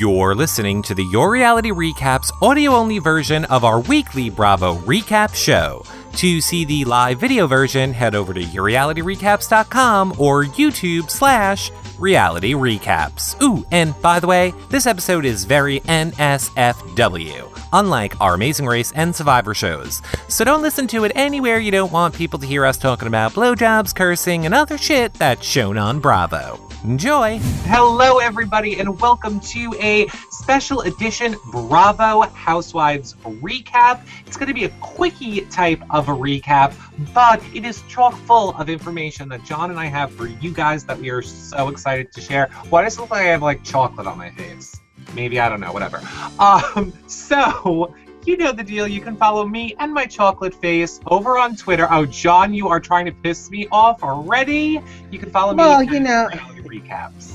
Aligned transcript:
You're 0.00 0.34
listening 0.34 0.80
to 0.84 0.94
the 0.94 1.04
Your 1.04 1.30
Reality 1.30 1.68
Recaps 1.68 2.32
audio 2.40 2.70
only 2.70 2.98
version 2.98 3.44
of 3.44 3.64
our 3.64 3.80
weekly 3.80 4.30
Bravo 4.30 4.76
recap 4.76 5.34
show. 5.34 5.84
To 6.14 6.40
see 6.40 6.64
the 6.64 6.86
live 6.86 7.20
video 7.20 7.46
version, 7.46 7.92
head 7.92 8.14
over 8.14 8.32
to 8.32 8.40
yourrealityrecaps.com 8.40 10.12
or 10.16 10.44
YouTube 10.44 11.10
slash 11.10 11.70
reality 11.98 12.54
recaps. 12.54 13.38
Ooh, 13.42 13.62
and 13.72 13.94
by 14.00 14.20
the 14.20 14.26
way, 14.26 14.54
this 14.70 14.86
episode 14.86 15.26
is 15.26 15.44
very 15.44 15.80
NSFW, 15.80 17.60
unlike 17.74 18.18
our 18.22 18.32
Amazing 18.32 18.64
Race 18.64 18.92
and 18.92 19.14
Survivor 19.14 19.52
shows. 19.52 20.00
So 20.28 20.46
don't 20.46 20.62
listen 20.62 20.86
to 20.86 21.04
it 21.04 21.12
anywhere 21.14 21.58
you 21.58 21.72
don't 21.72 21.92
want 21.92 22.14
people 22.14 22.38
to 22.38 22.46
hear 22.46 22.64
us 22.64 22.78
talking 22.78 23.06
about 23.06 23.34
blowjobs, 23.34 23.94
cursing, 23.94 24.46
and 24.46 24.54
other 24.54 24.78
shit 24.78 25.12
that's 25.12 25.44
shown 25.44 25.76
on 25.76 26.00
Bravo. 26.00 26.69
Enjoy! 26.84 27.38
Hello, 27.64 28.20
everybody, 28.20 28.80
and 28.80 28.98
welcome 29.00 29.38
to 29.40 29.74
a 29.80 30.06
special 30.30 30.80
edition 30.80 31.36
Bravo 31.50 32.22
Housewives 32.22 33.16
recap. 33.16 34.00
It's 34.26 34.38
going 34.38 34.48
to 34.48 34.54
be 34.54 34.64
a 34.64 34.70
quickie 34.80 35.42
type 35.42 35.82
of 35.90 36.08
a 36.08 36.12
recap, 36.12 36.72
but 37.12 37.42
it 37.54 37.66
is 37.66 37.82
chock 37.82 38.14
full 38.14 38.56
of 38.56 38.70
information 38.70 39.28
that 39.28 39.44
John 39.44 39.70
and 39.70 39.78
I 39.78 39.86
have 39.86 40.10
for 40.10 40.26
you 40.26 40.54
guys 40.54 40.86
that 40.86 40.98
we 40.98 41.10
are 41.10 41.20
so 41.20 41.68
excited 41.68 42.12
to 42.12 42.20
share. 42.22 42.48
Why 42.70 42.82
does 42.82 42.96
it 42.96 43.02
look 43.02 43.10
like 43.10 43.26
I 43.26 43.30
have 43.30 43.42
like 43.42 43.62
chocolate 43.62 44.06
on 44.06 44.16
my 44.16 44.30
face? 44.30 44.80
Maybe, 45.14 45.38
I 45.38 45.50
don't 45.50 45.60
know, 45.60 45.74
whatever. 45.74 46.00
Um, 46.38 46.94
so 47.06 47.94
you 48.26 48.36
know 48.36 48.52
the 48.52 48.62
deal. 48.62 48.86
You 48.86 49.00
can 49.00 49.16
follow 49.16 49.46
me 49.46 49.74
and 49.78 49.92
my 49.92 50.06
chocolate 50.06 50.54
face 50.54 51.00
over 51.06 51.38
on 51.38 51.56
Twitter. 51.56 51.86
Oh, 51.90 52.06
John, 52.06 52.54
you 52.54 52.68
are 52.68 52.80
trying 52.80 53.06
to 53.06 53.12
piss 53.12 53.50
me 53.50 53.66
off 53.70 54.02
already. 54.02 54.80
You 55.10 55.18
can 55.18 55.30
follow 55.30 55.52
me. 55.52 55.58
Well, 55.58 55.82
you 55.82 56.00
know- 56.00 56.28
recaps. 56.70 57.32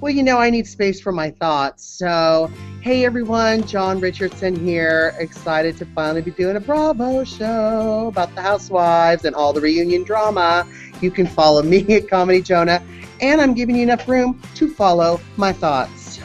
Well, 0.00 0.12
you 0.12 0.22
know, 0.22 0.38
I 0.38 0.50
need 0.50 0.66
space 0.66 1.00
for 1.00 1.12
my 1.12 1.30
thoughts. 1.30 1.84
So, 1.84 2.50
hey 2.82 3.06
everyone, 3.06 3.66
John 3.66 4.00
Richardson 4.00 4.54
here. 4.54 5.14
Excited 5.18 5.78
to 5.78 5.86
finally 5.86 6.20
be 6.20 6.30
doing 6.32 6.56
a 6.56 6.60
Bravo 6.60 7.24
show 7.24 8.08
about 8.08 8.34
the 8.34 8.42
housewives 8.42 9.24
and 9.24 9.34
all 9.34 9.52
the 9.54 9.60
reunion 9.62 10.04
drama. 10.04 10.66
You 11.00 11.10
can 11.10 11.26
follow 11.26 11.62
me 11.62 11.86
at 11.96 12.08
Comedy 12.10 12.42
Jonah, 12.42 12.82
and 13.22 13.40
I'm 13.40 13.54
giving 13.54 13.76
you 13.76 13.82
enough 13.82 14.06
room 14.06 14.40
to 14.56 14.68
follow 14.68 15.20
my 15.36 15.52
thoughts. 15.52 16.20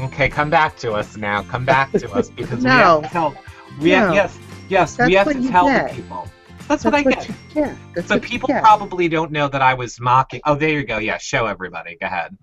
Okay, 0.00 0.28
come 0.28 0.50
back 0.50 0.76
to 0.78 0.92
us 0.92 1.16
now. 1.16 1.44
Come 1.44 1.64
back 1.64 1.92
to 1.92 2.10
us 2.12 2.30
because 2.36 2.64
we 2.64 2.68
have 2.70 3.02
to 3.02 3.08
tell. 3.08 3.34
We 3.80 3.90
have, 3.90 4.08
No. 4.08 4.14
yes, 4.14 4.38
yes, 4.68 4.98
we 4.98 5.14
have 5.14 5.28
to 5.30 5.48
tell 5.48 5.66
get. 5.66 5.90
the 5.90 5.94
people. 5.94 6.28
That's, 6.68 6.84
what 6.84 6.94
I 6.94 7.02
get. 7.02 7.28
you. 7.28 7.76
That's 7.94 8.08
So 8.08 8.18
people 8.18 8.48
probably 8.48 9.08
don't 9.08 9.30
know 9.30 9.48
that 9.48 9.62
I 9.62 9.74
was 9.74 10.00
mocking. 10.00 10.40
Oh, 10.44 10.54
there 10.54 10.70
you 10.70 10.84
go. 10.84 10.98
Yeah, 10.98 11.18
show 11.18 11.46
everybody. 11.46 11.96
Go 12.00 12.06
ahead. 12.06 12.36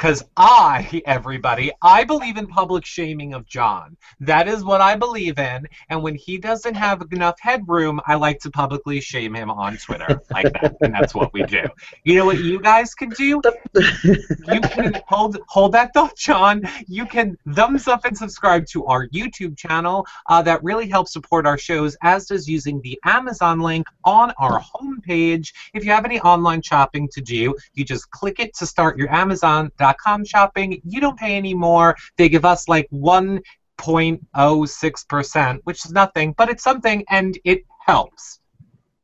Because 0.00 0.24
I, 0.34 1.02
everybody, 1.04 1.72
I 1.82 2.04
believe 2.04 2.38
in 2.38 2.46
public 2.46 2.86
shaming 2.86 3.34
of 3.34 3.44
John. 3.46 3.98
That 4.20 4.48
is 4.48 4.64
what 4.64 4.80
I 4.80 4.96
believe 4.96 5.38
in. 5.38 5.68
And 5.90 6.02
when 6.02 6.14
he 6.14 6.38
doesn't 6.38 6.74
have 6.74 7.02
enough 7.12 7.38
headroom, 7.38 8.00
I 8.06 8.14
like 8.14 8.38
to 8.40 8.50
publicly 8.50 9.02
shame 9.02 9.34
him 9.34 9.50
on 9.50 9.76
Twitter 9.76 10.22
like 10.30 10.50
that. 10.54 10.78
And 10.80 10.94
that's 10.94 11.14
what 11.14 11.34
we 11.34 11.42
do. 11.42 11.64
You 12.04 12.14
know 12.14 12.24
what 12.24 12.38
you 12.38 12.60
guys 12.60 12.94
can 12.94 13.10
do? 13.10 13.42
you 13.74 14.60
can 14.62 14.98
hold 15.06 15.36
hold 15.48 15.72
that 15.72 15.92
thought, 15.92 16.16
John. 16.16 16.62
You 16.86 17.04
can 17.04 17.36
thumbs 17.52 17.86
up 17.86 18.06
and 18.06 18.16
subscribe 18.16 18.64
to 18.68 18.86
our 18.86 19.06
YouTube 19.08 19.58
channel. 19.58 20.06
Uh, 20.30 20.40
that 20.40 20.64
really 20.64 20.88
helps 20.88 21.12
support 21.12 21.46
our 21.46 21.58
shows, 21.58 21.94
as 22.02 22.24
does 22.24 22.48
using 22.48 22.80
the 22.80 22.98
Amazon 23.04 23.60
link 23.60 23.86
on 24.04 24.32
our 24.38 24.62
homepage. 24.62 25.52
If 25.74 25.84
you 25.84 25.90
have 25.90 26.06
any 26.06 26.20
online 26.20 26.62
shopping 26.62 27.06
to 27.12 27.20
do, 27.20 27.54
you 27.74 27.84
just 27.84 28.10
click 28.10 28.40
it 28.40 28.54
to 28.54 28.64
start 28.64 28.96
your 28.96 29.12
Amazon.com 29.12 29.89
shopping. 30.24 30.80
You 30.84 31.00
don't 31.00 31.18
pay 31.18 31.36
any 31.36 31.54
more. 31.54 31.96
They 32.16 32.28
give 32.28 32.44
us 32.44 32.68
like 32.68 32.86
one 32.90 33.40
0.06%, 33.80 35.60
which 35.64 35.84
is 35.84 35.92
nothing, 35.92 36.34
but 36.36 36.50
it's 36.50 36.62
something 36.62 37.04
and 37.08 37.38
it 37.44 37.64
helps. 37.86 38.40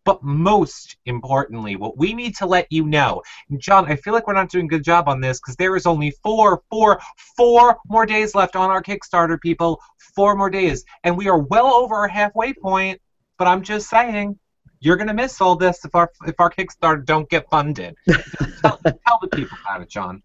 But 0.05 0.23
most 0.23 0.97
importantly, 1.07 1.75
what 1.75 1.99
we 1.99 2.15
need 2.15 2.37
to 2.37 2.47
let 2.47 2.71
you 2.71 2.87
know, 2.87 3.23
John, 3.59 3.91
I 3.91 3.97
feel 3.97 4.13
like 4.15 4.29
we're 4.29 4.35
not 4.35 4.51
doing 4.51 4.67
a 4.67 4.69
good 4.69 4.85
job 4.85 5.09
on 5.09 5.21
this 5.21 5.41
because 5.41 5.57
there 5.57 5.75
is 5.75 5.85
only 5.85 6.13
four, 6.23 6.63
four, 6.71 7.01
four 7.37 7.79
more 7.89 8.07
days 8.07 8.35
left 8.35 8.55
on 8.55 8.71
our 8.71 8.83
Kickstarter, 8.83 9.41
people. 9.41 9.81
Four 10.15 10.37
more 10.37 10.49
days. 10.49 10.85
And 11.03 11.17
we 11.17 11.29
are 11.29 11.39
well 11.39 11.67
over 11.67 11.97
our 11.97 12.09
halfway 12.09 12.53
point, 12.55 13.01
but 13.37 13.49
I'm 13.49 13.63
just 13.63 13.91
saying, 13.91 14.39
you're 14.79 14.97
gonna 14.97 15.15
miss 15.15 15.41
all 15.41 15.57
this 15.57 15.85
if 15.85 15.95
our 15.95 16.13
if 16.27 16.37
our 16.39 16.51
Kickstarter 16.51 17.05
don't 17.05 17.29
get 17.29 17.51
funded. 17.51 17.97
tell, 18.07 18.79
tell 18.79 19.19
the 19.21 19.29
people 19.33 19.59
about 19.65 19.83
it, 19.83 19.89
John. 19.89 20.23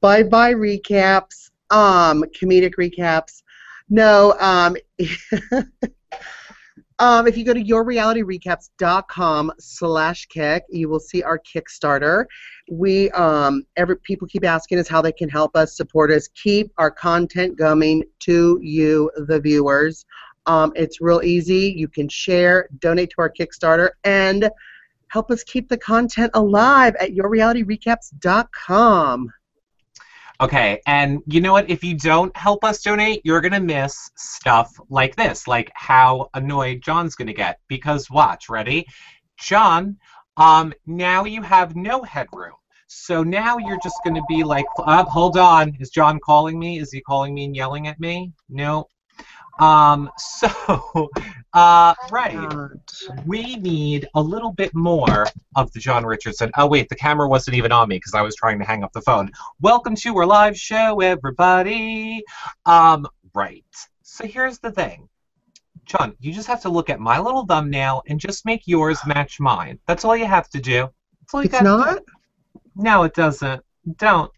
Bye 0.00 0.22
bye 0.22 0.54
recaps, 0.54 1.50
um, 1.70 2.24
comedic 2.40 2.74
recaps. 2.78 3.42
No, 3.88 4.36
um, 4.38 4.76
um, 7.00 7.26
if 7.26 7.36
you 7.36 7.44
go 7.44 7.52
to 7.52 7.62
yourrealityrecaps.com 7.62 9.52
slash 9.58 10.26
kick, 10.26 10.62
you 10.68 10.88
will 10.88 11.00
see 11.00 11.24
our 11.24 11.40
Kickstarter. 11.40 12.26
We, 12.70 13.10
um, 13.10 13.64
every 13.76 13.96
people 13.96 14.28
keep 14.28 14.44
asking 14.44 14.78
us 14.78 14.86
how 14.86 15.02
they 15.02 15.10
can 15.10 15.28
help 15.28 15.56
us, 15.56 15.76
support 15.76 16.12
us, 16.12 16.28
keep 16.28 16.72
our 16.78 16.92
content 16.92 17.58
coming 17.58 18.04
to 18.20 18.60
you, 18.62 19.10
the 19.26 19.40
viewers. 19.40 20.06
Um, 20.46 20.72
it's 20.76 21.00
real 21.00 21.20
easy. 21.24 21.74
You 21.76 21.88
can 21.88 22.08
share, 22.08 22.68
donate 22.78 23.10
to 23.10 23.16
our 23.18 23.30
Kickstarter, 23.30 23.90
and 24.04 24.48
help 25.08 25.32
us 25.32 25.42
keep 25.42 25.68
the 25.68 25.78
content 25.78 26.30
alive 26.34 26.94
at 27.00 27.10
yourrealityrecaps.com. 27.10 29.32
Okay, 30.40 30.80
and 30.86 31.20
you 31.26 31.42
know 31.42 31.52
what? 31.52 31.68
If 31.68 31.84
you 31.84 31.94
don't 31.94 32.34
help 32.34 32.64
us 32.64 32.80
donate, 32.80 33.20
you're 33.24 33.42
gonna 33.42 33.60
miss 33.60 34.10
stuff 34.16 34.72
like 34.88 35.14
this, 35.14 35.46
like 35.46 35.70
how 35.74 36.30
annoyed 36.32 36.80
John's 36.82 37.14
gonna 37.14 37.34
get. 37.34 37.60
Because 37.68 38.10
watch, 38.10 38.48
ready? 38.48 38.86
John, 39.38 39.98
um, 40.38 40.72
now 40.86 41.24
you 41.24 41.42
have 41.42 41.76
no 41.76 42.02
headroom. 42.02 42.54
So 42.86 43.22
now 43.22 43.58
you're 43.58 43.78
just 43.82 44.00
gonna 44.02 44.22
be 44.30 44.42
like, 44.42 44.64
uh, 44.78 45.04
hold 45.04 45.36
on, 45.36 45.76
is 45.78 45.90
John 45.90 46.18
calling 46.24 46.58
me? 46.58 46.78
Is 46.78 46.90
he 46.90 47.02
calling 47.02 47.34
me 47.34 47.44
and 47.44 47.54
yelling 47.54 47.86
at 47.86 48.00
me? 48.00 48.32
No. 48.48 48.86
Um, 49.58 50.10
so, 50.18 51.10
uh, 51.52 51.94
right 52.10 52.70
we 53.26 53.56
need 53.56 54.08
a 54.14 54.20
little 54.20 54.52
bit 54.52 54.74
more 54.74 55.26
of 55.56 55.72
the 55.72 55.80
John 55.80 56.04
Richardson. 56.04 56.50
Oh 56.56 56.66
wait, 56.66 56.88
the 56.88 56.96
camera 56.96 57.28
wasn't 57.28 57.56
even 57.56 57.72
on 57.72 57.88
me 57.88 57.96
because 57.96 58.14
I 58.14 58.22
was 58.22 58.34
trying 58.34 58.58
to 58.58 58.64
hang 58.64 58.82
up 58.82 58.92
the 58.92 59.00
phone. 59.02 59.30
Welcome 59.60 59.94
to 59.96 60.16
our 60.18 60.26
live 60.26 60.56
show, 60.56 61.00
everybody. 61.00 62.22
Um, 62.66 63.06
right. 63.34 63.64
So 64.02 64.26
here's 64.26 64.58
the 64.58 64.70
thing, 64.70 65.08
John. 65.84 66.14
You 66.20 66.32
just 66.32 66.48
have 66.48 66.62
to 66.62 66.68
look 66.68 66.90
at 66.90 67.00
my 67.00 67.18
little 67.18 67.46
thumbnail 67.46 68.02
and 68.08 68.18
just 68.18 68.44
make 68.44 68.66
yours 68.66 68.98
match 69.06 69.40
mine. 69.40 69.78
That's 69.86 70.04
all 70.04 70.16
you 70.16 70.26
have 70.26 70.48
to 70.50 70.60
do. 70.60 70.88
That's 71.20 71.34
all 71.34 71.42
you 71.42 71.50
It's 71.52 71.62
not? 71.62 72.02
No, 72.76 73.04
it 73.04 73.14
doesn't. 73.14 73.62
Don't. 73.96 74.30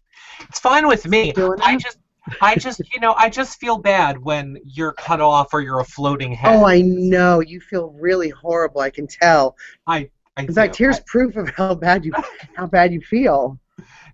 It's 0.49 0.59
fine 0.59 0.87
with 0.87 1.07
me. 1.07 1.33
I 1.61 1.77
just. 1.77 1.97
I 2.41 2.55
just, 2.55 2.81
you 2.93 2.99
know, 2.99 3.13
I 3.17 3.29
just 3.29 3.59
feel 3.59 3.77
bad 3.77 4.17
when 4.17 4.57
you're 4.63 4.93
cut 4.93 5.19
off 5.21 5.53
or 5.53 5.61
you're 5.61 5.79
a 5.81 5.85
floating 5.85 6.31
head. 6.33 6.55
Oh, 6.55 6.65
I 6.65 6.81
know. 6.81 7.41
You 7.41 7.59
feel 7.59 7.89
really 7.99 8.29
horrible. 8.29 8.81
I 8.81 8.89
can 8.89 9.07
tell. 9.07 9.55
I 9.87 10.09
In 10.37 10.53
fact, 10.53 10.77
do. 10.77 10.83
here's 10.85 10.99
proof 11.01 11.35
of 11.35 11.49
how 11.49 11.75
bad 11.75 12.05
you 12.05 12.13
how 12.55 12.65
bad 12.67 12.93
you 12.93 13.01
feel. 13.01 13.59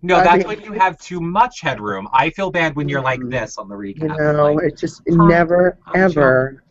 No, 0.02 0.16
I 0.18 0.24
that's 0.24 0.38
mean- 0.48 0.48
when 0.48 0.62
you 0.62 0.72
have 0.80 0.98
too 1.00 1.20
much 1.22 1.62
headroom. 1.62 2.08
I 2.14 2.30
feel 2.32 2.50
bad 2.52 2.76
when 2.76 2.88
you're 2.90 3.02
like 3.02 3.20
Mhm. 3.20 3.32
this 3.32 3.58
on 3.58 3.68
the 3.68 3.76
recap. 3.76 4.02
You 4.02 4.08
know, 4.34 4.54
Like, 4.54 4.66
it's 4.66 4.82
just 4.82 5.02
never, 5.08 5.78
I'm 5.88 6.02
ever, 6.02 6.64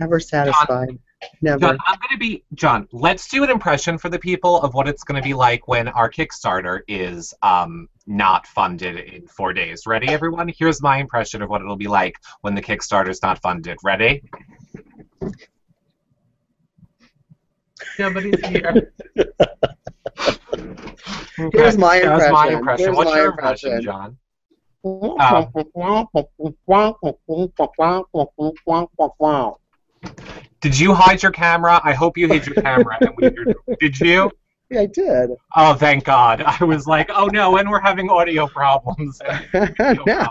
ever 0.00 0.20
satisfied. 0.20 0.98
Never. 1.40 1.58
John, 1.60 1.78
I'm 1.86 1.98
gonna 2.06 2.18
be 2.18 2.44
John. 2.54 2.86
Let's 2.92 3.28
do 3.28 3.42
an 3.42 3.48
impression 3.50 3.96
for 3.96 4.10
the 4.10 4.18
people 4.18 4.60
of 4.60 4.74
what 4.74 4.86
it's 4.86 5.02
gonna 5.02 5.22
be 5.22 5.32
like 5.34 5.66
when 5.66 5.88
our 5.88 6.10
Kickstarter 6.10 6.80
is 6.88 7.32
um, 7.42 7.88
not 8.06 8.46
funded 8.46 8.96
in 8.96 9.26
four 9.26 9.52
days. 9.52 9.86
Ready, 9.86 10.08
everyone? 10.08 10.50
Here's 10.56 10.80
my 10.82 10.98
impression 10.98 11.42
of 11.42 11.48
what 11.50 11.60
it'll 11.60 11.76
be 11.76 11.88
like 11.88 12.16
when 12.42 12.54
the 12.54 12.62
Kickstarter's 12.62 13.22
not 13.22 13.40
funded. 13.42 13.78
Ready? 13.82 14.22
Nobody's 17.98 18.46
here. 18.46 18.92
Here's 21.52 21.76
my 21.76 22.00
That 22.00 22.14
was 22.14 22.30
my 22.30 22.48
impression. 22.48 22.54
impression. 22.54 22.84
Here's 22.86 22.96
What's 22.96 23.10
my 23.10 23.16
your 23.16 23.30
impression, 23.30 23.72
impression. 23.72 23.84
John? 23.84 24.16
Um, 24.84 25.50
did 30.60 30.78
you 30.78 30.94
hide 30.94 31.22
your 31.22 31.32
camera? 31.32 31.80
I 31.82 31.92
hope 31.92 32.16
you 32.16 32.28
hid 32.28 32.46
your 32.46 32.54
camera. 32.56 32.96
And 33.00 33.10
we, 33.16 33.76
did 33.80 33.98
you? 34.00 34.30
Yeah, 34.70 34.80
I 34.80 34.86
did. 34.86 35.30
Oh, 35.54 35.74
thank 35.74 36.04
God. 36.04 36.42
I 36.42 36.64
was 36.64 36.86
like, 36.86 37.08
oh 37.14 37.26
no, 37.26 37.56
and 37.56 37.70
we're 37.70 37.80
having 37.80 38.10
audio 38.10 38.48
problems. 38.48 39.20
no, 39.54 40.26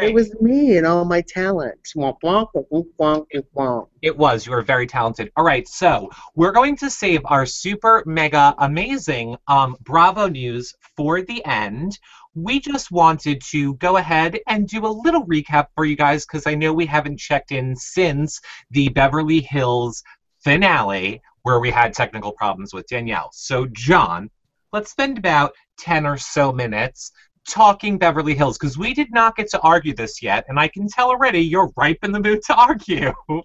it 0.00 0.14
was 0.14 0.34
me 0.40 0.76
and 0.76 0.86
all 0.86 1.04
my 1.04 1.22
talent. 1.22 1.80
Womp, 1.96 2.18
womp, 2.22 2.48
womp, 2.54 2.86
womp, 3.00 3.26
womp, 3.32 3.44
womp. 3.56 3.88
It 4.02 4.16
was. 4.16 4.46
You 4.46 4.52
were 4.52 4.62
very 4.62 4.86
talented. 4.86 5.32
All 5.36 5.44
right, 5.44 5.66
so 5.66 6.08
we're 6.36 6.52
going 6.52 6.76
to 6.76 6.90
save 6.90 7.20
our 7.24 7.46
super 7.46 8.04
mega 8.06 8.54
amazing 8.58 9.36
um, 9.48 9.76
Bravo 9.80 10.28
news 10.28 10.74
for 10.96 11.22
the 11.22 11.44
end. 11.44 11.98
We 12.34 12.60
just 12.60 12.92
wanted 12.92 13.40
to 13.50 13.74
go 13.76 13.96
ahead 13.96 14.38
and 14.46 14.68
do 14.68 14.86
a 14.86 14.88
little 14.88 15.24
recap 15.26 15.68
for 15.74 15.84
you 15.84 15.96
guys 15.96 16.26
because 16.26 16.46
I 16.46 16.54
know 16.54 16.72
we 16.72 16.86
haven't 16.86 17.18
checked 17.18 17.50
in 17.50 17.74
since 17.74 18.40
the 18.70 18.88
Beverly 18.90 19.40
Hills 19.40 20.02
finale 20.40 21.22
where 21.46 21.60
we 21.60 21.70
had 21.70 21.94
technical 21.94 22.32
problems 22.32 22.74
with 22.74 22.88
Danielle. 22.88 23.30
So, 23.32 23.68
John, 23.70 24.28
let's 24.72 24.90
spend 24.90 25.16
about 25.16 25.52
10 25.78 26.04
or 26.04 26.16
so 26.16 26.50
minutes 26.50 27.12
talking 27.48 27.98
Beverly 27.98 28.34
Hills 28.34 28.58
because 28.58 28.76
we 28.76 28.92
did 28.92 29.12
not 29.12 29.36
get 29.36 29.48
to 29.50 29.60
argue 29.60 29.94
this 29.94 30.20
yet, 30.20 30.44
and 30.48 30.58
I 30.58 30.66
can 30.66 30.88
tell 30.88 31.08
already 31.08 31.38
you're 31.38 31.70
ripe 31.76 32.00
in 32.02 32.10
the 32.10 32.18
mood 32.18 32.42
to 32.48 32.54
argue. 32.56 33.12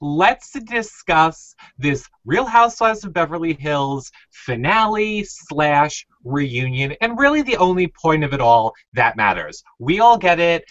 Let's 0.00 0.52
discuss 0.60 1.56
this 1.76 2.08
Real 2.24 2.46
Housewives 2.46 3.04
of 3.04 3.12
Beverly 3.12 3.54
Hills 3.54 4.12
finale 4.30 5.24
slash 5.24 6.06
reunion, 6.22 6.94
and 7.00 7.18
really 7.18 7.42
the 7.42 7.56
only 7.56 7.88
point 7.88 8.22
of 8.22 8.32
it 8.32 8.40
all 8.40 8.74
that 8.92 9.16
matters. 9.16 9.64
We 9.80 9.98
all 9.98 10.18
get 10.18 10.38
it. 10.38 10.64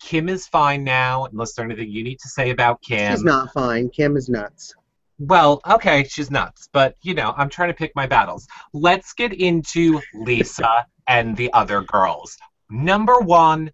Kim 0.00 0.28
is 0.28 0.46
fine 0.46 0.84
now, 0.84 1.24
unless 1.24 1.54
there's 1.54 1.66
anything 1.66 1.90
you 1.90 2.04
need 2.04 2.20
to 2.20 2.28
say 2.28 2.50
about 2.50 2.80
Kim. 2.82 3.14
She's 3.14 3.24
not 3.24 3.52
fine. 3.52 3.90
Kim 3.90 4.16
is 4.16 4.28
nuts. 4.28 4.76
Well, 5.20 5.60
okay, 5.68 6.04
she's 6.04 6.30
nuts, 6.30 6.70
but 6.72 6.96
you 7.02 7.12
know, 7.12 7.34
I'm 7.36 7.50
trying 7.50 7.68
to 7.68 7.74
pick 7.74 7.92
my 7.94 8.06
battles. 8.06 8.48
Let's 8.72 9.12
get 9.12 9.34
into 9.34 10.00
Lisa 10.14 10.86
and 11.06 11.36
the 11.36 11.52
other 11.52 11.82
girls. 11.82 12.38
Number 12.70 13.18
one, 13.18 13.70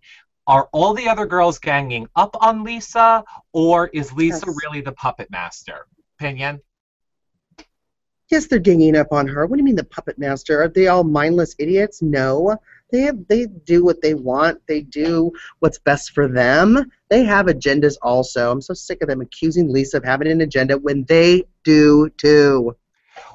are 0.48 0.68
all 0.72 0.92
the 0.92 1.08
other 1.08 1.24
girls 1.24 1.60
ganging 1.60 2.08
up 2.16 2.36
on 2.40 2.64
Lisa, 2.64 3.22
or 3.52 3.86
is 3.88 4.12
Lisa 4.12 4.46
Yes. 4.46 4.56
really 4.64 4.80
the 4.80 4.92
puppet 4.92 5.30
master? 5.30 5.86
Opinion? 6.18 6.60
Yes, 8.28 8.46
they're 8.46 8.58
ganging 8.58 8.96
up 8.96 9.12
on 9.12 9.28
her. 9.28 9.46
What 9.46 9.56
do 9.56 9.60
you 9.60 9.64
mean 9.64 9.76
the 9.76 9.84
puppet 9.84 10.18
master? 10.18 10.60
Are 10.60 10.68
they 10.68 10.88
all 10.88 11.04
mindless 11.04 11.54
idiots? 11.60 12.02
No. 12.02 12.56
They 12.92 13.00
have 13.02 13.26
they 13.28 13.46
do 13.46 13.84
what 13.84 14.00
they 14.00 14.14
want. 14.14 14.60
They 14.68 14.82
do 14.82 15.32
what's 15.58 15.78
best 15.78 16.12
for 16.12 16.28
them. 16.28 16.90
They 17.08 17.24
have 17.24 17.46
agendas 17.46 17.96
also. 18.00 18.50
I'm 18.50 18.60
so 18.60 18.74
sick 18.74 19.02
of 19.02 19.08
them 19.08 19.20
accusing 19.20 19.72
Lisa 19.72 19.96
of 19.98 20.04
having 20.04 20.28
an 20.28 20.40
agenda 20.40 20.78
when 20.78 21.04
they 21.04 21.44
do 21.64 22.08
too. 22.16 22.76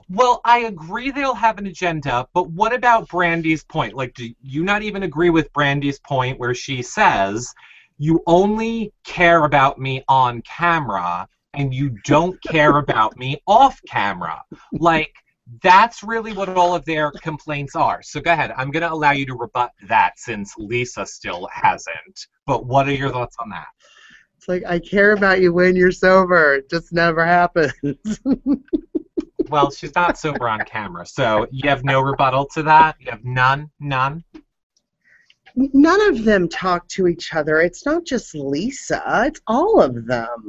Well, 0.09 0.41
I 0.43 0.59
agree 0.59 1.11
they'll 1.11 1.33
have 1.33 1.57
an 1.57 1.67
agenda, 1.67 2.27
but 2.33 2.49
what 2.49 2.73
about 2.73 3.07
Brandi's 3.07 3.63
point? 3.63 3.93
Like, 3.93 4.13
do 4.13 4.29
you 4.41 4.63
not 4.63 4.83
even 4.83 5.03
agree 5.03 5.29
with 5.29 5.53
Brandi's 5.53 5.99
point 5.99 6.37
where 6.37 6.53
she 6.53 6.81
says, 6.81 7.53
you 7.97 8.21
only 8.27 8.91
care 9.05 9.45
about 9.45 9.79
me 9.79 10.03
on 10.09 10.41
camera 10.41 11.29
and 11.53 11.73
you 11.73 11.97
don't 12.03 12.41
care 12.43 12.77
about 12.77 13.17
me 13.17 13.41
off 13.47 13.81
camera? 13.87 14.43
Like, 14.73 15.13
that's 15.61 16.03
really 16.03 16.33
what 16.33 16.49
all 16.49 16.75
of 16.75 16.85
their 16.85 17.11
complaints 17.11 17.75
are. 17.75 18.01
So 18.01 18.21
go 18.21 18.31
ahead. 18.31 18.53
I'm 18.55 18.71
going 18.71 18.81
to 18.81 18.91
allow 18.91 19.11
you 19.11 19.25
to 19.25 19.35
rebut 19.35 19.71
that 19.87 20.17
since 20.17 20.53
Lisa 20.57 21.05
still 21.05 21.47
hasn't. 21.51 22.27
But 22.45 22.65
what 22.65 22.87
are 22.87 22.93
your 22.93 23.11
thoughts 23.11 23.35
on 23.39 23.49
that? 23.49 23.67
It's 24.37 24.47
like 24.47 24.63
I 24.65 24.79
care 24.79 25.11
about 25.11 25.41
you 25.41 25.53
when 25.53 25.75
you're 25.75 25.91
sober. 25.91 26.55
It 26.55 26.69
just 26.69 26.93
never 26.93 27.25
happens. 27.25 28.19
Well, 29.51 29.69
she's 29.69 29.93
not 29.95 30.17
sober 30.17 30.47
on 30.47 30.63
camera, 30.63 31.05
so 31.05 31.45
you 31.51 31.69
have 31.69 31.83
no 31.83 31.99
rebuttal 31.99 32.45
to 32.53 32.63
that? 32.63 32.95
You 33.01 33.11
have 33.11 33.25
none? 33.25 33.69
None? 33.81 34.23
None 35.55 36.07
of 36.07 36.23
them 36.23 36.47
talk 36.47 36.87
to 36.89 37.07
each 37.07 37.33
other. 37.33 37.59
It's 37.59 37.85
not 37.85 38.05
just 38.05 38.33
Lisa. 38.33 39.03
It's 39.27 39.41
all 39.47 39.81
of 39.81 40.05
them. 40.05 40.47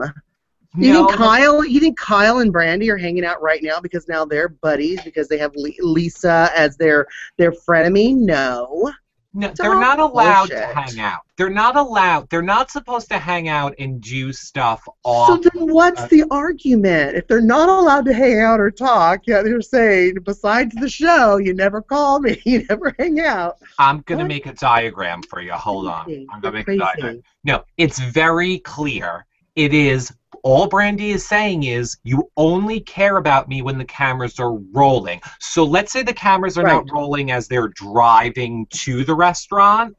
You 0.76 0.92
No, 0.92 1.06
think 1.06 1.18
Kyle? 1.18 1.64
You 1.64 1.80
think 1.80 1.98
Kyle 1.98 2.38
and 2.38 2.52
Brandi 2.52 2.88
are 2.90 2.96
hanging 2.96 3.24
out 3.24 3.42
right 3.42 3.62
now 3.62 3.78
because 3.80 4.08
now 4.08 4.24
they're 4.24 4.48
buddies 4.48 5.02
because 5.02 5.28
they 5.28 5.38
have 5.38 5.52
Lisa 5.54 6.50
as 6.56 6.76
their 6.76 7.06
their 7.36 7.52
frenemy? 7.52 8.16
No. 8.16 8.92
No, 9.34 9.50
they're 9.56 9.80
not 9.80 9.98
allowed 9.98 10.48
to 10.50 10.60
hang 10.66 11.00
out. 11.00 11.20
They're 11.38 11.48
not 11.48 11.74
allowed. 11.76 12.28
They're 12.28 12.42
not 12.42 12.70
supposed 12.70 13.08
to 13.08 13.18
hang 13.18 13.48
out 13.48 13.74
and 13.78 13.98
do 13.98 14.30
stuff 14.30 14.86
So 15.06 15.36
then, 15.38 15.72
what's 15.72 16.06
the 16.08 16.24
argument? 16.30 17.16
If 17.16 17.28
they're 17.28 17.40
not 17.40 17.70
allowed 17.70 18.04
to 18.06 18.12
hang 18.12 18.40
out 18.40 18.60
or 18.60 18.70
talk, 18.70 19.26
yet 19.26 19.44
they're 19.44 19.62
saying, 19.62 20.18
besides 20.24 20.74
the 20.74 20.88
show, 20.88 21.38
you 21.38 21.54
never 21.54 21.80
call 21.80 22.20
me, 22.20 22.42
you 22.44 22.66
never 22.68 22.94
hang 22.98 23.20
out. 23.20 23.56
I'm 23.78 24.02
gonna 24.02 24.24
What? 24.24 24.28
make 24.28 24.46
a 24.46 24.52
diagram 24.52 25.22
for 25.22 25.40
you. 25.40 25.52
Hold 25.52 25.86
on. 25.86 26.26
I'm 26.30 26.40
gonna 26.40 26.52
make 26.52 26.68
a 26.68 26.76
diagram. 26.76 27.22
No, 27.44 27.64
it's 27.78 28.00
very 28.00 28.58
clear. 28.58 29.24
It 29.56 29.72
is 29.72 30.12
all 30.42 30.68
Brandi 30.68 31.10
is 31.10 31.26
saying 31.26 31.64
is 31.64 31.96
you 32.04 32.30
only 32.36 32.80
care 32.80 33.16
about 33.16 33.48
me 33.48 33.62
when 33.62 33.78
the 33.78 33.84
cameras 33.84 34.38
are 34.40 34.54
rolling. 34.72 35.20
So 35.40 35.64
let's 35.64 35.92
say 35.92 36.02
the 36.02 36.12
cameras 36.12 36.58
are 36.58 36.64
not 36.64 36.90
rolling 36.90 37.30
as 37.30 37.48
they're 37.48 37.68
driving 37.68 38.66
to 38.70 39.04
the 39.04 39.14
restaurant. 39.14 39.96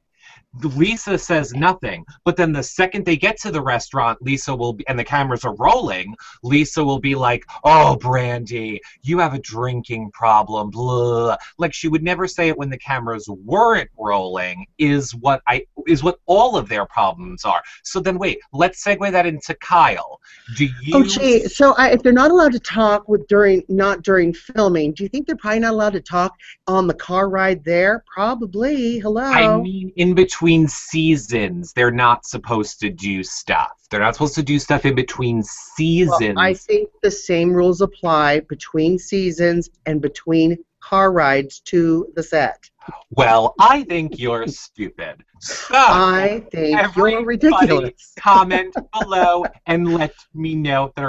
Lisa 0.62 1.18
says 1.18 1.54
nothing, 1.54 2.06
but 2.26 2.38
then 2.38 2.52
the 2.52 2.62
second 2.62 3.06
they 3.06 3.18
get 3.18 3.40
to 3.42 3.52
the 3.52 3.62
restaurant, 3.62 4.22
Lisa 4.22 4.56
will 4.56 4.74
be, 4.74 4.88
and 4.88 4.98
the 4.98 5.04
cameras 5.04 5.44
are 5.44 5.56
rolling. 5.56 6.16
Lisa 6.44 6.84
will 6.84 7.00
be 7.00 7.16
like, 7.16 7.44
"Oh, 7.64 7.98
Brandi, 8.00 8.80
you 9.02 9.18
have 9.20 9.34
a 9.34 9.40
drinking 9.40 10.12
problem." 10.12 10.70
Blah. 10.70 11.38
Like 11.58 11.74
she 11.74 11.88
would 11.88 12.04
never 12.04 12.28
say 12.28 12.50
it 12.50 12.58
when 12.58 12.70
the 12.70 12.78
cameras 12.78 13.28
weren't 13.28 13.90
rolling. 13.98 14.68
Is 14.78 15.16
what 15.16 15.42
I 15.48 15.66
is 15.88 16.04
what 16.04 16.20
all 16.28 16.56
of 16.56 16.70
their 16.70 16.86
problems 16.86 17.46
are. 17.46 17.62
So 17.84 18.00
then, 18.00 18.20
wait, 18.20 18.40
let's 18.52 18.84
segue 18.84 19.12
that 19.12 19.26
into 19.26 19.56
Kyle. 19.56 20.20
Do 20.56 20.66
you? 20.66 20.94
Oh, 20.94 21.04
gee. 21.04 21.48
So 21.48 21.74
I, 21.74 21.92
if 21.92 22.04
they're 22.04 22.14
not 22.14 22.30
allowed 22.30 22.54
to 22.54 22.60
talk 22.60 23.10
with 23.10 23.28
during 23.28 23.64
not 23.70 24.04
during 24.04 24.34
filming, 24.34 24.94
do 24.94 25.02
you 25.02 25.10
think 25.10 25.26
they're 25.26 25.36
probably 25.36 25.60
not 25.60 25.74
allowed 25.74 25.94
to 25.94 26.02
talk 26.02 26.36
on 26.68 26.86
the 26.86 26.94
car 26.94 27.28
ride 27.28 27.64
there? 27.64 28.04
Probably. 28.14 29.00
Hello. 29.00 29.24
I 29.24 29.58
mean, 29.60 29.92
in 29.96 30.14
between 30.14 30.43
seasons, 30.68 31.74
they're 31.74 31.92
not 31.92 32.26
supposed 32.26 32.80
to 32.82 32.90
do 32.90 33.24
stuff. 33.24 33.72
They're 33.90 34.00
not 34.00 34.16
supposed 34.16 34.36
to 34.36 34.44
do 34.44 34.60
stuff 34.60 34.86
in 34.86 34.96
between 34.96 35.38
Well, 35.38 35.44
seasons. 35.76 36.38
I 36.38 36.54
think 36.54 36.90
the 37.02 37.12
same 37.12 37.54
rules 37.54 37.82
apply 37.82 38.42
between 38.42 38.98
seasons 38.98 39.70
and 39.86 40.02
between 40.02 40.58
car 40.84 41.12
rides 41.12 41.60
to 41.62 42.12
the 42.16 42.24
set. 42.24 42.70
Well, 43.12 43.56
I 43.60 43.84
think 43.84 44.20
you're 44.20 44.48
stupid. 44.48 45.24
So, 45.40 45.76
I 45.76 46.46
think 46.52 46.80
you're 46.96 47.24
ridiculous. 47.24 48.14
comment 48.20 48.76
below 49.00 49.46
and 49.66 49.94
let 49.94 50.14
me 50.34 50.56
know. 50.56 50.92
That 50.96 51.06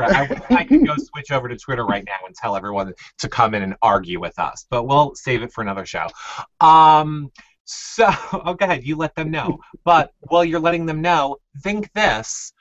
I 0.51 0.55
I 0.55 0.65
could 0.65 0.87
go 0.87 0.95
switch 0.97 1.33
over 1.33 1.49
to 1.49 1.57
Twitter 1.57 1.85
right 1.85 2.05
now 2.05 2.27
and 2.27 2.35
tell 2.35 2.57
everyone 2.57 2.93
to 3.19 3.29
come 3.29 3.55
in 3.55 3.63
and 3.63 3.75
argue 3.83 4.21
with 4.21 4.39
us, 4.39 4.67
but 4.71 4.85
we'll 4.85 5.15
save 5.15 5.43
it 5.43 5.53
for 5.53 5.63
another 5.63 5.87
show. 5.87 6.07
Um, 6.61 7.31
so, 7.65 8.09
oh, 8.33 8.55
go 8.55 8.67
ahead. 8.67 8.85
You 8.85 8.97
let 8.97 9.15
them 9.15 9.31
know. 9.31 9.59
But 9.85 10.13
while 10.21 10.45
you're 10.45 10.61
letting 10.61 10.87
them 10.87 11.01
know, 11.01 11.39
think 11.63 11.93
this. 11.93 12.53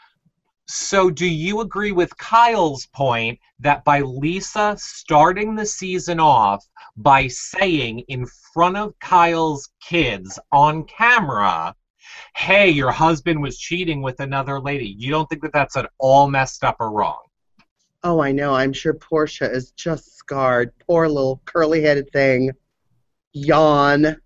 So, 0.65 1.09
do 1.09 1.25
you 1.25 1.59
agree 1.59 1.91
with 1.91 2.17
Kyle's 2.17 2.85
point 2.87 3.37
that 3.59 3.83
by 3.83 3.99
Lisa 3.99 4.75
starting 4.79 5.55
the 5.55 5.65
season 5.65 6.21
off 6.21 6.65
by 6.95 7.27
saying 7.27 7.99
in 8.07 8.25
front 8.53 8.77
of 8.77 8.97
Kyle's 8.99 9.69
kids 9.81 10.39
on 10.53 10.85
camera, 10.85 11.75
hey, 12.35 12.69
your 12.69 12.91
husband 12.91 13.41
was 13.41 13.59
cheating 13.59 14.01
with 14.01 14.21
another 14.21 14.59
lady, 14.59 14.95
you 14.97 15.11
don't 15.11 15.27
think 15.29 15.41
that 15.41 15.53
that's 15.53 15.75
at 15.75 15.89
all 15.99 16.29
messed 16.29 16.63
up 16.63 16.77
or 16.79 16.91
wrong? 16.91 17.19
Oh, 18.05 18.21
I 18.21 18.31
know. 18.31 18.53
I'm 18.53 18.73
sure 18.73 18.93
Portia 18.93 19.51
is 19.51 19.71
just 19.71 20.17
scarred. 20.17 20.71
Poor 20.87 21.07
little 21.07 21.41
curly-headed 21.45 22.09
thing. 22.11 22.51
Yawn. 23.33 24.17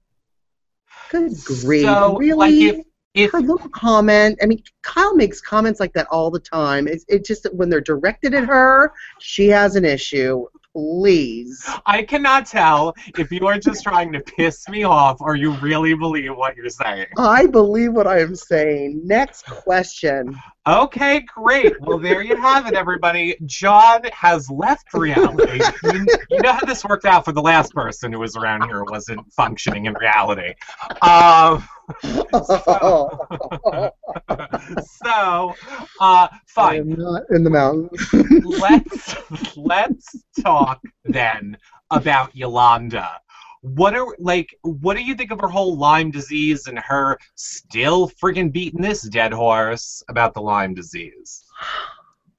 Good 1.09 1.33
grief. 1.45 1.85
So, 1.85 2.17
really? 2.17 2.37
like, 2.37 2.53
if 2.53 2.85
if 3.17 3.31
her 3.31 3.39
little 3.39 3.69
comment. 3.69 4.37
I 4.41 4.45
mean, 4.45 4.61
Kyle 4.83 5.15
makes 5.15 5.41
comments 5.41 5.79
like 5.79 5.93
that 5.93 6.07
all 6.11 6.29
the 6.29 6.39
time. 6.39 6.87
It's, 6.87 7.03
it's 7.07 7.27
just 7.27 7.43
that 7.43 7.55
when 7.55 7.69
they're 7.69 7.81
directed 7.81 8.33
at 8.33 8.45
her, 8.45 8.93
she 9.19 9.47
has 9.47 9.75
an 9.75 9.85
issue. 9.85 10.45
Please. 10.77 11.67
I 11.87 12.03
cannot 12.03 12.45
tell 12.45 12.93
if 13.17 13.31
you 13.31 13.47
are 13.47 13.57
just 13.57 13.81
trying 13.81 14.13
to 14.13 14.19
piss 14.19 14.69
me 14.69 14.83
off 14.83 15.19
or 15.21 15.35
you 15.35 15.53
really 15.53 15.95
believe 15.95 16.35
what 16.35 16.55
you're 16.55 16.69
saying. 16.69 17.07
I 17.17 17.47
believe 17.47 17.93
what 17.93 18.05
I 18.05 18.19
am 18.19 18.35
saying. 18.35 19.01
Next 19.03 19.47
question. 19.47 20.39
Okay, 20.67 21.21
great. 21.21 21.81
Well, 21.81 21.97
there 21.97 22.21
you 22.21 22.35
have 22.35 22.67
it, 22.67 22.75
everybody. 22.75 23.37
John 23.47 24.03
has 24.13 24.51
left 24.51 24.93
reality. 24.93 25.63
You, 25.83 26.05
you 26.29 26.41
know 26.41 26.51
how 26.51 26.63
this 26.63 26.85
worked 26.85 27.05
out 27.05 27.25
for 27.25 27.31
the 27.31 27.41
last 27.41 27.73
person 27.73 28.13
who 28.13 28.19
was 28.19 28.35
around 28.35 28.67
here 28.67 28.83
wasn't 28.83 29.33
functioning 29.33 29.87
in 29.87 29.95
reality. 29.95 30.53
Um, 31.01 31.67
so, 32.03 33.09
uh, 36.01 36.27
I 36.57 36.75
am 36.75 36.89
not 36.89 37.23
in 37.29 37.45
the 37.45 37.49
mountains. 37.49 38.13
let's 38.59 39.15
let's 39.55 40.17
talk 40.41 40.81
then 41.05 41.57
about 41.89 42.35
Yolanda. 42.35 43.21
What 43.61 43.95
are 43.95 44.05
like? 44.19 44.53
What 44.63 44.97
do 44.97 45.03
you 45.03 45.15
think 45.15 45.31
of 45.31 45.39
her 45.39 45.47
whole 45.47 45.77
Lyme 45.77 46.11
disease 46.11 46.67
and 46.67 46.77
her 46.79 47.17
still 47.35 48.09
friggin' 48.09 48.51
beating 48.51 48.81
this 48.81 49.03
dead 49.03 49.31
horse 49.31 50.03
about 50.09 50.33
the 50.33 50.41
Lyme 50.41 50.73
disease? 50.73 51.45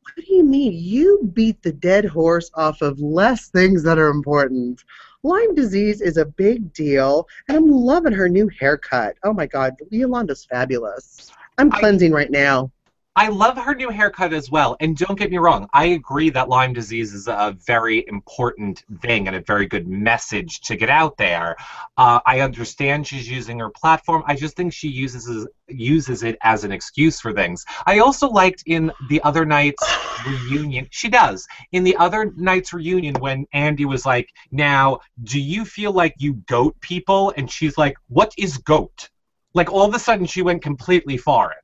What 0.02 0.14
do 0.16 0.34
you 0.34 0.44
mean? 0.44 0.74
You 0.74 1.30
beat 1.32 1.62
the 1.62 1.72
dead 1.72 2.04
horse 2.04 2.50
off 2.54 2.82
of 2.82 3.00
less 3.00 3.48
things 3.48 3.82
that 3.84 3.98
are 3.98 4.08
important. 4.08 4.84
Lyme 5.24 5.54
disease 5.54 6.00
is 6.00 6.16
a 6.16 6.24
big 6.24 6.72
deal, 6.72 7.26
and 7.48 7.56
I'm 7.56 7.68
loving 7.70 8.12
her 8.12 8.28
new 8.28 8.48
haircut. 8.60 9.16
Oh 9.24 9.32
my 9.32 9.46
God, 9.46 9.74
Yolanda's 9.90 10.44
fabulous. 10.44 11.32
I'm 11.58 11.72
I- 11.72 11.80
cleansing 11.80 12.12
right 12.12 12.30
now. 12.30 12.70
I 13.18 13.26
love 13.26 13.58
her 13.58 13.74
new 13.74 13.90
haircut 13.90 14.32
as 14.32 14.48
well. 14.48 14.76
And 14.78 14.96
don't 14.96 15.18
get 15.18 15.32
me 15.32 15.38
wrong, 15.38 15.68
I 15.72 15.86
agree 15.86 16.30
that 16.30 16.48
Lyme 16.48 16.72
disease 16.72 17.12
is 17.12 17.26
a 17.26 17.56
very 17.66 18.06
important 18.06 18.84
thing 19.02 19.26
and 19.26 19.34
a 19.34 19.40
very 19.40 19.66
good 19.66 19.88
message 19.88 20.60
to 20.60 20.76
get 20.76 20.88
out 20.88 21.16
there. 21.16 21.56
Uh, 21.96 22.20
I 22.24 22.42
understand 22.42 23.08
she's 23.08 23.28
using 23.28 23.58
her 23.58 23.70
platform. 23.70 24.22
I 24.28 24.36
just 24.36 24.54
think 24.54 24.72
she 24.72 24.86
uses 24.86 25.48
uses 25.66 26.22
it 26.22 26.38
as 26.42 26.62
an 26.62 26.70
excuse 26.70 27.20
for 27.20 27.32
things. 27.32 27.66
I 27.86 27.98
also 27.98 28.28
liked 28.28 28.62
in 28.66 28.92
the 29.08 29.20
other 29.24 29.44
night's 29.44 29.82
reunion. 30.24 30.86
She 30.90 31.08
does 31.08 31.44
in 31.72 31.82
the 31.82 31.96
other 31.96 32.32
night's 32.36 32.72
reunion 32.72 33.16
when 33.16 33.48
Andy 33.52 33.84
was 33.84 34.06
like, 34.06 34.32
"Now, 34.52 35.00
do 35.24 35.40
you 35.40 35.64
feel 35.64 35.90
like 35.90 36.14
you 36.18 36.34
goat 36.46 36.80
people?" 36.80 37.34
And 37.36 37.50
she's 37.50 37.76
like, 37.76 37.96
"What 38.06 38.32
is 38.38 38.58
goat?" 38.58 39.10
Like 39.54 39.72
all 39.72 39.88
of 39.88 39.94
a 39.94 39.98
sudden, 39.98 40.24
she 40.24 40.42
went 40.42 40.62
completely 40.62 41.16
foreign 41.16 41.58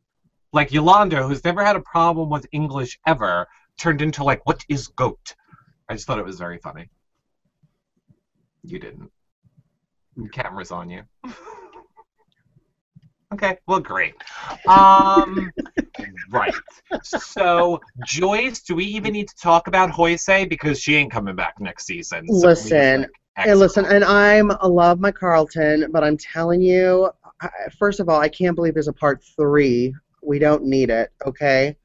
like 0.54 0.72
Yolanda, 0.72 1.26
who's 1.26 1.44
never 1.44 1.64
had 1.64 1.76
a 1.76 1.80
problem 1.80 2.30
with 2.30 2.46
English 2.52 2.98
ever, 3.06 3.46
turned 3.76 4.00
into 4.00 4.22
like, 4.22 4.46
what 4.46 4.64
is 4.68 4.86
goat? 4.88 5.34
I 5.88 5.94
just 5.94 6.06
thought 6.06 6.18
it 6.18 6.24
was 6.24 6.38
very 6.38 6.58
funny. 6.58 6.88
You 8.62 8.78
didn't. 8.78 9.10
The 10.16 10.28
camera's 10.28 10.70
on 10.70 10.88
you. 10.88 11.02
okay, 13.34 13.58
well, 13.66 13.80
great. 13.80 14.14
Um, 14.68 15.52
right. 16.30 16.54
So, 17.02 17.80
Joyce, 18.06 18.62
do 18.62 18.76
we 18.76 18.84
even 18.84 19.12
need 19.12 19.28
to 19.28 19.36
talk 19.36 19.66
about 19.66 19.90
Hoisei 19.90 20.48
because 20.48 20.80
she 20.80 20.94
ain't 20.94 21.10
coming 21.10 21.34
back 21.34 21.54
next 21.58 21.86
season? 21.86 22.28
So 22.28 22.46
Listen, 22.46 23.02
like, 23.02 23.10
Hey, 23.36 23.54
listen, 23.54 23.84
and 23.84 24.04
I'm 24.04 24.52
I 24.52 24.66
love 24.68 25.00
my 25.00 25.10
Carlton, 25.10 25.90
but 25.90 26.04
I'm 26.04 26.16
telling 26.16 26.62
you, 26.62 27.10
I, 27.40 27.48
first 27.76 27.98
of 27.98 28.08
all, 28.08 28.20
I 28.20 28.28
can't 28.28 28.54
believe 28.54 28.74
there's 28.74 28.86
a 28.86 28.92
part 28.92 29.24
three. 29.36 29.92
We 30.24 30.38
don't 30.38 30.64
need 30.64 30.90
it, 30.90 31.10
okay? 31.26 31.76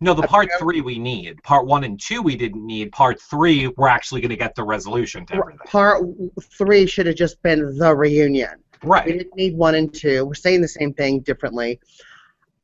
No, 0.00 0.12
the 0.12 0.22
part 0.22 0.48
three 0.58 0.80
we 0.80 0.98
need. 0.98 1.42
Part 1.42 1.66
one 1.66 1.84
and 1.84 1.98
two 2.00 2.20
we 2.20 2.36
didn't 2.36 2.66
need. 2.66 2.92
Part 2.92 3.20
three, 3.20 3.68
we're 3.68 3.88
actually 3.88 4.20
going 4.20 4.30
to 4.30 4.36
get 4.36 4.54
the 4.54 4.64
resolution 4.64 5.24
to 5.26 5.34
everything. 5.34 5.58
Part 5.66 6.02
three 6.42 6.86
should 6.86 7.06
have 7.06 7.16
just 7.16 7.40
been 7.42 7.78
the 7.78 7.94
reunion. 7.94 8.62
Right. 8.82 9.06
We 9.06 9.12
didn't 9.12 9.36
need 9.36 9.56
one 9.56 9.76
and 9.76 9.94
two. 9.94 10.26
We're 10.26 10.34
saying 10.34 10.60
the 10.60 10.68
same 10.68 10.92
thing 10.92 11.20
differently. 11.20 11.80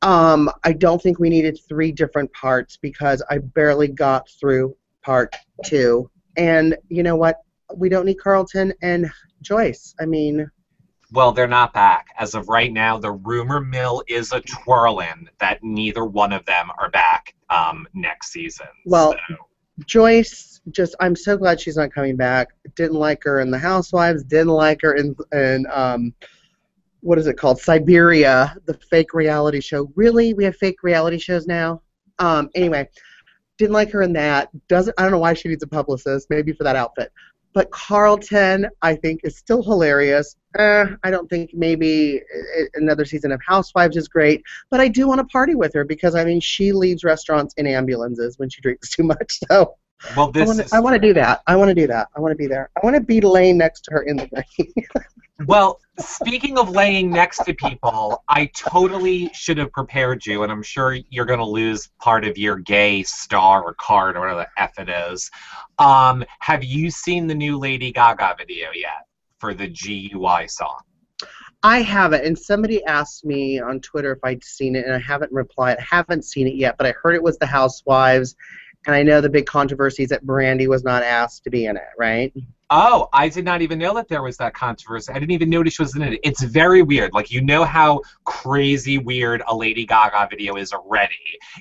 Um, 0.02 0.50
I 0.64 0.72
don't 0.72 1.00
think 1.00 1.18
we 1.18 1.30
needed 1.30 1.58
three 1.68 1.92
different 1.92 2.32
parts 2.32 2.76
because 2.76 3.22
I 3.30 3.38
barely 3.38 3.88
got 3.88 4.28
through 4.28 4.76
part 5.02 5.34
two. 5.64 6.10
And 6.36 6.76
you 6.88 7.02
know 7.02 7.16
what? 7.16 7.38
We 7.74 7.88
don't 7.88 8.06
need 8.06 8.18
Carlton 8.20 8.74
and 8.82 9.10
Joyce. 9.40 9.94
I 10.00 10.06
mean, 10.06 10.50
Well, 11.12 11.32
they're 11.32 11.48
not 11.48 11.72
back. 11.72 12.08
As 12.18 12.34
of 12.34 12.48
right 12.48 12.72
now, 12.72 12.98
the 12.98 13.10
rumor 13.12 13.60
mill 13.60 14.02
is 14.08 14.32
a 14.32 14.40
twirling 14.40 15.28
that 15.40 15.62
neither 15.62 16.04
one 16.04 16.32
of 16.32 16.44
them 16.46 16.70
are 16.78 16.90
back 16.90 17.34
um, 17.50 17.86
next 17.94 18.30
season. 18.32 18.68
Well, 18.86 19.14
So- 19.28 19.36
Joyce, 19.86 20.60
just 20.70 20.94
I'm 21.00 21.16
so 21.16 21.36
glad 21.36 21.60
she's 21.60 21.76
not 21.76 21.92
coming 21.92 22.16
back. 22.16 22.48
Didn't 22.76 22.98
like 22.98 23.22
her 23.24 23.40
in 23.40 23.50
The 23.50 23.58
Housewives. 23.58 24.22
Didn't 24.24 24.48
like 24.48 24.80
her 24.82 24.94
in 24.94 25.16
in 25.32 25.66
um, 25.72 26.12
what 27.00 27.18
is 27.18 27.26
it 27.26 27.38
called? 27.38 27.58
Siberia, 27.60 28.54
the 28.66 28.74
fake 28.90 29.14
reality 29.14 29.60
show. 29.60 29.90
Really, 29.96 30.34
we 30.34 30.44
have 30.44 30.56
fake 30.56 30.82
reality 30.82 31.18
shows 31.18 31.46
now. 31.46 31.80
Um, 32.18 32.50
anyway, 32.54 32.88
didn't 33.56 33.72
like 33.72 33.90
her 33.92 34.02
in 34.02 34.12
that. 34.12 34.50
Doesn't 34.68 34.94
I 34.98 35.02
don't 35.02 35.12
know 35.12 35.18
why 35.18 35.32
she 35.32 35.48
needs 35.48 35.62
a 35.62 35.66
publicist. 35.66 36.28
Maybe 36.28 36.52
for 36.52 36.64
that 36.64 36.76
outfit. 36.76 37.10
But 37.52 37.70
Carlton, 37.70 38.68
I 38.82 38.94
think, 38.94 39.20
is 39.24 39.36
still 39.36 39.62
hilarious. 39.62 40.36
Eh, 40.56 40.86
I 41.02 41.10
don't 41.10 41.28
think 41.28 41.50
maybe 41.52 42.20
uh, 42.20 42.64
another 42.74 43.04
season 43.04 43.32
of 43.32 43.40
Housewives 43.46 43.96
is 43.96 44.08
great, 44.08 44.42
but 44.70 44.80
I 44.80 44.88
do 44.88 45.08
want 45.08 45.18
to 45.18 45.24
party 45.26 45.54
with 45.54 45.74
her 45.74 45.84
because 45.84 46.14
I 46.14 46.24
mean 46.24 46.40
she 46.40 46.72
leaves 46.72 47.04
restaurants 47.04 47.54
in 47.56 47.66
ambulances 47.66 48.38
when 48.38 48.50
she 48.50 48.60
drinks 48.60 48.90
too 48.90 49.04
much. 49.04 49.38
So 49.50 49.74
well, 50.16 50.28
I 50.28 50.30
this 50.32 50.46
want 50.46 50.60
is 50.60 50.70
to 50.70 50.76
I 50.76 50.80
want 50.80 50.94
to 50.94 51.00
do 51.00 51.14
that. 51.14 51.42
I 51.46 51.56
want 51.56 51.68
to 51.68 51.74
do 51.74 51.86
that. 51.86 52.08
I 52.16 52.20
want 52.20 52.32
to 52.32 52.36
be 52.36 52.46
there. 52.46 52.70
I 52.76 52.80
want 52.84 52.96
to 52.96 53.02
be 53.02 53.20
laying 53.20 53.58
next 53.58 53.82
to 53.82 53.92
her 53.92 54.02
in 54.02 54.16
the 54.16 54.28
rain. 54.32 54.72
well. 55.46 55.80
Speaking 55.98 56.56
of 56.56 56.70
laying 56.70 57.10
next 57.10 57.44
to 57.44 57.52
people, 57.52 58.24
I 58.26 58.46
totally 58.56 59.30
should 59.34 59.58
have 59.58 59.70
prepared 59.70 60.24
you, 60.24 60.42
and 60.42 60.50
I'm 60.50 60.62
sure 60.62 60.96
you're 61.10 61.26
going 61.26 61.40
to 61.40 61.44
lose 61.44 61.90
part 62.00 62.24
of 62.24 62.38
your 62.38 62.56
gay 62.56 63.02
star 63.02 63.62
or 63.62 63.74
card 63.74 64.16
or 64.16 64.20
whatever 64.20 64.46
the 64.56 64.62
f 64.62 64.78
it 64.78 64.88
is. 64.88 65.30
Um, 65.78 66.24
have 66.38 66.64
you 66.64 66.90
seen 66.90 67.26
the 67.26 67.34
new 67.34 67.58
Lady 67.58 67.92
Gaga 67.92 68.36
video 68.38 68.68
yet 68.74 69.04
for 69.38 69.52
the 69.52 69.68
G.U.Y. 69.68 70.46
song? 70.46 70.80
I 71.62 71.82
haven't, 71.82 72.24
and 72.24 72.38
somebody 72.38 72.82
asked 72.86 73.26
me 73.26 73.60
on 73.60 73.80
Twitter 73.80 74.12
if 74.12 74.20
I'd 74.24 74.42
seen 74.42 74.76
it, 74.76 74.86
and 74.86 74.94
I 74.94 74.98
haven't 74.98 75.32
replied. 75.32 75.76
I 75.78 75.82
haven't 75.82 76.24
seen 76.24 76.46
it 76.46 76.54
yet, 76.54 76.78
but 76.78 76.86
I 76.86 76.92
heard 76.92 77.14
it 77.14 77.22
was 77.22 77.36
the 77.36 77.46
Housewives, 77.46 78.34
and 78.86 78.94
I 78.94 79.02
know 79.02 79.20
the 79.20 79.28
big 79.28 79.46
controversy 79.46 80.04
is 80.04 80.08
that 80.10 80.24
Brandi 80.24 80.66
was 80.66 80.84
not 80.84 81.02
asked 81.02 81.44
to 81.44 81.50
be 81.50 81.66
in 81.66 81.76
it, 81.76 81.82
right? 81.98 82.32
Oh, 82.70 83.08
I 83.12 83.28
did 83.28 83.44
not 83.44 83.62
even 83.62 83.78
know 83.78 83.94
that 83.94 84.08
there 84.08 84.22
was 84.22 84.36
that 84.36 84.54
controversy. 84.54 85.12
I 85.12 85.18
didn't 85.18 85.32
even 85.32 85.50
notice 85.50 85.74
she 85.74 85.82
was 85.82 85.96
in 85.96 86.02
it. 86.02 86.20
It's 86.22 86.42
very 86.42 86.82
weird. 86.82 87.12
Like 87.12 87.30
you 87.30 87.40
know 87.42 87.64
how 87.64 88.00
crazy 88.24 88.96
weird 88.98 89.42
a 89.48 89.54
Lady 89.54 89.84
Gaga 89.84 90.28
video 90.30 90.56
is 90.56 90.72
already. 90.72 91.14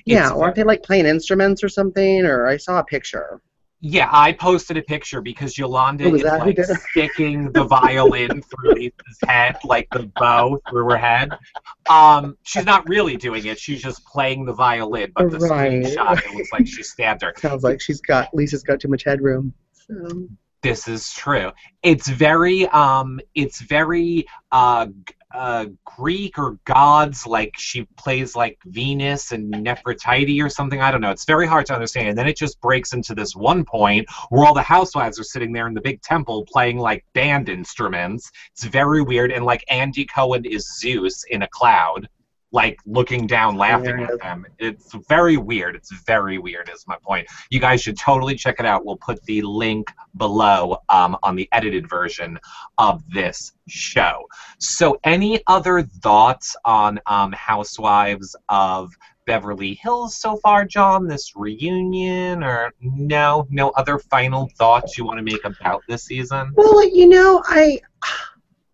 Yeah, 0.06 0.26
It's- 0.26 0.32
aren't 0.32 0.54
they 0.54 0.62
like 0.62 0.82
playing 0.82 1.06
instruments 1.06 1.62
or 1.64 1.68
something? 1.68 2.24
Or 2.24 2.46
I 2.46 2.56
saw 2.56 2.78
a 2.78 2.84
picture. 2.84 3.40
Yeah. 3.80 4.08
I 4.12 4.32
posted 4.32 4.76
a 4.76 4.82
picture 4.82 5.20
because 5.20 5.56
Yolanda 5.58 6.04
Oh, 6.04 6.14
is 6.14 6.22
that 6.22 6.40
like 6.40 6.58
sticking 6.90 7.50
the 7.52 7.64
violin 7.64 8.42
through 8.42 8.74
Lisa's 8.74 9.18
head, 9.26 9.56
like 9.64 9.88
the 9.92 10.10
bow 10.18 10.58
through 10.68 10.90
her 10.90 10.96
head. 10.98 11.30
Um, 11.88 12.36
she's 12.42 12.64
not 12.66 12.88
really 12.88 13.16
doing 13.16 13.46
it. 13.46 13.58
She's 13.58 13.82
just 13.82 14.04
playing 14.04 14.44
the 14.44 14.52
violin, 14.52 15.12
but 15.14 15.30
the 15.30 15.38
Right. 15.38 15.82
screenshot 15.82 16.18
it 16.24 16.34
looks 16.34 16.52
like 16.52 16.66
she 16.66 16.82
stabbed 16.82 17.22
her. 17.22 17.32
Sounds 17.38 17.62
like 17.64 17.80
she's 17.80 18.00
got 18.00 18.28
Lisa's 18.34 18.62
got 18.62 18.80
too 18.80 18.88
much 18.88 19.04
headroom. 19.04 19.52
So, 19.72 20.28
This 20.62 20.86
is 20.86 21.10
true. 21.12 21.50
It's 21.82 22.08
very 22.08 22.66
um 22.68 23.18
it's 23.34 23.60
very 23.62 24.26
uh 24.52 24.86
g- 24.86 25.14
uh 25.32 25.66
Greek 25.84 26.38
or 26.38 26.58
gods 26.64 27.26
like 27.26 27.54
she 27.56 27.84
plays 27.96 28.34
like 28.34 28.58
Venus 28.66 29.32
and 29.32 29.52
Nefertiti 29.52 30.42
or 30.42 30.48
something. 30.48 30.80
I 30.80 30.90
don't 30.90 31.00
know. 31.00 31.10
It's 31.10 31.24
very 31.24 31.46
hard 31.46 31.66
to 31.66 31.74
understand. 31.74 32.08
And 32.08 32.18
then 32.18 32.28
it 32.28 32.36
just 32.36 32.60
breaks 32.60 32.92
into 32.92 33.14
this 33.14 33.36
one 33.36 33.64
point 33.64 34.08
where 34.30 34.46
all 34.46 34.54
the 34.54 34.62
housewives 34.62 35.18
are 35.20 35.24
sitting 35.24 35.52
there 35.52 35.66
in 35.66 35.74
the 35.74 35.80
big 35.80 36.02
temple 36.02 36.44
playing 36.50 36.78
like 36.78 37.04
band 37.12 37.48
instruments. 37.48 38.30
It's 38.52 38.64
very 38.64 39.02
weird 39.02 39.32
and 39.32 39.44
like 39.44 39.64
Andy 39.68 40.04
Cohen 40.04 40.44
is 40.44 40.78
Zeus 40.78 41.24
in 41.30 41.42
a 41.42 41.48
cloud. 41.48 42.08
Like 42.52 42.78
looking 42.84 43.26
down, 43.28 43.56
laughing 43.56 44.00
Yeah. 44.00 44.08
at 44.08 44.20
them. 44.20 44.44
It's 44.58 44.92
very 45.08 45.36
weird. 45.36 45.76
It's 45.76 45.92
very 46.04 46.38
weird, 46.38 46.68
is 46.74 46.84
my 46.88 46.96
point. 47.00 47.28
You 47.50 47.60
guys 47.60 47.80
should 47.80 47.96
totally 47.96 48.34
check 48.34 48.56
it 48.58 48.66
out. 48.66 48.84
We'll 48.84 48.96
put 48.96 49.22
the 49.24 49.40
link 49.42 49.90
below 50.16 50.78
um, 50.88 51.16
on 51.22 51.36
the 51.36 51.48
edited 51.52 51.88
version 51.88 52.38
of 52.78 53.02
this 53.08 53.52
show. 53.68 54.26
So, 54.58 54.98
any 55.04 55.40
other 55.46 55.82
thoughts 55.82 56.56
on 56.64 56.98
um, 57.06 57.30
Housewives 57.32 58.34
of 58.48 58.90
Beverly 59.26 59.74
Hills 59.74 60.16
so 60.16 60.36
far, 60.38 60.64
John? 60.64 61.06
This 61.06 61.36
reunion, 61.36 62.42
or 62.42 62.72
no, 62.80 63.46
no 63.48 63.70
other 63.70 63.98
final 63.98 64.50
thoughts 64.58 64.98
you 64.98 65.04
want 65.04 65.18
to 65.18 65.22
make 65.22 65.44
about 65.44 65.82
this 65.88 66.02
season? 66.02 66.52
Well, 66.56 66.82
you 66.88 67.08
know, 67.08 67.42
I, 67.46 67.80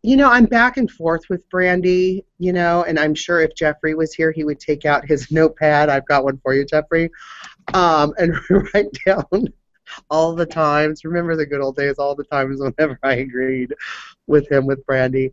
you 0.07 0.17
know, 0.17 0.31
I'm 0.31 0.45
back 0.45 0.77
and 0.77 0.89
forth 0.89 1.23
with 1.29 1.49
Brandi. 1.51 2.25
You 2.39 2.53
know, 2.53 2.85
and 2.85 2.97
I'm 2.97 3.15
sure 3.15 3.41
if 3.41 3.57
Jeffrey 3.57 3.95
was 3.95 4.15
here, 4.15 4.31
he 4.31 4.45
would 4.45 4.61
take 4.61 4.85
out 4.85 5.05
his 5.05 5.31
notepad. 5.33 5.89
I've 5.89 6.07
got 6.07 6.23
one 6.23 6.39
for 6.39 6.55
you, 6.55 6.65
Jeffrey, 6.65 7.11
um, 7.75 8.15
and 8.19 8.37
write 8.51 8.87
down 9.05 9.49
all 10.09 10.35
the 10.35 10.47
times. 10.47 11.05
Remember 11.05 11.35
the 11.35 11.45
good 11.45 11.61
old 11.61 11.75
days, 11.75 11.97
all 11.99 12.15
the 12.15 12.25
times 12.25 12.61
whenever 12.61 12.99
I 13.03 13.15
agreed 13.15 13.75
with 14.29 14.51
him 14.51 14.65
with 14.65 14.87
Brandi. 14.87 15.33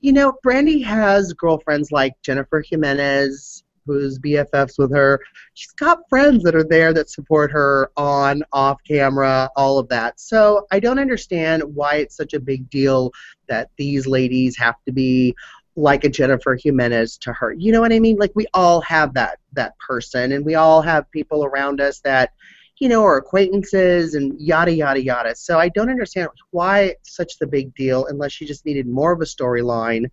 You 0.00 0.12
know, 0.12 0.34
Brandi 0.46 0.84
has 0.84 1.32
girlfriends 1.32 1.90
like 1.90 2.14
Jennifer 2.22 2.62
Jimenez, 2.64 3.61
who's 3.86 4.18
BFFs 4.18 4.78
with 4.78 4.92
her. 4.92 5.20
She's 5.54 5.72
got 5.72 6.08
friends 6.08 6.42
that 6.44 6.54
are 6.54 6.64
there 6.64 6.92
that 6.92 7.10
support 7.10 7.50
her 7.52 7.90
on, 7.96 8.42
off 8.52 8.78
camera, 8.86 9.50
all 9.56 9.78
of 9.78 9.88
that. 9.88 10.20
So 10.20 10.66
I 10.70 10.80
don't 10.80 10.98
understand 10.98 11.62
why 11.62 11.96
it's 11.96 12.16
such 12.16 12.34
a 12.34 12.40
big 12.40 12.68
deal 12.70 13.12
that 13.48 13.70
these 13.76 14.06
ladies 14.06 14.56
have 14.58 14.76
to 14.86 14.92
be 14.92 15.34
like 15.74 16.04
a 16.04 16.08
Jennifer 16.08 16.56
Jimenez 16.60 17.16
to 17.18 17.32
her. 17.32 17.52
You 17.52 17.72
know 17.72 17.80
what 17.80 17.92
I 17.92 17.98
mean? 17.98 18.16
Like 18.16 18.32
we 18.34 18.46
all 18.52 18.80
have 18.82 19.14
that 19.14 19.38
that 19.54 19.78
person 19.78 20.32
and 20.32 20.44
we 20.44 20.54
all 20.54 20.82
have 20.82 21.10
people 21.10 21.44
around 21.44 21.80
us 21.80 22.00
that 22.00 22.32
you 22.78 22.88
know, 22.88 23.02
or 23.02 23.16
acquaintances 23.16 24.14
and 24.14 24.34
yada 24.40 24.74
yada 24.74 25.00
yada. 25.00 25.36
So 25.36 25.56
I 25.56 25.68
don't 25.68 25.88
understand 25.88 26.30
why 26.50 26.96
such 27.02 27.38
the 27.38 27.46
big 27.46 27.72
deal 27.76 28.06
unless 28.06 28.32
she 28.32 28.44
just 28.44 28.66
needed 28.66 28.88
more 28.88 29.12
of 29.12 29.20
a 29.20 29.24
storyline. 29.24 30.10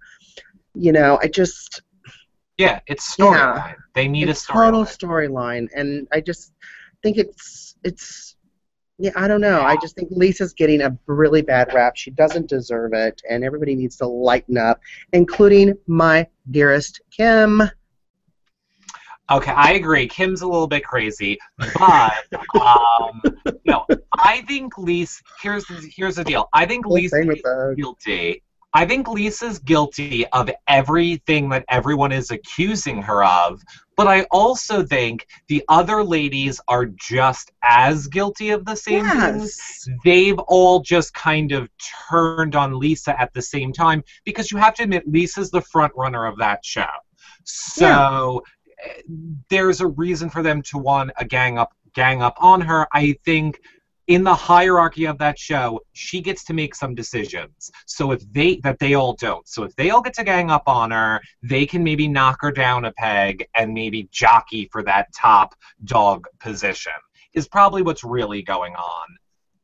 You 0.76 0.92
know, 0.92 1.18
I 1.20 1.30
just 1.30 1.82
Yeah, 2.60 2.82
it's 2.88 3.16
storyline. 3.16 3.56
Yeah. 3.56 3.74
They 3.96 4.08
need 4.10 4.28
it's 4.28 4.44
a 4.44 4.51
total 4.51 4.84
storyline. 4.84 5.30
storyline, 5.30 5.68
and 5.75 6.08
I 6.12 6.20
just 6.20 6.51
think 7.01 7.18
it's 7.18 7.78
it's 7.86 8.36
yeah 8.98 9.12
I 9.16 9.30
don't 9.30 9.39
know. 9.39 9.62
I 9.62 9.78
just 9.78 9.96
think 9.96 10.10
Lisa's 10.12 10.51
getting 10.51 10.82
a 10.82 10.96
really 11.08 11.42
bad 11.42 11.74
rap. 11.74 11.96
She 11.96 12.12
doesn't 12.12 12.50
deserve 12.50 12.92
it, 12.92 13.22
and 13.30 13.46
everybody 13.46 13.75
needs 13.75 13.96
to 13.98 14.08
lighten 14.08 14.58
up, 14.58 14.82
including 15.13 15.74
my 15.88 16.28
dearest 16.51 17.00
Kim. 17.12 17.62
Okay, 19.32 19.51
I 19.51 19.74
agree. 19.74 20.06
Kim's 20.10 20.42
a 20.42 20.48
little 20.48 20.68
bit 20.68 20.84
crazy, 20.84 21.38
but 21.80 22.25
um, 22.60 23.22
no, 23.63 23.86
I 24.18 24.42
think 24.50 24.78
Lisa. 24.78 25.22
Here's 25.42 25.66
here's 25.96 26.18
the 26.18 26.25
deal. 26.25 26.50
I 26.51 26.66
think 26.66 26.86
Lisa 26.86 27.22
is 27.22 27.42
guilty. 27.78 28.44
I 28.74 28.86
think 28.86 29.08
Lisa's 29.08 29.58
guilty 29.60 30.28
of 30.28 30.50
everything 30.68 31.50
that 31.50 31.66
everyone 31.70 32.12
is 32.12 32.30
accusing 32.30 33.02
her 33.02 33.24
of, 33.24 33.64
but 33.98 34.08
I 34.08 34.24
also 34.32 34.86
think 34.86 35.26
the 35.48 35.64
other 35.68 36.04
ladies 36.04 36.62
are 36.68 36.86
just 36.86 37.52
as 37.64 38.08
guilty 38.08 38.52
of 38.52 38.66
the 38.66 38.76
same 38.76 39.06
things. 39.06 39.58
Yes. 39.60 39.90
They've 40.06 40.40
all 40.40 40.82
just 40.82 41.14
kind 41.16 41.52
of 41.52 41.68
turned 42.10 42.56
on 42.56 42.78
Lisa 42.78 43.20
at 43.20 43.34
the 43.34 43.42
same 43.42 43.74
time 43.74 44.04
because 44.24 44.52
you 44.52 44.58
have 44.60 44.76
to 44.76 44.84
admit 44.84 45.04
Lisa's 45.08 45.50
the 45.50 45.62
front 45.62 45.94
runner 45.96 46.26
of 46.26 46.38
that 46.38 46.64
show. 46.64 46.86
So 47.44 48.44
eh, 48.86 49.02
there's 49.50 49.82
a 49.82 49.88
reason 49.88 50.30
for 50.30 50.44
them 50.44 50.62
to 50.64 50.78
want 50.78 51.12
a 51.18 51.26
gang 51.26 51.58
up 51.58 51.74
gang 51.96 52.22
up 52.22 52.36
on 52.40 52.62
her. 52.62 52.88
I 52.94 53.16
think 53.26 53.60
in 54.10 54.24
the 54.24 54.34
hierarchy 54.34 55.06
of 55.06 55.20
that 55.20 55.38
show, 55.38 55.80
she 55.94 56.20
gets 56.20 56.44
to 56.44 56.54
make 56.54 56.74
some 56.74 56.96
decisions. 56.96 57.72
So 57.86 58.12
if 58.12 58.22
they 58.34 58.56
that 58.63 58.80
they 58.80 58.96
all 58.96 59.13
don't. 59.13 59.48
So 59.48 59.63
if 59.63 59.75
they 59.75 59.92
all 59.92 60.01
get 60.01 60.16
to 60.16 60.24
gang 60.24 60.50
up 60.50 60.63
on 60.66 60.89
her, 60.89 61.22
they 61.44 61.68
can 61.68 61.84
maybe 61.84 62.08
knock 62.08 62.39
her 62.42 62.51
down 62.51 62.86
a 62.86 62.92
peg 62.94 63.48
and 63.54 63.72
maybe 63.72 64.10
jockey 64.12 64.68
for 64.72 64.82
that 64.84 65.13
top 65.16 65.54
dog 65.86 66.25
position. 66.39 66.92
Is 67.34 67.48
probably 67.48 67.84
what's 67.84 68.04
really 68.04 68.42
going 68.42 68.74
on. 68.74 69.08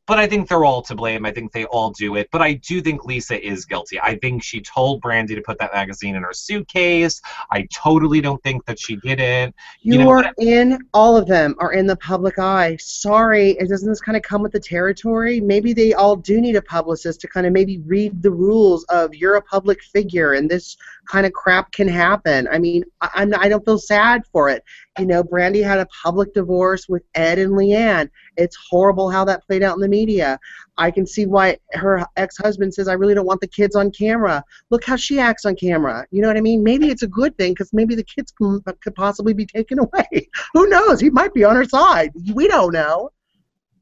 But 0.08 0.20
I 0.20 0.28
think 0.28 0.48
they're 0.48 0.66
all 0.66 0.82
to 0.84 0.96
blame. 0.96 1.26
I 1.26 1.32
think 1.32 1.52
they 1.52 1.66
all 1.66 1.90
do 1.92 2.16
it. 2.16 2.30
But 2.32 2.42
I 2.42 2.54
do 2.54 2.82
think 2.82 3.06
Lisa 3.06 3.44
is 3.44 3.66
guilty. 3.66 4.00
I 4.00 4.16
think 4.18 4.44
she 4.44 4.62
told 4.62 5.02
Brandi 5.02 5.36
to 5.36 5.42
put 5.42 5.58
that 5.60 5.74
magazine 5.74 6.16
in 6.16 6.24
her 6.24 6.34
suitcase. 6.34 7.22
I 7.52 7.68
totally 7.74 8.22
don't 8.22 8.42
think 8.44 8.66
that 8.66 8.80
she 8.80 8.98
didn't. 8.98 9.56
You, 9.82 9.94
You 9.94 10.00
know, 10.00 10.10
are 10.10 10.34
in 10.40 10.80
all 10.94 11.18
of 11.18 11.28
them 11.28 11.56
are 11.60 11.74
in 11.74 11.88
the 11.88 11.96
public 11.98 12.38
eye. 12.38 12.78
Sorry, 12.80 13.52
it 13.52 13.68
doesn't 13.68 13.90
this 13.90 14.02
kind 14.02 14.16
of 14.16 14.22
come 14.22 14.44
with 14.44 14.52
the 14.52 14.60
territory? 14.60 15.42
Maybe 15.42 15.74
they 15.74 15.94
all 15.94 16.16
do 16.16 16.40
need 16.40 16.56
a 16.56 16.62
publicist 16.62 17.22
to 17.22 17.28
kind 17.28 17.48
of 17.48 17.54
maybe 17.54 17.80
read 17.80 18.22
the 18.22 18.32
rules 18.32 18.84
of 18.86 19.16
you're 19.16 19.36
a 19.36 19.42
public 19.42 19.82
figure 19.84 20.34
and 20.34 20.50
this 20.50 20.78
kind 21.08 21.26
of 21.26 21.34
crap 21.34 21.72
can 21.72 21.88
happen. 21.88 22.48
I 22.52 22.60
mean, 22.60 22.84
I, 23.02 23.10
I'm 23.16 23.34
I 23.36 23.50
don't 23.50 23.66
feel 23.66 23.80
sad 23.80 24.24
for 24.32 24.50
it. 24.50 24.64
You 24.98 25.06
know, 25.06 25.24
Brandi 25.24 25.62
had 25.62 25.80
a 25.80 25.88
public 26.04 26.34
divorce 26.34 26.88
with 26.88 27.04
Ed 27.16 27.38
and 27.38 27.52
LeAnn. 27.52 28.10
It's 28.38 28.58
horrible 28.70 29.10
how 29.10 29.25
that 29.25 29.46
played 29.46 29.62
out 29.62 29.75
in 29.75 29.82
the 29.82 29.90
media. 29.90 30.40
I 30.78 30.90
can 30.90 31.06
see 31.06 31.25
why 31.25 31.58
her 31.74 32.06
ex-husband 32.16 32.74
says, 32.74 32.88
"I 32.88 32.94
really 32.94 33.14
don't 33.14 33.25
want 33.25 33.42
the 33.42 33.48
kids 33.48 33.75
on 33.75 33.92
camera." 33.92 34.44
Look 34.70 34.86
how 34.86 34.96
she 34.96 35.20
acts 35.20 35.46
on 35.46 35.56
camera. 35.56 36.06
You 36.12 36.22
know 36.22 36.30
what 36.30 36.38
I 36.38 36.42
mean? 36.42 36.64
Maybe 36.64 36.90
it's 36.90 37.04
a 37.04 37.08
good 37.08 37.38
thing 37.38 37.52
because 37.52 37.74
maybe 37.74 37.96
the 37.96 38.04
kids 38.04 38.32
could 38.32 38.96
possibly 38.96 39.34
be 39.34 39.46
taken 39.46 39.80
away. 39.86 40.30
Who 40.54 40.68
knows? 40.68 41.02
He 41.02 41.10
might 41.10 41.34
be 41.34 41.44
on 41.44 41.56
her 41.56 41.66
side. 41.66 42.12
We 42.34 42.48
don't 42.48 42.74
know. 42.74 43.10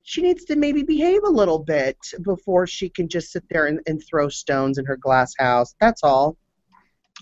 She 0.05 0.22
needs 0.22 0.43
to 0.46 0.55
maybe 0.55 0.84
behave 0.84 1.24
a 1.24 1.29
little 1.29 1.60
bit 1.60 1.98
before 2.24 2.67
she 2.67 2.89
can 2.89 3.08
just 3.08 3.32
sit 3.32 3.43
there 3.50 3.67
and, 3.67 3.79
and 3.88 4.03
throw 4.03 4.27
stones 4.29 4.77
in 4.77 4.86
her 4.86 4.98
glass 4.98 5.34
house. 5.38 5.75
That's 5.79 6.03
all. 6.03 6.38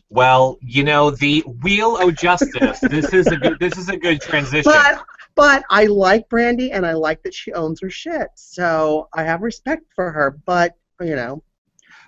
Well, 0.09 0.57
you 0.61 0.83
know, 0.83 1.11
the 1.11 1.41
wheel 1.61 1.97
of 1.97 2.15
justice. 2.15 2.79
this 2.81 3.13
is 3.13 3.27
a 3.27 3.37
good 3.37 3.59
this 3.59 3.77
is 3.77 3.89
a 3.89 3.97
good 3.97 4.21
transition. 4.21 4.71
But 4.71 5.03
but 5.35 5.63
I 5.69 5.85
like 5.85 6.27
Brandi 6.29 6.69
and 6.73 6.85
I 6.85 6.93
like 6.93 7.23
that 7.23 7.33
she 7.33 7.53
owns 7.53 7.79
her 7.81 7.89
shit. 7.89 8.27
So 8.35 9.07
I 9.13 9.23
have 9.23 9.41
respect 9.41 9.83
for 9.95 10.11
her. 10.11 10.31
But 10.45 10.75
you 10.99 11.15
know, 11.15 11.43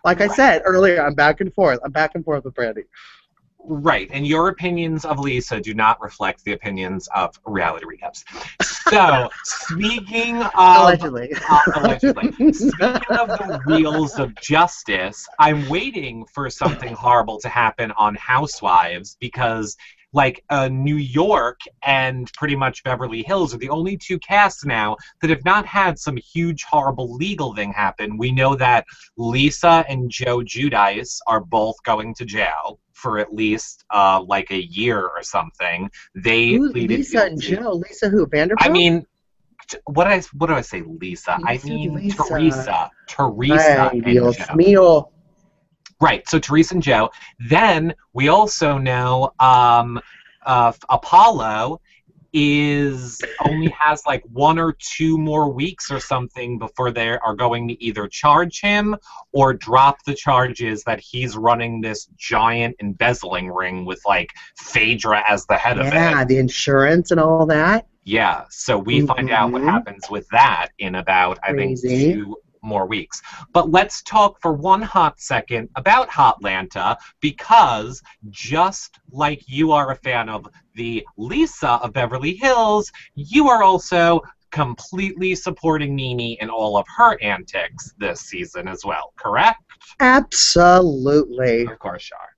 like 0.04 0.22
I 0.22 0.28
said 0.28 0.64
earlier, 0.66 1.02
I'm 1.02 1.16
back 1.16 1.42
and 1.42 1.54
forth. 1.54 1.80
I'm 1.84 1.92
back 1.92 2.12
and 2.16 2.26
forth 2.26 2.44
with 2.44 2.54
Brandi. 2.54 2.84
Right, 3.66 4.10
and 4.12 4.28
your 4.28 4.50
opinions 4.50 5.06
of 5.06 5.20
Lisa 5.20 5.62
do 5.62 5.74
not 5.74 6.02
reflect 6.02 6.44
the 6.44 6.52
opinions 6.52 7.08
of 7.16 7.40
reality 7.46 7.86
recaps. 7.86 8.26
So, 8.90 9.30
speaking 9.46 10.42
of 10.42 10.52
Allegedly. 10.56 11.34
Uh, 11.50 11.60
allegedly. 11.78 12.32
Speaking 12.52 13.18
of 13.18 13.30
the 13.30 13.62
wheels 13.68 14.20
of 14.20 14.36
justice, 14.36 15.26
I'm 15.40 15.70
waiting 15.70 16.26
for 16.26 16.50
something 16.50 16.94
horrible 16.94 17.40
to 17.40 17.48
happen 17.48 17.94
on 17.98 18.16
Housewives 18.16 19.16
because, 19.22 19.78
like, 20.12 20.44
uh, 20.50 20.68
New 20.68 20.98
York 20.98 21.62
and 21.84 22.30
pretty 22.34 22.58
much 22.58 22.84
Beverly 22.84 23.24
Hills 23.24 23.54
are 23.54 23.60
the 23.60 23.70
only 23.70 23.96
two 23.96 24.20
casts 24.20 24.66
now 24.66 24.98
that 25.22 25.30
have 25.30 25.46
not 25.46 25.66
had 25.66 25.98
some 25.98 26.18
huge, 26.18 26.64
horrible 26.64 27.16
legal 27.16 27.56
thing 27.56 27.72
happen. 27.72 28.18
We 28.18 28.34
know 28.34 28.56
that 28.56 28.86
Lisa 29.16 29.86
and 29.88 30.12
Joe 30.12 30.40
Giudice 30.40 31.20
are 31.28 31.40
both 31.40 31.82
going 31.84 32.14
to 32.16 32.26
jail 32.26 32.80
for 32.94 33.20
at 33.20 33.34
least 33.34 33.84
uh, 33.94 34.24
like 34.26 34.52
a 34.52 34.64
year 34.64 35.00
or 35.00 35.22
something. 35.22 35.90
They 36.16 36.58
pleaded 36.58 37.00
Lisa 37.00 37.26
and. 37.26 37.42
Joe. 37.42 37.74
Lisa 37.74 38.10
who? 38.10 38.26
Vanderbilt? 38.26 38.66
I 38.66 38.72
mean, 38.72 39.06
t- 39.68 39.78
what 39.86 40.08
I 40.08 40.22
what 40.38 40.48
do 40.48 40.54
I 40.54 40.62
say, 40.62 40.82
Lisa? 40.82 41.38
I 41.44 41.60
mean 41.64 41.96
Lisa. 41.96 42.24
Teresa, 42.28 42.92
Teresa 43.08 43.82
Ay, 43.82 43.90
and 43.94 44.04
Dios 44.04 44.38
Joe. 44.38 44.46
mío. 44.54 45.10
Right. 46.02 46.28
So 46.28 46.40
Teresa 46.40 46.76
and 46.76 46.84
Joe. 46.84 47.10
Then 47.50 47.94
we 48.14 48.28
also 48.28 48.78
know 48.78 49.32
um, 49.40 50.00
uh, 50.46 50.74
Apollo 50.90 51.80
is 52.34 53.22
only 53.48 53.70
has 53.70 54.04
like 54.08 54.24
one 54.32 54.58
or 54.58 54.76
two 54.80 55.18
more 55.18 55.50
weeks 55.52 55.92
or 55.92 56.00
something 56.00 56.58
before 56.58 56.92
they 56.92 57.10
are 57.10 57.36
going 57.36 57.68
to 57.68 57.84
either 57.84 58.08
charge 58.08 58.60
him 58.60 58.96
or 59.32 59.54
drop 59.54 60.04
the 60.06 60.16
charges 60.16 60.84
that 60.84 61.00
he's 61.00 61.38
running 61.38 61.80
this 61.80 62.08
giant 62.18 62.76
embezzling 62.82 63.50
ring 63.52 63.86
with 63.86 64.02
like 64.08 64.32
Phaedra 64.58 65.24
as 65.30 65.46
the 65.46 65.56
head 65.56 65.80
of 65.80 65.88
it. 65.88 65.94
Yeah, 65.94 66.26
the 66.26 66.38
insurance 66.38 67.12
and 67.12 67.20
all 67.20 67.46
that. 67.46 67.88
Yeah, 68.04 68.46
so 68.50 68.78
we 68.78 69.06
find 69.06 69.30
out 69.30 69.52
what 69.52 69.62
Mhm. 69.62 69.70
happens 69.72 70.10
with 70.10 70.28
that 70.30 70.70
in 70.80 70.96
about, 70.96 71.40
I 71.42 71.54
think, 71.54 71.80
two 71.80 72.36
more 72.64 72.88
weeks. 72.88 73.22
But 73.54 73.70
let's 73.70 74.02
talk 74.04 74.42
for 74.42 74.54
one 74.54 74.82
hot 74.82 75.20
second 75.20 75.70
about 75.76 76.10
Hotlanta 76.10 76.98
because 77.20 78.02
just 78.30 79.00
like 79.12 79.44
you 79.48 79.72
are 79.72 79.92
a 79.92 79.96
fan 79.98 80.30
of 80.30 80.48
the 80.76 81.06
Lisa 81.18 81.74
of 81.84 81.94
Beverly 81.94 82.36
Hills, 82.36 82.92
you 83.16 83.50
are 83.50 83.64
also 83.64 84.22
completely 84.52 85.36
supporting 85.36 85.96
Mimi 85.96 86.38
in 86.40 86.50
all 86.50 86.78
of 86.78 86.86
her 86.98 87.22
antics 87.22 87.94
this 87.98 88.22
season 88.22 88.68
as 88.68 88.86
well, 88.86 89.12
correct? 89.18 89.60
Absolutely. 90.00 91.66
Of 91.66 91.80
course, 91.80 92.04
Shar. 92.04 92.30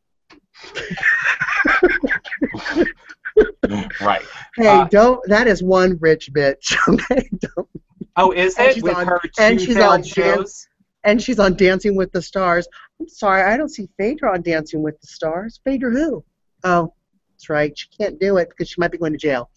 right. 4.02 4.24
Hey, 4.56 4.68
Uh, 4.68 4.86
don't. 4.86 5.20
That 5.28 5.48
is 5.48 5.62
one 5.62 5.98
rich 6.00 6.32
bitch. 6.34 6.76
Okay, 6.88 7.30
don't. 7.40 7.70
Oh, 8.18 8.32
is 8.32 8.58
And 8.58 8.68
it 8.68 8.74
she's 8.76 8.84
with 8.84 8.96
on- 8.96 9.08
her 9.08 9.20
and 9.40 9.60
two 9.60 9.66
she's 9.66 9.76
failed 9.76 9.94
on 9.94 10.04
shows? 10.04 10.68
And 11.04 11.22
she's 11.22 11.38
on 11.40 11.56
Dancing 11.56 11.96
with 11.96 12.12
the 12.12 12.22
Stars. 12.22 12.68
I'm 13.00 13.08
sorry, 13.08 13.44
I 13.44 13.58
don't 13.58 13.70
see 13.70 13.88
Phaedra 13.98 14.34
on 14.34 14.42
Dancing 14.42 14.82
with 14.82 15.00
the 15.02 15.08
Stars. 15.08 15.60
Phaedra 15.64 15.92
who? 15.92 16.24
Oh, 16.64 16.94
that's 17.32 17.50
right. 17.50 17.78
She 17.78 17.88
can't 17.90 18.20
do 18.20 18.38
it 18.38 18.50
because 18.50 18.70
she 18.70 18.76
might 18.80 18.92
be 18.92 18.98
going 18.98 19.12
to 19.12 19.18
jail. 19.20 19.50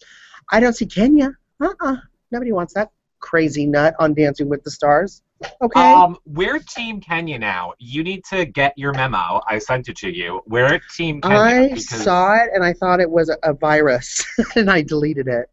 I 0.51 0.59
don't 0.59 0.73
see 0.73 0.85
Kenya. 0.85 1.31
Uh-uh. 1.59 1.95
Nobody 2.31 2.51
wants 2.51 2.73
that 2.75 2.91
crazy 3.19 3.65
nut 3.65 3.95
on 3.99 4.13
Dancing 4.13 4.47
with 4.47 4.63
the 4.63 4.69
Stars. 4.71 5.23
Okay. 5.61 5.79
Um, 5.79 6.17
we're 6.25 6.59
Team 6.59 6.99
Kenya 6.99 7.39
now. 7.39 7.73
You 7.79 8.03
need 8.03 8.23
to 8.25 8.45
get 8.45 8.77
your 8.77 8.91
memo. 8.93 9.41
I 9.47 9.57
sent 9.57 9.87
it 9.89 9.95
to 9.97 10.09
you. 10.13 10.41
We're 10.45 10.79
Team 10.95 11.21
Kenya 11.21 11.37
I 11.37 11.67
because 11.69 12.03
saw 12.03 12.35
it 12.35 12.49
and 12.53 12.63
I 12.63 12.73
thought 12.73 12.99
it 12.99 13.09
was 13.09 13.29
a, 13.29 13.37
a 13.43 13.53
virus 13.53 14.23
and 14.55 14.69
I 14.69 14.81
deleted 14.81 15.27
it. 15.27 15.49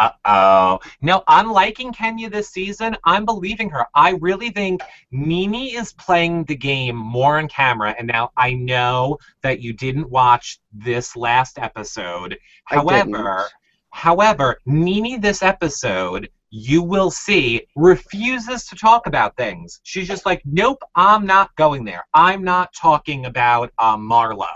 Uh 0.00 0.10
oh. 0.24 0.78
No, 1.02 1.22
I'm 1.28 1.52
liking 1.52 1.92
Kenya 1.92 2.30
this 2.30 2.48
season. 2.48 2.96
I'm 3.04 3.26
believing 3.26 3.68
her. 3.68 3.84
I 3.94 4.12
really 4.12 4.48
think 4.48 4.80
Nene 5.12 5.76
is 5.76 5.92
playing 5.92 6.44
the 6.44 6.56
game 6.56 6.96
more 6.96 7.36
on 7.38 7.48
camera. 7.48 7.94
And 7.98 8.08
now 8.08 8.30
I 8.38 8.54
know 8.54 9.18
that 9.42 9.60
you 9.60 9.74
didn't 9.74 10.08
watch 10.08 10.58
this 10.72 11.14
last 11.16 11.58
episode. 11.58 12.38
I 12.70 12.76
However, 12.76 13.10
didn't. 13.10 13.52
however, 13.90 14.58
Nene 14.64 15.20
this 15.20 15.42
episode, 15.42 16.30
you 16.48 16.82
will 16.82 17.10
see, 17.10 17.66
refuses 17.76 18.64
to 18.68 18.76
talk 18.76 19.06
about 19.06 19.36
things. 19.36 19.80
She's 19.82 20.08
just 20.08 20.24
like, 20.24 20.40
nope, 20.46 20.82
I'm 20.94 21.26
not 21.26 21.54
going 21.56 21.84
there. 21.84 22.04
I'm 22.14 22.42
not 22.42 22.72
talking 22.72 23.26
about 23.26 23.70
um, 23.78 24.08
Marlo. 24.08 24.48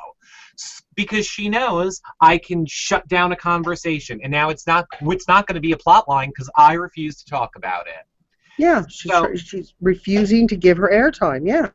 Because 0.97 1.27
she 1.27 1.49
knows 1.49 2.01
I 2.21 2.39
can 2.39 2.67
shut 2.67 3.07
down 3.09 3.33
a 3.33 3.37
conversation, 3.37 4.21
and 4.23 4.31
now 4.31 4.51
it's 4.51 4.67
not 4.67 4.87
it's 5.03 5.29
not 5.29 5.47
going 5.47 5.55
to 5.55 5.61
be 5.61 5.73
a 5.73 5.77
plot 5.77 6.09
line 6.09 6.31
because 6.31 6.51
I 6.57 6.75
refuse 6.75 7.23
to 7.23 7.31
talk 7.31 7.57
about 7.57 7.87
it. 7.87 8.07
Yeah, 8.59 8.85
she's, 8.89 9.11
So- 9.11 9.35
she's 9.35 9.75
refusing 9.81 10.47
to 10.49 10.57
give 10.57 10.77
her 10.77 10.91
airtime. 10.93 11.47
Yeah. 11.47 11.71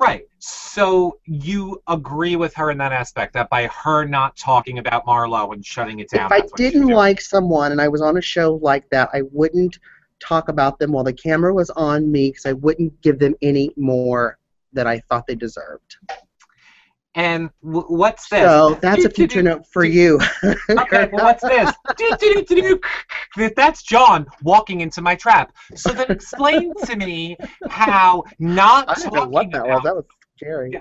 Right. 0.00 0.24
So 0.40 1.18
you 1.26 1.80
agree 1.86 2.34
with 2.34 2.52
her 2.54 2.72
in 2.72 2.78
that 2.78 2.90
aspect 2.90 3.34
that 3.34 3.48
by 3.50 3.68
her 3.68 4.04
not 4.04 4.36
talking 4.36 4.78
about 4.78 5.06
Marlo 5.06 5.52
and 5.52 5.64
shutting 5.64 6.00
it 6.00 6.10
down. 6.10 6.26
if 6.26 6.32
I 6.32 6.40
that's 6.40 6.50
what 6.50 6.58
she's 6.60 6.72
didn't 6.72 6.88
like 6.88 7.20
someone 7.20 7.70
and 7.70 7.80
I 7.80 7.86
was 7.86 8.02
on 8.02 8.16
a 8.16 8.20
show 8.20 8.54
like 8.54 8.88
that, 8.90 9.10
I 9.12 9.22
wouldn't 9.30 9.78
talk 10.18 10.48
about 10.48 10.80
them 10.80 10.90
while 10.90 11.04
the 11.04 11.12
camera 11.12 11.54
was 11.54 11.70
on 11.70 12.10
me 12.10 12.30
because 12.30 12.46
I 12.46 12.52
wouldn't 12.52 13.00
give 13.00 13.20
them 13.20 13.36
any 13.42 13.70
more 13.76 14.38
that 14.72 14.88
I 14.88 14.98
thought 15.08 15.24
they 15.28 15.36
deserved. 15.36 15.96
And 17.14 17.50
w- 17.62 17.86
what's 17.88 18.28
this? 18.28 18.40
So 18.40 18.74
that's 18.80 19.04
a 19.04 19.10
future 19.10 19.42
note 19.42 19.66
for 19.66 19.84
you. 19.84 20.18
Okay, 20.70 21.10
well, 21.12 21.24
what's 21.26 21.42
this? 21.42 21.72
That's 23.54 23.82
John 23.82 24.26
walking 24.42 24.80
into 24.80 25.02
my 25.02 25.14
trap. 25.14 25.52
So 25.74 25.92
then 25.92 26.10
explain 26.10 26.72
to 26.84 26.96
me 26.96 27.36
how 27.68 28.24
not 28.38 28.88
I 28.88 28.94
don't 28.94 29.02
talking 29.04 29.18
know 29.18 29.26
what 29.26 29.52
that 29.52 29.66
was. 29.66 29.82
That 29.84 29.96
was 29.96 30.04
scary. 30.36 30.70
Yeah. 30.72 30.80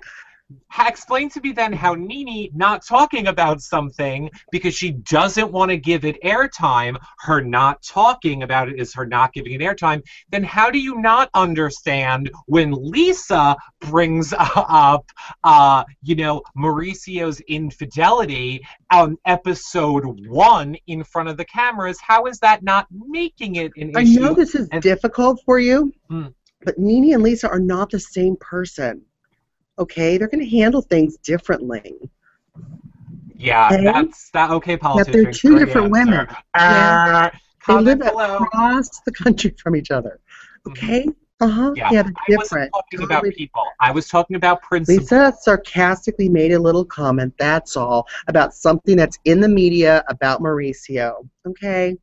Explain 0.87 1.29
to 1.29 1.41
me 1.41 1.51
then 1.51 1.71
how 1.71 1.93
Nene 1.95 2.49
not 2.53 2.85
talking 2.85 3.27
about 3.27 3.61
something 3.61 4.29
because 4.51 4.73
she 4.75 4.91
doesn't 4.91 5.51
want 5.51 5.69
to 5.69 5.77
give 5.77 6.03
it 6.05 6.21
airtime, 6.23 6.97
her 7.19 7.41
not 7.41 7.81
talking 7.83 8.43
about 8.43 8.67
it 8.67 8.79
is 8.79 8.93
her 8.95 9.05
not 9.05 9.31
giving 9.31 9.53
it 9.53 9.61
airtime, 9.61 10.01
then 10.31 10.43
how 10.43 10.69
do 10.69 10.79
you 10.79 10.99
not 11.01 11.29
understand 11.33 12.29
when 12.47 12.71
Lisa 12.71 13.55
brings 13.79 14.33
up, 14.37 15.05
uh, 15.43 15.83
you 16.01 16.15
know, 16.15 16.41
Mauricio's 16.55 17.39
infidelity 17.41 18.61
on 18.91 19.17
episode 19.25 20.03
one 20.27 20.75
in 20.87 21.03
front 21.03 21.29
of 21.29 21.37
the 21.37 21.45
cameras? 21.45 21.99
How 22.01 22.25
is 22.25 22.39
that 22.39 22.63
not 22.63 22.87
making 22.91 23.55
it 23.55 23.71
an 23.77 23.91
I 23.95 24.01
issue? 24.01 24.19
I 24.19 24.27
know 24.27 24.33
this 24.33 24.55
is 24.55 24.67
and- 24.71 24.81
difficult 24.81 25.41
for 25.45 25.59
you, 25.59 25.93
Hmm. 26.09 26.27
but 26.65 26.77
Nene 26.77 27.13
and 27.13 27.23
Lisa 27.23 27.49
are 27.49 27.59
not 27.59 27.89
the 27.91 27.99
same 27.99 28.35
person. 28.39 29.03
Okay, 29.79 30.17
they're 30.17 30.27
going 30.27 30.43
to 30.43 30.49
handle 30.57 30.81
things 30.81 31.17
differently. 31.17 31.95
Yeah, 33.35 33.69
Okay. 33.71 33.83
that's 33.83 34.29
that. 34.31 34.51
Okay, 34.51 34.77
politician. 34.77 35.23
they're 35.23 35.31
two 35.33 35.57
different 35.57 35.95
answer. 35.95 36.11
women. 36.11 36.27
Uh, 36.53 37.29
They 37.67 37.73
live 37.75 37.99
below. 37.99 38.37
across 38.37 38.99
the 39.05 39.11
country 39.11 39.55
from 39.61 39.75
each 39.75 39.91
other. 39.91 40.19
Okay? 40.67 41.07
Uh 41.39 41.47
huh. 41.47 41.71
Yeah, 41.75 41.89
they're 41.91 42.03
I 42.05 42.35
wasn't 42.37 42.71
talking 42.71 43.01
about 43.03 43.15
Totally 43.21 43.31
people. 43.33 43.63
I 43.79 43.89
was 43.91 44.07
talking 44.07 44.35
about 44.35 44.61
principles. 44.61 45.11
Lisa 45.11 45.33
sarcastically 45.41 46.29
made 46.29 46.51
a 46.51 46.59
little 46.59 46.85
comment, 46.85 47.33
that's 47.39 47.75
all, 47.75 48.07
about 48.27 48.53
something 48.53 48.95
that's 48.95 49.17
in 49.25 49.39
the 49.39 49.49
media 49.49 50.03
about 50.07 50.41
Mauricio. 50.41 51.27
Okay? 51.47 51.97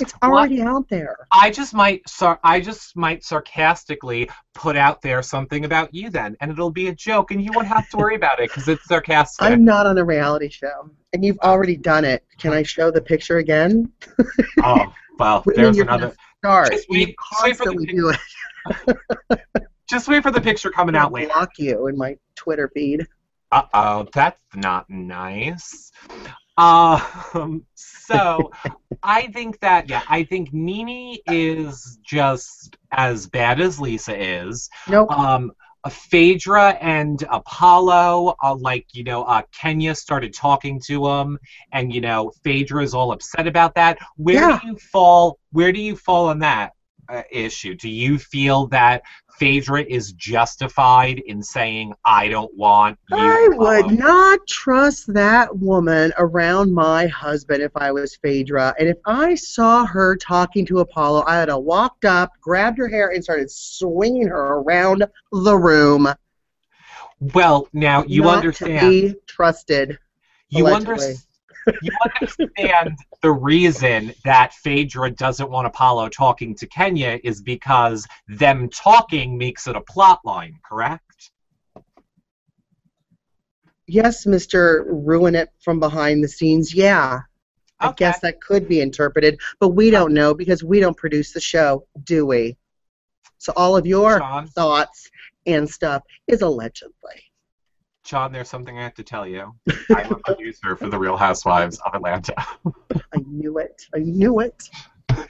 It's 0.00 0.14
already 0.22 0.62
out 0.62 0.88
there. 0.88 1.16
I 1.30 1.50
just 1.50 1.74
might, 1.74 2.08
sar- 2.08 2.40
I 2.42 2.60
just 2.60 2.96
might 2.96 3.22
sarcastically 3.24 4.30
put 4.54 4.76
out 4.76 5.02
there 5.02 5.22
something 5.22 5.64
about 5.64 5.94
you 5.94 6.10
then, 6.10 6.36
and 6.40 6.50
it'll 6.50 6.70
be 6.70 6.88
a 6.88 6.94
joke, 6.94 7.30
and 7.30 7.42
you 7.42 7.50
won't 7.54 7.66
have 7.66 7.88
to 7.90 7.96
worry 7.96 8.16
about 8.16 8.40
it 8.40 8.48
because 8.50 8.68
it's 8.68 8.84
sarcastic. 8.86 9.42
I'm 9.42 9.64
not 9.64 9.86
on 9.86 9.98
a 9.98 10.04
reality 10.04 10.48
show. 10.48 10.90
And 11.12 11.24
you've 11.24 11.38
already 11.40 11.76
done 11.76 12.04
it. 12.04 12.24
Can 12.38 12.52
I 12.52 12.62
show 12.62 12.90
the 12.90 13.00
picture 13.00 13.38
again? 13.38 13.92
oh, 14.62 14.92
well, 15.18 15.42
there's 15.54 15.78
another. 15.78 16.14
Start. 16.38 16.72
Just 16.72 16.86
wait- 16.88 17.16
just 17.32 17.44
wait 17.44 17.56
for 17.56 17.66
the 17.66 17.76
pic- 17.76 17.90
do 17.90 18.10
it. 18.10 19.38
Just 19.90 20.06
wait 20.06 20.22
for 20.22 20.30
the 20.30 20.40
picture 20.40 20.70
coming 20.70 20.94
out 20.94 21.06
I'll 21.06 21.10
later. 21.10 21.32
block 21.34 21.58
you 21.58 21.88
in 21.88 21.96
my 21.98 22.16
Twitter 22.36 22.70
feed. 22.72 23.08
Uh 23.50 23.62
oh, 23.74 24.06
that's 24.14 24.40
not 24.54 24.88
nice. 24.88 25.90
Um, 26.60 27.64
so 27.74 28.50
I 29.02 29.28
think 29.28 29.60
that 29.60 29.88
yeah, 29.88 30.02
I 30.08 30.24
think 30.24 30.52
Nene 30.52 31.18
is 31.26 31.98
just 32.04 32.76
as 32.92 33.26
bad 33.26 33.60
as 33.60 33.80
Lisa 33.80 34.14
is. 34.16 34.68
Nope. 34.88 35.10
Um, 35.10 35.52
Phaedra 35.88 36.72
and 36.72 37.24
Apollo, 37.30 38.34
uh, 38.42 38.54
like 38.54 38.86
you 38.92 39.02
know, 39.02 39.22
uh, 39.22 39.42
Kenya 39.58 39.94
started 39.94 40.34
talking 40.34 40.78
to 40.86 41.08
him, 41.08 41.38
and 41.72 41.94
you 41.94 42.02
know, 42.02 42.30
Phaedra 42.44 42.82
is 42.82 42.92
all 42.92 43.12
upset 43.12 43.46
about 43.46 43.74
that. 43.76 43.98
Where 44.16 44.50
Yeah. 44.50 44.58
do 44.60 44.66
you 44.66 44.76
fall? 44.76 45.38
Where 45.52 45.72
do 45.72 45.80
you 45.80 45.96
fall 45.96 46.28
on 46.28 46.40
that 46.40 46.72
uh, 47.10 47.22
issue? 47.30 47.74
Do 47.74 47.88
you 47.88 48.18
feel 48.18 48.66
that 48.68 49.02
Phaedra 49.38 49.82
is 49.82 50.12
justified 50.12 51.18
in 51.18 51.42
saying, 51.42 51.94
"I 52.04 52.28
don't 52.28 52.54
want 52.56 52.98
you"? 53.08 53.16
I 53.16 53.48
would 53.52 53.98
not 53.98 54.46
trust 54.46 55.12
that 55.14 55.56
woman 55.56 56.12
around 56.18 56.72
my 56.72 57.06
husband 57.06 57.62
if 57.62 57.72
I 57.74 57.90
was 57.90 58.16
Phaedra. 58.16 58.74
And 58.78 58.88
if 58.88 58.98
I 59.06 59.34
saw 59.34 59.84
her 59.86 60.16
talking 60.16 60.64
to 60.66 60.80
Apollo, 60.80 61.22
I 61.22 61.40
would 61.40 61.48
have 61.48 61.62
walked 61.62 62.04
up, 62.04 62.30
grabbed 62.40 62.78
her 62.78 62.88
hair, 62.88 63.08
and 63.10 63.24
started 63.24 63.50
swinging 63.50 64.28
her 64.28 64.58
around 64.58 65.04
the 65.32 65.56
room. 65.56 66.08
Well, 67.34 67.68
now 67.72 68.04
you 68.04 68.22
not 68.22 68.38
understand. 68.38 68.80
To 68.80 68.90
be 68.90 69.14
trusted. 69.26 69.98
you 70.48 70.66
understand. 70.66 71.18
You 71.82 71.92
understand 72.20 72.96
the 73.22 73.32
reason 73.32 74.14
that 74.24 74.54
Phaedra 74.54 75.10
doesn't 75.10 75.50
want 75.50 75.66
Apollo 75.66 76.08
talking 76.10 76.54
to 76.56 76.66
Kenya 76.66 77.18
is 77.22 77.42
because 77.42 78.06
them 78.28 78.68
talking 78.68 79.36
makes 79.36 79.66
it 79.66 79.76
a 79.76 79.80
plot 79.80 80.20
line, 80.24 80.58
correct? 80.64 81.30
Yes, 83.86 84.24
Mr. 84.24 84.84
Ruin 84.86 85.34
It 85.34 85.50
from 85.60 85.80
behind 85.80 86.22
the 86.22 86.28
scenes. 86.28 86.74
Yeah. 86.74 87.20
I 87.80 87.92
guess 87.92 88.20
that 88.20 88.40
could 88.42 88.68
be 88.68 88.80
interpreted, 88.80 89.40
but 89.58 89.70
we 89.70 89.90
don't 89.90 90.12
know 90.12 90.34
because 90.34 90.62
we 90.62 90.80
don't 90.80 90.96
produce 90.96 91.32
the 91.32 91.40
show, 91.40 91.86
do 92.04 92.26
we? 92.26 92.58
So 93.38 93.54
all 93.56 93.74
of 93.74 93.86
your 93.86 94.20
thoughts 94.48 95.10
and 95.46 95.68
stuff 95.68 96.02
is 96.26 96.42
allegedly. 96.42 97.29
Sean, 98.04 98.32
there's 98.32 98.48
something 98.48 98.78
I 98.78 98.82
have 98.82 98.94
to 98.94 99.02
tell 99.02 99.26
you. 99.26 99.54
I'm 99.94 100.12
a 100.12 100.16
producer 100.16 100.76
for 100.76 100.88
The 100.88 100.98
Real 100.98 101.16
Housewives 101.16 101.78
of 101.86 101.94
Atlanta. 101.94 102.34
I 102.36 103.18
knew 103.26 103.58
it. 103.58 103.86
I 103.94 103.98
knew 103.98 104.40
it. 104.40 104.68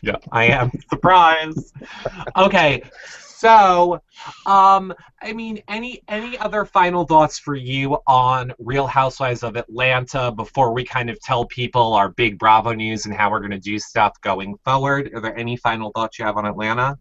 yeah, 0.03 0.17
I 0.33 0.45
am. 0.47 0.71
Surprise. 0.89 1.73
Okay, 2.37 2.83
so, 3.41 4.03
um, 4.45 4.93
I 5.23 5.33
mean, 5.33 5.63
any 5.67 6.03
any 6.09 6.37
other 6.37 6.67
final 6.67 7.07
thoughts 7.07 7.39
for 7.39 7.55
you 7.55 7.97
on 8.07 8.53
Real 8.59 8.87
Housewives 8.87 9.43
of 9.43 9.57
Atlanta 9.57 10.31
before 10.31 10.75
we 10.75 10.85
kind 10.85 11.09
of 11.09 11.19
tell 11.21 11.47
people 11.47 11.95
our 11.95 12.11
big 12.11 12.39
Bravo 12.39 12.75
news 12.75 13.07
and 13.07 13.15
how 13.15 13.31
we're 13.31 13.39
going 13.39 13.51
to 13.53 13.59
do 13.59 13.79
stuff 13.79 14.21
going 14.21 14.59
forward? 14.63 15.11
Are 15.15 15.23
there 15.23 15.35
any 15.39 15.57
final 15.57 15.91
thoughts 15.93 16.19
you 16.19 16.27
have 16.27 16.37
on 16.37 16.45
Atlanta? 16.45 16.99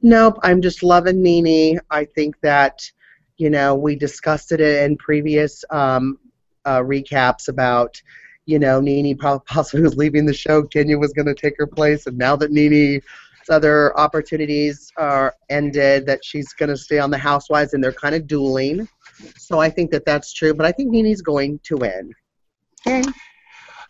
Nope, 0.00 0.38
I'm 0.44 0.62
just 0.62 0.84
loving 0.84 1.20
Nene. 1.20 1.80
I 1.90 2.04
think 2.04 2.40
that, 2.42 2.88
you 3.36 3.50
know, 3.50 3.74
we 3.74 3.96
discussed 3.96 4.52
it 4.52 4.60
in 4.60 4.96
previous 4.96 5.64
um, 5.70 6.18
uh, 6.64 6.80
recaps 6.80 7.48
about, 7.48 8.00
you 8.46 8.58
know, 8.58 8.80
Nene 8.80 9.16
po- 9.16 9.40
possibly 9.46 9.82
was 9.82 9.96
leaving 9.96 10.26
the 10.26 10.34
show. 10.34 10.62
Kenya 10.62 10.98
was 10.98 11.12
going 11.12 11.26
to 11.26 11.34
take 11.34 11.54
her 11.58 11.66
place, 11.66 12.06
and 12.06 12.16
now 12.16 12.36
that 12.36 12.52
Nene's 12.52 13.02
other 13.50 13.96
opportunities 13.98 14.90
are 14.96 15.34
ended, 15.50 16.06
that 16.06 16.24
she's 16.24 16.52
going 16.54 16.70
to 16.70 16.76
stay 16.76 16.98
on 16.98 17.10
the 17.10 17.18
Housewives, 17.18 17.74
and 17.74 17.82
they're 17.82 17.92
kind 17.92 18.14
of 18.14 18.26
dueling. 18.26 18.88
So 19.36 19.60
I 19.60 19.68
think 19.68 19.90
that 19.90 20.04
that's 20.04 20.32
true, 20.32 20.54
but 20.54 20.66
I 20.66 20.72
think 20.72 20.90
Nene's 20.90 21.22
going 21.22 21.60
to 21.64 21.76
win. 21.76 22.12
Okay. 22.86 23.02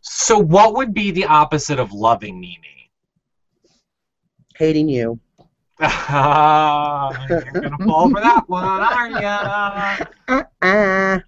So, 0.01 0.39
what 0.39 0.75
would 0.75 0.93
be 0.93 1.11
the 1.11 1.25
opposite 1.25 1.79
of 1.79 1.93
loving 1.93 2.39
Nene? 2.41 2.59
Hating 4.57 4.89
you. 4.89 5.19
You're 5.81 5.89
gonna 7.53 7.79
fall 7.85 8.09
for 8.11 8.21
that 8.21 8.45
one, 8.47 8.65
aren't 8.65 9.21
ya? 9.21 10.07
Uh-uh. 10.29 11.21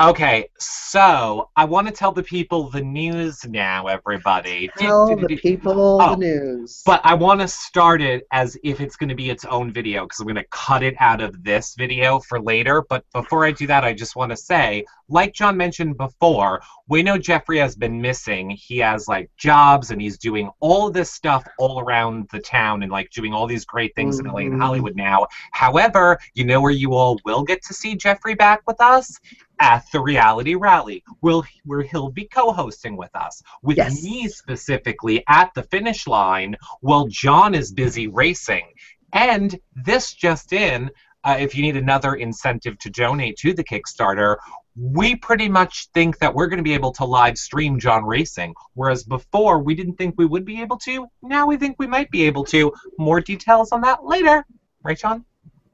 Okay, 0.00 0.48
so 0.58 1.50
I 1.56 1.66
want 1.66 1.86
to 1.86 1.92
tell 1.92 2.10
the 2.10 2.22
people 2.22 2.70
the 2.70 2.80
news 2.80 3.44
now, 3.46 3.86
everybody. 3.86 4.70
Tell 4.78 5.14
the 5.14 5.36
people 5.36 5.98
Oh, 6.00 6.10
the 6.12 6.16
news. 6.16 6.82
But 6.86 7.02
I 7.04 7.12
want 7.12 7.42
to 7.42 7.48
start 7.48 8.00
it 8.00 8.26
as 8.32 8.56
if 8.64 8.80
it's 8.80 8.96
going 8.96 9.10
to 9.10 9.14
be 9.14 9.28
its 9.28 9.44
own 9.44 9.70
video 9.74 10.04
because 10.04 10.20
I'm 10.20 10.26
going 10.26 10.36
to 10.36 10.46
cut 10.50 10.82
it 10.82 10.94
out 11.00 11.20
of 11.20 11.44
this 11.44 11.74
video 11.74 12.18
for 12.18 12.40
later. 12.40 12.82
But 12.88 13.04
before 13.12 13.44
I 13.44 13.50
do 13.52 13.66
that, 13.66 13.84
I 13.84 13.92
just 13.92 14.16
want 14.16 14.30
to 14.30 14.38
say, 14.38 14.86
like 15.10 15.34
John 15.34 15.56
mentioned 15.56 15.96
before, 15.96 16.62
we 16.88 17.02
know 17.02 17.18
Jeffrey 17.18 17.58
has 17.58 17.76
been 17.76 18.00
missing. 18.00 18.50
He 18.50 18.78
has 18.78 19.08
like 19.08 19.30
jobs 19.36 19.90
and 19.90 20.00
he's 20.00 20.18
doing 20.18 20.50
all 20.60 20.90
this 20.90 21.12
stuff 21.12 21.44
all 21.58 21.80
around 21.80 22.28
the 22.32 22.40
town 22.40 22.82
and 22.82 22.90
like 22.90 23.10
doing 23.10 23.34
all 23.34 23.46
these 23.46 23.64
great 23.64 23.94
things 23.94 24.18
in 24.20 24.26
LA 24.26 24.42
and. 24.42 24.60
Hollywood 24.60 24.96
now. 24.96 25.26
However, 25.52 26.18
you 26.34 26.44
know 26.44 26.60
where 26.60 26.70
you 26.70 26.94
all 26.94 27.18
will 27.24 27.42
get 27.42 27.62
to 27.64 27.74
see 27.74 27.94
Jeffrey 27.96 28.34
back 28.34 28.62
with 28.66 28.80
us? 28.80 29.18
At 29.60 29.84
the 29.92 30.00
reality 30.00 30.54
rally, 30.54 31.04
will 31.20 31.44
where 31.64 31.82
he'll 31.82 32.10
be 32.10 32.24
co-hosting 32.24 32.96
with 32.96 33.14
us. 33.14 33.42
With 33.62 33.76
Yes. 33.76 34.02
me 34.02 34.26
specifically 34.28 35.22
at 35.28 35.52
the 35.54 35.64
finish 35.64 36.06
line, 36.06 36.56
while 36.80 37.06
John 37.08 37.54
is 37.54 37.70
busy 37.72 38.08
racing. 38.08 38.66
And 39.12 39.58
this 39.74 40.14
just 40.14 40.52
in, 40.54 40.90
uh, 41.24 41.36
if 41.38 41.54
you 41.54 41.60
need 41.62 41.76
another 41.76 42.14
incentive 42.14 42.78
to 42.78 42.88
donate 42.90 43.36
to 43.38 43.52
the 43.52 43.64
Kickstarter, 43.64 44.36
we 44.80 45.14
pretty 45.14 45.48
much 45.48 45.88
think 45.92 46.18
that 46.18 46.34
we're 46.34 46.46
going 46.46 46.56
to 46.56 46.64
be 46.64 46.72
able 46.72 46.92
to 46.92 47.04
live 47.04 47.36
stream 47.36 47.78
John 47.78 48.04
racing, 48.04 48.54
whereas 48.72 49.04
before 49.04 49.58
we 49.62 49.74
didn't 49.74 49.96
think 49.96 50.14
we 50.16 50.24
would 50.24 50.46
be 50.46 50.62
able 50.62 50.78
to. 50.78 51.06
Now 51.22 51.46
we 51.46 51.58
think 51.58 51.76
we 51.78 51.86
might 51.86 52.10
be 52.10 52.22
able 52.22 52.44
to. 52.46 52.72
More 52.98 53.20
details 53.20 53.72
on 53.72 53.82
that 53.82 54.04
later. 54.04 54.44
Right, 54.82 54.98
John? 54.98 55.26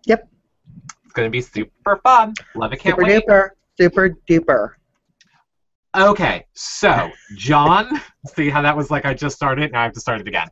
Yep. 0.07 0.29
It's 1.05 1.13
going 1.13 1.27
to 1.27 1.31
be 1.31 1.41
super 1.41 1.99
fun. 2.03 2.35
Love 2.57 2.73
it. 2.73 2.81
Can't 2.81 2.97
super 2.99 3.09
wait. 3.09 3.25
duper. 3.25 3.51
Super 3.79 4.17
duper. 4.29 4.71
Okay, 5.97 6.45
so 6.53 7.11
John, 7.37 8.03
see 8.35 8.51
how 8.51 8.61
that 8.61 8.77
was 8.77 8.91
like 8.91 9.07
I 9.07 9.15
just 9.15 9.35
started? 9.35 9.73
Now 9.73 9.81
I 9.81 9.85
have 9.85 9.95
to 9.95 10.01
start 10.01 10.21
it 10.21 10.29
again. 10.29 10.49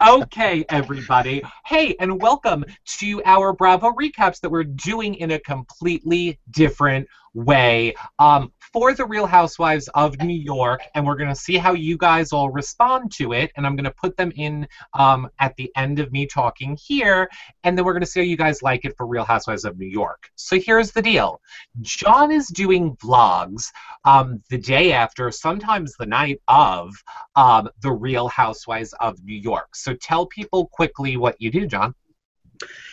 okay, 0.08 0.64
everybody. 0.70 1.42
Hey, 1.66 1.94
and 2.00 2.22
welcome 2.22 2.64
to 2.98 3.22
our 3.26 3.52
Bravo 3.52 3.90
recaps 3.90 4.40
that 4.40 4.48
we're 4.48 4.64
doing 4.64 5.16
in 5.16 5.32
a 5.32 5.38
completely 5.40 6.40
different 6.52 7.06
way 7.34 7.94
um, 8.18 8.50
for 8.76 8.92
the 8.92 9.06
Real 9.06 9.24
Housewives 9.24 9.88
of 9.94 10.20
New 10.20 10.38
York, 10.38 10.82
and 10.94 11.06
we're 11.06 11.16
going 11.16 11.30
to 11.30 11.34
see 11.34 11.56
how 11.56 11.72
you 11.72 11.96
guys 11.96 12.30
all 12.30 12.50
respond 12.50 13.10
to 13.12 13.32
it. 13.32 13.50
And 13.56 13.66
I'm 13.66 13.74
going 13.74 13.84
to 13.84 13.90
put 13.90 14.18
them 14.18 14.30
in 14.36 14.68
um, 14.92 15.30
at 15.38 15.56
the 15.56 15.72
end 15.76 15.98
of 15.98 16.12
me 16.12 16.26
talking 16.26 16.76
here, 16.78 17.26
and 17.64 17.78
then 17.78 17.86
we're 17.86 17.94
going 17.94 18.02
to 18.02 18.06
see 18.06 18.20
how 18.20 18.24
you 18.24 18.36
guys 18.36 18.60
like 18.60 18.84
it 18.84 18.94
for 18.98 19.06
Real 19.06 19.24
Housewives 19.24 19.64
of 19.64 19.78
New 19.78 19.86
York. 19.86 20.28
So 20.34 20.60
here's 20.60 20.90
the 20.90 21.00
deal 21.00 21.40
John 21.80 22.30
is 22.30 22.48
doing 22.48 22.94
vlogs 22.96 23.72
um, 24.04 24.42
the 24.50 24.58
day 24.58 24.92
after, 24.92 25.30
sometimes 25.30 25.94
the 25.94 26.04
night 26.04 26.42
of, 26.46 27.02
um, 27.34 27.70
the 27.80 27.92
Real 27.92 28.28
Housewives 28.28 28.92
of 29.00 29.24
New 29.24 29.40
York. 29.40 29.74
So 29.74 29.94
tell 29.94 30.26
people 30.26 30.66
quickly 30.66 31.16
what 31.16 31.40
you 31.40 31.50
do, 31.50 31.66
John. 31.66 31.94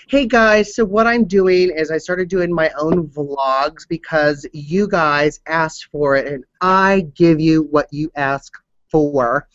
Hey 0.10 0.28
guys, 0.28 0.76
so 0.76 0.86
what 0.86 1.08
I'm 1.08 1.26
doing 1.26 1.72
is 1.76 1.90
I 1.90 1.98
started 1.98 2.28
doing 2.28 2.54
my 2.54 2.70
own 2.78 3.08
vlogs 3.08 3.88
because 3.88 4.46
you 4.54 4.88
guys 4.88 5.40
asked 5.48 5.90
for 5.92 6.16
it 6.16 6.28
and 6.28 6.44
I 6.62 7.08
give 7.16 7.40
you 7.40 7.64
what 7.72 7.88
you 7.92 8.12
ask 8.16 8.54
for. 8.92 9.48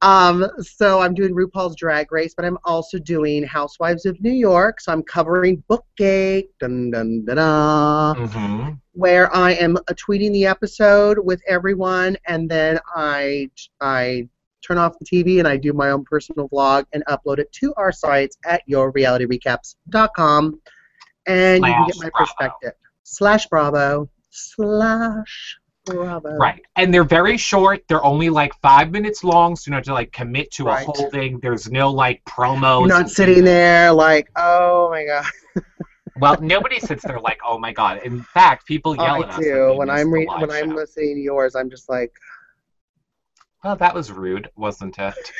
Um, 0.00 0.46
so 0.60 1.00
I'm 1.00 1.14
doing 1.14 1.34
RuPaul's 1.34 1.74
Drag 1.74 2.12
Race, 2.12 2.32
but 2.34 2.44
I'm 2.44 2.58
also 2.64 2.98
doing 2.98 3.42
Housewives 3.42 4.06
of 4.06 4.20
New 4.20 4.32
York. 4.32 4.80
So 4.80 4.92
I'm 4.92 5.02
covering 5.02 5.62
Bookgate, 5.68 6.48
dun, 6.60 6.90
dun, 6.90 7.24
dun, 7.24 7.36
dun, 7.36 8.16
Mm-hmm. 8.16 8.72
where 8.92 9.34
I 9.34 9.52
am 9.52 9.76
uh, 9.76 9.80
tweeting 9.94 10.32
the 10.32 10.46
episode 10.46 11.18
with 11.18 11.42
everyone, 11.48 12.16
and 12.26 12.48
then 12.48 12.78
I 12.94 13.50
I 13.80 14.28
turn 14.66 14.78
off 14.78 14.98
the 14.98 15.04
TV 15.04 15.38
and 15.38 15.46
I 15.48 15.56
do 15.56 15.72
my 15.72 15.90
own 15.90 16.04
personal 16.04 16.48
vlog 16.48 16.84
and 16.92 17.04
upload 17.06 17.38
it 17.38 17.50
to 17.52 17.72
our 17.76 17.92
sites 17.92 18.36
at 18.44 18.62
yourrealityrecaps.com, 18.68 20.60
and 21.26 21.64
you 21.66 21.72
can 21.72 21.86
get 21.86 21.94
Slash 21.94 22.04
my 22.04 22.10
Bravo. 22.10 22.24
perspective. 22.24 22.72
Slash 23.04 23.46
Bravo. 23.46 24.08
Slash 24.30 25.58
Bravo. 25.86 26.36
Right. 26.36 26.62
And 26.76 26.92
they're 26.92 27.04
very 27.04 27.36
short. 27.38 27.82
They're 27.88 28.04
only 28.04 28.28
like 28.28 28.52
five 28.60 28.90
minutes 28.90 29.24
long, 29.24 29.56
so 29.56 29.68
you 29.68 29.72
don't 29.72 29.78
have 29.78 29.84
to 29.86 29.94
like 29.94 30.12
commit 30.12 30.50
to 30.52 30.64
Right. 30.64 30.82
a 30.82 30.84
whole 30.90 31.10
thing. 31.10 31.38
There's 31.40 31.70
no 31.70 31.90
like 31.90 32.22
promos. 32.26 32.80
You're 32.80 32.88
not 32.88 33.10
sitting 33.10 33.44
there 33.44 33.92
like, 33.92 34.28
oh 34.36 34.90
my 34.90 35.04
god. 35.04 35.24
Well, 36.20 36.36
nobody 36.40 36.80
sits 36.80 37.04
there 37.04 37.20
like, 37.20 37.38
oh 37.46 37.58
my 37.60 37.72
god. 37.72 38.00
In 38.04 38.20
fact, 38.24 38.66
people 38.66 38.96
yell 38.96 39.22
at 39.22 39.30
I 39.30 39.34
us. 39.34 39.38
Do. 39.38 39.74
When 39.76 39.88
I'm, 39.88 40.12
re- 40.12 40.26
when 40.26 40.50
I'm 40.50 40.74
listening 40.74 41.14
to 41.14 41.20
yours, 41.20 41.54
I'm 41.54 41.70
just 41.70 41.88
like, 41.88 42.12
Well, 43.64 43.76
that 43.76 43.94
was 43.94 44.12
rude, 44.12 44.48
wasn't 44.56 44.98
it? 44.98 45.32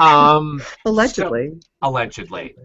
Um, 0.00 0.62
allegedly. 0.86 1.60
allegedly. 1.82 2.56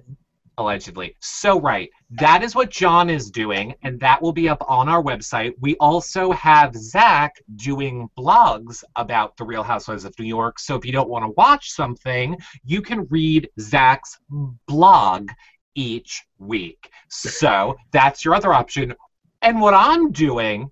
Allegedly. 0.58 1.18
So, 1.20 1.60
right. 1.60 1.89
That 2.12 2.44
is 2.44 2.56
what 2.56 2.70
John 2.70 3.10
is 3.10 3.30
doing, 3.32 3.74
and 3.82 4.00
that 4.00 4.22
will 4.22 4.32
be 4.32 4.48
up 4.48 4.63
on 4.70 4.88
our 4.88 5.04
website. 5.04 5.54
We 5.60 5.76
also 5.78 6.32
have 6.32 6.76
Zach 6.76 7.34
doing 7.56 8.08
blogs 8.18 8.84
about 8.96 9.36
the 9.36 9.44
Real 9.46 9.63
Housewives 9.63 10.06
of 10.06 10.18
New 10.18 10.26
York. 10.26 10.60
So, 10.60 10.76
if 10.76 10.86
you 10.86 10.92
don't 10.92 11.10
want 11.10 11.26
to 11.26 11.34
watch 11.36 11.72
something, 11.72 12.38
you 12.63 12.82
can 12.82 13.08
read 13.10 13.50
Zach's 13.60 14.18
blog 14.68 15.32
each 15.76 16.24
week. 16.38 16.89
So, 17.10 17.76
that's 17.92 18.24
your 18.24 18.36
other 18.36 18.54
option. 18.54 18.94
And 19.42 19.60
what 19.60 19.74
I'm 19.74 20.12
doing 20.12 20.72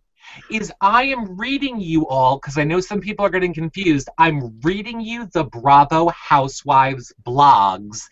is 0.49 0.71
I 0.81 1.03
am 1.03 1.37
reading 1.37 1.79
you 1.79 2.07
all, 2.07 2.37
because 2.37 2.57
I 2.57 2.63
know 2.63 2.79
some 2.79 2.99
people 2.99 3.25
are 3.25 3.29
getting 3.29 3.53
confused. 3.53 4.09
I'm 4.17 4.59
reading 4.61 5.01
you 5.01 5.27
the 5.33 5.43
Bravo 5.43 6.09
Housewives 6.09 7.13
blogs 7.25 8.03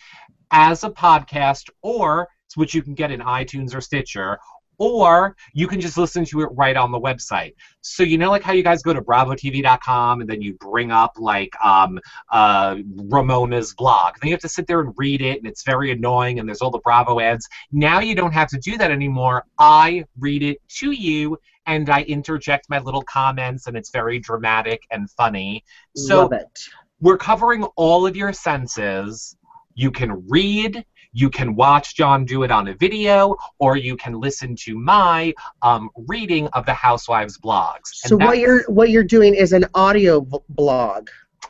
as 0.52 0.84
a 0.84 0.90
podcast, 0.90 1.70
or 1.82 2.28
which 2.56 2.74
you 2.74 2.82
can 2.82 2.96
get 2.96 3.12
in 3.12 3.20
iTunes 3.20 3.76
or 3.76 3.82
Stitcher, 3.82 4.40
or 4.80 5.36
you 5.54 5.68
can 5.68 5.80
just 5.80 5.98
listen 5.98 6.26
to 6.26 6.42
it 6.42 6.50
right 6.54 6.76
on 6.76 6.92
the 6.92 7.00
website. 7.00 7.54
So 7.82 8.02
you 8.02 8.18
know, 8.18 8.32
like 8.32 8.42
how 8.42 8.54
you 8.54 8.64
guys 8.64 8.82
go 8.82 8.94
to 8.94 9.02
BravoTV.com 9.02 10.22
and 10.22 10.30
then 10.30 10.42
you 10.42 10.54
bring 10.56 10.92
up 10.92 11.14
like 11.20 11.54
um, 11.64 12.00
uh, 12.32 12.78
Ramona's 12.96 13.74
blog. 13.76 14.16
Then 14.20 14.30
you 14.30 14.34
have 14.34 14.42
to 14.42 14.50
sit 14.50 14.68
there 14.68 14.80
and 14.80 14.94
read 14.98 15.22
it, 15.22 15.38
and 15.38 15.48
it's 15.48 15.64
very 15.64 15.92
annoying, 15.92 16.40
and 16.40 16.48
there's 16.48 16.62
all 16.62 16.72
the 16.72 16.80
Bravo 16.80 17.20
ads. 17.20 17.48
Now 17.72 18.00
you 18.00 18.16
don't 18.16 18.34
have 18.34 18.48
to 18.50 18.58
do 18.58 18.78
that 18.78 18.90
anymore. 18.90 19.44
I 19.60 20.06
read 20.18 20.44
it 20.44 20.58
to 20.80 20.92
you, 20.92 21.38
and 21.70 21.90
I 21.90 22.02
interject 22.02 22.68
my 22.70 22.80
little 22.80 23.04
comments, 23.04 23.68
and 23.68 23.78
it's 23.78 23.92
very 23.92 24.20
dramatic 24.20 24.82
and 24.90 25.10
funny. 25.12 25.64
So 25.96 26.22
Love 26.22 26.34
it. 26.34 26.60
we're 27.00 27.18
covering 27.18 27.64
all 27.76 28.08
of 28.08 28.16
your 28.16 28.34
senses. 28.34 29.38
You 29.76 29.92
can 29.92 30.28
read, 30.28 30.84
you 31.14 31.30
can 31.30 31.56
watch 31.56 31.96
John 31.96 32.26
do 32.26 32.42
it 32.42 32.50
on 32.50 32.68
a 32.70 32.74
video, 32.74 33.36
or 33.60 33.78
you 33.78 33.96
can 33.96 34.20
listen 34.20 34.56
to 34.64 34.76
my 34.78 35.34
um, 35.62 35.90
reading 36.08 36.48
of 36.48 36.66
the 36.66 36.74
Housewives 36.74 37.38
blogs. 37.38 37.90
So 37.94 38.18
what 38.18 38.40
you're 38.40 38.64
what 38.68 38.90
you're 38.90 39.04
doing 39.04 39.36
is 39.36 39.54
an 39.54 39.66
audio 39.76 40.22
blog. 40.50 41.10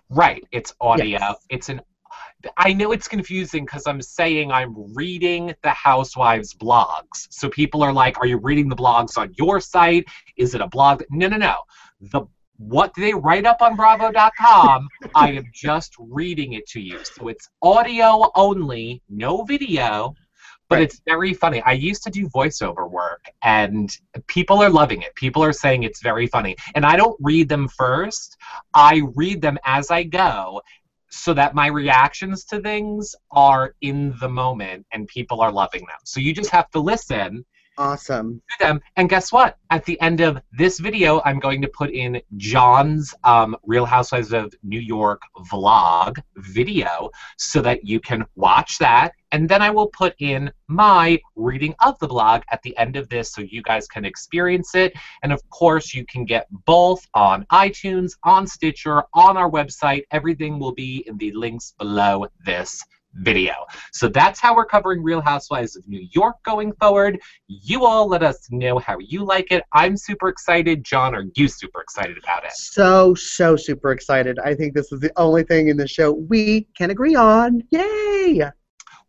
right? 0.10 0.45
It's 0.51 0.75
audio. 0.82 1.19
Yes. 1.19 1.36
It's 1.49 1.69
an. 1.69 1.82
I 2.58 2.73
know 2.73 2.91
it's 2.91 3.08
confusing 3.08 3.65
because 3.65 3.86
I'm 3.86 4.02
saying 4.02 4.52
I'm 4.52 4.73
reading 4.93 5.54
the 5.62 5.71
Housewives 5.71 6.54
blogs. 6.54 7.28
So 7.30 7.49
people 7.49 7.84
are 7.84 7.91
like, 7.93 8.19
"Are 8.19 8.25
you 8.25 8.38
reading 8.38 8.69
the 8.69 8.75
blogs 8.75 9.17
on 9.17 9.34
your 9.38 9.60
site? 9.60 10.06
Is 10.38 10.56
it 10.56 10.62
a 10.62 10.67
blog?" 10.67 11.04
No, 11.10 11.28
no, 11.28 11.38
no. 11.38 11.56
The 11.99 12.21
what 12.58 12.91
they 12.95 13.13
write 13.13 13.45
up 13.45 13.62
on 13.62 13.75
Bravo.com, 13.78 14.89
I 15.15 15.32
am 15.32 15.45
just 15.54 15.93
reading 15.97 16.54
it 16.54 16.67
to 16.67 16.82
you. 16.82 16.99
So 17.04 17.30
it's 17.30 17.49
audio 17.62 18.30
only, 18.36 19.02
no 19.10 19.43
video. 19.43 20.13
But 20.67 20.75
Right. 20.75 20.84
it's 20.84 21.02
very 21.06 21.34
funny. 21.34 21.62
I 21.63 21.71
used 21.71 22.04
to 22.04 22.12
do 22.12 22.28
voiceover 22.28 22.89
work, 22.89 23.25
and 23.41 23.89
people 24.28 24.62
are 24.62 24.69
loving 24.69 25.02
it. 25.02 25.15
People 25.15 25.43
are 25.43 25.54
saying 25.54 25.84
it's 25.84 26.02
very 26.04 26.28
funny. 26.28 26.56
And 26.75 26.86
I 26.86 26.95
don't 26.95 27.17
read 27.21 27.49
them 27.49 27.67
first, 27.69 28.38
I 28.73 29.02
read 29.15 29.41
them 29.41 29.58
as 29.65 29.89
I 29.89 30.04
go 30.04 30.62
so 31.10 31.34
that 31.34 31.56
my 31.56 31.67
reactions 31.67 32.45
to 32.45 32.62
things 32.62 33.15
are 33.32 33.76
in 33.82 34.13
the 34.19 34.30
moment 34.30 34.86
and 34.91 35.08
people 35.08 35.41
are 35.41 35.52
loving 35.52 35.82
them. 35.82 35.98
So 36.04 36.19
you 36.19 36.34
just 36.34 36.52
have 36.52 36.69
to 36.72 36.80
listen 36.80 37.45
Awesome. 37.79 38.41
to 38.51 38.65
them. 38.65 38.81
And 38.97 39.07
guess 39.07 39.31
what? 39.31 39.57
At 39.69 39.85
the 39.85 39.99
end 40.01 40.19
of 40.19 40.41
this 40.51 40.79
video, 40.79 41.21
I'm 41.23 41.39
going 41.39 41.61
to 41.61 41.69
put 41.69 41.91
in 41.91 42.21
John's 42.35 43.15
um, 43.23 43.55
Real 43.63 43.85
Housewives 43.85 44.33
of 44.33 44.53
New 44.63 44.81
York 44.81 45.21
vlog 45.49 46.17
video 46.35 47.09
so 47.37 47.61
that 47.61 47.85
you 47.85 48.01
can 48.01 48.25
watch 48.35 48.79
that. 48.79 49.13
And 49.31 49.47
then 49.47 49.61
I 49.61 49.69
will 49.69 49.87
put 49.87 50.13
in 50.19 50.51
my 50.67 51.19
reading 51.37 51.73
of 51.79 51.97
the 51.99 52.07
blog 52.07 52.41
at 52.51 52.61
the 52.63 52.75
end 52.77 52.97
of 52.97 53.07
this 53.07 53.31
so 53.31 53.41
you 53.41 53.61
guys 53.61 53.87
can 53.87 54.03
experience 54.03 54.75
it. 54.75 54.91
And 55.23 55.31
of 55.31 55.41
course, 55.49 55.93
you 55.93 56.05
can 56.05 56.25
get 56.25 56.47
both 56.65 57.07
on 57.13 57.45
iTunes, 57.49 58.11
on 58.23 58.45
Stitcher, 58.45 59.03
on 59.13 59.37
our 59.37 59.49
website. 59.49 60.03
Everything 60.11 60.59
will 60.59 60.73
be 60.73 61.05
in 61.07 61.17
the 61.17 61.31
links 61.31 61.73
below 61.77 62.27
this 62.45 62.83
video. 63.13 63.54
So 63.91 64.08
that's 64.08 64.39
how 64.39 64.56
we're 64.56 64.65
covering 64.65 65.04
Real 65.04 65.22
Housewives 65.22 65.76
of 65.76 65.88
New 65.88 66.08
York 66.12 66.38
going 66.43 66.74
forward. 66.74 67.19
You 67.48 67.86
all 67.86 68.08
let 68.08 68.24
us 68.24 68.48
know 68.52 68.80
how 68.80 68.98
you 69.00 69.26
like 69.26 69.52
it. 69.52 69.63
I'm 69.74 69.98
super 69.98 70.30
excited. 70.30 70.84
John, 70.84 71.15
are 71.15 71.26
you 71.36 71.48
super 71.48 71.82
excited 71.82 72.17
about 72.17 72.45
it? 72.45 72.52
So 72.54 73.13
so 73.15 73.56
super 73.56 73.91
excited. 73.91 74.39
I 74.39 74.54
think 74.56 74.74
this 74.74 74.91
is 74.91 75.00
the 75.00 75.12
only 75.17 75.43
thing 75.43 75.67
in 75.69 75.78
the 75.78 75.88
show 75.88 76.12
we 76.12 76.67
can 76.78 76.91
agree 76.91 77.15
on. 77.15 77.63
Yay! 77.72 78.43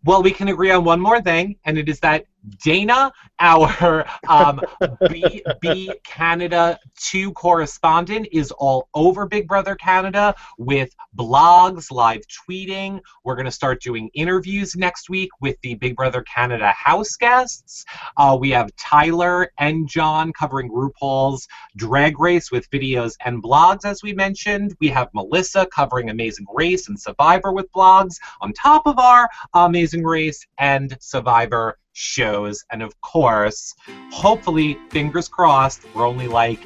Well, 0.04 0.22
we 0.22 0.30
can 0.30 0.48
agree 0.48 0.70
on 0.70 0.84
one 0.84 1.00
more 1.00 1.20
thing, 1.20 1.56
and 1.66 1.76
it 1.76 1.88
is 1.88 2.00
that 2.00 2.24
Dana, 2.62 3.12
our 3.38 4.06
um, 4.28 4.60
BB 5.02 6.02
Canada 6.04 6.78
2 6.98 7.32
correspondent, 7.32 8.28
is 8.32 8.50
all 8.52 8.88
over 8.94 9.26
Big 9.26 9.46
Brother 9.46 9.74
Canada 9.74 10.34
with 10.58 10.94
blogs, 11.16 11.90
live 11.90 12.22
tweeting. 12.26 13.00
We're 13.24 13.34
going 13.34 13.46
to 13.46 13.50
start 13.50 13.82
doing 13.82 14.10
interviews 14.14 14.76
next 14.76 15.10
week 15.10 15.30
with 15.40 15.56
the 15.62 15.74
Big 15.74 15.96
Brother 15.96 16.22
Canada 16.22 16.68
house 16.72 17.16
guests. 17.16 17.84
Uh, 18.16 18.36
we 18.40 18.50
have 18.50 18.74
Tyler 18.76 19.52
and 19.58 19.88
John 19.88 20.32
covering 20.32 20.70
RuPaul's 20.70 21.46
Drag 21.76 22.18
Race 22.18 22.50
with 22.50 22.70
videos 22.70 23.14
and 23.24 23.42
blogs, 23.42 23.84
as 23.84 24.02
we 24.02 24.12
mentioned. 24.12 24.74
We 24.80 24.88
have 24.88 25.08
Melissa 25.14 25.66
covering 25.66 26.10
Amazing 26.10 26.46
Race 26.54 26.88
and 26.88 26.98
Survivor 26.98 27.52
with 27.52 27.70
blogs, 27.72 28.16
on 28.40 28.52
top 28.52 28.86
of 28.86 28.98
our 28.98 29.28
Amazing 29.54 30.04
Race 30.04 30.46
and 30.58 30.96
Survivor 31.00 31.76
shows. 31.92 32.64
And 32.70 32.82
of 32.82 32.98
course, 33.00 33.74
hopefully, 34.12 34.78
fingers 34.90 35.28
crossed, 35.28 35.82
we're 35.94 36.06
only 36.06 36.28
like 36.28 36.60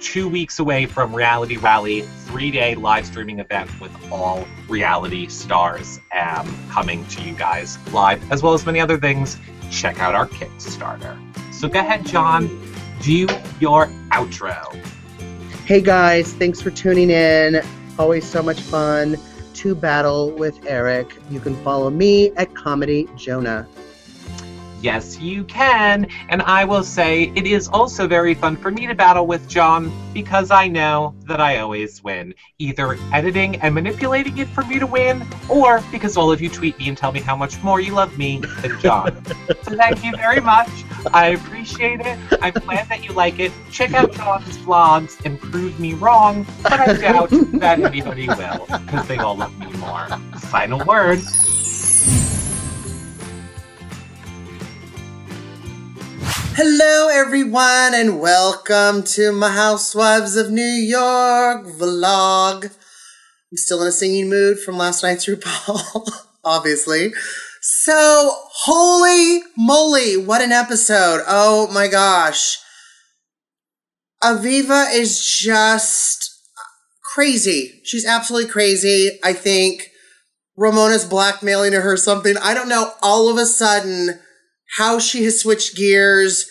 two 0.00 0.28
weeks 0.28 0.58
away 0.58 0.86
from 0.86 1.14
Reality 1.14 1.56
Rally, 1.56 2.02
three 2.02 2.50
day 2.50 2.74
live 2.74 3.06
streaming 3.06 3.38
event 3.40 3.70
with 3.80 3.92
all 4.12 4.46
reality 4.68 5.28
stars 5.28 5.98
um, 6.18 6.54
coming 6.70 7.06
to 7.06 7.22
you 7.22 7.34
guys 7.34 7.78
live, 7.92 8.30
as 8.30 8.42
well 8.42 8.54
as 8.54 8.64
many 8.66 8.80
other 8.80 8.98
things. 8.98 9.38
Check 9.70 10.00
out 10.00 10.14
our 10.14 10.26
Kickstarter. 10.26 11.16
So 11.52 11.68
go 11.68 11.80
ahead, 11.80 12.06
John, 12.06 12.48
do 13.02 13.26
your 13.60 13.86
outro. 14.10 14.74
Hey 15.64 15.80
guys, 15.80 16.32
thanks 16.32 16.60
for 16.60 16.70
tuning 16.70 17.10
in. 17.10 17.60
Always 17.98 18.24
so 18.24 18.42
much 18.42 18.60
fun 18.60 19.16
to 19.54 19.74
battle 19.74 20.30
with 20.30 20.64
Eric. 20.66 21.16
You 21.30 21.40
can 21.40 21.56
follow 21.64 21.90
me 21.90 22.30
at 22.36 22.54
Comedy 22.54 23.08
Jonah. 23.16 23.66
Yes, 24.80 25.18
you 25.18 25.44
can. 25.44 26.06
And 26.28 26.42
I 26.42 26.64
will 26.64 26.84
say 26.84 27.32
it 27.34 27.46
is 27.46 27.68
also 27.68 28.06
very 28.06 28.34
fun 28.34 28.56
for 28.56 28.70
me 28.70 28.86
to 28.86 28.94
battle 28.94 29.26
with 29.26 29.48
John 29.48 29.92
because 30.14 30.50
I 30.50 30.68
know 30.68 31.14
that 31.26 31.40
I 31.40 31.58
always 31.58 32.02
win. 32.04 32.32
Either 32.58 32.96
editing 33.12 33.56
and 33.56 33.74
manipulating 33.74 34.38
it 34.38 34.48
for 34.48 34.62
me 34.64 34.78
to 34.78 34.86
win, 34.86 35.26
or 35.48 35.82
because 35.90 36.16
all 36.16 36.30
of 36.30 36.40
you 36.40 36.48
tweet 36.48 36.78
me 36.78 36.88
and 36.88 36.96
tell 36.96 37.12
me 37.12 37.20
how 37.20 37.36
much 37.36 37.60
more 37.62 37.80
you 37.80 37.92
love 37.92 38.16
me 38.16 38.40
than 38.62 38.78
John. 38.80 39.24
so 39.62 39.76
thank 39.76 40.04
you 40.04 40.12
very 40.16 40.40
much. 40.40 40.70
I 41.12 41.28
appreciate 41.28 42.00
it. 42.00 42.18
I'm 42.40 42.52
glad 42.52 42.88
that 42.88 43.04
you 43.04 43.12
like 43.12 43.40
it. 43.40 43.52
Check 43.70 43.94
out 43.94 44.12
John's 44.12 44.58
vlogs 44.58 45.24
and 45.24 45.40
prove 45.40 45.78
me 45.80 45.94
wrong, 45.94 46.46
but 46.62 46.74
I 46.74 46.92
doubt 46.94 47.30
that 47.30 47.80
anybody 47.80 48.28
will 48.28 48.66
because 48.66 49.06
they 49.08 49.18
all 49.18 49.36
love 49.36 49.58
me 49.58 49.72
more. 49.78 50.06
Final 50.38 50.84
word. 50.84 51.20
Hello, 56.60 57.06
everyone, 57.08 57.94
and 57.94 58.18
welcome 58.18 59.04
to 59.04 59.30
my 59.30 59.48
Housewives 59.48 60.34
of 60.34 60.50
New 60.50 60.60
York 60.60 61.64
vlog. 61.64 62.64
I'm 62.64 63.56
still 63.56 63.80
in 63.82 63.86
a 63.86 63.92
singing 63.92 64.28
mood 64.28 64.58
from 64.58 64.76
last 64.76 65.04
night's 65.04 65.26
RuPaul, 65.28 66.10
obviously. 66.44 67.12
So, 67.62 68.32
holy 68.64 69.44
moly, 69.56 70.16
what 70.16 70.42
an 70.42 70.50
episode! 70.50 71.22
Oh 71.28 71.70
my 71.72 71.86
gosh. 71.86 72.58
Aviva 74.20 74.92
is 74.92 75.24
just 75.24 76.28
crazy. 77.14 77.82
She's 77.84 78.04
absolutely 78.04 78.50
crazy. 78.50 79.20
I 79.22 79.32
think 79.32 79.90
Ramona's 80.56 81.04
blackmailing 81.04 81.74
her 81.74 81.92
or 81.92 81.96
something. 81.96 82.36
I 82.36 82.52
don't 82.52 82.68
know. 82.68 82.94
All 83.00 83.28
of 83.28 83.38
a 83.38 83.46
sudden, 83.46 84.18
how 84.76 84.98
she 84.98 85.24
has 85.24 85.40
switched 85.40 85.76
gears, 85.76 86.48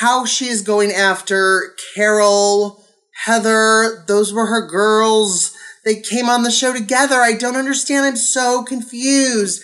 how 0.00 0.24
she 0.24 0.46
is 0.46 0.62
going 0.62 0.92
after 0.92 1.74
Carol, 1.94 2.84
Heather. 3.24 4.04
Those 4.06 4.32
were 4.32 4.46
her 4.46 4.66
girls. 4.66 5.54
They 5.84 6.00
came 6.00 6.28
on 6.28 6.42
the 6.42 6.50
show 6.50 6.72
together. 6.72 7.16
I 7.16 7.32
don't 7.32 7.56
understand. 7.56 8.06
I'm 8.06 8.16
so 8.16 8.62
confused. 8.62 9.62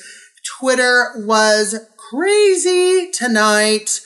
Twitter 0.58 1.12
was 1.16 1.78
crazy 2.10 3.10
tonight, 3.12 4.00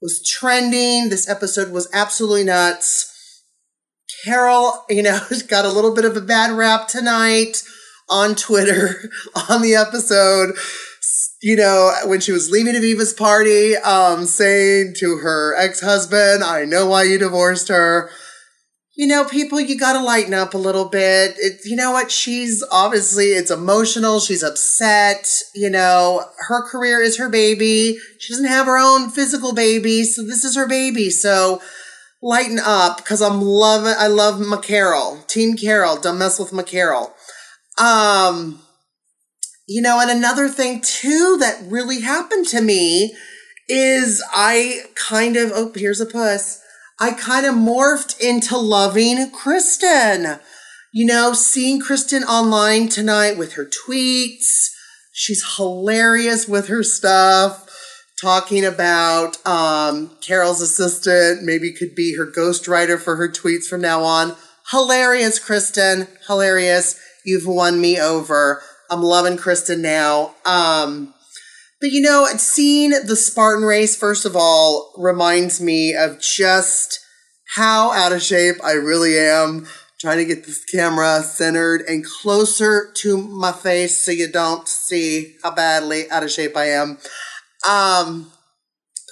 was 0.00 0.26
trending. 0.26 1.08
This 1.08 1.28
episode 1.28 1.72
was 1.72 1.88
absolutely 1.92 2.44
nuts. 2.44 3.44
Carol, 4.24 4.84
you 4.88 5.02
know, 5.02 5.20
got 5.48 5.64
a 5.64 5.72
little 5.72 5.94
bit 5.94 6.04
of 6.04 6.16
a 6.16 6.20
bad 6.20 6.52
rap 6.52 6.88
tonight 6.88 7.62
on 8.08 8.34
Twitter 8.34 9.10
on 9.48 9.62
the 9.62 9.74
episode 9.74 10.54
you 11.42 11.56
know, 11.56 11.92
when 12.04 12.20
she 12.20 12.32
was 12.32 12.50
leaving 12.50 12.74
Aviva's 12.74 13.14
party, 13.14 13.76
um, 13.76 14.26
saying 14.26 14.94
to 14.98 15.16
her 15.18 15.54
ex-husband, 15.56 16.44
I 16.44 16.64
know 16.64 16.86
why 16.86 17.04
you 17.04 17.18
divorced 17.18 17.68
her. 17.68 18.10
You 18.94 19.06
know, 19.06 19.24
people, 19.24 19.58
you 19.58 19.78
gotta 19.78 20.04
lighten 20.04 20.34
up 20.34 20.52
a 20.52 20.58
little 20.58 20.84
bit. 20.84 21.36
It, 21.38 21.60
you 21.64 21.76
know 21.76 21.92
what? 21.92 22.10
She's 22.10 22.62
obviously, 22.70 23.28
it's 23.28 23.50
emotional. 23.50 24.20
She's 24.20 24.42
upset. 24.42 25.26
You 25.54 25.70
know, 25.70 26.26
her 26.48 26.68
career 26.68 27.00
is 27.00 27.16
her 27.16 27.30
baby. 27.30 27.96
She 28.18 28.34
doesn't 28.34 28.48
have 28.48 28.66
her 28.66 28.76
own 28.76 29.08
physical 29.08 29.54
baby. 29.54 30.04
So 30.04 30.22
this 30.22 30.44
is 30.44 30.54
her 30.56 30.68
baby. 30.68 31.08
So 31.08 31.62
lighten 32.20 32.58
up 32.58 32.98
because 32.98 33.22
I'm 33.22 33.40
loving, 33.40 33.94
I 33.98 34.08
love 34.08 34.38
McCarroll. 34.40 35.26
Team 35.26 35.56
Carol. 35.56 35.96
Don't 35.96 36.18
mess 36.18 36.38
with 36.38 36.50
McCarroll. 36.50 37.12
Um, 37.78 38.60
you 39.70 39.80
know, 39.80 40.00
and 40.00 40.10
another 40.10 40.48
thing 40.48 40.80
too 40.80 41.36
that 41.38 41.62
really 41.64 42.00
happened 42.00 42.44
to 42.48 42.60
me 42.60 43.14
is 43.68 44.20
I 44.32 44.80
kind 44.96 45.36
of, 45.36 45.52
oh, 45.54 45.70
here's 45.72 46.00
a 46.00 46.06
puss. 46.06 46.60
I 46.98 47.12
kind 47.12 47.46
of 47.46 47.54
morphed 47.54 48.18
into 48.20 48.58
loving 48.58 49.30
Kristen. 49.30 50.40
You 50.92 51.06
know, 51.06 51.34
seeing 51.34 51.80
Kristen 51.80 52.24
online 52.24 52.88
tonight 52.88 53.38
with 53.38 53.52
her 53.52 53.64
tweets. 53.64 54.70
She's 55.12 55.54
hilarious 55.56 56.48
with 56.48 56.66
her 56.66 56.82
stuff. 56.82 57.68
Talking 58.20 58.64
about 58.64 59.36
um, 59.46 60.16
Carol's 60.20 60.60
assistant, 60.60 61.44
maybe 61.44 61.72
could 61.72 61.94
be 61.94 62.16
her 62.16 62.26
ghostwriter 62.26 62.98
for 62.98 63.14
her 63.14 63.28
tweets 63.28 63.66
from 63.66 63.82
now 63.82 64.02
on. 64.02 64.34
Hilarious, 64.72 65.38
Kristen. 65.38 66.08
Hilarious. 66.26 66.98
You've 67.24 67.46
won 67.46 67.80
me 67.80 68.00
over. 68.00 68.62
I'm 68.90 69.02
loving 69.02 69.36
Kristen 69.36 69.82
now. 69.82 70.34
Um, 70.44 71.14
but 71.80 71.90
you 71.90 72.02
know, 72.02 72.26
seeing 72.36 72.90
the 72.90 73.16
Spartan 73.16 73.64
race, 73.64 73.96
first 73.96 74.26
of 74.26 74.36
all, 74.36 74.92
reminds 74.98 75.60
me 75.60 75.94
of 75.94 76.20
just 76.20 77.00
how 77.56 77.92
out 77.92 78.12
of 78.12 78.22
shape 78.22 78.56
I 78.62 78.72
really 78.72 79.18
am. 79.18 79.66
trying 80.00 80.18
to 80.18 80.24
get 80.24 80.46
this 80.46 80.64
camera 80.64 81.22
centered 81.22 81.82
and 81.82 82.04
closer 82.04 82.90
to 82.94 83.18
my 83.18 83.52
face 83.52 84.00
so 84.00 84.10
you 84.10 84.30
don't 84.30 84.66
see 84.66 85.36
how 85.42 85.50
badly 85.50 86.10
out 86.10 86.22
of 86.22 86.30
shape 86.30 86.56
I 86.56 86.70
am. 86.70 86.98
Um, 87.68 88.32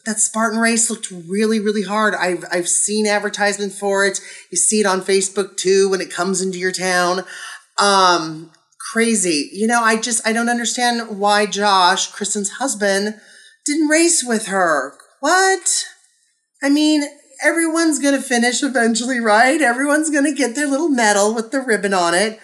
that 0.06 0.18
Spartan 0.18 0.58
race 0.58 0.88
looked 0.88 1.10
really, 1.10 1.60
really 1.60 1.82
hard. 1.82 2.14
I've 2.14 2.44
I've 2.50 2.68
seen 2.68 3.06
advertisement 3.06 3.72
for 3.72 4.06
it. 4.06 4.20
You 4.50 4.56
see 4.56 4.80
it 4.80 4.86
on 4.86 5.02
Facebook 5.02 5.56
too 5.58 5.90
when 5.90 6.00
it 6.00 6.10
comes 6.10 6.40
into 6.40 6.58
your 6.58 6.72
town. 6.72 7.24
Um, 7.78 8.50
crazy. 8.92 9.50
You 9.52 9.66
know, 9.66 9.82
I 9.82 10.00
just 10.00 10.26
I 10.26 10.32
don't 10.32 10.48
understand 10.48 11.18
why 11.18 11.46
Josh, 11.46 12.10
Kristen's 12.10 12.50
husband, 12.50 13.20
didn't 13.66 13.88
race 13.88 14.24
with 14.24 14.46
her. 14.46 14.94
What? 15.20 15.84
I 16.62 16.68
mean, 16.68 17.02
everyone's 17.44 17.98
going 17.98 18.14
to 18.14 18.22
finish 18.22 18.62
eventually, 18.62 19.20
right? 19.20 19.60
Everyone's 19.60 20.10
going 20.10 20.24
to 20.24 20.34
get 20.34 20.54
their 20.54 20.66
little 20.66 20.88
medal 20.88 21.34
with 21.34 21.50
the 21.50 21.60
ribbon 21.60 21.94
on 21.94 22.14
it. 22.14 22.40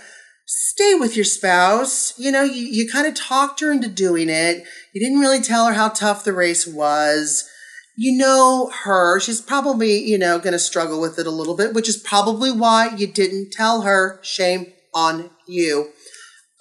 Stay 0.46 0.94
with 0.94 1.16
your 1.16 1.24
spouse. 1.24 2.18
You 2.18 2.30
know, 2.30 2.42
you, 2.42 2.66
you 2.66 2.90
kind 2.90 3.07
of 3.07 3.14
talked 3.14 3.61
her 3.61 3.72
into 3.72 3.88
doing 3.88 4.28
it. 4.28 4.64
You 4.92 5.00
didn't 5.00 5.20
really 5.20 5.40
tell 5.40 5.66
her 5.66 5.72
how 5.72 5.88
tough 5.88 6.24
the 6.24 6.33
race 6.33 6.66
was. 6.66 7.48
You 7.96 8.16
know 8.16 8.70
her. 8.85 9.20
She's 9.20 9.40
probably, 9.40 9.98
you 9.98 10.18
know, 10.18 10.38
going 10.38 10.52
to 10.52 10.59
struggle 10.59 11.00
with 11.00 11.18
it 11.18 11.26
a 11.26 11.30
little 11.30 11.57
bit, 11.57 11.74
which 11.74 11.88
is 11.88 11.96
probably 11.96 12.52
why 12.52 12.94
you 12.96 13.07
didn't 13.07 13.52
tell 13.52 13.83
her. 13.83 14.18
Shame 14.22 14.72
on 14.92 15.30
you. 15.46 15.92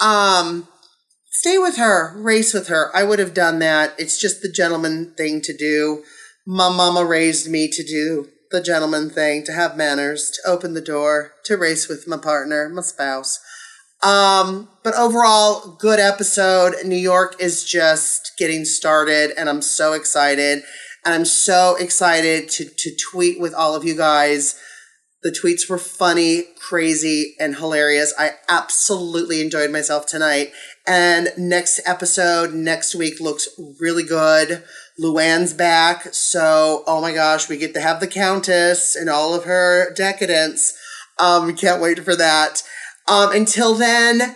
Um, 0.03 0.67
stay 1.31 1.57
with 1.57 1.77
her, 1.77 2.13
race 2.17 2.53
with 2.53 2.67
her. 2.67 2.95
I 2.95 3.03
would 3.03 3.19
have 3.19 3.33
done 3.33 3.59
that. 3.59 3.95
It's 3.97 4.19
just 4.19 4.41
the 4.41 4.51
gentleman 4.51 5.13
thing 5.17 5.41
to 5.41 5.55
do. 5.55 6.03
My 6.45 6.69
mama 6.69 7.05
raised 7.05 7.49
me 7.49 7.69
to 7.69 7.83
do 7.83 8.27
the 8.51 8.61
gentleman 8.61 9.09
thing, 9.09 9.43
to 9.45 9.53
have 9.53 9.77
manners, 9.77 10.29
to 10.31 10.49
open 10.49 10.73
the 10.73 10.81
door, 10.81 11.31
to 11.45 11.57
race 11.57 11.87
with 11.87 12.07
my 12.07 12.17
partner, 12.17 12.69
my 12.69 12.81
spouse. 12.81 13.39
Um, 14.03 14.69
but 14.83 14.93
overall, 14.95 15.77
good 15.79 15.99
episode. 15.99 16.75
New 16.85 16.97
York 16.97 17.37
is 17.39 17.63
just 17.63 18.33
getting 18.37 18.65
started, 18.65 19.31
and 19.37 19.49
I'm 19.49 19.61
so 19.61 19.93
excited. 19.93 20.63
And 21.05 21.13
I'm 21.15 21.25
so 21.25 21.75
excited 21.79 22.49
to, 22.49 22.65
to 22.65 22.95
tweet 23.11 23.39
with 23.39 23.53
all 23.53 23.75
of 23.75 23.85
you 23.85 23.95
guys 23.95 24.55
the 25.23 25.31
tweets 25.31 25.69
were 25.69 25.77
funny, 25.77 26.43
crazy, 26.59 27.35
and 27.39 27.55
hilarious. 27.55 28.13
I 28.19 28.31
absolutely 28.49 29.41
enjoyed 29.41 29.71
myself 29.71 30.05
tonight. 30.05 30.51
And 30.85 31.29
next 31.37 31.79
episode, 31.85 32.53
next 32.53 32.93
week, 32.93 33.21
looks 33.21 33.47
really 33.79 34.03
good. 34.03 34.63
Luann's 34.99 35.53
back. 35.53 36.13
So, 36.13 36.83
oh 36.85 37.01
my 37.01 37.13
gosh, 37.13 37.47
we 37.47 37.57
get 37.57 37.73
to 37.73 37.81
have 37.81 37.99
the 37.99 38.07
Countess 38.07 38.95
and 38.95 39.09
all 39.09 39.33
of 39.33 39.45
her 39.45 39.93
decadence. 39.93 40.73
Um, 41.17 41.47
we 41.47 41.53
can't 41.53 41.81
wait 41.81 41.99
for 42.03 42.15
that. 42.15 42.61
Um, 43.07 43.31
until 43.31 43.75
then, 43.75 44.35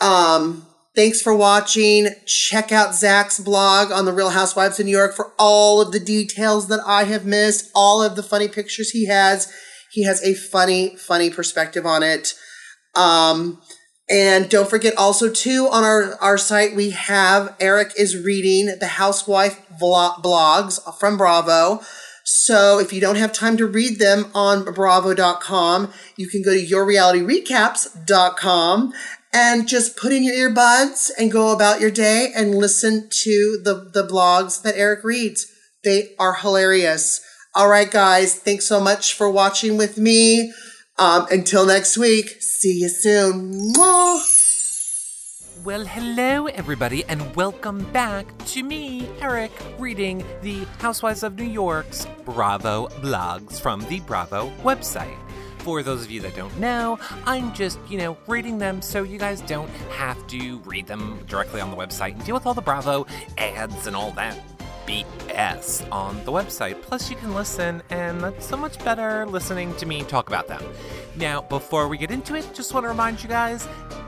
um, 0.00 0.66
thanks 0.96 1.22
for 1.22 1.34
watching. 1.34 2.08
Check 2.26 2.72
out 2.72 2.94
Zach's 2.94 3.38
blog 3.38 3.92
on 3.92 4.04
the 4.04 4.12
Real 4.12 4.30
Housewives 4.30 4.80
of 4.80 4.86
New 4.86 4.92
York 4.96 5.14
for 5.14 5.32
all 5.38 5.80
of 5.80 5.92
the 5.92 6.00
details 6.00 6.66
that 6.68 6.80
I 6.84 7.04
have 7.04 7.24
missed, 7.24 7.70
all 7.74 8.02
of 8.02 8.16
the 8.16 8.22
funny 8.22 8.48
pictures 8.48 8.90
he 8.90 9.06
has. 9.06 9.52
He 9.96 10.04
has 10.04 10.22
a 10.22 10.34
funny, 10.34 10.94
funny 10.96 11.30
perspective 11.30 11.86
on 11.86 12.02
it. 12.02 12.34
Um, 12.94 13.62
And 14.08 14.48
don't 14.48 14.70
forget 14.70 14.96
also 14.96 15.28
too 15.30 15.68
on 15.72 15.82
our, 15.82 16.14
our 16.20 16.38
site 16.38 16.76
we 16.76 16.90
have 16.90 17.56
Eric 17.58 17.92
is 17.98 18.16
reading 18.16 18.76
the 18.78 18.86
housewife 18.86 19.60
blogs 19.80 20.78
from 21.00 21.16
Bravo. 21.16 21.80
So 22.24 22.78
if 22.78 22.92
you 22.92 23.00
don't 23.00 23.16
have 23.16 23.32
time 23.32 23.56
to 23.56 23.66
read 23.66 23.98
them 23.98 24.30
on 24.34 24.64
bravo.com, 24.64 25.92
you 26.16 26.28
can 26.28 26.42
go 26.42 26.52
to 26.52 26.64
yourrealityrecaps.com 26.64 28.92
and 29.32 29.66
just 29.66 29.96
put 29.96 30.12
in 30.12 30.22
your 30.22 30.36
earbuds 30.36 31.10
and 31.18 31.32
go 31.32 31.50
about 31.52 31.80
your 31.80 31.90
day 31.90 32.30
and 32.36 32.54
listen 32.54 33.08
to 33.24 33.58
the, 33.64 33.90
the 33.92 34.06
blogs 34.06 34.62
that 34.62 34.76
Eric 34.76 35.02
reads. 35.04 35.48
They 35.84 36.14
are 36.18 36.34
hilarious. 36.34 37.20
All 37.56 37.70
right, 37.70 37.90
guys. 37.90 38.34
Thanks 38.34 38.66
so 38.66 38.80
much 38.80 39.14
for 39.14 39.30
watching 39.30 39.78
with 39.78 39.96
me. 39.96 40.52
Um, 40.98 41.26
until 41.30 41.64
next 41.64 41.96
week, 41.96 42.36
see 42.42 42.80
you 42.80 42.90
soon. 42.90 43.72
Mwah. 43.72 45.64
Well, 45.64 45.86
hello, 45.86 46.48
everybody, 46.48 47.02
and 47.06 47.34
welcome 47.34 47.90
back 47.92 48.26
to 48.48 48.62
me, 48.62 49.08
Eric, 49.22 49.52
reading 49.78 50.22
the 50.42 50.64
Housewives 50.80 51.22
of 51.22 51.38
New 51.38 51.46
York's 51.46 52.06
Bravo 52.26 52.88
blogs 53.00 53.58
from 53.58 53.80
the 53.88 54.00
Bravo 54.00 54.50
website. 54.62 55.16
For 55.60 55.82
those 55.82 56.04
of 56.04 56.10
you 56.10 56.20
that 56.20 56.36
don't 56.36 56.56
know, 56.60 56.98
I'm 57.24 57.54
just, 57.54 57.78
you 57.88 57.96
know, 57.96 58.18
reading 58.26 58.58
them 58.58 58.82
so 58.82 59.02
you 59.02 59.16
guys 59.18 59.40
don't 59.40 59.70
have 59.92 60.26
to 60.26 60.58
read 60.66 60.86
them 60.86 61.24
directly 61.26 61.62
on 61.62 61.70
the 61.70 61.76
website 61.76 62.12
and 62.12 62.24
deal 62.26 62.34
with 62.34 62.44
all 62.44 62.54
the 62.54 62.60
Bravo 62.60 63.06
ads 63.38 63.86
and 63.86 63.96
all 63.96 64.10
that 64.12 64.38
BS 64.86 65.90
on 65.90 66.24
the 66.24 66.32
website. 66.32 66.80
Plus, 66.82 67.10
you 67.10 67.16
can 67.16 67.34
listen, 67.34 67.82
and 67.90 68.20
that's 68.20 68.46
so 68.46 68.56
much 68.56 68.82
better 68.84 69.26
listening 69.26 69.74
to 69.76 69.86
me 69.86 70.02
talk 70.04 70.28
about 70.28 70.48
them. 70.48 70.62
Now, 71.16 71.42
before 71.42 71.88
we 71.88 71.98
get 71.98 72.10
into 72.10 72.34
it, 72.34 72.48
just 72.54 72.72
want 72.72 72.84
to 72.84 72.88
remind 72.88 73.22
you 73.22 73.28
guys 73.28 73.66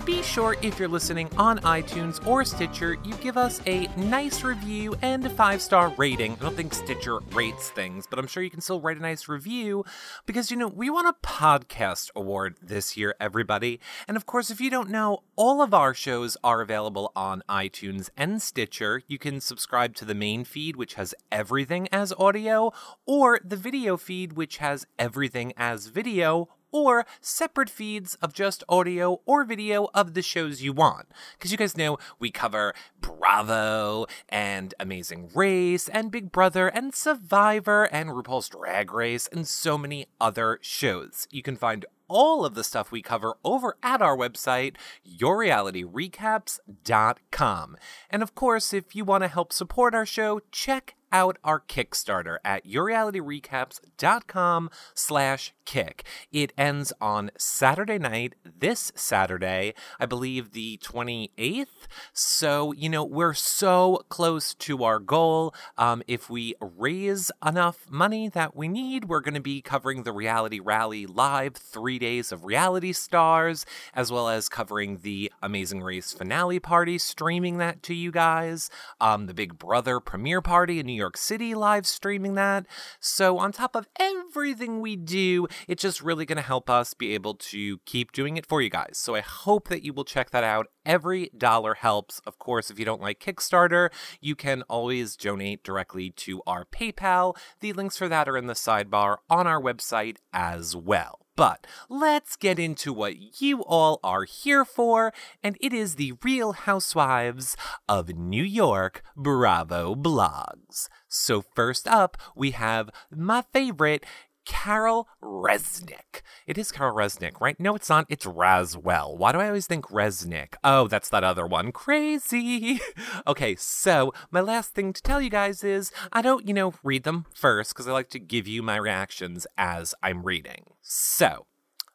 be 0.09 0.23
sure 0.23 0.57
if 0.63 0.79
you're 0.79 0.89
listening 0.89 1.29
on 1.37 1.59
iTunes 1.59 2.27
or 2.27 2.43
Stitcher, 2.43 2.97
you 3.05 3.13
give 3.17 3.37
us 3.37 3.61
a 3.67 3.89
nice 3.99 4.43
review 4.43 4.95
and 5.03 5.23
a 5.27 5.29
five 5.29 5.61
star 5.61 5.91
rating. 5.99 6.33
I 6.33 6.45
don't 6.45 6.57
think 6.57 6.73
Stitcher 6.73 7.19
rates 7.33 7.69
things, 7.69 8.07
but 8.07 8.19
I'm 8.19 8.27
sure 8.27 8.43
you 8.43 8.49
can 8.49 8.63
still 8.63 8.81
write 8.81 8.97
a 8.97 9.03
nice 9.03 9.29
review 9.29 9.85
because, 10.25 10.51
you 10.51 10.57
know, 10.57 10.67
we 10.67 10.89
want 10.89 11.09
a 11.09 11.27
podcast 11.29 12.09
award 12.17 12.57
this 12.63 12.97
year, 12.97 13.15
everybody. 13.21 13.81
And 14.09 14.17
of 14.17 14.25
course, 14.25 14.49
if 14.51 14.63
you 14.63 14.71
don't 14.71 14.89
know, 14.89 15.25
all 15.37 15.61
of 15.61 15.75
our 15.75 15.93
shows 15.93 16.39
are 16.43 16.63
available 16.63 17.13
on 17.15 17.43
iTunes 17.47 18.09
and 18.17 18.41
Stitcher. 18.41 19.03
You 19.09 19.19
can 19.19 19.43
subscribe 19.43 19.95
to 19.97 20.07
the 20.07 20.15
main 20.15 20.45
feed, 20.45 20.77
which 20.77 20.95
has 20.95 21.15
everything 21.31 21.87
as 21.93 22.15
audio, 22.15 22.73
or 23.05 23.41
the 23.45 23.57
video 23.57 23.99
feed, 23.99 24.33
which 24.33 24.57
has 24.57 24.87
everything 24.99 25.53
as 25.59 25.89
video 25.89 26.49
or 26.71 27.07
separate 27.21 27.71
feeds 27.71 28.15
of 28.17 28.33
just 28.33 28.65
audio 28.69 29.21
or 29.27 29.45
video 29.45 29.89
of 29.95 30.15
the 30.15 30.23
shows 30.23 30.63
you 30.63 30.73
want. 30.73 31.09
Because 31.37 31.53
you 31.53 31.59
guys 31.59 31.77
know 31.77 31.99
we 32.19 32.31
cover 32.31 32.75
Bravo 33.01 34.07
and 34.29 34.75
Amazing 34.81 35.31
Race 35.35 35.89
and 35.89 36.11
Big 36.11 36.33
Brother 36.33 36.69
and 36.69 36.95
Survivor 36.95 37.85
and 37.85 38.11
RuPaul's 38.11 38.49
Drag 38.49 38.93
Race 38.93 39.29
and 39.33 39.47
so 39.47 39.79
many 39.79 40.07
other 40.21 40.59
shows. 40.63 41.29
You 41.31 41.43
can 41.43 41.57
find 41.57 41.87
all 42.09 42.45
of 42.45 42.55
the 42.55 42.65
stuff 42.65 42.91
we 42.91 43.03
cover 43.03 43.37
over 43.45 43.77
at 43.83 44.03
our 44.03 44.17
website, 44.17 44.75
yourrealityrecaps.com. 45.07 47.77
And 48.11 48.23
of 48.23 48.35
course, 48.35 48.73
if 48.73 48.97
you 48.97 49.05
want 49.05 49.25
to 49.25 49.29
help 49.29 49.53
support 49.53 49.95
our 49.95 50.07
show, 50.07 50.41
check 50.51 50.95
out 51.13 51.39
our 51.45 51.61
Kickstarter 51.61 52.39
at 52.45 52.67
yourrealityrecaps.com 52.67 54.71
slash 54.95 55.55
kick. 55.65 56.05
It 56.33 56.53
ends 56.57 56.93
on 57.01 57.31
Saturday 57.37 57.99
night, 57.99 58.35
this 58.45 58.93
Saturday, 58.95 59.75
I 60.01 60.07
believe 60.07 60.53
the 60.53 60.79
28th. 60.79 61.67
So, 62.13 62.73
you 62.73 62.89
know, 62.89 63.05
we're 63.05 63.35
so 63.35 64.05
close 64.09 64.55
to 64.55 64.85
our 64.85 64.99
goal. 64.99 65.55
Um, 65.77 66.03
if 66.07 66.31
we 66.31 66.55
raise 66.61 67.31
enough 67.45 67.91
money 67.91 68.29
that 68.31 68.57
we 68.57 68.69
need, 68.69 69.07
we're 69.07 69.21
going 69.21 69.35
to 69.35 69.41
be 69.41 69.61
covering 69.61 70.03
the 70.03 70.13
Reality 70.13 70.61
Rally 70.61 71.07
live, 71.07 71.57
three 71.57 71.99
days 71.99 72.33
of 72.33 72.45
reality 72.45 72.93
stars, 72.93 73.67
as 73.95 74.11
well 74.11 74.29
as 74.29 74.49
covering 74.49 74.99
the 75.03 75.31
Amazing 75.43 75.83
Race 75.83 76.13
finale 76.13 76.59
party, 76.59 76.99
streaming 76.99 77.59
that 77.59 77.83
to 77.85 77.95
you 77.95 78.11
guys, 78.11 78.71
um, 79.01 79.27
the 79.27 79.35
Big 79.35 79.59
Brother 79.59 80.01
premiere 80.01 80.41
party 80.41 80.81
in 80.81 80.87
New 80.87 80.93
York 80.99 81.17
City, 81.17 81.55
live 81.55 81.87
streaming 81.87 82.35
that. 82.35 82.67
So, 83.01 83.39
on 83.39 83.53
top 83.53 83.75
of 83.75 83.89
everything 83.99 84.81
we 84.81 84.97
do, 84.97 85.47
it's 85.67 85.83
just 85.83 86.03
really 86.03 86.27
going 86.27 86.37
to 86.37 86.43
help 86.43 86.69
us 86.69 86.95
be 86.95 87.15
able 87.15 87.35
to 87.35 87.79
keep 87.87 88.13
doing 88.13 88.37
it 88.37 88.45
for 88.45 88.61
you 88.61 88.69
guys. 88.69 88.99
So, 88.99 89.15
I 89.15 89.21
hope 89.21 89.69
that 89.69 89.83
you 89.83 89.93
will 89.93 90.05
check 90.05 90.31
that 90.31 90.45
out. 90.45 90.67
Every 90.85 91.31
dollar 91.37 91.75
helps. 91.75 92.21
Of 92.27 92.39
course, 92.39 92.71
if 92.71 92.79
you 92.79 92.85
don't 92.85 93.01
like 93.01 93.21
Kickstarter, 93.21 93.91
you 94.21 94.35
can 94.35 94.63
always 94.63 95.17
donate 95.17 95.63
directly 95.65 96.11
to 96.11 96.43
our 96.47 96.65
PayPal. 96.65 97.37
The 97.61 97.73
links 97.73 97.97
for 97.97 98.09
that 98.09 98.29
are 98.29 98.37
in 98.37 98.47
the 98.47 98.55
sidebar 98.55 99.19
on 99.31 99.47
our 99.47 99.61
website 99.61 100.17
as 100.33 100.75
well. 100.75 101.28
But 101.39 101.69
let's 101.89 102.35
get 102.35 102.59
into 102.59 102.93
what 102.93 103.41
you 103.41 103.63
all 103.63 104.01
are 104.03 104.25
here 104.25 104.65
for, 104.65 105.13
and 105.41 105.57
it 105.61 105.73
is 105.73 105.95
the 105.95 106.15
Real 106.25 106.51
Housewives 106.51 107.57
of 107.89 108.09
New 108.09 108.43
York 108.43 109.05
Bravo 109.15 109.95
blogs. 109.95 110.89
So, 111.07 111.45
first 111.55 111.87
up, 111.87 112.17
we 112.35 112.51
have 112.51 112.91
my 113.15 113.45
favorite. 113.53 114.05
Carol 114.49 115.07
Resnick. 115.23 116.23
It 116.47 116.57
is 116.57 116.73
Carol 116.73 116.97
Resnick, 116.97 117.39
right? 117.39 117.61
No, 117.61 117.75
it's 117.75 117.91
not. 117.91 118.07
It's 118.09 118.25
Radziwill. 118.25 119.19
Why 119.19 119.31
do 119.33 119.41
I 119.41 119.49
always 119.49 119.67
think 119.67 119.87
Resnick? 119.89 120.55
Oh, 120.65 120.89
that's 120.89 121.11
that 121.11 121.23
other 121.23 121.47
one. 121.47 121.71
Crazy. 121.71 122.81
okay, 123.27 123.55
so 123.57 124.13
my 124.31 124.41
last 124.41 124.73
thing 124.73 124.95
to 124.95 125.03
tell 125.03 125.21
you 125.21 125.29
guys 125.29 125.63
is 125.63 125.93
I 126.15 126.23
don't, 126.23 126.49
you 126.49 126.55
know, 126.55 126.73
read 126.83 127.05
them 127.05 127.27
first 127.35 127.75
because 127.75 127.87
I 127.87 127.93
like 127.93 128.09
to 128.11 128.19
give 128.19 128.49
you 128.49 128.63
my 128.63 128.77
reactions 128.77 129.47
as 129.59 129.95
I'm 130.03 130.23
reading. 130.23 130.65
So, 130.81 131.47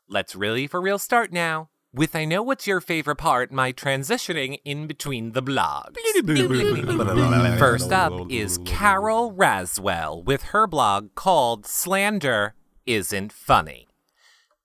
let's 0.07 0.35
really 0.35 0.67
for 0.67 0.79
real 0.79 0.99
start 0.99 1.33
now 1.33 1.69
with 1.93 2.15
I 2.15 2.25
know 2.25 2.41
what's 2.41 2.65
your 2.65 2.81
favorite 2.81 3.17
part, 3.17 3.51
my 3.51 3.71
transitioning 3.71 4.59
in 4.65 4.87
between 4.87 5.33
the 5.33 5.43
blogs. 5.43 5.95
First 7.59 7.91
up 7.91 8.13
is 8.31 8.57
Carol 8.65 9.31
Radziwill 9.31 10.23
with 10.25 10.43
her 10.43 10.65
blog 10.65 11.13
called 11.15 11.65
Slander 11.67 12.55
Isn't 12.85 13.31
Funny. 13.31 13.87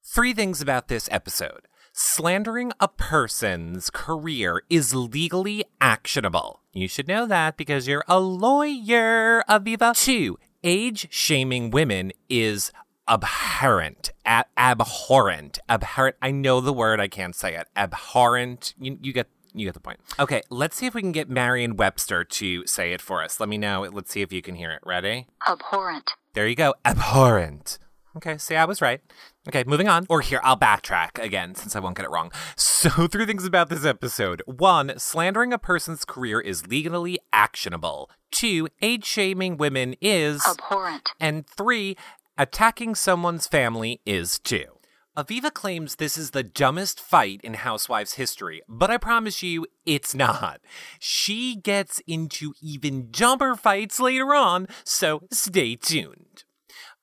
Three 0.03 0.33
things 0.33 0.63
about 0.63 0.89
this 0.89 1.09
episode. 1.13 1.69
Slandering 1.93 2.73
a 2.81 2.89
person's 2.89 3.91
career 3.91 4.63
is 4.71 4.95
legally 4.95 5.65
actionable. 5.81 6.63
You 6.73 6.89
should 6.89 7.09
know 7.09 7.27
that 7.27 7.57
because 7.57 7.87
you're 7.87 8.05
a 8.09 8.21
lawyer, 8.21 9.43
Aviva. 9.49 9.95
Two, 10.03 10.39
age 10.63 11.09
shaming 11.11 11.71
women 11.71 12.13
is 12.29 12.73
abhorrent, 13.09 14.11
ab- 14.25 14.47
abhorrent, 14.57 15.59
abhorrent. 15.69 16.17
I 16.23 16.31
know 16.31 16.61
the 16.61 16.73
word, 16.73 17.01
I 17.01 17.09
can't 17.09 17.35
say 17.35 17.55
it. 17.57 17.69
Abhorrent. 17.77 18.75
You, 18.79 18.99
you 19.03 19.13
get 19.13 19.29
you 19.55 19.65
get 19.65 19.75
the 19.75 19.81
point. 19.81 19.99
Okay, 20.21 20.43
let's 20.51 20.77
see 20.77 20.87
if 20.87 20.95
we 20.95 21.01
can 21.01 21.11
get 21.11 21.29
Merriam-Webster 21.29 22.23
to 22.25 22.67
say 22.67 22.93
it 22.93 23.01
for 23.01 23.23
us. 23.23 23.41
Let 23.41 23.49
me 23.49 23.57
know. 23.59 23.89
Let's 23.91 24.13
see 24.13 24.21
if 24.21 24.33
you 24.33 24.43
can 24.43 24.55
hear 24.55 24.71
it. 24.71 24.81
Ready? 24.85 25.27
abhorrent, 25.49 26.11
There 26.35 26.47
you 26.47 26.55
go. 26.55 26.75
Abhorrent. 26.85 27.79
Okay, 28.17 28.37
see, 28.37 28.57
I 28.57 28.65
was 28.65 28.81
right. 28.83 29.01
Okay, 29.49 29.65
moving 29.67 29.89
on. 29.89 30.05
Or 30.09 30.21
here, 30.21 30.41
I'll 30.43 30.57
backtrack 30.59 31.23
again 31.23 31.55
since 31.55 31.75
I 31.77 31.81
won't 31.81 31.97
get 31.97 32.05
it 32.05 32.11
wrong. 32.11 32.31
So, 32.57 32.89
three 33.09 33.25
things 33.27 33.45
about 33.45 33.69
this 33.69 33.85
episode. 33.85 34.43
One, 34.47 34.99
slandering 34.99 35.53
a 35.53 35.59
person's 35.59 36.05
career 36.05 36.41
is 36.41 36.67
legally 36.67 37.19
actionable. 37.33 38.11
Two, 38.31 38.69
age 38.83 39.05
shaming 39.07 39.57
women 39.57 39.95
is. 40.01 40.45
abhorrent, 40.47 41.11
And 41.21 41.47
three, 41.47 41.97
attacking 42.39 42.95
someone's 42.95 43.47
family 43.47 44.01
is 44.07 44.39
too. 44.39 44.79
Aviva 45.17 45.53
claims 45.53 45.97
this 45.97 46.17
is 46.17 46.31
the 46.31 46.45
dumbest 46.45 47.01
fight 47.01 47.41
in 47.43 47.55
Housewives 47.55 48.15
history, 48.15 48.63
but 48.69 48.89
I 48.89 48.99
promise 48.99 49.43
you, 49.43 49.67
it's 49.85 50.15
not. 50.15 50.61
She 51.01 51.57
gets 51.57 52.01
into 52.07 52.55
even 52.63 53.09
dumber 53.11 53.57
fights 53.57 53.99
later 53.99 54.33
on, 54.33 54.69
so 54.85 55.23
stay 55.33 55.75
tuned. 55.75 56.45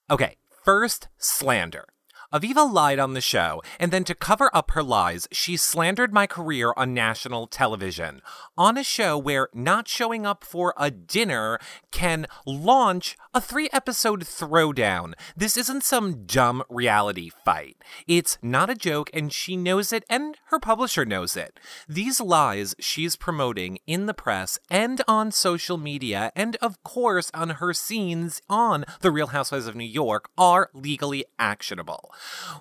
Okay, 0.09 0.37
first, 0.63 1.09
slander. 1.17 1.87
Aviva 2.33 2.69
lied 2.69 2.99
on 2.99 3.13
the 3.13 3.21
show, 3.21 3.61
and 3.79 3.91
then 3.91 4.03
to 4.03 4.15
cover 4.15 4.49
up 4.53 4.71
her 4.71 4.83
lies, 4.83 5.27
she 5.31 5.55
slandered 5.55 6.13
my 6.13 6.27
career 6.27 6.73
on 6.75 6.93
national 6.93 7.47
television. 7.47 8.21
On 8.57 8.77
a 8.77 8.83
show 8.83 9.17
where 9.17 9.47
not 9.53 9.87
showing 9.87 10.25
up 10.25 10.43
for 10.43 10.73
a 10.77 10.91
dinner 10.91 11.59
can 11.91 12.25
launch 12.45 13.15
A 13.35 13.41
three 13.41 13.67
episode 13.73 14.21
throwdown. 14.21 15.11
This 15.35 15.57
isn't 15.57 15.83
some 15.83 16.23
dumb 16.25 16.63
reality 16.69 17.29
fight. 17.43 17.75
It's 18.07 18.37
not 18.41 18.69
a 18.69 18.75
joke, 18.75 19.09
and 19.13 19.29
she 19.29 19.57
knows 19.57 19.91
it, 19.91 20.05
and 20.09 20.37
her 20.45 20.57
publisher 20.57 21.03
knows 21.03 21.35
it. 21.35 21.59
These 21.85 22.21
lies 22.21 22.75
she's 22.79 23.17
promoting 23.17 23.79
in 23.85 24.05
the 24.05 24.13
press 24.13 24.57
and 24.71 25.01
on 25.05 25.33
social 25.33 25.77
media, 25.77 26.31
and 26.33 26.55
of 26.61 26.81
course 26.85 27.29
on 27.33 27.49
her 27.49 27.73
scenes 27.73 28.41
on 28.49 28.85
The 29.01 29.11
Real 29.11 29.27
Housewives 29.27 29.67
of 29.67 29.75
New 29.75 29.83
York, 29.83 30.29
are 30.37 30.69
legally 30.73 31.25
actionable. 31.37 32.13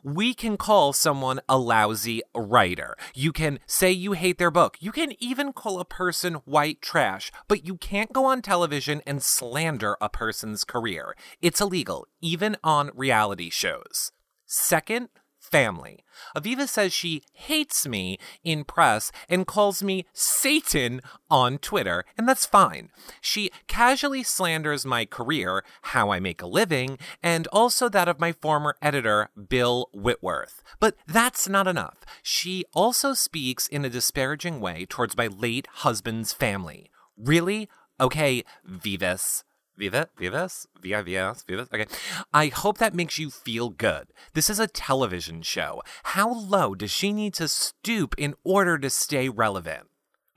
We 0.02 0.34
can 0.34 0.56
call 0.56 0.92
someone 0.92 1.38
a 1.48 1.56
lousy 1.56 2.20
writer. 2.34 2.96
You 3.14 3.30
can 3.30 3.60
say 3.68 3.92
you 3.92 4.14
hate 4.14 4.38
their 4.38 4.50
book. 4.50 4.76
You 4.80 4.90
can 4.90 5.12
even 5.22 5.52
call 5.52 5.78
a 5.78 5.84
person 5.84 6.34
white 6.46 6.82
trash, 6.82 7.30
but 7.46 7.64
you 7.64 7.76
can't 7.76 8.12
go 8.12 8.24
on 8.24 8.42
television 8.42 9.02
and 9.06 9.22
slander 9.22 9.96
a 10.00 10.08
person's 10.08 10.63
career. 10.64 11.14
It's 11.40 11.60
illegal, 11.60 12.06
even 12.20 12.56
on 12.64 12.90
reality 12.94 13.50
shows. 13.50 14.12
Second, 14.46 15.08
family. 15.44 16.04
Aviva 16.36 16.66
says 16.66 16.92
she 16.92 17.22
hates 17.32 17.86
me 17.86 18.18
in 18.42 18.64
press 18.64 19.12
and 19.28 19.46
calls 19.46 19.82
me 19.82 20.06
Satan 20.12 21.00
on 21.30 21.58
Twitter, 21.58 22.04
and 22.16 22.28
that's 22.28 22.46
fine. 22.46 22.88
She 23.20 23.50
casually 23.66 24.22
slanders 24.22 24.86
my 24.86 25.04
career, 25.04 25.62
how 25.82 26.10
I 26.10 26.18
make 26.18 26.40
a 26.40 26.46
living, 26.46 26.98
and 27.22 27.46
also 27.48 27.88
that 27.90 28.08
of 28.08 28.18
my 28.18 28.32
former 28.32 28.76
editor, 28.80 29.28
Bill 29.48 29.90
Whitworth. 29.92 30.62
But 30.80 30.96
that's 31.06 31.48
not 31.48 31.66
enough. 31.66 31.98
She 32.22 32.64
also 32.72 33.12
speaks 33.12 33.68
in 33.68 33.84
a 33.84 33.90
disparaging 33.90 34.60
way 34.60 34.86
towards 34.88 35.16
my 35.16 35.26
late 35.26 35.68
husband's 35.70 36.32
family. 36.32 36.90
Really? 37.16 37.68
Okay, 38.00 38.44
Vivas. 38.64 39.44
Viva, 39.76 40.08
Vivas, 40.16 40.66
V-I-V-S, 40.80 41.44
Vivas. 41.48 41.68
Okay. 41.72 41.86
I 42.32 42.46
hope 42.46 42.78
that 42.78 42.94
makes 42.94 43.18
you 43.18 43.30
feel 43.30 43.70
good. 43.70 44.08
This 44.32 44.48
is 44.48 44.58
a 44.58 44.66
television 44.66 45.42
show. 45.42 45.82
How 46.04 46.32
low 46.32 46.74
does 46.74 46.90
she 46.90 47.12
need 47.12 47.34
to 47.34 47.48
stoop 47.48 48.14
in 48.16 48.34
order 48.44 48.78
to 48.78 48.90
stay 48.90 49.28
relevant? 49.28 49.88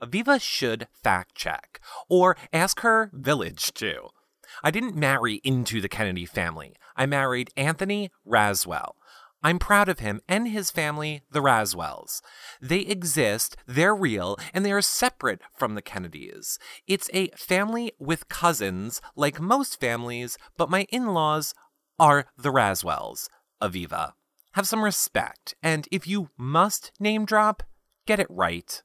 Aviva 0.02 0.40
should 0.40 0.88
fact 1.02 1.34
check 1.34 1.80
or 2.08 2.36
ask 2.52 2.80
her 2.80 3.10
village 3.12 3.72
to. 3.74 4.08
I 4.62 4.70
didn't 4.70 4.96
marry 4.96 5.40
into 5.44 5.80
the 5.80 5.88
Kennedy 5.88 6.24
family. 6.24 6.74
I 6.96 7.06
married 7.06 7.50
Anthony 7.56 8.10
Radziwill. 8.26 8.92
I'm 9.42 9.58
proud 9.58 9.88
of 9.88 10.00
him 10.00 10.20
and 10.28 10.48
his 10.48 10.70
family, 10.70 11.22
the 11.30 11.40
Radziwills. 11.40 12.20
They 12.60 12.80
exist, 12.80 13.56
they're 13.66 13.94
real, 13.94 14.36
and 14.52 14.64
they 14.64 14.72
are 14.72 14.82
separate 14.82 15.40
from 15.56 15.74
the 15.74 15.82
Kennedys. 15.82 16.58
It's 16.86 17.08
a 17.12 17.28
family 17.36 17.92
with 17.98 18.28
cousins, 18.28 19.00
like 19.14 19.40
most 19.40 19.78
families, 19.78 20.38
but 20.56 20.70
my 20.70 20.86
in 20.90 21.06
laws 21.06 21.54
are 21.98 22.26
the 22.36 22.50
Radziwills. 22.50 23.28
Aviva. 23.62 24.12
Have 24.52 24.66
some 24.66 24.82
respect, 24.82 25.54
and 25.62 25.86
if 25.92 26.06
you 26.06 26.30
must 26.36 26.90
name 26.98 27.24
drop, 27.24 27.62
get 28.06 28.18
it 28.18 28.26
right. 28.30 28.82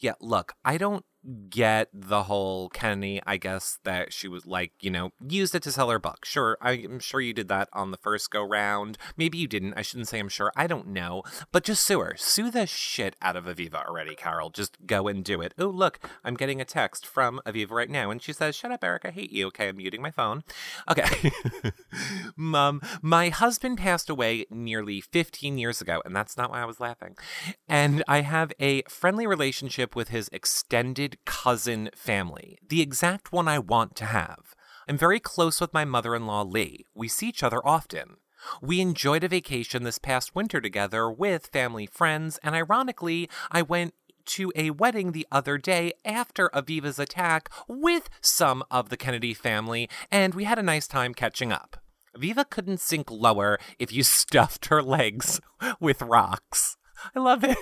Yeah, 0.00 0.14
look, 0.20 0.54
I 0.64 0.78
don't 0.78 1.04
get 1.48 1.88
the 1.92 2.24
whole 2.24 2.68
Kennedy, 2.68 3.20
I 3.26 3.36
guess, 3.36 3.78
that 3.84 4.12
she 4.12 4.28
was 4.28 4.46
like, 4.46 4.72
you 4.80 4.90
know, 4.90 5.10
used 5.26 5.54
it 5.54 5.62
to 5.64 5.72
sell 5.72 5.90
her 5.90 5.98
book. 5.98 6.24
Sure, 6.24 6.56
I'm 6.60 6.98
sure 7.00 7.20
you 7.20 7.32
did 7.32 7.48
that 7.48 7.68
on 7.72 7.90
the 7.90 7.96
first 7.96 8.30
go 8.30 8.42
round. 8.42 8.98
Maybe 9.16 9.38
you 9.38 9.48
didn't. 9.48 9.74
I 9.76 9.82
shouldn't 9.82 10.08
say 10.08 10.18
I'm 10.18 10.28
sure. 10.28 10.52
I 10.56 10.66
don't 10.66 10.88
know. 10.88 11.22
But 11.52 11.64
just 11.64 11.84
sue 11.84 12.00
her. 12.00 12.14
Sue 12.16 12.50
the 12.50 12.66
shit 12.66 13.16
out 13.20 13.36
of 13.36 13.44
Aviva 13.44 13.86
already, 13.86 14.14
Carol. 14.14 14.50
Just 14.50 14.86
go 14.86 15.08
and 15.08 15.24
do 15.24 15.40
it. 15.40 15.54
Oh, 15.58 15.66
look, 15.66 15.98
I'm 16.24 16.34
getting 16.34 16.60
a 16.60 16.64
text 16.64 17.06
from 17.06 17.40
Aviva 17.46 17.70
right 17.70 17.90
now, 17.90 18.10
and 18.10 18.22
she 18.22 18.32
says, 18.32 18.54
Shut 18.54 18.70
up, 18.70 18.84
Eric, 18.84 19.04
I 19.04 19.10
hate 19.10 19.32
you. 19.32 19.46
Okay, 19.48 19.68
I'm 19.68 19.76
muting 19.76 20.02
my 20.02 20.10
phone. 20.10 20.44
Okay. 20.88 21.32
Mom, 22.36 22.80
my 23.02 23.28
husband 23.28 23.78
passed 23.78 24.08
away 24.10 24.46
nearly 24.50 25.00
15 25.00 25.58
years 25.58 25.80
ago, 25.80 26.02
and 26.04 26.14
that's 26.14 26.36
not 26.36 26.50
why 26.50 26.62
I 26.62 26.66
was 26.66 26.80
laughing. 26.80 27.16
And 27.68 28.04
I 28.06 28.20
have 28.20 28.52
a 28.60 28.82
friendly 28.82 29.26
relationship 29.26 29.96
with 29.96 30.08
his 30.08 30.28
extended 30.32 31.15
cousin 31.24 31.90
family, 31.94 32.58
the 32.66 32.80
exact 32.80 33.32
one 33.32 33.48
I 33.48 33.58
want 33.58 33.96
to 33.96 34.06
have. 34.06 34.54
I'm 34.88 34.98
very 34.98 35.20
close 35.20 35.60
with 35.60 35.74
my 35.74 35.84
mother 35.84 36.14
in 36.14 36.26
law, 36.26 36.42
Lee. 36.42 36.86
We 36.94 37.08
see 37.08 37.28
each 37.28 37.42
other 37.42 37.66
often. 37.66 38.16
We 38.60 38.80
enjoyed 38.80 39.24
a 39.24 39.28
vacation 39.28 39.82
this 39.82 39.98
past 39.98 40.34
winter 40.34 40.60
together 40.60 41.10
with 41.10 41.48
family 41.48 41.86
friends, 41.86 42.38
and 42.42 42.54
ironically, 42.54 43.28
I 43.50 43.62
went 43.62 43.94
to 44.26 44.52
a 44.54 44.70
wedding 44.70 45.12
the 45.12 45.26
other 45.30 45.58
day 45.58 45.92
after 46.04 46.48
Aviva's 46.50 46.98
attack 46.98 47.48
with 47.68 48.08
some 48.20 48.62
of 48.70 48.88
the 48.88 48.96
Kennedy 48.96 49.34
family, 49.34 49.88
and 50.10 50.34
we 50.34 50.44
had 50.44 50.58
a 50.58 50.62
nice 50.62 50.86
time 50.86 51.14
catching 51.14 51.52
up. 51.52 51.78
Aviva 52.16 52.48
couldn't 52.48 52.80
sink 52.80 53.10
lower 53.10 53.58
if 53.78 53.92
you 53.92 54.02
stuffed 54.04 54.66
her 54.66 54.82
legs 54.82 55.40
with 55.80 56.02
rocks. 56.02 56.76
I 57.14 57.20
love 57.20 57.44
it. 57.44 57.58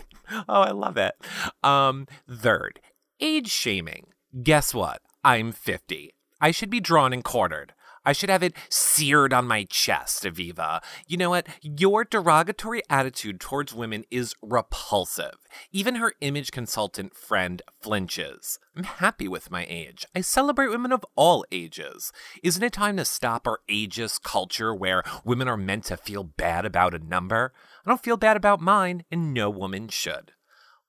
Oh, 0.48 0.62
I 0.62 0.70
love 0.70 0.96
it. 0.96 1.14
Um, 1.62 2.06
third, 2.30 2.80
age 3.24 3.48
shaming. 3.48 4.08
Guess 4.42 4.74
what? 4.74 5.00
I'm 5.24 5.50
50. 5.50 6.12
I 6.42 6.50
should 6.50 6.68
be 6.68 6.78
drawn 6.78 7.14
and 7.14 7.24
quartered. 7.24 7.72
I 8.04 8.12
should 8.12 8.28
have 8.28 8.42
it 8.42 8.52
seared 8.68 9.32
on 9.32 9.48
my 9.48 9.64
chest, 9.64 10.24
Aviva. 10.24 10.82
You 11.06 11.16
know 11.16 11.30
what? 11.30 11.46
Your 11.62 12.04
derogatory 12.04 12.82
attitude 12.90 13.40
towards 13.40 13.72
women 13.72 14.04
is 14.10 14.34
repulsive. 14.42 15.36
Even 15.72 15.94
her 15.94 16.12
image 16.20 16.50
consultant 16.50 17.16
friend 17.16 17.62
flinches. 17.80 18.58
I'm 18.76 18.84
happy 18.84 19.26
with 19.26 19.50
my 19.50 19.64
age. 19.70 20.04
I 20.14 20.20
celebrate 20.20 20.68
women 20.68 20.92
of 20.92 21.06
all 21.16 21.46
ages. 21.50 22.12
Isn't 22.42 22.62
it 22.62 22.74
time 22.74 22.98
to 22.98 23.06
stop 23.06 23.46
our 23.46 23.60
ageist 23.70 24.22
culture 24.22 24.74
where 24.74 25.02
women 25.24 25.48
are 25.48 25.56
meant 25.56 25.84
to 25.84 25.96
feel 25.96 26.24
bad 26.24 26.66
about 26.66 26.92
a 26.92 26.98
number? 26.98 27.54
I 27.86 27.90
don't 27.90 28.04
feel 28.04 28.18
bad 28.18 28.36
about 28.36 28.60
mine, 28.60 29.04
and 29.10 29.32
no 29.32 29.48
woman 29.48 29.88
should. 29.88 30.32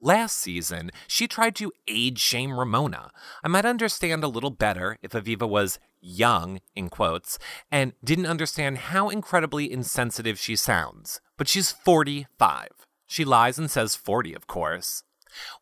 Last 0.01 0.37
season, 0.37 0.91
she 1.07 1.27
tried 1.27 1.55
to 1.55 1.71
age 1.87 2.19
shame 2.19 2.59
Ramona. 2.59 3.11
I 3.43 3.47
might 3.47 3.65
understand 3.65 4.23
a 4.23 4.27
little 4.27 4.49
better 4.49 4.97
if 5.01 5.11
Aviva 5.11 5.47
was 5.47 5.79
young, 6.01 6.59
in 6.75 6.89
quotes, 6.89 7.39
and 7.71 7.93
didn't 8.03 8.27
understand 8.27 8.77
how 8.77 9.09
incredibly 9.09 9.71
insensitive 9.71 10.37
she 10.37 10.55
sounds. 10.55 11.21
But 11.37 11.47
she's 11.47 11.71
45. 11.71 12.69
She 13.07 13.23
lies 13.25 13.57
and 13.57 13.71
says 13.71 13.95
40, 13.95 14.33
of 14.33 14.47
course. 14.47 15.03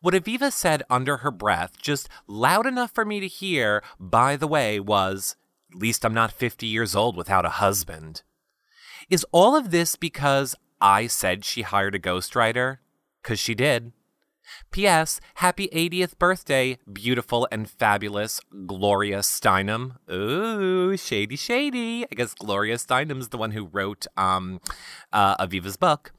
What 0.00 0.14
Aviva 0.14 0.52
said 0.52 0.82
under 0.90 1.18
her 1.18 1.30
breath, 1.30 1.80
just 1.80 2.08
loud 2.26 2.66
enough 2.66 2.92
for 2.92 3.04
me 3.04 3.20
to 3.20 3.28
hear, 3.28 3.82
by 3.98 4.36
the 4.36 4.48
way, 4.48 4.78
was, 4.80 5.36
At 5.72 5.78
least 5.78 6.04
I'm 6.04 6.14
not 6.14 6.32
50 6.32 6.66
years 6.66 6.94
old 6.94 7.16
without 7.16 7.46
a 7.46 7.60
husband. 7.60 8.22
Is 9.08 9.26
all 9.32 9.56
of 9.56 9.70
this 9.70 9.96
because 9.96 10.54
I 10.80 11.06
said 11.06 11.44
she 11.44 11.62
hired 11.62 11.94
a 11.94 11.98
ghostwriter? 11.98 12.78
Because 13.22 13.38
she 13.38 13.54
did. 13.54 13.92
P.S. 14.70 15.20
Happy 15.36 15.68
80th 15.68 16.18
birthday, 16.18 16.78
beautiful 16.92 17.48
and 17.50 17.68
fabulous 17.68 18.40
Gloria 18.66 19.18
Steinem. 19.18 19.96
Ooh, 20.10 20.96
shady, 20.96 21.36
shady. 21.36 22.04
I 22.04 22.14
guess 22.14 22.34
Gloria 22.34 22.76
Steinem's 22.76 23.28
the 23.28 23.38
one 23.38 23.52
who 23.52 23.66
wrote 23.66 24.06
um, 24.16 24.60
uh, 25.12 25.36
Aviva's 25.44 25.76
book. 25.76 26.12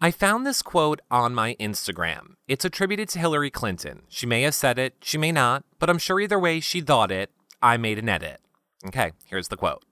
I 0.00 0.10
found 0.10 0.46
this 0.46 0.60
quote 0.60 1.00
on 1.10 1.34
my 1.34 1.54
Instagram. 1.60 2.34
It's 2.48 2.64
attributed 2.64 3.08
to 3.10 3.18
Hillary 3.18 3.50
Clinton. 3.50 4.02
She 4.08 4.26
may 4.26 4.42
have 4.42 4.54
said 4.54 4.78
it, 4.78 4.96
she 5.00 5.16
may 5.16 5.32
not, 5.32 5.64
but 5.78 5.88
I'm 5.88 5.98
sure 5.98 6.20
either 6.20 6.38
way 6.38 6.60
she 6.60 6.80
thought 6.80 7.10
it. 7.10 7.30
I 7.62 7.76
made 7.76 7.98
an 7.98 8.08
edit. 8.08 8.40
Okay, 8.86 9.12
here's 9.26 9.48
the 9.48 9.56
quote. 9.56 9.82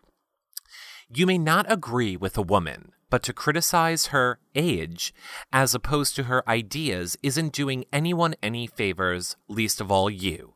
You 1.14 1.26
may 1.26 1.38
not 1.38 1.70
agree 1.70 2.16
with 2.16 2.36
a 2.36 2.42
woman, 2.42 2.92
but 3.12 3.22
to 3.22 3.34
criticize 3.34 4.06
her 4.06 4.38
age 4.54 5.12
as 5.52 5.74
opposed 5.74 6.16
to 6.16 6.22
her 6.22 6.42
ideas 6.48 7.14
isn't 7.22 7.52
doing 7.52 7.84
anyone 7.92 8.34
any 8.42 8.66
favors, 8.66 9.36
least 9.48 9.82
of 9.82 9.92
all 9.92 10.08
you. 10.08 10.54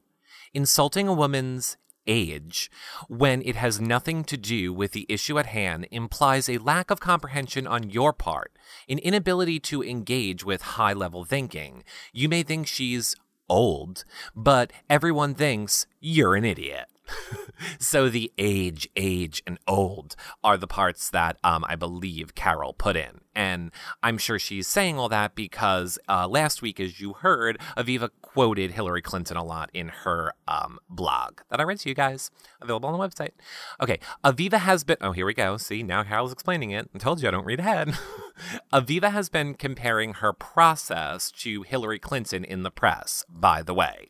Insulting 0.55 1.07
a 1.07 1.13
woman's 1.13 1.77
age 2.07 2.71
when 3.09 3.43
it 3.43 3.57
has 3.57 3.79
nothing 3.79 4.25
to 4.25 4.39
do 4.39 4.73
with 4.73 4.93
the 4.93 5.05
issue 5.07 5.39
at 5.39 5.45
hand 5.45 5.87
implies 5.91 6.49
a 6.49 6.57
lack 6.57 6.91
of 6.91 6.99
comprehension 6.99 7.67
on 7.67 7.91
your 7.91 8.15
part, 8.15 8.53
an 8.89 9.01
inability 9.01 9.61
to 9.61 9.85
engage 9.85 10.43
with 10.43 10.63
high 10.63 10.95
level 10.95 11.27
thinking. 11.27 11.85
You 12.15 12.31
may 12.31 12.43
think 12.43 12.67
she's 12.67 13.15
old, 13.51 14.07
but 14.35 14.73
everyone 14.89 15.35
thinks 15.35 15.87
you're 16.01 16.35
an 16.35 16.47
idiot. 16.47 16.87
so 17.79 18.09
the 18.09 18.33
age, 18.39 18.89
age, 18.97 19.43
and 19.47 19.59
old 19.67 20.17
are 20.43 20.57
the 20.57 20.67
parts 20.67 21.11
that 21.11 21.39
um, 21.45 21.65
I 21.69 21.77
believe 21.77 22.35
Carol 22.35 22.73
put 22.73 22.97
in. 22.97 23.21
And 23.35 23.71
I'm 24.03 24.19
sure 24.19 24.39
she's 24.39 24.67
saying 24.67 24.99
all 24.99 25.09
that 25.11 25.35
because 25.35 25.99
uh, 26.09 26.27
last 26.27 26.63
week, 26.63 26.81
as 26.81 27.01
you 27.01 27.13
heard, 27.13 27.59
Aviva 27.77 28.11
quoted 28.23 28.73
Hillary 28.73 29.03
Clinton 29.03 29.37
a 29.37 29.45
lot 29.45 29.71
in 29.75 29.89
her 29.89 30.33
um, 30.49 30.79
blog 30.89 31.41
that 31.51 31.61
I 31.61 31.65
read 31.65 31.79
to 31.81 31.89
you 31.89 31.95
guys, 31.95 32.31
available 32.61 32.89
on 32.89 32.99
the 32.99 33.07
website. 33.07 33.33
Okay, 33.81 33.99
Aviva 34.25 34.59
has 34.59 34.85
been. 34.85 34.97
Oh, 35.01 35.13
here 35.13 35.27
we 35.27 35.35
go. 35.35 35.57
See, 35.57 35.83
now 35.83 36.03
Carol's 36.03 36.33
explaining 36.33 36.71
it. 36.71 36.89
I 36.95 36.99
told 36.99 37.21
you 37.21 37.29
I 37.29 37.31
don't 37.31 37.45
read 37.45 37.61
ahead. 37.61 37.95
Aviva 38.73 39.11
has 39.11 39.29
been 39.29 39.55
comparing 39.55 40.15
her 40.15 40.33
process 40.33 41.31
to 41.33 41.63
Hillary 41.63 41.99
Clinton 41.99 42.45
in 42.45 42.63
the 42.63 42.71
press, 42.71 43.25
by 43.29 43.63
the 43.63 43.75
way. 43.75 44.09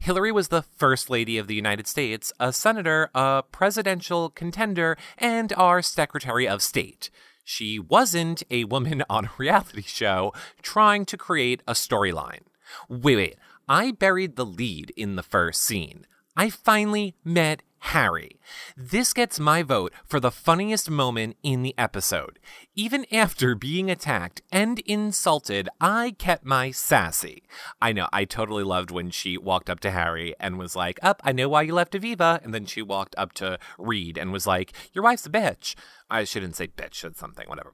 Hillary 0.00 0.32
was 0.32 0.48
the 0.48 0.62
First 0.62 1.10
Lady 1.10 1.38
of 1.38 1.46
the 1.46 1.54
United 1.54 1.86
States, 1.86 2.32
a 2.40 2.52
senator, 2.52 3.10
a 3.14 3.42
presidential 3.50 4.30
contender, 4.30 4.96
and 5.18 5.52
our 5.54 5.82
Secretary 5.82 6.48
of 6.48 6.62
State. 6.62 7.10
She 7.44 7.78
wasn't 7.78 8.42
a 8.50 8.64
woman 8.64 9.04
on 9.10 9.26
a 9.26 9.30
reality 9.38 9.82
show 9.82 10.32
trying 10.62 11.04
to 11.06 11.16
create 11.16 11.62
a 11.66 11.72
storyline. 11.72 12.42
Wait, 12.88 13.16
wait. 13.16 13.36
I 13.68 13.92
buried 13.92 14.36
the 14.36 14.46
lead 14.46 14.92
in 14.96 15.16
the 15.16 15.22
first 15.22 15.62
scene. 15.62 16.06
I 16.36 16.50
finally 16.50 17.14
met 17.24 17.62
Harry. 17.78 18.38
This 18.76 19.12
gets 19.12 19.38
my 19.38 19.62
vote 19.62 19.92
for 20.04 20.20
the 20.20 20.30
funniest 20.30 20.90
moment 20.90 21.36
in 21.42 21.62
the 21.62 21.74
episode. 21.78 22.38
Even 22.74 23.06
after 23.12 23.54
being 23.54 23.90
attacked 23.90 24.42
and 24.50 24.78
insulted, 24.80 25.68
I 25.80 26.14
kept 26.18 26.44
my 26.44 26.70
sassy. 26.70 27.44
I 27.80 27.92
know, 27.92 28.08
I 28.12 28.24
totally 28.24 28.64
loved 28.64 28.90
when 28.90 29.10
she 29.10 29.38
walked 29.38 29.70
up 29.70 29.80
to 29.80 29.90
Harry 29.90 30.34
and 30.40 30.58
was 30.58 30.76
like, 30.76 30.98
Up, 31.02 31.20
I 31.24 31.32
know 31.32 31.48
why 31.48 31.62
you 31.62 31.74
left 31.74 31.92
Aviva. 31.92 32.42
And 32.44 32.52
then 32.52 32.66
she 32.66 32.82
walked 32.82 33.14
up 33.16 33.32
to 33.34 33.58
Reid 33.78 34.18
and 34.18 34.32
was 34.32 34.46
like, 34.46 34.72
Your 34.92 35.04
wife's 35.04 35.26
a 35.26 35.30
bitch. 35.30 35.74
I 36.10 36.24
shouldn't 36.24 36.56
say 36.56 36.68
bitch, 36.68 36.96
said 36.96 37.16
something, 37.16 37.48
whatever. 37.48 37.72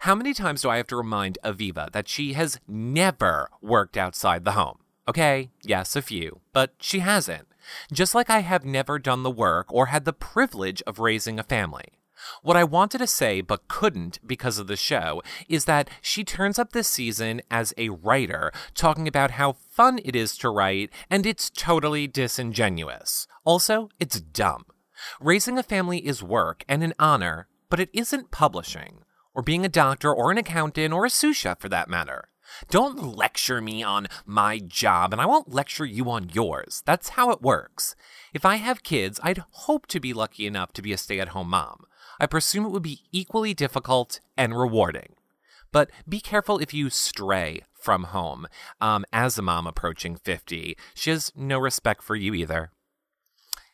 How 0.00 0.14
many 0.14 0.34
times 0.34 0.62
do 0.62 0.70
I 0.70 0.76
have 0.76 0.88
to 0.88 0.96
remind 0.96 1.38
Aviva 1.44 1.90
that 1.92 2.08
she 2.08 2.34
has 2.34 2.58
never 2.66 3.50
worked 3.60 3.96
outside 3.96 4.44
the 4.44 4.52
home? 4.52 4.78
Okay, 5.08 5.50
yes, 5.62 5.96
a 5.96 6.02
few, 6.02 6.40
but 6.52 6.74
she 6.78 7.00
hasn't. 7.00 7.48
Just 7.92 8.14
like 8.14 8.30
I 8.30 8.40
have 8.40 8.64
never 8.64 8.98
done 8.98 9.22
the 9.22 9.30
work 9.30 9.72
or 9.72 9.86
had 9.86 10.04
the 10.04 10.12
privilege 10.12 10.82
of 10.86 10.98
raising 10.98 11.38
a 11.38 11.44
family. 11.44 12.00
What 12.42 12.56
I 12.56 12.64
wanted 12.64 12.98
to 12.98 13.06
say 13.06 13.40
but 13.40 13.68
couldn't 13.68 14.18
because 14.26 14.58
of 14.58 14.66
the 14.66 14.76
show 14.76 15.22
is 15.48 15.64
that 15.64 15.88
she 16.00 16.24
turns 16.24 16.58
up 16.58 16.72
this 16.72 16.88
season 16.88 17.40
as 17.50 17.72
a 17.76 17.88
writer, 17.88 18.52
talking 18.74 19.08
about 19.08 19.32
how 19.32 19.52
fun 19.52 20.00
it 20.04 20.14
is 20.14 20.36
to 20.38 20.50
write, 20.50 20.90
and 21.08 21.24
it's 21.24 21.50
totally 21.50 22.06
disingenuous. 22.06 23.26
Also, 23.44 23.88
it's 23.98 24.20
dumb. 24.20 24.64
Raising 25.20 25.58
a 25.58 25.62
family 25.62 26.06
is 26.06 26.22
work 26.22 26.64
and 26.68 26.82
an 26.82 26.94
honor, 26.98 27.48
but 27.70 27.80
it 27.80 27.90
isn't 27.92 28.30
publishing, 28.30 29.04
or 29.34 29.42
being 29.42 29.64
a 29.64 29.70
doctor 29.70 30.12
or 30.12 30.30
an 30.30 30.38
accountant 30.38 30.92
or 30.92 31.06
a 31.06 31.10
sous 31.10 31.36
chef 31.36 31.58
for 31.58 31.68
that 31.70 31.88
matter. 31.88 32.29
Don't 32.70 33.16
lecture 33.16 33.60
me 33.60 33.82
on 33.82 34.06
my 34.26 34.58
job, 34.58 35.12
and 35.12 35.20
I 35.20 35.26
won't 35.26 35.52
lecture 35.52 35.84
you 35.84 36.10
on 36.10 36.30
yours. 36.32 36.82
That's 36.84 37.10
how 37.10 37.30
it 37.30 37.42
works. 37.42 37.94
If 38.32 38.44
I 38.44 38.56
have 38.56 38.82
kids, 38.82 39.20
I'd 39.22 39.44
hope 39.50 39.86
to 39.88 40.00
be 40.00 40.12
lucky 40.12 40.46
enough 40.46 40.72
to 40.74 40.82
be 40.82 40.92
a 40.92 40.98
stay 40.98 41.20
at 41.20 41.28
home 41.28 41.50
mom. 41.50 41.84
I 42.18 42.26
presume 42.26 42.64
it 42.64 42.70
would 42.70 42.82
be 42.82 43.02
equally 43.12 43.54
difficult 43.54 44.20
and 44.36 44.58
rewarding. 44.58 45.14
But 45.72 45.90
be 46.08 46.20
careful 46.20 46.58
if 46.58 46.74
you 46.74 46.90
stray 46.90 47.62
from 47.72 48.04
home. 48.04 48.46
Um, 48.80 49.04
as 49.12 49.38
a 49.38 49.42
mom 49.42 49.66
approaching 49.66 50.16
50, 50.16 50.76
she 50.94 51.10
has 51.10 51.32
no 51.34 51.58
respect 51.58 52.02
for 52.02 52.16
you 52.16 52.34
either. 52.34 52.70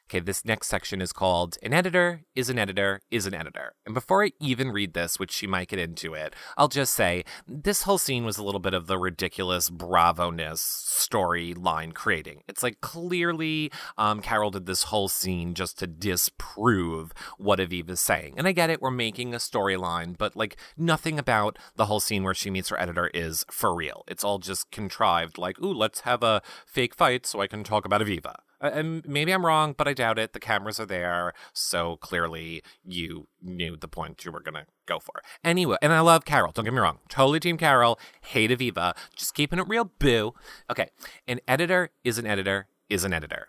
Okay, 0.09 0.21
this 0.21 0.45
next 0.45 0.69
section 0.69 1.03
is 1.03 1.13
called 1.13 1.59
An 1.65 1.73
Editor 1.73 2.23
is 2.37 2.49
an 2.49 2.61
Editor 2.61 3.01
is 3.11 3.27
an 3.27 3.35
Editor. 3.35 3.75
And 3.85 3.93
before 3.93 4.25
I 4.25 4.31
even 4.39 4.71
read 4.71 4.95
this, 4.95 5.19
which 5.19 5.33
she 5.33 5.49
might 5.49 5.67
get 5.67 5.81
into 5.81 6.15
it, 6.15 6.33
I'll 6.57 6.69
just 6.69 6.95
say 6.95 7.25
this 7.49 7.83
whole 7.83 7.99
scene 7.99 8.25
was 8.25 8.39
a 8.39 8.45
little 8.45 8.61
bit 8.61 8.73
of 8.73 8.87
the 8.87 8.99
ridiculous 8.99 9.69
bravo 9.69 10.31
ness 10.31 10.61
storyline 10.63 11.93
creating. 11.93 12.43
It's 12.47 12.63
like 12.63 12.81
clearly 12.81 13.73
um, 13.99 14.21
Carol 14.21 14.53
did 14.53 14.67
this 14.67 14.85
whole 14.85 15.09
scene 15.09 15.55
just 15.55 15.77
to 15.81 15.89
disprove 15.89 17.13
what 17.37 17.59
Aviva's 17.59 18.01
saying. 18.01 18.35
And 18.37 18.47
I 18.47 18.53
get 18.53 18.71
it, 18.71 18.81
we're 18.81 18.93
making 18.93 19.35
a 19.35 19.39
storyline, 19.39 20.17
but 20.17 20.37
like 20.37 20.57
nothing 20.77 21.19
about 21.19 21.59
the 21.75 21.87
whole 21.87 21.99
scene 21.99 22.23
where 22.23 22.33
she 22.33 22.49
meets 22.49 22.69
her 22.69 22.81
editor 22.81 23.11
is 23.13 23.45
for 23.51 23.75
real. 23.75 24.05
It's 24.07 24.23
all 24.23 24.39
just 24.39 24.71
contrived, 24.71 25.37
like, 25.37 25.61
ooh, 25.61 25.75
let's 25.75 26.03
have 26.03 26.23
a 26.23 26.43
fake 26.65 26.95
fight 26.95 27.27
so 27.27 27.41
I 27.41 27.49
can 27.49 27.65
talk 27.65 27.85
about 27.85 28.03
Aviva. 28.03 28.37
Uh, 28.61 28.71
and 28.73 29.07
maybe 29.07 29.33
I'm 29.33 29.45
wrong, 29.45 29.75
but 29.77 29.89
I 29.89 29.93
doubt 29.93 30.19
it. 30.19 30.33
The 30.33 30.41
cameras 30.41 30.81
are 30.81 30.87
there, 30.87 31.33
so 31.53 31.97
clearly 31.97 32.63
you 32.85 33.27
knew 33.43 33.77
the 33.77 33.89
point 33.89 34.25
you 34.25 34.33
were 34.33 34.41
gonna 34.41 34.67
go 34.87 34.99
for. 34.99 35.23
Anyway, 35.45 35.77
and 35.83 35.93
I 35.93 36.01
love 36.01 36.25
Carol. 36.25 36.53
Don't 36.53 36.65
get 36.65 36.75
me 36.75 36.81
wrong. 36.81 36.99
Totally 37.09 37.41
Team 37.41 37.59
Carol. 37.59 37.99
Hate 38.23 38.51
Aviva. 38.51 38.97
Just 39.15 39.35
keeping 39.35 39.59
it 39.59 39.69
real. 39.69 39.91
Boo. 39.99 40.35
Okay. 40.71 40.89
An 41.27 41.41
editor 41.47 41.91
is 42.05 42.19
an 42.19 42.27
editor 42.27 42.67
is 42.89 43.05
an 43.05 43.13
editor. 43.13 43.49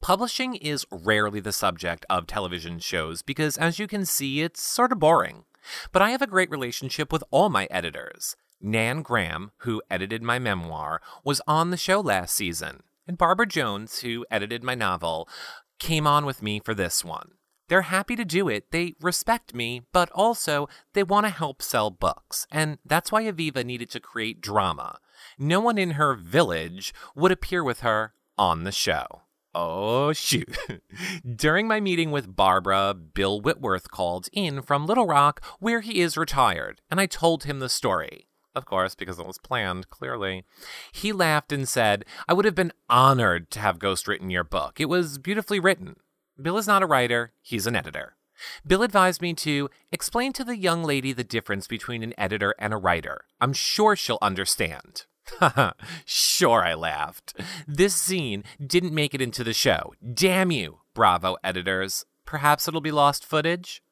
Publishing 0.00 0.56
is 0.56 0.84
rarely 0.90 1.40
the 1.40 1.52
subject 1.52 2.04
of 2.10 2.26
television 2.26 2.80
shows 2.80 3.22
because, 3.22 3.56
as 3.56 3.78
you 3.78 3.86
can 3.86 4.04
see, 4.04 4.42
it's 4.42 4.60
sort 4.60 4.92
of 4.92 4.98
boring. 4.98 5.44
But 5.92 6.02
I 6.02 6.10
have 6.10 6.22
a 6.22 6.26
great 6.26 6.50
relationship 6.50 7.12
with 7.12 7.22
all 7.30 7.48
my 7.48 7.68
editors. 7.70 8.36
Nan 8.60 9.02
Graham, 9.02 9.52
who 9.58 9.82
edited 9.90 10.22
my 10.22 10.38
memoir, 10.38 11.00
was 11.24 11.40
on 11.46 11.70
the 11.70 11.76
show 11.76 12.00
last 12.00 12.34
season 12.34 12.82
and 13.06 13.18
Barbara 13.18 13.46
Jones, 13.46 14.00
who 14.00 14.26
edited 14.30 14.62
my 14.62 14.74
novel, 14.74 15.28
came 15.78 16.06
on 16.06 16.24
with 16.24 16.42
me 16.42 16.60
for 16.60 16.74
this 16.74 17.04
one. 17.04 17.32
They're 17.68 17.82
happy 17.82 18.16
to 18.16 18.24
do 18.24 18.48
it. 18.48 18.70
They 18.70 18.94
respect 19.00 19.54
me, 19.54 19.82
but 19.92 20.10
also 20.14 20.68
they 20.92 21.02
want 21.02 21.26
to 21.26 21.30
help 21.30 21.62
sell 21.62 21.90
books. 21.90 22.46
And 22.50 22.78
that's 22.84 23.10
why 23.10 23.22
Aviva 23.24 23.64
needed 23.64 23.90
to 23.90 24.00
create 24.00 24.40
drama. 24.40 24.98
No 25.38 25.60
one 25.60 25.78
in 25.78 25.92
her 25.92 26.14
village 26.14 26.92
would 27.14 27.32
appear 27.32 27.64
with 27.64 27.80
her 27.80 28.12
on 28.36 28.64
the 28.64 28.72
show. 28.72 29.22
Oh, 29.54 30.12
shoot. 30.12 30.56
During 31.36 31.68
my 31.68 31.80
meeting 31.80 32.10
with 32.10 32.34
Barbara, 32.34 32.94
Bill 32.94 33.40
Whitworth 33.40 33.90
called 33.90 34.28
in 34.32 34.62
from 34.62 34.86
Little 34.86 35.06
Rock, 35.06 35.44
where 35.58 35.80
he 35.80 36.00
is 36.00 36.16
retired, 36.16 36.80
and 36.90 37.00
I 37.00 37.06
told 37.06 37.44
him 37.44 37.58
the 37.58 37.68
story 37.68 38.28
of 38.54 38.64
course, 38.64 38.94
because 38.94 39.18
it 39.18 39.26
was 39.26 39.38
planned, 39.38 39.88
clearly. 39.90 40.44
He 40.92 41.12
laughed 41.12 41.52
and 41.52 41.68
said, 41.68 42.04
I 42.28 42.32
would 42.32 42.44
have 42.44 42.54
been 42.54 42.72
honored 42.88 43.50
to 43.52 43.60
have 43.60 43.78
Ghost 43.78 44.06
written 44.08 44.30
your 44.30 44.44
book. 44.44 44.80
It 44.80 44.88
was 44.88 45.18
beautifully 45.18 45.60
written. 45.60 45.96
Bill 46.40 46.58
is 46.58 46.66
not 46.66 46.82
a 46.82 46.86
writer, 46.86 47.32
he's 47.40 47.66
an 47.66 47.76
editor. 47.76 48.16
Bill 48.66 48.82
advised 48.82 49.22
me 49.22 49.34
to 49.34 49.70
explain 49.90 50.32
to 50.32 50.44
the 50.44 50.56
young 50.56 50.82
lady 50.82 51.12
the 51.12 51.24
difference 51.24 51.66
between 51.66 52.02
an 52.02 52.14
editor 52.18 52.54
and 52.58 52.72
a 52.72 52.78
writer. 52.78 53.24
I'm 53.40 53.52
sure 53.52 53.94
she'll 53.96 54.18
understand. 54.20 55.04
sure, 56.04 56.64
I 56.64 56.74
laughed. 56.74 57.34
This 57.66 57.94
scene 57.94 58.44
didn't 58.64 58.94
make 58.94 59.14
it 59.14 59.22
into 59.22 59.44
the 59.44 59.52
show. 59.52 59.94
Damn 60.14 60.50
you, 60.50 60.80
Bravo 60.94 61.36
editors. 61.44 62.04
Perhaps 62.24 62.66
it'll 62.66 62.80
be 62.80 62.90
lost 62.90 63.24
footage? 63.24 63.82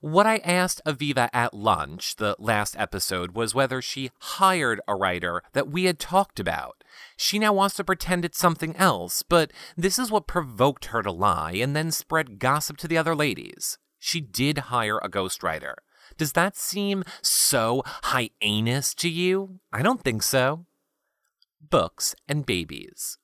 What 0.00 0.26
I 0.26 0.38
asked 0.38 0.80
Aviva 0.86 1.28
at 1.32 1.54
lunch, 1.54 2.16
the 2.16 2.36
last 2.38 2.76
episode, 2.78 3.32
was 3.32 3.54
whether 3.54 3.82
she 3.82 4.10
hired 4.18 4.80
a 4.88 4.94
writer 4.94 5.42
that 5.52 5.68
we 5.68 5.84
had 5.84 5.98
talked 5.98 6.40
about. 6.40 6.82
She 7.16 7.38
now 7.38 7.52
wants 7.52 7.76
to 7.76 7.84
pretend 7.84 8.24
it's 8.24 8.38
something 8.38 8.76
else, 8.76 9.22
but 9.22 9.52
this 9.76 9.98
is 9.98 10.10
what 10.10 10.26
provoked 10.26 10.86
her 10.86 11.02
to 11.02 11.12
lie 11.12 11.52
and 11.52 11.74
then 11.76 11.90
spread 11.90 12.38
gossip 12.38 12.76
to 12.78 12.88
the 12.88 12.98
other 12.98 13.14
ladies. 13.14 13.78
She 13.98 14.20
did 14.20 14.58
hire 14.58 14.98
a 14.98 15.08
ghostwriter. 15.08 15.74
Does 16.16 16.32
that 16.32 16.56
seem 16.56 17.04
so 17.22 17.82
hyenas 17.86 18.94
to 18.96 19.08
you? 19.08 19.60
I 19.72 19.82
don't 19.82 20.02
think 20.02 20.22
so. 20.22 20.66
Books 21.60 22.14
and 22.28 22.44
babies. 22.44 23.18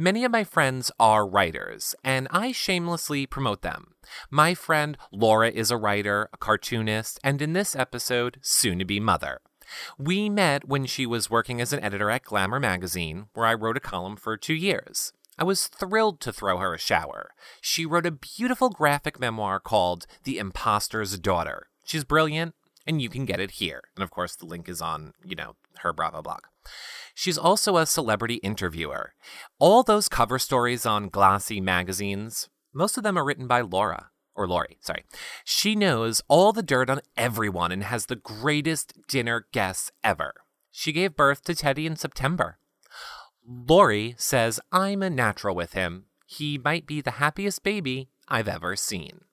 Many 0.00 0.24
of 0.24 0.32
my 0.32 0.44
friends 0.44 0.90
are 0.98 1.28
writers, 1.28 1.94
and 2.02 2.26
I 2.30 2.52
shamelessly 2.52 3.26
promote 3.26 3.60
them. 3.60 3.92
My 4.30 4.54
friend 4.54 4.96
Laura 5.12 5.50
is 5.50 5.70
a 5.70 5.76
writer, 5.76 6.30
a 6.32 6.38
cartoonist, 6.38 7.20
and 7.22 7.42
in 7.42 7.52
this 7.52 7.76
episode, 7.76 8.38
soon 8.40 8.78
to 8.78 8.86
be 8.86 8.98
mother. 8.98 9.42
We 9.98 10.30
met 10.30 10.66
when 10.66 10.86
she 10.86 11.04
was 11.04 11.28
working 11.28 11.60
as 11.60 11.74
an 11.74 11.84
editor 11.84 12.08
at 12.08 12.24
Glamour 12.24 12.60
magazine, 12.60 13.26
where 13.34 13.44
I 13.44 13.52
wrote 13.52 13.76
a 13.76 13.80
column 13.80 14.16
for 14.16 14.38
two 14.38 14.54
years. 14.54 15.12
I 15.38 15.44
was 15.44 15.66
thrilled 15.66 16.22
to 16.22 16.32
throw 16.32 16.56
her 16.56 16.72
a 16.72 16.78
shower. 16.78 17.32
She 17.60 17.84
wrote 17.84 18.06
a 18.06 18.10
beautiful 18.10 18.70
graphic 18.70 19.20
memoir 19.20 19.60
called 19.60 20.06
The 20.24 20.38
Imposter's 20.38 21.18
Daughter. 21.18 21.66
She's 21.84 22.04
brilliant, 22.04 22.54
and 22.86 23.02
you 23.02 23.10
can 23.10 23.26
get 23.26 23.38
it 23.38 23.50
here. 23.50 23.82
And 23.96 24.02
of 24.02 24.10
course, 24.10 24.34
the 24.34 24.46
link 24.46 24.66
is 24.66 24.80
on, 24.80 25.12
you 25.22 25.36
know, 25.36 25.56
her 25.80 25.92
Bravo 25.92 26.22
blog. 26.22 26.40
She's 27.20 27.36
also 27.36 27.76
a 27.76 27.84
celebrity 27.84 28.36
interviewer. 28.36 29.12
All 29.58 29.82
those 29.82 30.08
cover 30.08 30.38
stories 30.38 30.86
on 30.86 31.10
glossy 31.10 31.60
magazines, 31.60 32.48
most 32.72 32.96
of 32.96 33.02
them 33.02 33.18
are 33.18 33.24
written 33.26 33.46
by 33.46 33.60
Laura. 33.60 34.08
Or 34.34 34.48
Lori, 34.48 34.78
sorry. 34.80 35.04
She 35.44 35.76
knows 35.76 36.22
all 36.28 36.54
the 36.54 36.62
dirt 36.62 36.88
on 36.88 37.02
everyone 37.18 37.72
and 37.72 37.84
has 37.84 38.06
the 38.06 38.16
greatest 38.16 38.94
dinner 39.06 39.46
guests 39.52 39.92
ever. 40.02 40.32
She 40.70 40.92
gave 40.92 41.14
birth 41.14 41.44
to 41.44 41.54
Teddy 41.54 41.84
in 41.84 41.96
September. 41.96 42.58
Lori 43.46 44.14
says 44.16 44.58
I'm 44.72 45.02
a 45.02 45.10
natural 45.10 45.54
with 45.54 45.74
him. 45.74 46.06
He 46.24 46.56
might 46.56 46.86
be 46.86 47.02
the 47.02 47.18
happiest 47.22 47.62
baby 47.62 48.08
I've 48.28 48.48
ever 48.48 48.76
seen. 48.76 49.24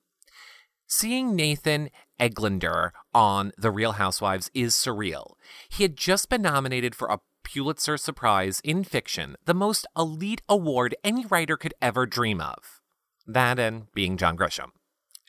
Seeing 0.86 1.34
Nathan 1.34 1.88
Englander 2.18 2.92
on 3.14 3.52
The 3.56 3.70
Real 3.70 3.92
Housewives 3.92 4.50
is 4.52 4.74
surreal. 4.74 5.32
He 5.70 5.84
had 5.84 5.96
just 5.96 6.28
been 6.28 6.42
nominated 6.42 6.94
for 6.94 7.08
a 7.08 7.20
Pulitzer 7.52 7.96
Prize 8.12 8.60
in 8.62 8.84
fiction, 8.84 9.36
the 9.46 9.54
most 9.54 9.86
elite 9.96 10.42
award 10.48 10.94
any 11.02 11.24
writer 11.24 11.56
could 11.56 11.72
ever 11.80 12.04
dream 12.04 12.40
of. 12.40 12.80
That 13.26 13.58
and 13.58 13.90
being 13.94 14.18
John 14.18 14.36
Grisham. 14.36 14.70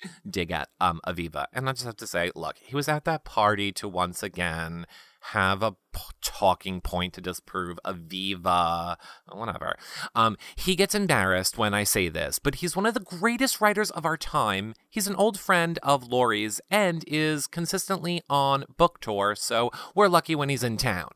dig 0.30 0.52
at 0.52 0.70
um, 0.80 1.02
Aviva. 1.06 1.46
And 1.54 1.70
I 1.70 1.74
just 1.74 1.86
have 1.86 1.98
to 1.98 2.08
say, 2.08 2.32
look, 2.36 2.58
he 2.58 2.76
was 2.76 2.88
at 2.88 3.06
that 3.06 3.26
party 3.26 3.72
to 3.74 3.88
once 3.88 4.24
again 4.24 4.86
have 5.22 5.62
a 5.62 5.74
p- 5.94 6.00
talking 6.22 6.80
point 6.80 7.14
to 7.14 7.22
disprove 7.22 7.78
Aviva, 7.86 8.96
whatever. 9.32 9.76
Um, 10.16 10.38
he 10.56 10.76
gets 10.76 10.96
embarrassed 10.96 11.58
when 11.58 11.74
I 11.74 11.84
say 11.84 12.08
this, 12.08 12.40
but 12.40 12.56
he's 12.56 12.76
one 12.76 12.86
of 12.86 12.94
the 12.94 13.02
greatest 13.02 13.60
writers 13.60 13.92
of 13.92 14.06
our 14.06 14.16
time. 14.16 14.74
He's 14.90 15.08
an 15.08 15.16
old 15.16 15.38
friend 15.38 15.78
of 15.84 16.08
Laurie's 16.08 16.62
and 16.72 17.04
is 17.06 17.48
consistently 17.48 18.22
on 18.30 18.64
book 18.78 19.02
tour, 19.02 19.36
so 19.36 19.72
we're 19.94 20.08
lucky 20.08 20.36
when 20.36 20.48
he's 20.48 20.64
in 20.64 20.78
town. 20.78 21.10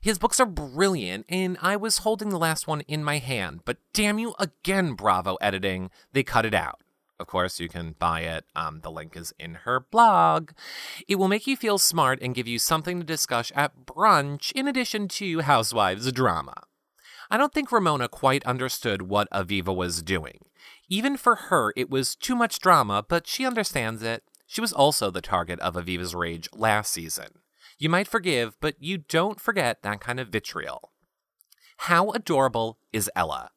His 0.00 0.18
books 0.18 0.38
are 0.38 0.46
brilliant, 0.46 1.26
and 1.28 1.58
I 1.60 1.76
was 1.76 1.98
holding 1.98 2.28
the 2.28 2.38
last 2.38 2.66
one 2.66 2.82
in 2.82 3.02
my 3.02 3.18
hand, 3.18 3.62
but 3.64 3.78
damn 3.92 4.18
you 4.18 4.34
again, 4.38 4.94
Bravo 4.94 5.36
Editing, 5.40 5.90
they 6.12 6.22
cut 6.22 6.46
it 6.46 6.54
out. 6.54 6.80
Of 7.20 7.26
course, 7.26 7.58
you 7.58 7.68
can 7.68 7.96
buy 7.98 8.20
it. 8.20 8.44
Um, 8.54 8.80
the 8.82 8.92
link 8.92 9.16
is 9.16 9.34
in 9.40 9.54
her 9.64 9.80
blog. 9.80 10.52
It 11.08 11.16
will 11.16 11.26
make 11.26 11.48
you 11.48 11.56
feel 11.56 11.78
smart 11.78 12.20
and 12.22 12.34
give 12.34 12.46
you 12.46 12.60
something 12.60 13.00
to 13.00 13.04
discuss 13.04 13.50
at 13.56 13.86
brunch 13.86 14.52
in 14.52 14.68
addition 14.68 15.08
to 15.08 15.40
Housewives 15.40 16.12
drama. 16.12 16.62
I 17.28 17.36
don't 17.36 17.52
think 17.52 17.72
Ramona 17.72 18.08
quite 18.08 18.46
understood 18.46 19.02
what 19.02 19.28
Aviva 19.32 19.74
was 19.74 20.02
doing. 20.02 20.38
Even 20.88 21.16
for 21.16 21.34
her, 21.34 21.72
it 21.76 21.90
was 21.90 22.14
too 22.14 22.36
much 22.36 22.60
drama, 22.60 23.04
but 23.06 23.26
she 23.26 23.44
understands 23.44 24.02
it. 24.02 24.22
She 24.46 24.60
was 24.60 24.72
also 24.72 25.10
the 25.10 25.20
target 25.20 25.58
of 25.60 25.74
Aviva's 25.74 26.14
rage 26.14 26.48
last 26.54 26.92
season. 26.92 27.40
You 27.78 27.88
might 27.88 28.08
forgive, 28.08 28.56
but 28.60 28.74
you 28.80 28.98
don't 28.98 29.40
forget 29.40 29.82
that 29.82 30.00
kind 30.00 30.18
of 30.18 30.28
vitriol. 30.28 30.92
How 31.82 32.10
adorable 32.10 32.78
is 32.92 33.10
Ella? 33.14 33.50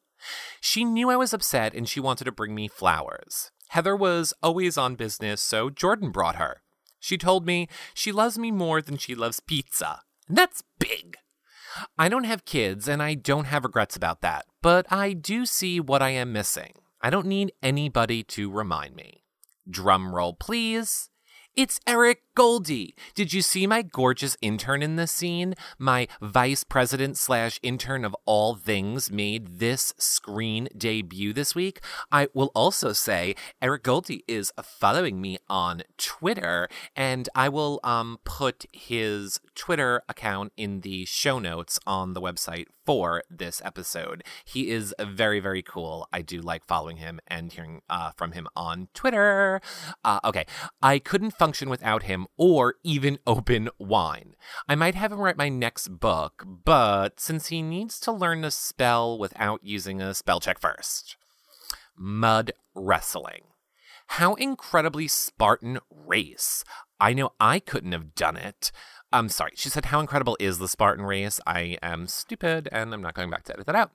She 0.60 0.84
knew 0.84 1.10
I 1.10 1.16
was 1.16 1.34
upset 1.34 1.74
and 1.74 1.88
she 1.88 1.98
wanted 1.98 2.24
to 2.24 2.32
bring 2.32 2.54
me 2.54 2.68
flowers. 2.68 3.50
Heather 3.70 3.96
was 3.96 4.32
always 4.40 4.78
on 4.78 4.94
business, 4.94 5.42
so 5.42 5.70
Jordan 5.70 6.10
brought 6.10 6.36
her. 6.36 6.62
She 7.00 7.18
told 7.18 7.44
me 7.46 7.68
she 7.94 8.12
loves 8.12 8.38
me 8.38 8.52
more 8.52 8.80
than 8.80 8.96
she 8.96 9.16
loves 9.16 9.40
pizza. 9.40 10.02
And 10.28 10.38
that's 10.38 10.62
big. 10.78 11.16
I 11.98 12.08
don't 12.08 12.24
have 12.24 12.44
kids 12.44 12.86
and 12.86 13.02
I 13.02 13.14
don't 13.14 13.46
have 13.46 13.64
regrets 13.64 13.96
about 13.96 14.20
that, 14.20 14.44
but 14.60 14.86
I 14.92 15.14
do 15.14 15.46
see 15.46 15.80
what 15.80 16.00
I 16.02 16.10
am 16.10 16.32
missing. 16.32 16.74
I 17.00 17.10
don't 17.10 17.26
need 17.26 17.52
anybody 17.60 18.22
to 18.24 18.50
remind 18.50 18.94
me. 18.94 19.24
Drum 19.68 20.14
roll, 20.14 20.34
please. 20.34 21.08
It's 21.56 21.80
Eric 21.86 22.22
Goldie. 22.34 22.94
Did 23.14 23.34
you 23.34 23.42
see 23.42 23.66
my 23.66 23.82
gorgeous 23.82 24.38
intern 24.40 24.82
in 24.82 24.96
this 24.96 25.12
scene? 25.12 25.54
My 25.78 26.08
vice 26.22 26.64
president 26.64 27.18
slash 27.18 27.60
intern 27.62 28.06
of 28.06 28.16
all 28.24 28.54
things 28.54 29.10
made 29.10 29.58
this 29.58 29.92
screen 29.98 30.68
debut 30.76 31.34
this 31.34 31.54
week. 31.54 31.80
I 32.10 32.28
will 32.32 32.50
also 32.54 32.92
say 32.94 33.34
Eric 33.60 33.82
Goldie 33.82 34.24
is 34.26 34.50
following 34.62 35.20
me 35.20 35.38
on 35.50 35.82
Twitter, 35.98 36.68
and 36.96 37.28
I 37.34 37.50
will 37.50 37.80
um 37.84 38.18
put 38.24 38.64
his 38.72 39.38
Twitter 39.54 40.02
account 40.08 40.52
in 40.56 40.80
the 40.80 41.04
show 41.04 41.38
notes 41.38 41.78
on 41.86 42.14
the 42.14 42.20
website 42.20 42.66
for 42.84 43.22
this 43.30 43.60
episode. 43.64 44.24
He 44.44 44.70
is 44.70 44.94
very, 45.00 45.40
very 45.40 45.62
cool. 45.62 46.08
I 46.12 46.22
do 46.22 46.40
like 46.40 46.64
following 46.64 46.96
him 46.96 47.20
and 47.28 47.52
hearing 47.52 47.82
uh, 47.88 48.10
from 48.12 48.32
him 48.32 48.48
on 48.56 48.88
Twitter. 48.94 49.60
Uh, 50.04 50.20
okay, 50.24 50.46
I 50.82 50.98
couldn't 50.98 51.32
function 51.32 51.68
without 51.68 52.04
him 52.04 52.21
or 52.36 52.76
even 52.82 53.18
open 53.26 53.68
wine. 53.78 54.34
I 54.68 54.74
might 54.74 54.94
have 54.94 55.12
him 55.12 55.20
write 55.20 55.36
my 55.36 55.48
next 55.48 56.00
book, 56.00 56.44
but 56.46 57.20
since 57.20 57.48
he 57.48 57.62
needs 57.62 57.98
to 58.00 58.12
learn 58.12 58.42
to 58.42 58.50
spell 58.50 59.18
without 59.18 59.60
using 59.62 60.00
a 60.00 60.14
spell 60.14 60.40
check 60.40 60.58
first. 60.58 61.16
Mud 61.96 62.52
wrestling. 62.74 63.42
How 64.08 64.34
incredibly 64.34 65.08
Spartan 65.08 65.78
race. 65.90 66.64
I 67.00 67.14
know 67.14 67.32
I 67.40 67.58
couldn't 67.60 67.92
have 67.92 68.14
done 68.14 68.36
it. 68.36 68.72
I'm 69.12 69.28
sorry. 69.28 69.52
She 69.56 69.68
said, 69.68 69.86
How 69.86 70.00
incredible 70.00 70.36
is 70.40 70.58
the 70.58 70.68
Spartan 70.68 71.04
race? 71.04 71.38
I 71.46 71.76
am 71.82 72.06
stupid 72.06 72.68
and 72.72 72.94
I'm 72.94 73.02
not 73.02 73.14
going 73.14 73.30
back 73.30 73.44
to 73.44 73.52
edit 73.52 73.66
that 73.66 73.74
out. 73.74 73.92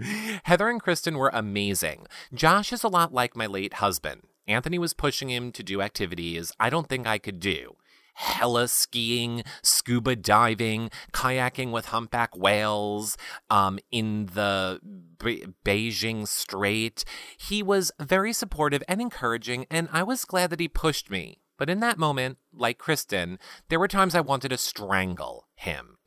Heather 0.44 0.68
and 0.68 0.80
Kristen 0.80 1.18
were 1.18 1.30
amazing. 1.32 2.06
Josh 2.32 2.72
is 2.72 2.84
a 2.84 2.88
lot 2.88 3.12
like 3.12 3.36
my 3.36 3.46
late 3.46 3.74
husband. 3.74 4.22
Anthony 4.52 4.78
was 4.78 4.94
pushing 4.94 5.30
him 5.30 5.52
to 5.52 5.62
do 5.62 5.80
activities 5.80 6.52
I 6.60 6.70
don't 6.70 6.88
think 6.88 7.06
I 7.06 7.18
could 7.18 7.40
do. 7.40 7.76
Heli 8.14 8.68
skiing, 8.68 9.42
scuba 9.62 10.16
diving, 10.16 10.90
kayaking 11.12 11.70
with 11.70 11.86
humpback 11.86 12.36
whales 12.36 13.16
um, 13.48 13.78
in 13.90 14.26
the 14.26 14.80
Be- 15.18 15.46
Beijing 15.64 16.28
Strait. 16.28 17.04
He 17.38 17.62
was 17.62 17.90
very 17.98 18.32
supportive 18.32 18.82
and 18.86 19.00
encouraging, 19.00 19.66
and 19.70 19.88
I 19.92 20.02
was 20.02 20.24
glad 20.24 20.50
that 20.50 20.60
he 20.60 20.68
pushed 20.68 21.10
me. 21.10 21.38
But 21.58 21.70
in 21.70 21.80
that 21.80 21.98
moment, 21.98 22.38
like 22.52 22.78
Kristen, 22.78 23.38
there 23.68 23.78
were 23.78 23.88
times 23.88 24.14
I 24.14 24.20
wanted 24.20 24.50
to 24.50 24.58
strangle 24.58 25.46
him. 25.54 25.98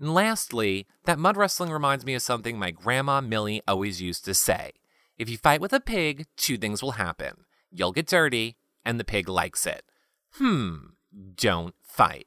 And 0.00 0.14
lastly, 0.14 0.86
that 1.04 1.18
mud 1.18 1.36
wrestling 1.36 1.70
reminds 1.70 2.04
me 2.04 2.14
of 2.14 2.22
something 2.22 2.58
my 2.58 2.70
grandma 2.70 3.20
Millie 3.20 3.62
always 3.66 4.02
used 4.02 4.24
to 4.26 4.34
say. 4.34 4.72
If 5.16 5.28
you 5.28 5.36
fight 5.36 5.60
with 5.60 5.72
a 5.72 5.80
pig, 5.80 6.26
two 6.36 6.56
things 6.56 6.82
will 6.82 6.92
happen. 6.92 7.44
You'll 7.70 7.92
get 7.92 8.06
dirty, 8.06 8.56
and 8.84 8.98
the 8.98 9.04
pig 9.04 9.28
likes 9.28 9.66
it. 9.66 9.84
Hmm, 10.32 10.76
don't 11.36 11.74
fight. 11.82 12.26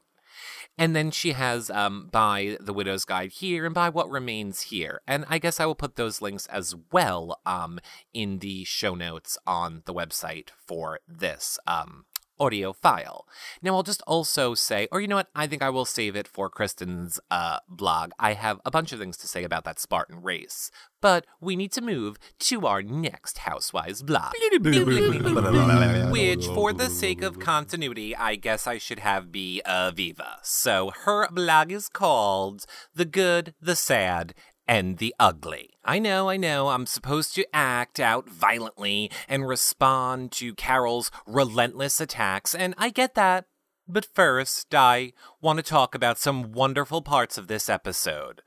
And 0.77 0.95
then 0.95 1.11
she 1.11 1.33
has 1.33 1.69
um, 1.69 2.09
by 2.11 2.57
the 2.59 2.73
Widow's 2.73 3.05
Guide 3.05 3.31
here 3.31 3.65
and 3.65 3.75
by 3.75 3.89
What 3.89 4.09
Remains 4.09 4.63
here. 4.63 5.01
And 5.07 5.25
I 5.29 5.37
guess 5.37 5.59
I 5.59 5.65
will 5.65 5.75
put 5.75 5.95
those 5.95 6.21
links 6.21 6.47
as 6.47 6.75
well 6.91 7.39
um, 7.45 7.79
in 8.13 8.39
the 8.39 8.63
show 8.63 8.95
notes 8.95 9.37
on 9.45 9.83
the 9.85 9.93
website 9.93 10.49
for 10.65 10.99
this 11.07 11.59
um, 11.67 12.05
audio 12.41 12.73
file. 12.73 13.27
Now, 13.61 13.75
I'll 13.75 13.83
just 13.83 14.01
also 14.07 14.55
say, 14.55 14.87
or 14.91 14.99
you 14.99 15.07
know 15.07 15.17
what, 15.17 15.29
I 15.35 15.45
think 15.45 15.61
I 15.61 15.69
will 15.69 15.85
save 15.85 16.15
it 16.15 16.27
for 16.27 16.49
Kristen's 16.49 17.19
uh, 17.29 17.59
blog. 17.69 18.11
I 18.19 18.33
have 18.33 18.59
a 18.65 18.71
bunch 18.71 18.91
of 18.91 18.99
things 18.99 19.17
to 19.17 19.27
say 19.27 19.43
about 19.43 19.63
that 19.65 19.79
Spartan 19.79 20.23
race, 20.23 20.71
but 21.01 21.25
we 21.39 21.55
need 21.55 21.71
to 21.73 21.81
move 21.81 22.17
to 22.39 22.65
our 22.65 22.81
next 22.81 23.39
Housewives 23.39 24.01
blog. 24.01 24.33
Which, 26.11 26.47
for 26.47 26.73
the 26.73 26.89
sake 26.89 27.21
of 27.21 27.39
continuity, 27.39 28.15
I 28.15 28.35
guess 28.35 28.65
I 28.65 28.77
should 28.79 28.99
have 28.99 29.31
be 29.31 29.61
Aviva. 29.65 30.37
So 30.41 30.91
her 31.05 31.27
blog 31.29 31.71
is 31.71 31.87
called 31.87 32.65
The 32.95 33.05
Good, 33.05 33.53
the 33.61 33.75
Sad, 33.75 34.33
and 34.67 34.97
the 34.97 35.13
ugly. 35.19 35.71
I 35.83 35.99
know, 35.99 36.29
I 36.29 36.37
know, 36.37 36.69
I'm 36.69 36.85
supposed 36.85 37.35
to 37.35 37.45
act 37.53 37.99
out 37.99 38.29
violently 38.29 39.11
and 39.27 39.47
respond 39.47 40.31
to 40.33 40.53
Carol's 40.55 41.11
relentless 41.25 41.99
attacks, 41.99 42.53
and 42.53 42.73
I 42.77 42.89
get 42.89 43.15
that. 43.15 43.45
But 43.87 44.07
first, 44.13 44.73
I 44.73 45.13
want 45.41 45.57
to 45.57 45.63
talk 45.63 45.95
about 45.95 46.17
some 46.17 46.51
wonderful 46.51 47.01
parts 47.01 47.37
of 47.37 47.47
this 47.47 47.67
episode. 47.67 48.41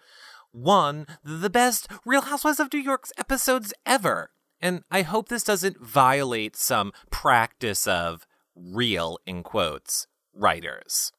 One, 0.53 1.07
the 1.25 1.51
best 1.51 1.89
Real 2.07 2.23
Housewives 2.23 2.61
of 2.61 2.73
New 2.73 2.79
York's 2.79 3.13
episodes 3.19 3.75
ever. 3.85 4.31
And 4.61 4.85
I 4.91 5.03
hope 5.03 5.29
this 5.29 5.45
doesn't 5.45 5.81
violate 5.81 6.57
some 6.57 6.93
practice 7.11 7.87
of 7.87 8.27
real, 8.55 9.19
in 9.27 9.43
quotes, 9.43 10.07
writers. 10.33 11.13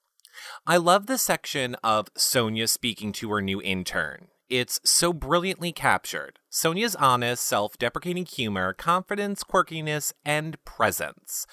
I 0.65 0.77
love 0.77 1.05
the 1.05 1.17
section 1.17 1.75
of 1.83 2.11
Sonja 2.15 2.67
speaking 2.67 3.11
to 3.13 3.29
her 3.31 3.41
new 3.41 3.61
intern. 3.61 4.29
It's 4.49 4.79
so 4.83 5.11
brilliantly 5.11 5.71
captured. 5.71 6.39
Sonja's 6.51 6.95
honest, 6.95 7.43
self 7.43 7.77
deprecating 7.77 8.25
humor, 8.25 8.73
confidence, 8.73 9.43
quirkiness, 9.43 10.13
and 10.23 10.63
presence. 10.65 11.47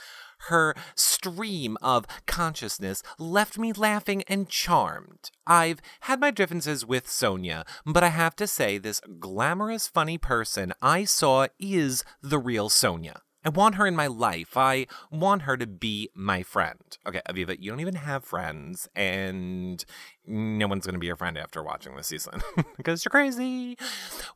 Her 0.48 0.74
stream 0.94 1.78
of 1.80 2.04
consciousness 2.26 3.02
left 3.18 3.56
me 3.56 3.72
laughing 3.72 4.24
and 4.28 4.48
charmed. 4.48 5.30
I've 5.46 5.80
had 6.00 6.20
my 6.20 6.30
differences 6.30 6.84
with 6.84 7.06
Sonja, 7.06 7.66
but 7.86 8.02
I 8.02 8.08
have 8.08 8.36
to 8.36 8.46
say, 8.46 8.76
this 8.76 9.00
glamorous, 9.20 9.86
funny 9.86 10.18
person 10.18 10.72
I 10.82 11.04
saw 11.04 11.46
is 11.58 12.04
the 12.20 12.38
real 12.38 12.68
Sonja. 12.68 13.20
I 13.44 13.48
want 13.48 13.74
her 13.74 13.86
in 13.86 13.96
my 13.96 14.06
life. 14.06 14.56
I 14.56 14.86
want 15.10 15.42
her 15.42 15.56
to 15.56 15.66
be 15.66 16.08
my 16.14 16.42
friend. 16.42 16.78
Okay, 17.06 17.20
Aviva, 17.28 17.56
you 17.58 17.70
don't 17.70 17.80
even 17.80 17.96
have 17.96 18.24
friends, 18.24 18.88
and 18.94 19.84
no 20.26 20.68
one's 20.68 20.86
going 20.86 20.94
to 20.94 21.00
be 21.00 21.08
your 21.08 21.16
friend 21.16 21.36
after 21.36 21.62
watching 21.62 21.96
this 21.96 22.06
season 22.06 22.40
because 22.76 23.04
you're 23.04 23.10
crazy. 23.10 23.76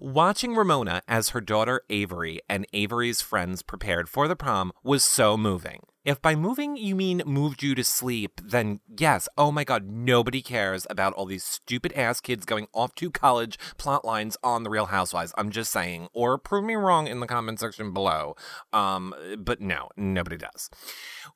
Watching 0.01 0.55
Ramona 0.55 1.03
as 1.07 1.31
her 1.31 1.41
daughter 1.41 1.83
Avery 1.89 2.41
and 2.49 2.67
Avery's 2.73 3.21
friends 3.21 3.63
prepared 3.63 4.09
for 4.09 4.27
the 4.27 4.37
prom 4.37 4.73
was 4.83 5.05
so 5.05 5.37
moving. 5.37 5.81
If 6.07 6.23
by 6.23 6.37
moving 6.37 6.77
you 6.77 6.95
mean 6.95 7.21
moved 7.27 7.65
you 7.65 7.75
to 7.75 7.83
sleep, 7.83 8.41
then 8.41 8.79
yes, 8.97 9.29
oh 9.37 9.51
my 9.51 9.65
god, 9.65 9.89
nobody 9.89 10.41
cares 10.41 10.87
about 10.89 11.13
all 11.15 11.27
these 11.27 11.43
stupid 11.43 11.93
ass 11.95 12.21
kids 12.21 12.45
going 12.45 12.69
off 12.73 12.95
to 12.95 13.11
college 13.11 13.59
plot 13.77 14.05
lines 14.05 14.37
on 14.41 14.63
The 14.63 14.71
Real 14.71 14.87
Housewives. 14.87 15.33
I'm 15.37 15.51
just 15.51 15.73
saying. 15.73 16.07
Or 16.13 16.39
prove 16.39 16.63
me 16.63 16.77
wrong 16.77 17.09
in 17.09 17.19
the 17.19 17.27
comment 17.27 17.59
section 17.59 17.93
below. 17.93 18.37
Um, 18.73 19.17
but 19.37 19.61
no, 19.61 19.89
nobody 19.97 20.37
does. 20.37 20.71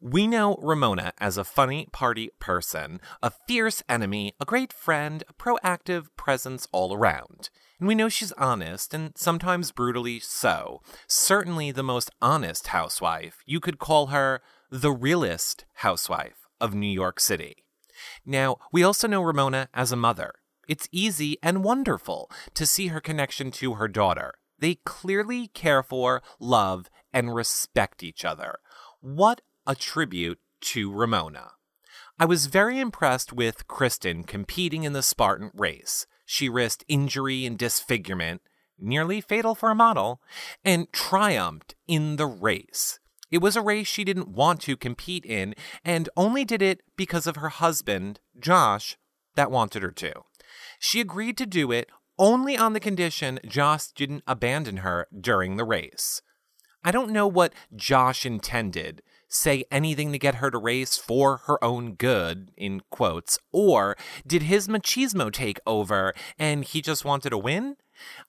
We 0.01 0.29
know 0.29 0.57
Ramona 0.63 1.15
as 1.19 1.37
a 1.37 1.43
funny 1.43 1.89
party 1.91 2.31
person, 2.39 3.01
a 3.25 3.33
fierce 3.49 3.83
enemy, 3.89 4.35
a 4.39 4.45
great 4.45 4.73
friend, 4.73 5.25
a 5.29 5.33
proactive 5.33 6.07
presence 6.17 6.69
all 6.71 6.95
around. 6.95 7.51
And 7.81 7.89
we 7.89 7.97
know 7.97 8.09
she's 8.09 8.31
honest, 8.33 8.95
and 8.95 9.15
sometimes 9.17 9.73
brutally 9.73 10.21
so. 10.21 10.81
Certainly 11.09 11.73
the 11.73 11.83
most 11.83 12.11
honest 12.23 12.69
housewife. 12.69 13.43
You 13.47 13.59
could 13.59 13.81
call 13.81 14.09
her 14.09 14.41
the 14.71 14.93
realest 14.93 15.65
housewife 15.75 16.47
of 16.61 16.75
New 16.75 16.87
York 16.87 17.19
City. 17.19 17.65
Now, 18.25 18.57
we 18.71 18.85
also 18.85 19.09
know 19.09 19.21
Ramona 19.21 19.69
as 19.75 19.91
a 19.91 19.97
mother. 19.97 20.35
It's 20.69 20.89
easy 20.93 21.39
and 21.43 21.65
wonderful 21.65 22.31
to 22.55 22.65
see 22.65 22.87
her 22.89 23.01
connection 23.01 23.51
to 23.53 23.75
her 23.75 23.89
daughter. 23.89 24.35
They 24.61 24.77
clearly 24.85 25.49
care 25.49 25.83
for, 25.83 26.23
love, 26.39 26.89
and 27.13 27.35
respect 27.35 28.05
each 28.05 28.25
other. 28.25 28.61
What 29.01 29.41
a 29.67 29.75
tribute 29.75 30.39
to 30.61 30.93
Ramona. 30.93 31.53
I 32.17 32.27
was 32.27 32.47
very 32.47 32.79
impressed 32.79 33.33
with 33.33 33.67
Kristen 33.67 34.23
competing 34.23 34.85
in 34.85 34.93
the 34.93 35.03
Spartan 35.03 35.51
race. 35.53 36.07
She 36.25 36.49
risked 36.49 36.85
injury 36.87 37.45
and 37.45 37.59
disfigurement, 37.59 38.43
nearly 38.79 39.21
fatal 39.21 39.57
for 39.57 39.73
a 39.73 39.75
model, 39.75 40.23
and 40.65 40.93
triumphed 40.93 41.75
in 41.89 42.15
the 42.17 42.27
race. 42.27 43.00
It 43.31 43.41
was 43.41 43.57
a 43.57 43.63
race 43.63 43.87
she 43.87 44.05
didn't 44.05 44.29
want 44.29 44.61
to 44.63 44.77
compete 44.77 45.25
in 45.25 45.55
and 45.85 46.09
only 46.17 46.45
did 46.45 46.63
it 46.63 46.83
because 46.97 47.27
of 47.27 47.37
her 47.37 47.49
husband, 47.49 48.21
Josh, 48.39 48.97
that 49.37 49.51
wanted 49.51 49.83
her 49.83 49.93
to. 49.93 50.13
She 50.79 51.01
agreed 51.01 51.37
to 51.39 51.47
do 51.47 51.71
it 51.71 51.89
only 52.19 52.57
on 52.57 52.73
the 52.73 52.81
condition 52.81 53.39
Josh 53.47 53.93
didn't 53.93 54.25
abandon 54.27 54.79
her 54.79 55.07
during 55.19 55.57
the 55.57 55.65
race. 55.65 56.21
I 56.85 56.91
don't 56.91 57.13
know 57.13 57.27
what 57.27 57.55
Josh 57.75 58.27
intended, 58.27 59.03
say 59.29 59.65
anything 59.71 60.13
to 60.13 60.19
get 60.19 60.37
her 60.37 60.51
to 60.51 60.59
race 60.59 60.97
for 60.97 61.39
her 61.47 61.63
own 61.63 61.95
good, 61.95 62.51
in 62.57 62.83
quotes, 62.91 63.39
or 63.53 63.97
did 64.27 64.43
his 64.43 64.67
machismo 64.67 65.31
take 65.31 65.61
over 65.67 66.15
and 66.39 66.65
he 66.65 66.83
just 66.83 67.05
wanted 67.05 67.31
to 67.31 67.39
win? 67.39 67.77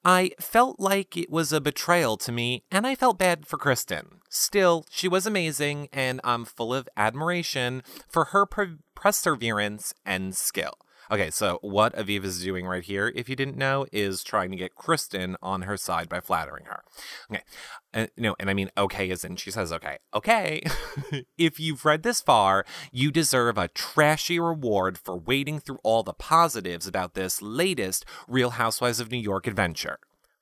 I 0.04 0.32
felt 0.40 0.80
like 0.80 1.16
it 1.16 1.30
was 1.30 1.52
a 1.52 1.62
betrayal 1.62 2.18
to 2.18 2.32
me, 2.32 2.64
and 2.72 2.86
I 2.88 2.96
felt 2.96 3.18
bad 3.18 3.46
for 3.46 3.58
Kristen. 3.58 4.22
Still, 4.30 4.86
she 4.90 5.08
was 5.08 5.26
amazing, 5.26 5.90
and 5.92 6.22
I'm 6.24 6.46
full 6.46 6.74
of 6.74 6.90
admiration 6.96 7.84
for 8.08 8.26
her 8.26 8.46
per- 8.46 8.78
perseverance 8.96 9.94
and 10.06 10.36
skill. 10.36 10.74
Okay, 11.12 11.30
so 11.30 11.60
what 11.62 11.94
Aviva's 11.98 12.42
doing 12.42 12.66
right 12.66 12.84
here, 12.84 13.12
if 13.14 13.28
you 13.28 13.36
didn't 13.36 13.58
know, 13.58 13.86
is 13.92 14.24
trying 14.24 14.50
to 14.52 14.56
get 14.56 14.76
Kristen 14.76 15.36
on 15.42 15.64
her 15.64 15.76
side 15.76 16.08
by 16.08 16.22
flattering 16.22 16.64
her. 16.66 16.84
Okay, 17.30 17.44
uh, 17.94 18.08
no, 18.16 18.34
and 18.40 18.50
I 18.50 18.54
mean 18.54 18.72
okay 18.78 19.12
as 19.12 19.26
in 19.26 19.36
she 19.36 19.52
says 19.52 19.74
okay. 19.74 19.98
Okay, 20.14 20.64
if 21.38 21.60
you've 21.60 21.84
read 21.84 22.04
this 22.04 22.22
far, 22.22 22.66
you 22.94 23.12
deserve 23.12 23.58
a 23.58 23.68
trashy 23.68 24.40
reward 24.40 24.98
for 24.98 25.18
wading 25.18 25.60
through 25.60 25.80
all 25.84 26.02
the 26.02 26.14
positives 26.14 26.88
about 26.88 27.14
this 27.14 27.42
latest 27.42 28.06
Real 28.26 28.52
Housewives 28.52 29.02
of 29.02 29.12
New 29.12 29.18
York 29.18 29.48
adventure. 29.48 30.00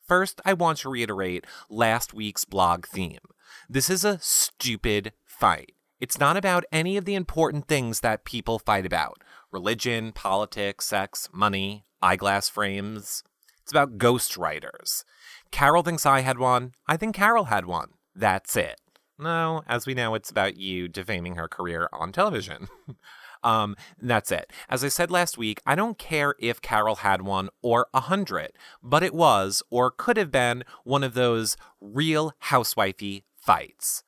First, 0.07 0.39
I 0.45 0.53
want 0.53 0.77
to 0.79 0.89
reiterate 0.89 1.45
last 1.67 2.13
week's 2.13 2.45
blog 2.45 2.85
theme. 2.85 3.19
This 3.67 3.89
is 3.89 4.05
a 4.05 4.19
stupid 4.21 5.13
fight. 5.25 5.71
It's 5.99 6.19
not 6.19 6.37
about 6.37 6.63
any 6.71 6.95
of 6.95 7.05
the 7.05 7.15
important 7.15 7.67
things 7.67 7.99
that 8.01 8.23
people 8.23 8.59
fight 8.59 8.85
about 8.85 9.21
religion, 9.51 10.11
politics, 10.11 10.85
sex, 10.85 11.29
money, 11.31 11.85
eyeglass 12.01 12.49
frames. 12.49 13.23
It's 13.61 13.71
about 13.71 13.97
ghost 13.97 14.37
writers. 14.37 15.05
Carol 15.51 15.83
thinks 15.83 16.05
I 16.05 16.21
had 16.21 16.39
one. 16.39 16.73
I 16.87 16.97
think 16.97 17.15
Carol 17.15 17.45
had 17.45 17.65
one. 17.65 17.89
That's 18.15 18.55
it. 18.55 18.79
No, 19.17 19.63
as 19.67 19.85
we 19.85 19.93
know, 19.93 20.15
it's 20.15 20.31
about 20.31 20.55
you 20.55 20.87
defaming 20.87 21.35
her 21.35 21.47
career 21.47 21.89
on 21.91 22.11
television. 22.11 22.69
um, 23.43 23.75
that's 24.01 24.31
it. 24.31 24.51
As 24.69 24.83
I 24.83 24.87
said 24.87 25.11
last 25.11 25.37
week, 25.37 25.61
I 25.65 25.75
don't 25.75 25.97
care 25.97 26.35
if 26.39 26.61
Carol 26.61 26.97
had 26.97 27.21
one 27.21 27.49
or 27.61 27.87
a 27.93 27.99
hundred, 28.01 28.53
but 28.81 29.03
it 29.03 29.13
was 29.13 29.61
or 29.69 29.91
could 29.91 30.15
have 30.15 30.31
been 30.31 30.63
one 30.83 31.03
of 31.03 31.15
those 31.15 31.57
real 31.81 32.33
housewifey 32.45 33.23
fights. 33.35 34.03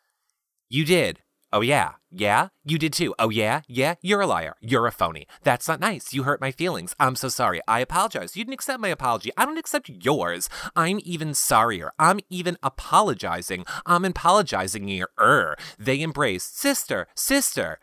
You 0.70 0.86
did. 0.86 1.20
Oh, 1.54 1.62
yeah. 1.62 1.94
Yeah? 2.10 2.48
You 2.64 2.78
did 2.78 2.94
too. 2.94 3.14
Oh, 3.20 3.30
yeah? 3.30 3.62
Yeah? 3.68 3.96
You're 4.02 4.22
a 4.22 4.28
liar. 4.28 4.56
You're 4.62 4.88
a 4.88 4.92
phony. 4.92 5.28
That's 5.44 5.68
not 5.68 5.82
nice. 5.82 6.14
You 6.14 6.24
hurt 6.24 6.40
my 6.40 6.52
feelings. 6.52 6.96
I'm 7.00 7.16
so 7.16 7.28
sorry. 7.28 7.60
I 7.68 7.80
apologize. 7.80 8.38
You 8.38 8.46
didn't 8.46 8.54
accept 8.54 8.80
my 8.80 8.88
apology. 8.88 9.32
I 9.36 9.46
don't 9.46 9.58
accept 9.58 9.90
yours. 9.90 10.48
I'm 10.76 11.00
even 11.04 11.34
sorrier. 11.34 11.92
I'm 12.00 12.22
even 12.30 12.58
apologizing. 12.64 13.66
I'm 13.86 14.06
apologizing. 14.06 15.04
Er. 15.20 15.56
They 15.78 16.02
embraced. 16.02 16.58
Sister. 16.58 17.08
Sister. 17.16 17.80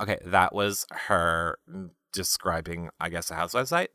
Okay, 0.00 0.18
that 0.24 0.54
was 0.54 0.84
her 1.06 1.58
describing, 2.12 2.88
I 2.98 3.08
guess, 3.08 3.30
a 3.30 3.34
housewife 3.34 3.68
site. 3.68 3.90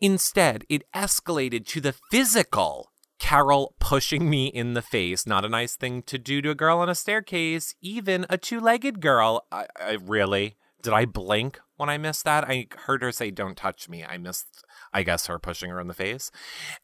Instead, 0.00 0.64
it 0.68 0.82
escalated 0.94 1.66
to 1.68 1.80
the 1.80 1.94
physical. 2.10 2.89
Carol 3.20 3.74
pushing 3.78 4.28
me 4.28 4.46
in 4.46 4.74
the 4.74 4.82
face. 4.82 5.26
Not 5.26 5.44
a 5.44 5.48
nice 5.48 5.76
thing 5.76 6.02
to 6.04 6.18
do 6.18 6.42
to 6.42 6.50
a 6.50 6.54
girl 6.54 6.78
on 6.78 6.88
a 6.88 6.94
staircase, 6.96 7.74
even 7.80 8.26
a 8.28 8.36
two 8.36 8.58
legged 8.58 9.00
girl. 9.00 9.46
I, 9.52 9.66
I, 9.80 9.98
really? 10.02 10.56
Did 10.82 10.94
I 10.94 11.04
blink 11.04 11.60
when 11.76 11.90
I 11.90 11.98
missed 11.98 12.24
that? 12.24 12.44
I 12.48 12.66
heard 12.86 13.02
her 13.02 13.12
say, 13.12 13.30
Don't 13.30 13.56
touch 13.56 13.88
me. 13.88 14.02
I 14.02 14.16
missed, 14.16 14.64
I 14.92 15.02
guess, 15.02 15.26
her 15.26 15.38
pushing 15.38 15.70
her 15.70 15.78
in 15.78 15.86
the 15.86 15.94
face. 15.94 16.32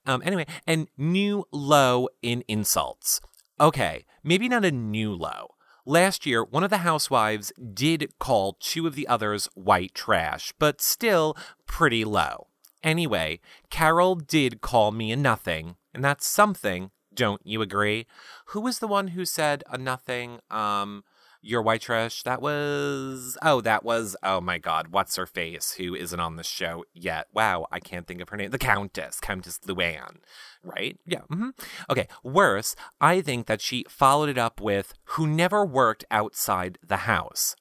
Um, 0.04 0.22
anyway, 0.24 0.46
and 0.66 0.88
new 0.96 1.46
low 1.50 2.08
in 2.22 2.44
insults. 2.46 3.20
Okay, 3.58 4.04
maybe 4.22 4.48
not 4.48 4.64
a 4.64 4.70
new 4.70 5.14
low. 5.14 5.54
Last 5.86 6.26
year, 6.26 6.44
one 6.44 6.64
of 6.64 6.70
the 6.70 6.78
housewives 6.78 7.52
did 7.72 8.12
call 8.18 8.58
two 8.60 8.86
of 8.86 8.94
the 8.94 9.08
others 9.08 9.48
white 9.54 9.94
trash, 9.94 10.52
but 10.58 10.82
still 10.82 11.36
pretty 11.66 12.04
low. 12.04 12.48
Anyway, 12.82 13.40
Carol 13.70 14.14
did 14.14 14.60
call 14.60 14.92
me 14.92 15.10
a 15.12 15.16
nothing, 15.16 15.76
and 15.94 16.04
that's 16.04 16.26
something, 16.26 16.90
don't 17.14 17.40
you 17.44 17.62
agree? 17.62 18.06
Who 18.46 18.60
was 18.60 18.78
the 18.78 18.88
one 18.88 19.08
who 19.08 19.24
said 19.24 19.64
a 19.70 19.78
nothing? 19.78 20.40
Um, 20.50 21.04
your 21.46 21.62
white 21.62 21.80
trash? 21.80 22.22
That 22.24 22.42
was. 22.42 23.38
Oh, 23.42 23.60
that 23.60 23.84
was. 23.84 24.16
Oh 24.22 24.40
my 24.40 24.58
God. 24.58 24.88
What's 24.88 25.16
her 25.16 25.26
face? 25.26 25.72
Who 25.72 25.94
isn't 25.94 26.18
on 26.18 26.36
the 26.36 26.42
show 26.42 26.84
yet? 26.92 27.28
Wow. 27.32 27.66
I 27.70 27.80
can't 27.80 28.06
think 28.06 28.20
of 28.20 28.28
her 28.30 28.36
name. 28.36 28.50
The 28.50 28.58
Countess. 28.58 29.20
Countess 29.20 29.60
Luann. 29.60 30.16
Right? 30.62 30.98
Yeah. 31.06 31.20
Mm-hmm. 31.30 31.50
Okay. 31.88 32.08
Worse, 32.24 32.74
I 33.00 33.20
think 33.20 33.46
that 33.46 33.60
she 33.60 33.84
followed 33.88 34.28
it 34.28 34.38
up 34.38 34.60
with 34.60 34.92
who 35.04 35.26
never 35.26 35.64
worked 35.64 36.04
outside 36.10 36.78
the 36.86 36.98
house 36.98 37.54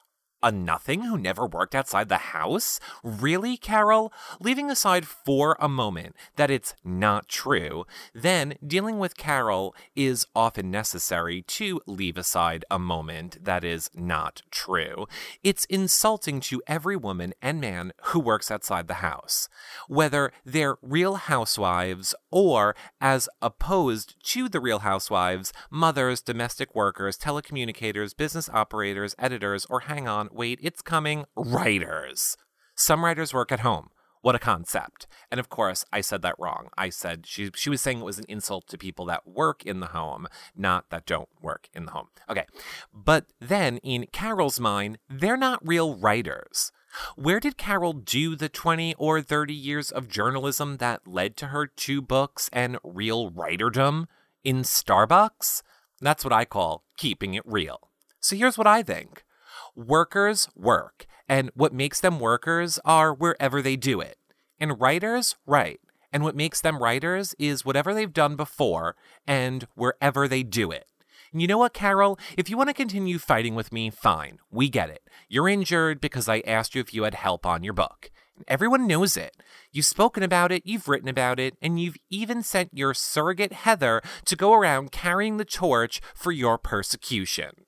a 0.46 0.52
nothing 0.52 1.02
who 1.02 1.18
never 1.18 1.48
worked 1.48 1.74
outside 1.74 2.08
the 2.08 2.18
house? 2.18 2.80
Really, 3.04 3.58
Carol? 3.58 4.14
Leaving 4.40 4.70
aside 4.70 5.08
for 5.08 5.58
a 5.60 5.68
moment 5.68 6.16
that 6.36 6.52
it's 6.52 6.76
not 6.84 7.28
true, 7.28 7.86
then 8.14 8.54
dealing 8.66 9.00
with 9.00 9.18
Carol 9.18 9.76
is 9.96 10.28
often 10.36 10.70
necessary 10.70 11.42
to 11.42 11.82
leave 11.88 12.16
aside 12.16 12.64
a 12.70 12.78
moment 12.78 13.44
that 13.44 13.64
is 13.64 13.90
not 13.96 14.44
true. 14.52 15.08
It's 15.44 15.66
insulting 15.66 16.40
to 16.42 16.62
every 16.68 16.96
woman 16.96 17.34
and 17.42 17.60
man 17.60 17.92
who 18.04 18.20
works 18.20 18.52
outside 18.52 18.88
the 18.88 18.96
house, 18.96 19.50
whether 19.88 20.32
they're 20.46 20.78
real 20.84 21.16
housewives 21.16 22.14
or, 22.30 22.76
as 23.02 23.28
opposed 23.42 24.16
to 24.26 24.48
the 24.48 24.60
real 24.60 24.80
housewives, 24.80 25.52
mothers, 25.72 26.22
domestic 26.22 26.76
workers, 26.76 27.18
telecommunicators, 27.18 28.16
business 28.16 28.48
operators, 28.50 29.16
editors, 29.18 29.66
or 29.72 29.82
hang 29.82 30.08
on, 30.08 30.30
wait, 30.36 30.60
it's 30.62 30.82
coming, 30.82 31.26
writers. 31.36 32.38
Some 32.76 33.04
writers 33.04 33.34
work 33.34 33.52
at 33.52 33.62
home. 33.62 33.90
What 34.22 34.36
a 34.36 34.40
concept. 34.40 35.06
And 35.30 35.40
of 35.40 35.50
course, 35.50 35.86
I 35.94 36.02
said 36.02 36.24
that 36.24 36.40
wrong. 36.40 36.70
I 36.76 36.90
said 36.90 37.28
she 37.28 37.52
she 37.54 37.70
was 37.70 37.80
saying 37.80 38.00
it 38.00 38.06
was 38.06 38.18
an 38.18 38.26
insult 38.28 38.68
to 38.70 38.78
people 38.78 39.06
that 39.06 39.28
work 39.28 39.64
in 39.64 39.82
the 39.82 39.88
home, 39.88 40.28
not 40.56 40.90
that 40.90 41.06
don't 41.06 41.30
work 41.44 41.70
in 41.76 41.86
the 41.86 41.92
home. 41.92 42.08
Okay. 42.28 42.46
But 42.92 43.28
then 43.40 43.78
in 43.84 44.08
Carol's 44.12 44.60
mind, 44.60 44.98
they're 45.08 45.38
not 45.38 45.68
real 45.68 45.96
writers. 45.96 46.72
Where 47.16 47.40
did 47.40 47.58
Carol 47.58 47.94
do 47.94 48.36
the 48.36 48.50
20 48.50 48.96
or 48.96 49.22
30 49.22 49.54
years 49.54 49.92
of 49.92 50.08
journalism 50.08 50.78
that 50.78 51.08
led 51.08 51.38
to 51.38 51.48
her 51.48 51.68
two 51.68 52.02
books 52.02 52.50
and 52.52 52.80
real 52.84 53.30
writerdom? 53.30 54.08
In 54.44 54.64
Starbucks? 54.64 55.62
That's 56.02 56.24
what 56.24 56.34
I 56.34 56.46
call 56.46 56.84
keeping 56.98 57.34
it 57.36 57.44
real. 57.46 57.92
So 58.20 58.36
here's 58.36 58.58
what 58.58 58.66
I 58.66 58.82
think 58.82 59.24
workers 59.76 60.48
work, 60.56 61.06
and 61.28 61.52
what 61.56 61.74
makes 61.74 62.00
them 62.00 62.20
workers 62.20 62.80
are 62.86 63.14
wherever 63.14 63.62
they 63.62 63.76
do 63.76 64.02
it. 64.02 64.18
And 64.60 64.80
writers 64.80 65.36
write, 65.46 65.82
and 66.14 66.24
what 66.24 66.36
makes 66.36 66.62
them 66.62 66.82
writers 66.82 67.36
is 67.38 67.66
whatever 67.66 67.94
they've 67.94 68.14
done 68.14 68.36
before 68.36 68.96
and 69.28 69.68
wherever 69.76 70.28
they 70.28 70.44
do 70.44 70.72
it. 70.72 70.88
And 71.32 71.42
you 71.42 71.48
know 71.48 71.58
what, 71.58 71.74
Carol? 71.74 72.18
If 72.38 72.50
you 72.50 72.56
want 72.56 72.70
to 72.70 72.74
continue 72.74 73.20
fighting 73.20 73.56
with 73.56 73.74
me, 73.74 73.90
fine. 73.90 74.40
We 74.50 74.70
get 74.70 74.90
it. 74.90 75.02
You're 75.28 75.50
injured 75.50 76.00
because 76.00 76.30
I 76.30 76.40
asked 76.48 76.74
you 76.74 76.80
if 76.80 76.94
you 76.94 77.04
had 77.04 77.16
help 77.16 77.46
on 77.46 77.64
your 77.64 77.74
book. 77.74 78.10
Everyone 78.48 78.88
knows 78.88 79.18
it. 79.18 79.36
You've 79.72 79.86
spoken 79.86 80.24
about 80.24 80.52
it, 80.52 80.64
you've 80.66 80.88
written 80.88 81.10
about 81.10 81.40
it, 81.40 81.56
and 81.62 81.80
you've 81.80 81.98
even 82.10 82.44
sent 82.44 82.70
your 82.74 82.94
surrogate 82.94 83.54
Heather 83.54 84.02
to 84.26 84.36
go 84.36 84.54
around 84.54 84.92
carrying 84.92 85.38
the 85.38 85.46
torch 85.46 86.02
for 86.14 86.32
your 86.32 86.58
persecution. 86.58 87.65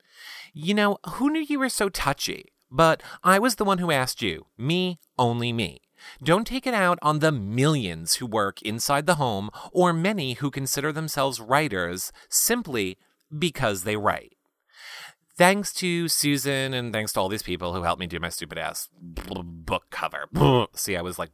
You 0.59 0.73
know, 0.73 0.97
who 1.07 1.29
knew 1.29 1.41
you 1.41 1.59
were 1.59 1.69
so 1.69 1.87
touchy? 1.87 2.45
But 2.71 3.03
I 3.23 3.37
was 3.37 3.55
the 3.55 3.63
one 3.63 3.77
who 3.77 3.91
asked 3.91 4.23
you. 4.23 4.47
Me, 4.57 4.99
only 5.19 5.53
me. 5.53 5.81
Don't 6.23 6.47
take 6.47 6.65
it 6.65 6.73
out 6.73 6.97
on 7.03 7.19
the 7.19 7.31
millions 7.31 8.15
who 8.15 8.25
work 8.25 8.63
inside 8.63 9.05
the 9.05 9.15
home 9.15 9.51
or 9.71 9.93
many 9.93 10.33
who 10.33 10.49
consider 10.49 10.91
themselves 10.91 11.39
writers 11.39 12.11
simply 12.29 12.97
because 13.37 13.83
they 13.83 13.97
write. 13.97 14.36
Thanks 15.37 15.71
to 15.73 16.07
Susan 16.07 16.73
and 16.73 16.91
thanks 16.91 17.13
to 17.13 17.19
all 17.19 17.29
these 17.29 17.43
people 17.43 17.75
who 17.75 17.83
helped 17.83 17.99
me 17.99 18.07
do 18.07 18.19
my 18.19 18.29
stupid 18.29 18.57
ass 18.57 18.89
book 18.99 19.85
cover. 19.91 20.27
See, 20.73 20.97
I 20.97 21.03
was 21.03 21.19
like, 21.19 21.29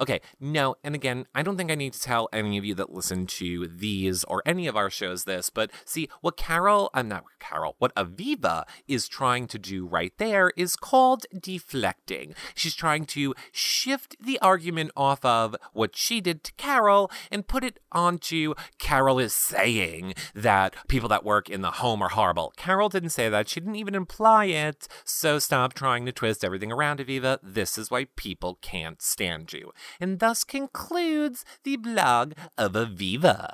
okay, 0.00 0.20
no. 0.40 0.76
And 0.82 0.94
again, 0.94 1.26
I 1.34 1.42
don't 1.42 1.58
think 1.58 1.70
I 1.70 1.74
need 1.74 1.92
to 1.92 2.00
tell 2.00 2.30
any 2.32 2.56
of 2.56 2.64
you 2.64 2.74
that 2.76 2.94
listen 2.94 3.26
to 3.26 3.66
these 3.66 4.24
or 4.24 4.42
any 4.46 4.66
of 4.66 4.74
our 4.74 4.88
shows 4.88 5.24
this, 5.24 5.50
but 5.50 5.70
see, 5.84 6.08
what 6.22 6.38
Carol, 6.38 6.88
I'm 6.94 7.08
not 7.08 7.24
Carol, 7.38 7.76
what 7.78 7.94
Aviva 7.94 8.64
is 8.88 9.06
trying 9.06 9.46
to 9.48 9.58
do 9.58 9.86
right 9.86 10.14
there 10.16 10.52
is 10.56 10.74
called 10.74 11.26
deflecting. 11.38 12.34
She's 12.54 12.74
trying 12.74 13.04
to 13.06 13.34
shift 13.52 14.16
the 14.18 14.38
argument 14.40 14.92
off 14.96 15.22
of 15.26 15.56
what 15.74 15.94
she 15.94 16.22
did 16.22 16.42
to 16.44 16.52
Carol 16.54 17.10
and 17.30 17.46
put 17.46 17.64
it 17.64 17.80
onto 17.92 18.54
Carol 18.78 19.18
is 19.18 19.34
saying 19.34 20.14
that 20.34 20.74
people 20.88 21.10
that 21.10 21.24
work 21.24 21.50
in 21.50 21.60
the 21.60 21.72
home 21.72 22.00
are 22.00 22.08
horrible. 22.08 22.54
Carol 22.56 22.88
didn't 22.88 23.10
say 23.10 23.25
that. 23.28 23.48
She 23.48 23.60
didn't 23.60 23.76
even 23.76 23.94
imply 23.94 24.46
it. 24.46 24.88
So 25.04 25.38
stop 25.38 25.74
trying 25.74 26.06
to 26.06 26.12
twist 26.12 26.44
everything 26.44 26.72
around, 26.72 27.00
Aviva. 27.00 27.38
This 27.42 27.78
is 27.78 27.90
why 27.90 28.06
people 28.16 28.58
can't 28.62 29.00
stand 29.02 29.52
you. 29.52 29.72
And 30.00 30.18
thus 30.18 30.44
concludes 30.44 31.44
the 31.64 31.76
blog 31.76 32.32
of 32.56 32.72
Aviva. 32.72 33.50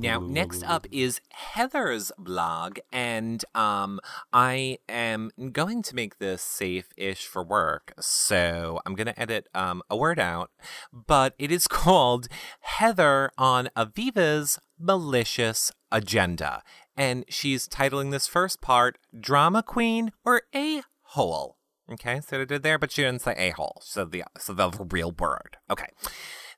now, 0.00 0.20
next 0.20 0.62
up 0.64 0.86
is 0.90 1.20
Heather's 1.30 2.12
blog, 2.18 2.78
and 2.92 3.44
um, 3.54 4.00
I 4.32 4.78
am 4.88 5.30
going 5.52 5.82
to 5.82 5.94
make 5.94 6.18
this 6.18 6.42
safe-ish 6.42 7.26
for 7.26 7.42
work, 7.42 7.94
so 8.00 8.80
I'm 8.84 8.94
going 8.94 9.06
to 9.06 9.20
edit 9.20 9.48
um, 9.54 9.82
a 9.90 9.96
word 9.96 10.18
out, 10.18 10.50
but 10.92 11.34
it 11.38 11.50
is 11.50 11.66
called 11.68 12.28
Heather 12.60 13.30
on 13.38 13.68
Aviva's 13.76 14.58
Malicious 14.78 15.70
Agenda 15.92 16.62
and 16.96 17.24
she's 17.28 17.68
titling 17.68 18.10
this 18.10 18.26
first 18.26 18.60
part 18.60 18.98
Drama 19.18 19.62
Queen 19.62 20.12
or 20.24 20.42
A 20.54 20.82
Hole. 21.02 21.58
Okay, 21.92 22.20
so 22.20 22.40
I 22.40 22.44
did 22.44 22.62
there, 22.62 22.78
but 22.78 22.90
she 22.90 23.02
didn't 23.02 23.20
say 23.22 23.34
a 23.36 23.50
hole, 23.50 23.80
so 23.82 24.06
the 24.06 24.24
so 24.38 24.54
the 24.54 24.70
real 24.90 25.12
word. 25.12 25.58
Okay. 25.70 25.88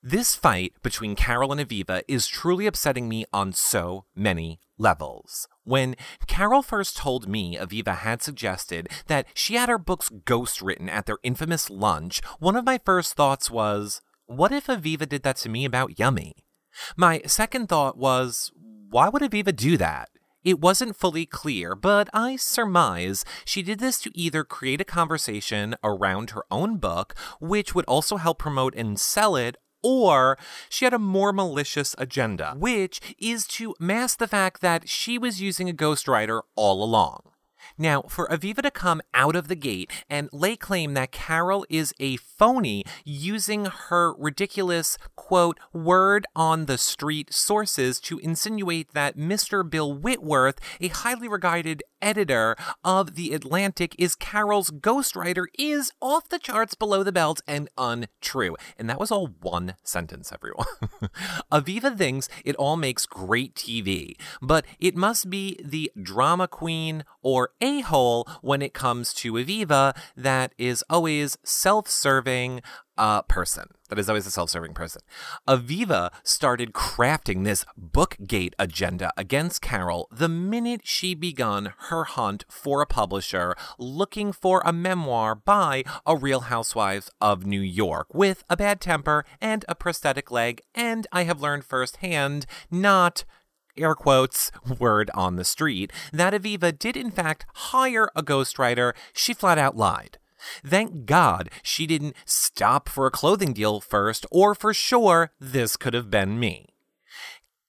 This 0.03 0.37
fight 0.37 0.75
between 0.83 1.17
Carol 1.17 1.51
and 1.51 1.61
Aviva 1.61 2.03
is 2.07 2.29
truly 2.29 2.67
upsetting 2.67 3.09
me 3.09 3.25
on 3.33 3.53
so 3.53 4.05
many 4.15 4.61
levels. 4.79 5.49
When 5.65 5.97
Carol 6.29 6.63
first 6.63 6.97
told 6.97 7.29
me 7.29 7.57
Aviva 7.57 7.97
had 7.97 8.23
suggested 8.23 8.89
that 9.09 9.27
she 9.35 9.55
had 9.55 9.69
her 9.69 9.79
books 9.79 10.11
ghost 10.25 10.63
written 10.63 10.89
at 10.89 11.07
their 11.07 11.19
infamous 11.25 11.71
lunch, 11.71 12.23
one 12.39 12.55
of 12.55 12.65
my 12.65 12.79
first 12.85 13.15
thoughts 13.15 13.51
was, 13.51 14.01
what 14.27 14.53
if 14.53 14.67
Aviva 14.67 15.09
did 15.09 15.25
that 15.25 15.37
to 15.39 15.49
me 15.49 15.65
about 15.65 15.97
Yummie? 15.97 16.45
My 16.97 17.23
second 17.27 17.69
thought 17.69 17.97
was, 17.97 18.53
why 18.55 19.09
would 19.09 19.23
Aviva 19.23 19.57
do 19.57 19.77
that? 19.77 20.11
It 20.47 20.61
wasn't 20.61 20.95
fully 20.95 21.27
clear, 21.27 21.75
but 21.75 22.09
I 22.15 22.37
surmise 22.37 23.25
she 23.45 23.63
did 23.63 23.81
this 23.81 23.99
to 24.03 24.17
either 24.17 24.45
create 24.45 24.81
a 24.81 24.85
conversation 24.85 25.75
around 25.83 26.31
her 26.31 26.45
own 26.53 26.77
book, 26.77 27.17
which 27.41 27.75
would 27.75 27.85
also 27.87 28.17
help 28.17 28.39
promote 28.39 28.73
and 28.77 28.97
sell 28.97 29.35
it, 29.35 29.57
or 29.83 30.39
she 30.69 30.85
had 30.85 30.95
a 30.95 31.01
more 31.01 31.33
malicious 31.33 31.97
agenda, 31.99 32.55
which 32.57 33.01
is 33.19 33.45
to 33.59 33.75
mask 33.81 34.21
the 34.21 34.29
fact 34.29 34.61
that 34.61 34.89
she 34.89 35.19
was 35.19 35.43
using 35.43 35.69
a 35.69 35.75
ghostwriter 35.75 36.43
all 36.55 36.85
along. 36.85 37.23
Now, 37.79 38.03
for 38.03 38.27
Aviva 38.29 38.63
to 38.63 38.71
come 38.71 39.03
out 39.15 39.37
of 39.37 39.49
the 39.49 39.57
gate 39.57 39.91
and 40.09 40.29
lay 40.33 40.57
claim 40.57 40.95
that 40.95 41.13
Carol 41.13 41.67
is 41.69 41.93
a 41.99 42.17
phony 42.17 42.85
using 43.05 43.67
her 43.67 44.15
ridiculous, 44.15 44.99
quote, 45.15 45.59
word 45.73 46.27
on 46.35 46.67
the 46.67 46.79
street 46.79 47.33
sources 47.33 48.01
to 48.01 48.19
insinuate 48.19 48.93
that 48.93 49.17
Mr. 49.17 49.69
Bill 49.69 49.93
Whitworth, 49.93 50.59
a 50.81 50.89
highly 50.89 51.29
regarded 51.29 51.83
editor 52.03 52.57
of 52.85 53.15
The 53.15 53.33
Atlantic, 53.33 53.95
is 53.99 54.15
Carol's 54.15 54.71
ghostwriter 54.71 55.47
is 55.59 55.93
off 56.01 56.29
the 56.29 56.39
charts 56.39 56.75
below 56.75 57.03
the 57.03 57.13
belt 57.13 57.41
and 57.47 57.69
untrue. 57.77 58.57
And 58.79 58.89
that 58.89 59.01
was 59.01 59.11
all 59.11 59.29
one 59.41 59.75
sentence, 59.83 60.33
everyone. 60.33 60.67
Aviva 61.53 61.97
thinks 61.97 62.29
it 62.45 62.57
all 62.57 62.77
makes 62.77 63.07
great 63.07 63.55
TV, 63.55 64.17
but 64.41 64.65
it 64.79 64.97
must 64.97 65.31
be 65.31 65.59
the 65.63 65.91
drama 66.01 66.49
queen 66.49 67.05
or 67.23 67.51
a 67.61 67.81
hole 67.81 68.29
when 68.43 68.63
it 68.63 68.75
comes 68.75 69.13
to 69.15 69.35
Aviva 69.35 69.97
that 70.17 70.53
is 70.59 70.85
always 70.89 71.39
self 71.45 71.89
serving 71.89 72.63
uh, 72.99 73.23
person. 73.23 73.69
That 73.89 73.99
is 73.99 74.09
always 74.09 74.27
a 74.27 74.31
self 74.31 74.51
serving 74.51 74.75
person. 74.75 75.03
Aviva 75.49 76.11
started 76.25 76.73
crafting 76.73 77.45
this 77.45 77.65
Bookgate 77.79 78.55
agenda 78.59 79.13
against 79.17 79.63
Carol 79.63 80.09
the 80.11 80.29
minute 80.29 80.81
she 80.85 81.15
begun 81.15 81.73
her 81.89 82.05
hunt 82.05 82.45
for 82.49 82.83
a 82.83 82.87
publisher 82.87 83.55
looking 83.79 84.33
for 84.33 84.63
a 84.65 84.73
memoir 84.73 85.35
by 85.35 85.85
a 86.05 86.17
real 86.17 86.41
housewife 86.41 87.09
of 87.21 87.47
New 87.47 87.61
York 87.61 88.13
with 88.13 88.45
a 88.49 88.57
bad 88.57 88.81
temper 88.81 89.25
and 89.41 89.65
a 89.69 89.75
prosthetic 89.75 90.31
leg. 90.31 90.63
And 90.75 91.07
I 91.13 91.25
have 91.25 91.41
learned 91.41 91.65
firsthand 91.65 92.47
not 92.71 93.25
air 93.79 93.95
quotes, 93.95 94.51
word 94.79 95.11
on 95.15 95.37
the 95.37 95.45
street, 95.45 95.93
that 96.13 96.33
Aviva 96.33 96.77
did 96.77 96.97
in 96.97 97.11
fact 97.11 97.47
hire 97.55 98.09
a 98.15 98.23
ghostwriter, 98.23 98.95
she 99.13 99.35
flat 99.35 99.59
out 99.59 99.77
lied. 99.77 100.19
Thank 100.65 101.07
God 101.07 101.51
she 101.63 101.87
didn't 101.87 102.17
stop 102.25 102.89
for 102.89 103.07
a 103.07 103.11
clothing 103.11 103.53
deal 103.53 103.81
first, 103.81 104.27
or 104.31 104.55
for 104.55 104.73
sure, 104.73 105.33
this 105.41 105.77
could 105.77 105.95
have 105.95 106.11
been 106.11 106.39
me. 106.39 106.67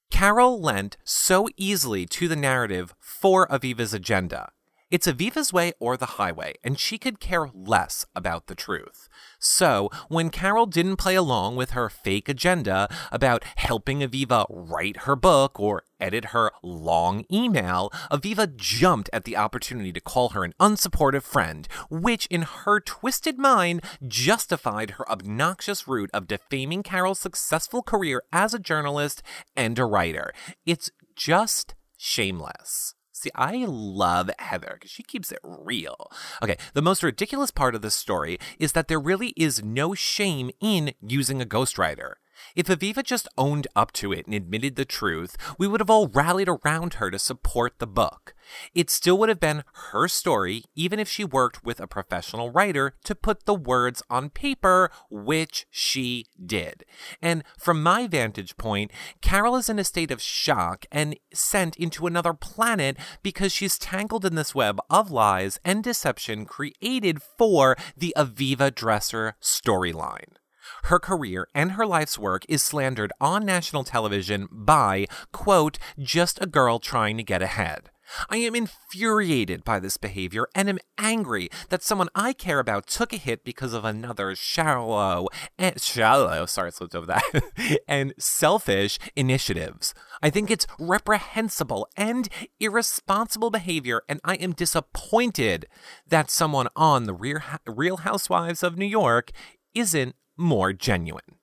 Carol 0.09 0.61
lent 0.61 0.97
so 1.03 1.47
easily 1.57 2.05
to 2.05 2.27
the 2.27 2.35
narrative 2.35 2.93
for 2.99 3.47
Aviva's 3.47 3.93
agenda. 3.93 4.51
It's 4.89 5.05
Aviva's 5.05 5.51
way 5.51 5.73
or 5.81 5.97
the 5.97 6.15
highway, 6.15 6.53
and 6.63 6.79
she 6.79 6.97
could 6.97 7.19
care 7.19 7.49
less 7.53 8.05
about 8.15 8.47
the 8.47 8.55
truth. 8.55 9.09
So, 9.37 9.89
when 10.07 10.29
Carol 10.29 10.65
didn't 10.65 10.95
play 10.95 11.15
along 11.15 11.57
with 11.57 11.71
her 11.71 11.89
fake 11.89 12.29
agenda 12.29 12.87
about 13.11 13.43
helping 13.57 13.99
Aviva 13.99 14.45
write 14.49 15.01
her 15.01 15.17
book 15.17 15.59
or 15.59 15.83
edit 15.99 16.25
her 16.25 16.51
long 16.63 17.25
email, 17.29 17.91
Aviva 18.09 18.55
jumped 18.55 19.09
at 19.11 19.25
the 19.25 19.35
opportunity 19.35 19.91
to 19.91 19.99
call 19.99 20.29
her 20.29 20.45
an 20.45 20.53
unsupportive 20.57 21.23
friend, 21.23 21.67
which 21.89 22.25
in 22.27 22.43
her 22.43 22.79
twisted 22.79 23.37
mind 23.37 23.83
justified 24.07 24.91
her 24.91 25.11
obnoxious 25.11 25.85
route 25.85 26.11
of 26.13 26.27
defaming 26.27 26.81
Carol's 26.81 27.19
successful 27.19 27.83
career 27.83 28.23
as 28.31 28.53
a 28.53 28.59
journalist 28.59 29.21
and 29.53 29.77
a 29.77 29.83
writer. 29.83 30.31
It's 30.65 30.89
just 31.13 31.75
shameless. 31.97 32.93
See, 33.19 33.31
I 33.33 33.65
love 33.67 34.29
Heather 34.37 34.73
because 34.73 34.91
she 34.91 35.01
keeps 35.01 35.31
it 35.31 35.39
real. 35.43 36.11
Okay, 36.43 36.55
the 36.75 36.83
most 36.83 37.01
ridiculous 37.01 37.49
part 37.49 37.73
of 37.73 37.81
this 37.81 37.95
story 37.95 38.37
is 38.59 38.73
that 38.73 38.89
there 38.89 38.99
really 38.99 39.29
is 39.35 39.63
no 39.63 39.95
shame 39.95 40.51
in 40.59 40.93
using 41.01 41.41
a 41.41 41.45
ghostwriter. 41.45 42.13
If 42.55 42.67
Aviva 42.67 43.01
just 43.03 43.27
owned 43.35 43.65
up 43.75 43.91
to 43.93 44.13
it 44.13 44.27
and 44.27 44.35
admitted 44.35 44.75
the 44.75 44.85
truth, 44.85 45.35
we 45.57 45.67
would 45.67 45.79
have 45.79 45.89
all 45.89 46.09
rallied 46.09 46.47
around 46.47 46.95
her 46.95 47.09
to 47.09 47.17
support 47.17 47.79
the 47.79 47.87
book. 47.87 48.35
It 48.73 48.89
still 48.89 49.17
would 49.17 49.29
have 49.29 49.39
been 49.39 49.63
her 49.91 50.07
story, 50.07 50.63
even 50.75 50.99
if 50.99 51.09
she 51.09 51.23
worked 51.23 51.63
with 51.63 51.79
a 51.79 51.87
professional 51.87 52.51
writer 52.51 52.93
to 53.03 53.15
put 53.15 53.45
the 53.45 53.55
words 53.55 54.03
on 54.09 54.29
paper, 54.29 54.91
which 55.09 55.65
she 55.69 56.25
did. 56.43 56.83
And 57.21 57.43
from 57.57 57.83
my 57.83 58.07
vantage 58.07 58.57
point, 58.57 58.91
Carol 59.21 59.55
is 59.55 59.69
in 59.69 59.79
a 59.79 59.83
state 59.83 60.11
of 60.11 60.21
shock 60.21 60.85
and 60.91 61.17
sent 61.33 61.75
into 61.77 62.07
another 62.07 62.33
planet 62.33 62.97
because 63.23 63.51
she's 63.51 63.77
tangled 63.77 64.25
in 64.25 64.35
this 64.35 64.55
web 64.55 64.79
of 64.89 65.11
lies 65.11 65.59
and 65.63 65.83
deception 65.83 66.45
created 66.45 67.21
for 67.21 67.75
the 67.95 68.13
Aviva 68.17 68.71
Drescher 68.71 69.33
storyline. 69.41 70.35
Her 70.83 70.99
career 70.99 71.47
and 71.53 71.73
her 71.73 71.85
life's 71.85 72.19
work 72.19 72.45
is 72.49 72.61
slandered 72.61 73.11
on 73.19 73.45
national 73.45 73.83
television 73.83 74.47
by, 74.51 75.07
quote, 75.31 75.77
just 75.97 76.41
a 76.41 76.47
girl 76.47 76.79
trying 76.79 77.17
to 77.17 77.23
get 77.23 77.41
ahead. 77.41 77.89
I 78.29 78.37
am 78.37 78.55
infuriated 78.55 79.63
by 79.63 79.79
this 79.79 79.97
behavior 79.97 80.47
and 80.55 80.69
am 80.69 80.79
angry 80.97 81.49
that 81.69 81.83
someone 81.83 82.09
I 82.15 82.33
care 82.33 82.59
about 82.59 82.87
took 82.87 83.13
a 83.13 83.17
hit 83.17 83.43
because 83.43 83.73
of 83.73 83.85
another 83.85 84.35
shallow 84.35 85.27
and 85.57 85.75
eh, 85.75 85.79
shallow, 85.79 86.45
sorry, 86.45 86.67
I 86.67 86.71
slipped 86.71 86.95
over 86.95 87.05
that, 87.07 87.79
and 87.87 88.13
selfish 88.17 88.99
initiatives. 89.15 89.93
I 90.21 90.29
think 90.29 90.49
it's 90.49 90.67
reprehensible 90.79 91.87
and 91.95 92.29
irresponsible 92.59 93.49
behavior, 93.49 94.01
and 94.09 94.19
I 94.23 94.35
am 94.35 94.53
disappointed 94.53 95.67
that 96.07 96.31
someone 96.31 96.67
on 96.75 97.03
the 97.03 97.41
Real 97.67 97.97
Housewives 97.97 98.63
of 98.63 98.77
New 98.77 98.85
York 98.85 99.31
isn't 99.73 100.15
more 100.35 100.73
genuine. 100.73 101.37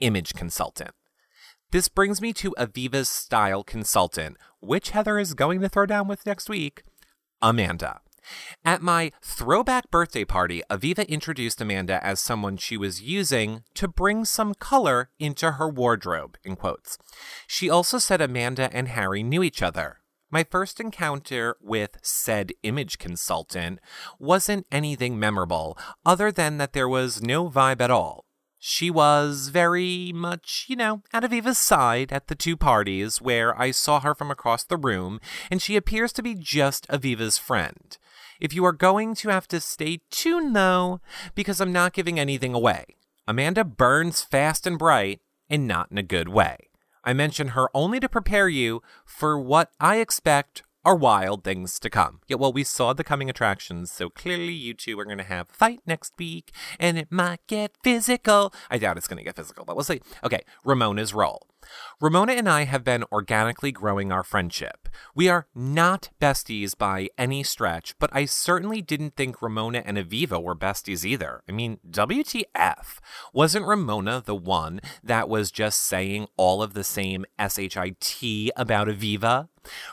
Image 0.00 0.34
consultant. 0.34 0.92
This 1.72 1.88
brings 1.88 2.20
me 2.20 2.34
to 2.34 2.54
Aviva's 2.58 3.08
style 3.08 3.64
consultant, 3.64 4.36
which 4.60 4.90
Heather 4.90 5.18
is 5.18 5.32
going 5.32 5.62
to 5.62 5.70
throw 5.70 5.86
down 5.86 6.06
with 6.06 6.26
next 6.26 6.50
week 6.50 6.82
Amanda. 7.40 8.02
At 8.62 8.82
my 8.82 9.10
throwback 9.22 9.90
birthday 9.90 10.26
party, 10.26 10.62
Aviva 10.68 11.08
introduced 11.08 11.62
Amanda 11.62 12.04
as 12.04 12.20
someone 12.20 12.58
she 12.58 12.76
was 12.76 13.00
using 13.00 13.62
to 13.72 13.88
bring 13.88 14.26
some 14.26 14.52
color 14.52 15.08
into 15.18 15.52
her 15.52 15.66
wardrobe, 15.66 16.36
in 16.44 16.56
quotes. 16.56 16.98
She 17.46 17.70
also 17.70 17.96
said 17.96 18.20
Amanda 18.20 18.68
and 18.70 18.88
Harry 18.88 19.22
knew 19.22 19.42
each 19.42 19.62
other. 19.62 20.00
My 20.30 20.44
first 20.44 20.78
encounter 20.78 21.56
with 21.58 21.96
said 22.02 22.52
image 22.62 22.98
consultant 22.98 23.80
wasn't 24.18 24.66
anything 24.70 25.18
memorable, 25.18 25.78
other 26.04 26.30
than 26.30 26.58
that 26.58 26.74
there 26.74 26.88
was 26.88 27.22
no 27.22 27.48
vibe 27.48 27.80
at 27.80 27.90
all. 27.90 28.26
She 28.64 28.92
was 28.92 29.48
very 29.48 30.12
much, 30.14 30.66
you 30.68 30.76
know, 30.76 31.02
at 31.12 31.24
Aviva's 31.24 31.58
side 31.58 32.12
at 32.12 32.28
the 32.28 32.36
two 32.36 32.56
parties 32.56 33.20
where 33.20 33.60
I 33.60 33.72
saw 33.72 33.98
her 33.98 34.14
from 34.14 34.30
across 34.30 34.62
the 34.62 34.76
room, 34.76 35.18
and 35.50 35.60
she 35.60 35.74
appears 35.74 36.12
to 36.12 36.22
be 36.22 36.36
just 36.36 36.86
Aviva's 36.86 37.38
friend. 37.38 37.98
If 38.40 38.54
you 38.54 38.64
are 38.64 38.72
going 38.72 39.16
to 39.16 39.30
have 39.30 39.48
to 39.48 39.60
stay 39.60 40.02
tuned 40.12 40.54
though, 40.54 41.00
because 41.34 41.60
I'm 41.60 41.72
not 41.72 41.92
giving 41.92 42.20
anything 42.20 42.54
away. 42.54 42.84
Amanda 43.26 43.64
burns 43.64 44.22
fast 44.22 44.64
and 44.64 44.78
bright, 44.78 45.20
and 45.50 45.66
not 45.66 45.90
in 45.90 45.98
a 45.98 46.04
good 46.04 46.28
way. 46.28 46.70
I 47.02 47.14
mention 47.14 47.48
her 47.48 47.68
only 47.74 47.98
to 47.98 48.08
prepare 48.08 48.48
you 48.48 48.80
for 49.04 49.36
what 49.40 49.72
I 49.80 49.96
expect 49.96 50.62
are 50.84 50.96
wild 50.96 51.44
things 51.44 51.78
to 51.78 51.90
come. 51.90 52.20
Yeah, 52.26 52.36
well, 52.36 52.52
we 52.52 52.64
saw 52.64 52.92
the 52.92 53.04
coming 53.04 53.30
attractions, 53.30 53.90
so 53.92 54.10
clearly 54.10 54.52
you 54.52 54.74
two 54.74 54.98
are 54.98 55.04
going 55.04 55.18
to 55.18 55.24
have 55.24 55.48
a 55.50 55.54
fight 55.54 55.80
next 55.86 56.12
week, 56.18 56.52
and 56.78 56.98
it 56.98 57.10
might 57.10 57.46
get 57.46 57.76
physical. 57.82 58.52
I 58.70 58.78
doubt 58.78 58.96
it's 58.96 59.08
going 59.08 59.18
to 59.18 59.24
get 59.24 59.36
physical, 59.36 59.64
but 59.64 59.76
we'll 59.76 59.84
see. 59.84 60.00
Okay, 60.24 60.40
Ramona's 60.64 61.14
role. 61.14 61.46
Ramona 62.00 62.32
and 62.32 62.48
I 62.48 62.64
have 62.64 62.84
been 62.84 63.04
organically 63.12 63.72
growing 63.72 64.10
our 64.10 64.22
friendship. 64.22 64.88
We 65.14 65.28
are 65.28 65.46
not 65.54 66.10
besties 66.20 66.76
by 66.76 67.08
any 67.16 67.42
stretch, 67.42 67.94
but 67.98 68.10
I 68.12 68.24
certainly 68.24 68.82
didn't 68.82 69.16
think 69.16 69.40
Ramona 69.40 69.82
and 69.84 69.96
Aviva 69.96 70.42
were 70.42 70.56
besties 70.56 71.04
either. 71.04 71.42
I 71.48 71.52
mean, 71.52 71.78
WTF? 71.88 72.98
Wasn't 73.32 73.66
Ramona 73.66 74.22
the 74.24 74.34
one 74.34 74.80
that 75.02 75.28
was 75.28 75.50
just 75.50 75.80
saying 75.80 76.28
all 76.36 76.62
of 76.62 76.74
the 76.74 76.84
same 76.84 77.24
SHIT 77.38 78.50
about 78.56 78.88
Aviva? 78.88 79.48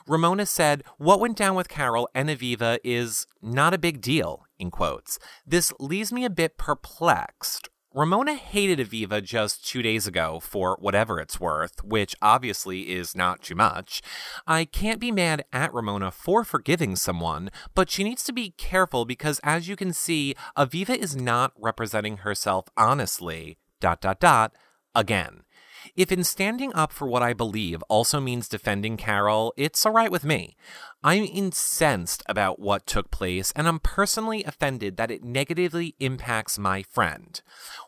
Ramona 0.07 0.45
said, 0.45 0.83
What 0.97 1.19
went 1.19 1.37
down 1.37 1.55
with 1.55 1.69
Carol 1.69 2.09
and 2.15 2.29
Aviva 2.29 2.79
is 2.83 3.27
not 3.41 3.73
a 3.73 3.77
big 3.77 4.01
deal, 4.01 4.45
in 4.57 4.71
quotes. 4.71 5.19
This 5.45 5.71
leaves 5.79 6.11
me 6.11 6.25
a 6.25 6.29
bit 6.29 6.57
perplexed. 6.57 7.69
Ramona 7.95 8.35
hated 8.35 8.77
Aviva 8.77 9.23
just 9.23 9.67
two 9.67 9.81
days 9.81 10.05
ago 10.05 10.39
for 10.39 10.77
whatever 10.79 11.19
it's 11.19 11.39
worth, 11.39 11.83
which 11.83 12.15
obviously 12.21 12.91
is 12.91 13.15
not 13.15 13.41
too 13.41 13.55
much. 13.55 14.03
I 14.45 14.65
can't 14.65 14.99
be 14.99 15.11
mad 15.11 15.43
at 15.51 15.73
Ramona 15.73 16.11
for 16.11 16.43
forgiving 16.43 16.95
someone, 16.95 17.49
but 17.73 17.89
she 17.89 18.03
needs 18.03 18.23
to 18.25 18.31
be 18.31 18.51
careful 18.51 19.05
because 19.05 19.39
as 19.43 19.67
you 19.67 19.75
can 19.75 19.91
see, 19.91 20.35
Aviva 20.55 20.95
is 20.95 21.15
not 21.15 21.51
representing 21.57 22.17
herself 22.17 22.67
honestly, 22.77 23.57
dot 23.79 24.01
dot 24.01 24.19
dot, 24.19 24.53
again. 24.93 25.41
If 25.95 26.11
in 26.11 26.23
standing 26.23 26.73
up 26.73 26.91
for 26.91 27.07
what 27.07 27.23
I 27.23 27.33
believe 27.33 27.83
also 27.89 28.19
means 28.19 28.47
defending 28.47 28.97
Carol, 28.97 29.53
it's 29.57 29.85
alright 29.85 30.11
with 30.11 30.23
me. 30.23 30.55
I'm 31.03 31.23
incensed 31.23 32.23
about 32.27 32.59
what 32.59 32.85
took 32.85 33.09
place, 33.09 33.53
and 33.55 33.67
I'm 33.67 33.79
personally 33.79 34.43
offended 34.43 34.97
that 34.97 35.11
it 35.11 35.23
negatively 35.23 35.95
impacts 35.99 36.59
my 36.59 36.83
friend. 36.83 37.41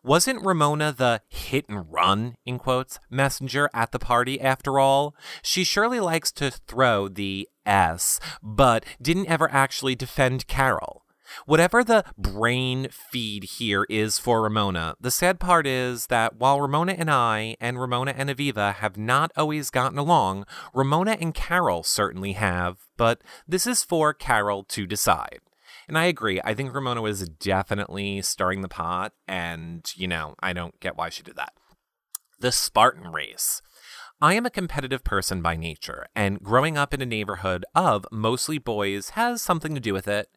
Wasn't 0.03 0.45
Ramona 0.45 0.93
the 0.93 1.21
hit 1.27 1.67
and 1.67 1.91
run, 1.91 2.35
in 2.45 2.57
quotes, 2.57 2.99
messenger 3.09 3.69
at 3.73 3.91
the 3.91 3.99
party 3.99 4.39
after 4.39 4.79
all? 4.79 5.13
She 5.41 5.63
surely 5.63 5.99
likes 5.99 6.31
to 6.33 6.51
throw 6.51 7.09
the 7.09 7.49
S, 7.65 8.19
but 8.41 8.85
didn't 9.01 9.27
ever 9.27 9.51
actually 9.51 9.95
defend 9.95 10.47
Carol. 10.47 11.00
Whatever 11.45 11.83
the 11.83 12.03
brain 12.17 12.87
feed 12.91 13.43
here 13.43 13.85
is 13.89 14.19
for 14.19 14.41
Ramona, 14.41 14.95
the 14.99 15.11
sad 15.11 15.39
part 15.39 15.65
is 15.67 16.07
that 16.07 16.35
while 16.37 16.61
Ramona 16.61 16.93
and 16.93 17.09
I 17.09 17.55
and 17.59 17.79
Ramona 17.79 18.13
and 18.17 18.29
Aviva 18.29 18.73
have 18.75 18.97
not 18.97 19.31
always 19.35 19.69
gotten 19.69 19.97
along, 19.97 20.45
Ramona 20.73 21.17
and 21.19 21.33
Carol 21.33 21.83
certainly 21.83 22.33
have, 22.33 22.77
but 22.97 23.21
this 23.47 23.65
is 23.65 23.83
for 23.83 24.13
Carol 24.13 24.63
to 24.65 24.85
decide. 24.85 25.39
And 25.87 25.97
I 25.97 26.05
agree. 26.05 26.39
I 26.43 26.53
think 26.53 26.73
Ramona 26.73 27.01
was 27.01 27.27
definitely 27.27 28.21
stirring 28.21 28.61
the 28.61 28.69
pot, 28.69 29.13
and, 29.27 29.85
you 29.95 30.07
know, 30.07 30.35
I 30.39 30.53
don't 30.53 30.79
get 30.79 30.97
why 30.97 31.09
she 31.09 31.23
did 31.23 31.35
that. 31.35 31.53
The 32.39 32.51
Spartan 32.51 33.11
race. 33.11 33.61
I 34.21 34.35
am 34.35 34.45
a 34.45 34.51
competitive 34.51 35.03
person 35.03 35.41
by 35.41 35.55
nature, 35.55 36.05
and 36.15 36.41
growing 36.41 36.77
up 36.77 36.93
in 36.93 37.01
a 37.01 37.05
neighborhood 37.07 37.65
of 37.73 38.05
mostly 38.11 38.59
boys 38.59 39.09
has 39.11 39.41
something 39.41 39.73
to 39.73 39.81
do 39.81 39.93
with 39.93 40.07
it. 40.07 40.29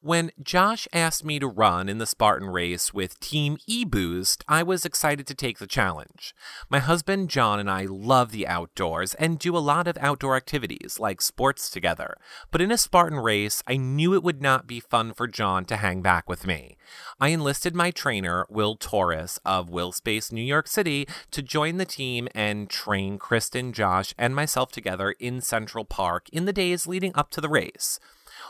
When 0.00 0.30
Josh 0.40 0.86
asked 0.92 1.24
me 1.24 1.38
to 1.38 1.48
run 1.48 1.88
in 1.88 1.98
the 1.98 2.06
Spartan 2.06 2.48
race 2.48 2.94
with 2.94 3.18
Team 3.18 3.56
eBoost, 3.68 4.44
I 4.46 4.62
was 4.62 4.84
excited 4.84 5.26
to 5.26 5.34
take 5.34 5.58
the 5.58 5.66
challenge. 5.66 6.34
My 6.70 6.78
husband 6.78 7.28
John 7.28 7.58
and 7.58 7.70
I 7.70 7.86
love 7.86 8.30
the 8.30 8.46
outdoors 8.46 9.14
and 9.14 9.38
do 9.38 9.56
a 9.56 9.58
lot 9.58 9.88
of 9.88 9.98
outdoor 9.98 10.36
activities 10.36 10.98
like 11.00 11.20
sports 11.20 11.70
together. 11.70 12.16
But 12.50 12.60
in 12.60 12.70
a 12.70 12.78
Spartan 12.78 13.18
race, 13.18 13.62
I 13.66 13.76
knew 13.76 14.14
it 14.14 14.22
would 14.22 14.40
not 14.40 14.66
be 14.66 14.78
fun 14.78 15.12
for 15.12 15.26
John 15.26 15.64
to 15.64 15.76
hang 15.76 16.02
back 16.02 16.28
with 16.28 16.46
me. 16.46 16.76
I 17.18 17.28
enlisted 17.28 17.74
my 17.74 17.90
trainer, 17.90 18.46
Will 18.48 18.76
Torres 18.76 19.40
of 19.44 19.70
Will 19.70 19.90
Space 19.92 20.30
New 20.30 20.42
York 20.42 20.68
City, 20.68 21.08
to 21.32 21.42
join 21.42 21.78
the 21.78 21.84
team 21.84 22.28
and 22.34 22.70
train 22.70 23.18
Kristen, 23.18 23.72
Josh, 23.72 24.14
and 24.16 24.36
myself 24.36 24.70
together 24.70 25.14
in 25.18 25.40
Central 25.40 25.84
Park 25.84 26.28
in 26.32 26.44
the 26.44 26.52
days 26.52 26.86
leading 26.86 27.12
up 27.14 27.30
to 27.30 27.40
the 27.40 27.48
race. 27.48 27.98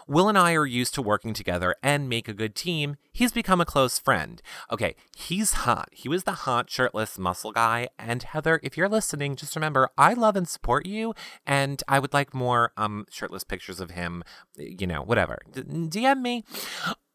Will 0.06 0.28
and 0.28 0.38
I 0.38 0.54
are 0.54 0.66
used 0.66 0.94
to 0.94 1.02
working 1.02 1.34
together 1.34 1.74
and 1.82 2.08
make 2.08 2.28
a 2.28 2.32
good 2.32 2.54
team. 2.54 2.96
He's 3.12 3.32
become 3.32 3.60
a 3.60 3.64
close 3.64 3.98
friend. 3.98 4.40
Okay, 4.70 4.94
he's 5.16 5.52
hot. 5.52 5.88
He 5.92 6.08
was 6.08 6.24
the 6.24 6.32
hot 6.32 6.70
shirtless 6.70 7.18
muscle 7.18 7.52
guy. 7.52 7.88
And 7.98 8.22
Heather, 8.22 8.60
if 8.62 8.76
you're 8.76 8.88
listening, 8.88 9.36
just 9.36 9.56
remember 9.56 9.90
I 9.98 10.12
love 10.12 10.36
and 10.36 10.48
support 10.48 10.86
you, 10.86 11.14
and 11.46 11.82
I 11.88 11.98
would 11.98 12.12
like 12.12 12.34
more 12.34 12.72
um 12.76 13.06
shirtless 13.10 13.44
pictures 13.44 13.80
of 13.80 13.90
him. 13.90 14.22
You 14.56 14.86
know, 14.86 15.02
whatever. 15.02 15.40
D- 15.52 15.62
DM 15.62 16.20
me 16.20 16.44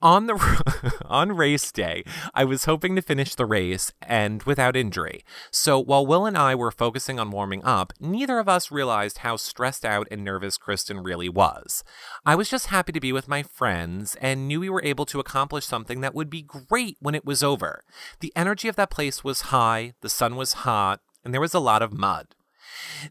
on 0.01 0.27
the 0.27 0.93
on 1.05 1.35
race 1.35 1.71
day, 1.71 2.03
I 2.33 2.43
was 2.43 2.65
hoping 2.65 2.95
to 2.95 3.01
finish 3.01 3.35
the 3.35 3.45
race 3.45 3.91
and 4.01 4.43
without 4.43 4.75
injury. 4.75 5.23
So 5.51 5.79
while 5.79 6.05
Will 6.05 6.25
and 6.25 6.37
I 6.37 6.55
were 6.55 6.71
focusing 6.71 7.19
on 7.19 7.31
warming 7.31 7.63
up, 7.63 7.93
neither 7.99 8.39
of 8.39 8.49
us 8.49 8.71
realized 8.71 9.19
how 9.19 9.37
stressed 9.37 9.85
out 9.85 10.07
and 10.11 10.23
nervous 10.23 10.57
Kristen 10.57 11.01
really 11.01 11.29
was. 11.29 11.83
I 12.25 12.35
was 12.35 12.49
just 12.49 12.67
happy 12.67 12.91
to 12.91 12.99
be 12.99 13.11
with 13.11 13.27
my 13.27 13.43
friends 13.43 14.15
and 14.21 14.47
knew 14.47 14.59
we 14.59 14.69
were 14.69 14.83
able 14.83 15.05
to 15.07 15.19
accomplish 15.19 15.65
something 15.65 16.01
that 16.01 16.15
would 16.15 16.29
be 16.29 16.41
great 16.41 16.97
when 16.99 17.15
it 17.15 17.25
was 17.25 17.43
over. 17.43 17.83
The 18.19 18.33
energy 18.35 18.67
of 18.67 18.75
that 18.75 18.91
place 18.91 19.23
was 19.23 19.41
high, 19.41 19.93
the 20.01 20.09
sun 20.09 20.35
was 20.35 20.53
hot, 20.53 21.01
and 21.23 21.33
there 21.33 21.41
was 21.41 21.53
a 21.53 21.59
lot 21.59 21.81
of 21.81 21.93
mud. 21.93 22.27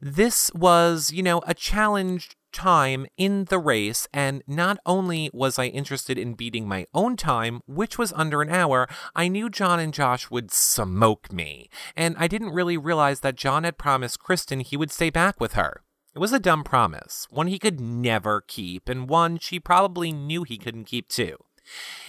This 0.01 0.53
was, 0.55 1.13
you 1.13 1.23
know, 1.23 1.43
a 1.47 1.55
challenge 1.55 2.37
time 2.53 3.07
in 3.17 3.45
the 3.47 3.59
race, 3.59 4.09
and 4.13 4.43
not 4.47 4.79
only 4.85 5.31
was 5.33 5.59
I 5.59 5.67
interested 5.67 6.19
in 6.19 6.35
beating 6.35 6.67
my 6.67 6.87
own 6.95 7.17
time, 7.17 7.61
which 7.67 7.99
was 7.99 8.13
under 8.15 8.43
an 8.43 8.51
hour, 8.51 8.89
I 9.15 9.29
knew 9.29 9.49
John 9.49 9.81
and 9.81 9.95
Josh 9.95 10.31
would 10.31 10.51
smoke 10.51 11.33
me, 11.33 11.69
and 11.97 12.17
I 12.19 12.29
didn't 12.29 12.51
really 12.55 12.77
realize 12.77 13.21
that 13.21 13.37
John 13.37 13.65
had 13.65 13.79
promised 13.79 14.21
Kristen 14.21 14.61
he 14.61 14.77
would 14.77 14.91
stay 14.91 15.11
back 15.11 15.41
with 15.41 15.55
her. 15.55 15.83
It 16.15 16.19
was 16.19 16.33
a 16.33 16.41
dumb 16.41 16.65
promise, 16.65 17.27
one 17.31 17.47
he 17.47 17.59
could 17.59 17.81
never 17.81 18.41
keep, 18.41 18.89
and 18.89 19.09
one 19.09 19.39
she 19.39 19.61
probably 19.61 20.13
knew 20.13 20.43
he 20.45 20.59
couldn't 20.59 20.85
keep 20.85 21.09
too. 21.09 21.37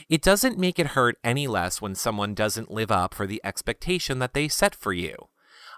It 0.10 0.22
doesn't 0.22 0.58
make 0.58 0.80
it 0.80 0.88
hurt 0.88 1.18
any 1.24 1.48
less 1.48 1.82
when 1.82 1.96
someone 1.96 2.34
doesn't 2.34 2.72
live 2.72 2.92
up 2.92 3.14
for 3.14 3.28
the 3.28 3.42
expectation 3.44 4.20
that 4.20 4.34
they 4.34 4.48
set 4.48 4.74
for 4.74 4.94
you. 4.94 5.28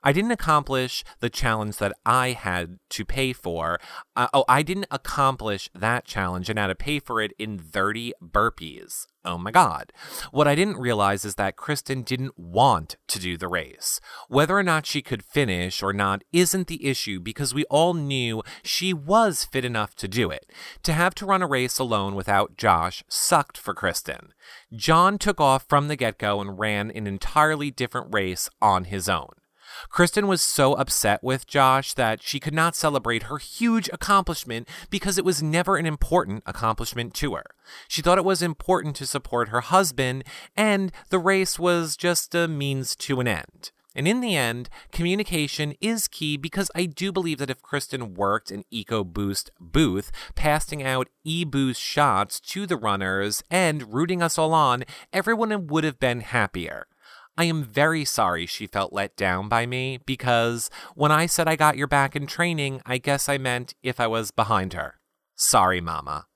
I 0.03 0.11
didn't 0.11 0.31
accomplish 0.31 1.03
the 1.19 1.29
challenge 1.29 1.77
that 1.77 1.93
I 2.05 2.31
had 2.31 2.79
to 2.89 3.05
pay 3.05 3.31
for. 3.31 3.79
Uh, 4.15 4.27
oh, 4.33 4.43
I 4.49 4.61
didn't 4.61 4.87
accomplish 4.91 5.69
that 5.73 6.05
challenge 6.05 6.49
and 6.49 6.59
had 6.59 6.67
to 6.67 6.75
pay 6.75 6.99
for 6.99 7.21
it 7.21 7.31
in 7.39 7.57
30 7.57 8.13
burpees. 8.21 9.07
Oh 9.25 9.37
my 9.37 9.51
God. 9.51 9.93
What 10.31 10.49
I 10.49 10.55
didn't 10.55 10.77
realize 10.77 11.23
is 11.23 11.35
that 11.35 11.55
Kristen 11.55 12.01
didn't 12.01 12.37
want 12.37 12.97
to 13.07 13.19
do 13.19 13.37
the 13.37 13.47
race. 13.47 14.01
Whether 14.27 14.57
or 14.57 14.63
not 14.63 14.85
she 14.85 15.01
could 15.01 15.23
finish 15.23 15.81
or 15.81 15.93
not 15.93 16.23
isn't 16.33 16.67
the 16.67 16.85
issue 16.85 17.21
because 17.21 17.53
we 17.53 17.63
all 17.65 17.93
knew 17.93 18.43
she 18.63 18.93
was 18.93 19.45
fit 19.45 19.63
enough 19.63 19.95
to 19.95 20.09
do 20.09 20.29
it. 20.29 20.51
To 20.83 20.91
have 20.91 21.15
to 21.15 21.25
run 21.25 21.41
a 21.41 21.47
race 21.47 21.79
alone 21.79 22.15
without 22.15 22.57
Josh 22.57 23.05
sucked 23.07 23.57
for 23.57 23.73
Kristen. 23.73 24.33
John 24.75 25.17
took 25.17 25.39
off 25.39 25.65
from 25.69 25.87
the 25.87 25.95
get 25.95 26.17
go 26.17 26.41
and 26.41 26.59
ran 26.59 26.91
an 26.91 27.07
entirely 27.07 27.71
different 27.71 28.13
race 28.13 28.49
on 28.61 28.85
his 28.85 29.07
own. 29.07 29.29
Kristen 29.89 30.27
was 30.27 30.41
so 30.41 30.73
upset 30.73 31.23
with 31.23 31.47
Josh 31.47 31.93
that 31.93 32.21
she 32.21 32.39
could 32.39 32.53
not 32.53 32.75
celebrate 32.75 33.23
her 33.23 33.37
huge 33.37 33.89
accomplishment 33.93 34.67
because 34.89 35.17
it 35.17 35.25
was 35.25 35.43
never 35.43 35.77
an 35.77 35.85
important 35.85 36.43
accomplishment 36.45 37.13
to 37.15 37.35
her. 37.35 37.45
She 37.87 38.01
thought 38.01 38.17
it 38.17 38.25
was 38.25 38.41
important 38.41 38.95
to 38.97 39.05
support 39.05 39.49
her 39.49 39.61
husband, 39.61 40.23
and 40.55 40.91
the 41.09 41.19
race 41.19 41.57
was 41.57 41.95
just 41.95 42.33
a 42.35 42.47
means 42.47 42.95
to 42.97 43.19
an 43.19 43.27
end. 43.27 43.71
And 43.95 44.07
in 44.07 44.21
the 44.21 44.35
end, 44.35 44.69
communication 44.91 45.75
is 45.79 46.07
key 46.07 46.35
because 46.35 46.71
I 46.73 46.85
do 46.85 47.11
believe 47.11 47.37
that 47.37 47.51
if 47.51 47.61
Kristen 47.61 48.15
worked 48.15 48.49
an 48.49 48.63
EcoBoost 48.73 49.49
booth, 49.59 50.11
passing 50.35 50.81
out 50.81 51.09
e-boost 51.23 51.79
shots 51.79 52.39
to 52.39 52.65
the 52.65 52.77
runners 52.77 53.43
and 53.51 53.93
rooting 53.93 54.23
us 54.23 54.37
all 54.37 54.53
on, 54.53 54.83
everyone 55.11 55.67
would 55.67 55.83
have 55.83 55.99
been 55.99 56.21
happier. 56.21 56.87
I 57.37 57.45
am 57.45 57.63
very 57.63 58.05
sorry 58.05 58.45
she 58.45 58.67
felt 58.67 58.93
let 58.93 59.15
down 59.15 59.49
by 59.49 59.65
me 59.65 59.99
because 60.05 60.69
when 60.93 61.11
I 61.11 61.25
said 61.25 61.47
I 61.47 61.55
got 61.55 61.77
your 61.77 61.87
back 61.87 62.15
in 62.15 62.27
training, 62.27 62.81
I 62.85 62.99
guess 62.99 63.27
I 63.27 63.37
meant 63.39 63.73
if 63.81 63.99
I 63.99 64.07
was 64.07 64.29
behind 64.29 64.73
her. 64.73 64.99
Sorry, 65.35 65.81
Mama. 65.81 66.27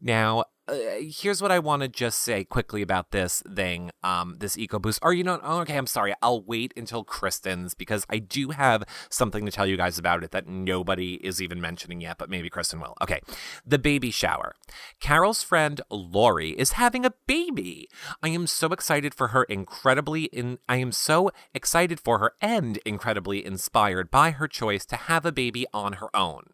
Now, 0.00 0.44
uh, 0.68 0.74
here's 1.00 1.40
what 1.40 1.50
I 1.50 1.58
want 1.58 1.82
to 1.82 1.88
just 1.88 2.20
say 2.20 2.44
quickly 2.44 2.82
about 2.82 3.10
this 3.10 3.42
thing, 3.54 3.90
um, 4.02 4.36
this 4.38 4.56
EcoBoost. 4.56 4.98
Or 5.02 5.12
you 5.12 5.24
know, 5.24 5.40
oh, 5.42 5.60
okay, 5.60 5.76
I'm 5.76 5.86
sorry. 5.86 6.14
I'll 6.22 6.42
wait 6.42 6.74
until 6.76 7.04
Kristen's 7.04 7.74
because 7.74 8.04
I 8.10 8.18
do 8.18 8.50
have 8.50 8.84
something 9.08 9.46
to 9.46 9.50
tell 9.52 9.66
you 9.66 9.76
guys 9.76 9.98
about 9.98 10.22
it 10.22 10.30
that 10.32 10.46
nobody 10.46 11.14
is 11.14 11.40
even 11.40 11.60
mentioning 11.60 12.00
yet, 12.00 12.18
but 12.18 12.30
maybe 12.30 12.50
Kristen 12.50 12.80
will. 12.80 12.96
Okay, 13.00 13.20
the 13.66 13.78
baby 13.78 14.10
shower. 14.10 14.54
Carol's 15.00 15.42
friend 15.42 15.80
Lori 15.90 16.50
is 16.50 16.72
having 16.72 17.04
a 17.04 17.14
baby. 17.26 17.88
I 18.22 18.28
am 18.28 18.46
so 18.46 18.68
excited 18.68 19.14
for 19.14 19.28
her. 19.28 19.44
Incredibly, 19.44 20.24
in 20.24 20.58
I 20.68 20.76
am 20.76 20.92
so 20.92 21.30
excited 21.54 21.98
for 22.00 22.18
her 22.18 22.32
and 22.40 22.76
incredibly 22.84 23.44
inspired 23.44 24.10
by 24.10 24.32
her 24.32 24.46
choice 24.48 24.84
to 24.86 24.96
have 24.96 25.24
a 25.24 25.32
baby 25.32 25.66
on 25.72 25.94
her 25.94 26.14
own. 26.14 26.50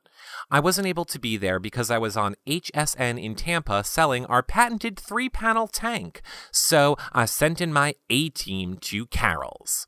I 0.50 0.60
wasn't 0.60 0.86
able 0.86 1.04
to 1.06 1.18
be 1.18 1.36
there 1.36 1.58
because 1.58 1.90
I 1.90 1.98
was 1.98 2.16
on 2.16 2.36
HSN 2.46 3.22
in 3.22 3.34
Tampa 3.34 3.84
selling 3.84 4.26
our 4.26 4.42
patented 4.42 4.98
three 4.98 5.28
panel 5.28 5.68
tank, 5.68 6.22
so 6.50 6.96
I 7.12 7.24
sent 7.24 7.60
in 7.60 7.72
my 7.72 7.94
A 8.10 8.28
team 8.28 8.78
to 8.82 9.06
Carol's. 9.06 9.86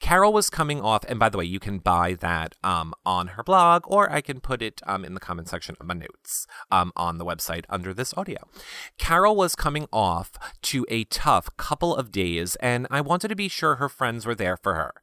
Carol 0.00 0.32
was 0.32 0.48
coming 0.48 0.80
off, 0.80 1.04
and 1.08 1.18
by 1.18 1.28
the 1.28 1.38
way, 1.38 1.44
you 1.44 1.58
can 1.58 1.78
buy 1.78 2.14
that 2.14 2.54
um, 2.62 2.94
on 3.04 3.28
her 3.28 3.42
blog, 3.42 3.82
or 3.86 4.10
I 4.10 4.20
can 4.20 4.40
put 4.40 4.62
it 4.62 4.80
um, 4.86 5.04
in 5.04 5.14
the 5.14 5.20
comment 5.20 5.48
section 5.48 5.76
of 5.80 5.86
my 5.86 5.94
notes 5.94 6.46
um, 6.70 6.92
on 6.96 7.18
the 7.18 7.24
website 7.24 7.64
under 7.68 7.92
this 7.92 8.14
audio. 8.16 8.38
Carol 8.96 9.34
was 9.34 9.54
coming 9.54 9.88
off 9.92 10.32
to 10.62 10.86
a 10.88 11.04
tough 11.04 11.56
couple 11.56 11.94
of 11.94 12.12
days, 12.12 12.56
and 12.56 12.86
I 12.90 13.00
wanted 13.00 13.28
to 13.28 13.36
be 13.36 13.48
sure 13.48 13.76
her 13.76 13.88
friends 13.88 14.24
were 14.24 14.34
there 14.34 14.56
for 14.56 14.74
her. 14.74 14.94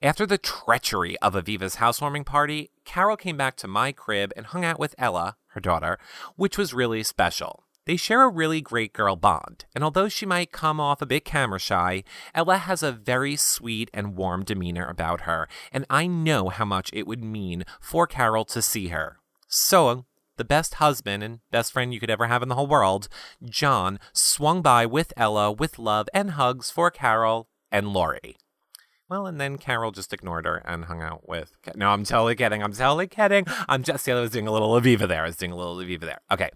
After 0.00 0.24
the 0.26 0.38
treachery 0.38 1.16
of 1.18 1.34
Aviva's 1.34 1.76
housewarming 1.76 2.24
party, 2.24 2.70
Carol 2.84 3.16
came 3.16 3.36
back 3.36 3.56
to 3.56 3.68
my 3.68 3.92
crib 3.92 4.32
and 4.36 4.46
hung 4.46 4.64
out 4.64 4.78
with 4.78 4.94
Ella, 4.98 5.36
her 5.48 5.60
daughter, 5.60 5.98
which 6.36 6.56
was 6.56 6.74
really 6.74 7.02
special. 7.02 7.64
They 7.86 7.96
share 7.96 8.22
a 8.22 8.28
really 8.28 8.62
great 8.62 8.94
girl 8.94 9.14
bond, 9.14 9.66
and 9.74 9.84
although 9.84 10.08
she 10.08 10.24
might 10.24 10.52
come 10.52 10.80
off 10.80 11.02
a 11.02 11.06
bit 11.06 11.26
camera 11.26 11.58
shy, 11.58 12.02
Ella 12.34 12.56
has 12.56 12.82
a 12.82 12.92
very 12.92 13.36
sweet 13.36 13.90
and 13.92 14.16
warm 14.16 14.42
demeanor 14.42 14.86
about 14.86 15.22
her, 15.22 15.48
and 15.70 15.84
I 15.90 16.06
know 16.06 16.48
how 16.48 16.64
much 16.64 16.88
it 16.94 17.06
would 17.06 17.22
mean 17.22 17.64
for 17.80 18.06
Carol 18.06 18.46
to 18.46 18.62
see 18.62 18.88
her. 18.88 19.18
So, 19.48 20.06
the 20.36 20.44
best 20.44 20.74
husband 20.74 21.22
and 21.22 21.40
best 21.50 21.72
friend 21.72 21.92
you 21.92 22.00
could 22.00 22.10
ever 22.10 22.26
have 22.26 22.42
in 22.42 22.48
the 22.48 22.54
whole 22.54 22.66
world, 22.66 23.08
John, 23.44 23.98
swung 24.14 24.62
by 24.62 24.86
with 24.86 25.12
Ella 25.16 25.52
with 25.52 25.78
love 25.78 26.08
and 26.14 26.32
hugs 26.32 26.70
for 26.70 26.90
Carol 26.90 27.48
and 27.70 27.92
Lori. 27.92 28.36
Well, 29.10 29.26
and 29.26 29.38
then 29.38 29.58
Carol 29.58 29.92
just 29.92 30.14
ignored 30.14 30.46
her 30.46 30.56
and 30.56 30.86
hung 30.86 31.02
out 31.02 31.28
with. 31.28 31.56
No, 31.76 31.90
I'm 31.90 32.04
totally 32.04 32.34
kidding. 32.34 32.62
I'm 32.62 32.72
totally 32.72 33.06
kidding. 33.06 33.44
I'm 33.68 33.82
just, 33.82 34.04
saying 34.04 34.16
I 34.16 34.22
was 34.22 34.30
doing 34.30 34.48
a 34.48 34.52
little 34.52 34.72
Aviva 34.80 35.06
there. 35.06 35.24
I 35.24 35.26
was 35.26 35.36
doing 35.36 35.52
a 35.52 35.56
little 35.56 35.76
Aviva 35.76 36.00
there. 36.00 36.20
Okay. 36.30 36.48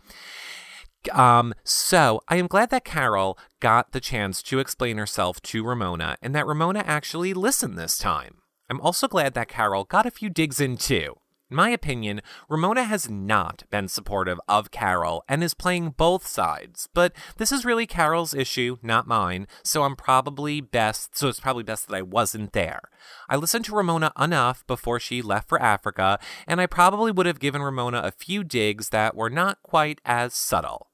Um, 1.13 1.55
so 1.65 2.21
I 2.29 2.37
am 2.37 2.47
glad 2.47 2.71
that 2.71 2.85
Carol 2.85 3.39
got 3.61 3.93
the 3.93 4.01
chance 4.01 4.43
to 4.45 4.59
explain 4.59 4.99
herself 4.99 5.41
to 5.43 5.65
Ramona 5.65 6.17
and 6.23 6.35
that 6.35 6.47
Ramona 6.47 6.83
actually 6.87 7.35
listened 7.35 7.79
this 7.79 7.99
time. 7.99 8.39
I'm 8.71 8.81
also 8.81 9.09
glad 9.09 9.35
that 9.35 9.49
Carol 9.49 9.85
got 9.85 10.07
a 10.07 10.11
few 10.11 10.29
digs 10.29 10.61
in 10.61 10.77
too. 10.77 11.17
In 11.51 11.57
my 11.57 11.71
opinion, 11.71 12.21
Ramona 12.51 12.85
has 12.85 13.09
not 13.09 13.63
been 13.71 13.89
supportive 13.89 14.39
of 14.47 14.71
Carol 14.71 15.25
and 15.27 15.43
is 15.43 15.55
playing 15.55 15.95
both 15.97 16.27
sides, 16.27 16.91
but 16.93 17.15
this 17.39 17.51
is 17.51 17.65
really 17.65 17.87
Carol's 17.87 18.35
issue, 18.35 18.77
not 18.83 19.07
mine, 19.07 19.47
so 19.65 19.83
I'm 19.83 19.97
probably 19.97 20.61
best, 20.61 21.17
so 21.17 21.29
it's 21.29 21.41
probably 21.41 21.63
best 21.63 21.89
that 21.89 21.97
I 21.97 22.03
wasn't 22.03 22.53
there. 22.53 22.83
I 23.31 23.37
listened 23.37 23.65
to 23.67 23.75
Ramona 23.75 24.13
enough 24.21 24.67
before 24.67 25.01
she 25.01 25.23
left 25.23 25.49
for 25.49 25.61
Africa, 25.61 26.19
and 26.47 26.61
I 26.61 26.67
probably 26.67 27.13
would 27.13 27.25
have 27.25 27.41
given 27.41 27.63
Ramona 27.63 28.03
a 28.05 28.11
few 28.11 28.45
digs 28.45 28.91
that 28.91 29.17
were 29.17 29.31
not 29.31 29.63
quite 29.63 30.03
as 30.05 30.35
subtle. 30.35 30.88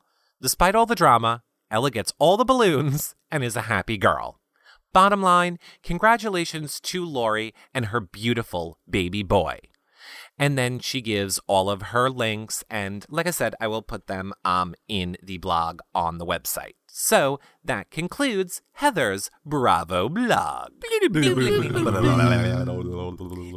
Despite 0.44 0.74
all 0.74 0.84
the 0.84 0.94
drama, 0.94 1.40
Ella 1.70 1.90
gets 1.90 2.12
all 2.18 2.36
the 2.36 2.44
balloons 2.44 3.14
and 3.30 3.42
is 3.42 3.56
a 3.56 3.62
happy 3.62 3.96
girl. 3.96 4.40
Bottom 4.92 5.22
line, 5.22 5.58
congratulations 5.82 6.80
to 6.82 7.02
Lori 7.02 7.54
and 7.72 7.86
her 7.86 8.00
beautiful 8.00 8.76
baby 8.86 9.22
boy. 9.22 9.60
And 10.38 10.58
then 10.58 10.80
she 10.80 11.00
gives 11.00 11.38
all 11.46 11.70
of 11.70 11.82
her 11.82 12.10
links, 12.10 12.64
and 12.68 13.06
like 13.08 13.26
I 13.28 13.30
said, 13.30 13.54
I 13.60 13.68
will 13.68 13.82
put 13.82 14.08
them 14.08 14.32
um, 14.44 14.74
in 14.88 15.16
the 15.22 15.38
blog 15.38 15.80
on 15.94 16.18
the 16.18 16.26
website. 16.26 16.74
So 16.88 17.40
that 17.64 17.90
concludes 17.90 18.62
Heather's 18.74 19.30
Bravo 19.44 20.08
blog. 20.08 20.70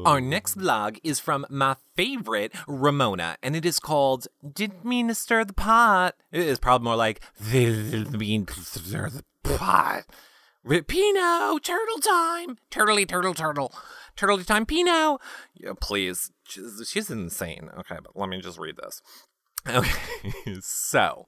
Our 0.06 0.22
next 0.22 0.56
blog 0.56 0.98
is 1.04 1.20
from 1.20 1.45
my 1.49 1.76
favorite 1.95 2.52
Ramona, 2.68 3.38
and 3.44 3.56
it 3.56 3.66
is 3.66 3.80
called 3.80 4.28
Didn't 4.54 4.86
Mean 4.86 5.08
to 5.08 5.16
Stir 5.16 5.45
the 5.45 5.54
Pot. 5.54 6.16
It 6.32 6.41
is 6.41 6.60
probably 6.60 6.86
more 6.86 6.95
like 6.95 7.22
Didn't 7.52 8.12
Mean 8.18 8.45
to 8.48 8.60
Stir 8.60 9.10
the 9.10 9.24
Pot. 9.44 10.06
Ripino, 10.66 11.62
turtle 11.64 11.99
time. 11.99 12.58
Turtley, 12.70 13.08
turtle, 13.08 13.34
turtle. 13.34 13.72
Turtle 14.18 14.44
time, 14.44 14.65
Pino. 14.65 15.19
Yeah, 15.56 15.73
please. 15.80 16.31
She's, 16.44 16.89
she's 16.89 17.10
insane. 17.10 17.69
Okay, 17.80 17.98
but 18.03 18.15
let 18.15 18.30
me 18.30 18.41
just 18.41 18.60
read 18.60 18.77
this. 18.77 19.02
Okay, 19.69 20.60
so, 20.61 21.27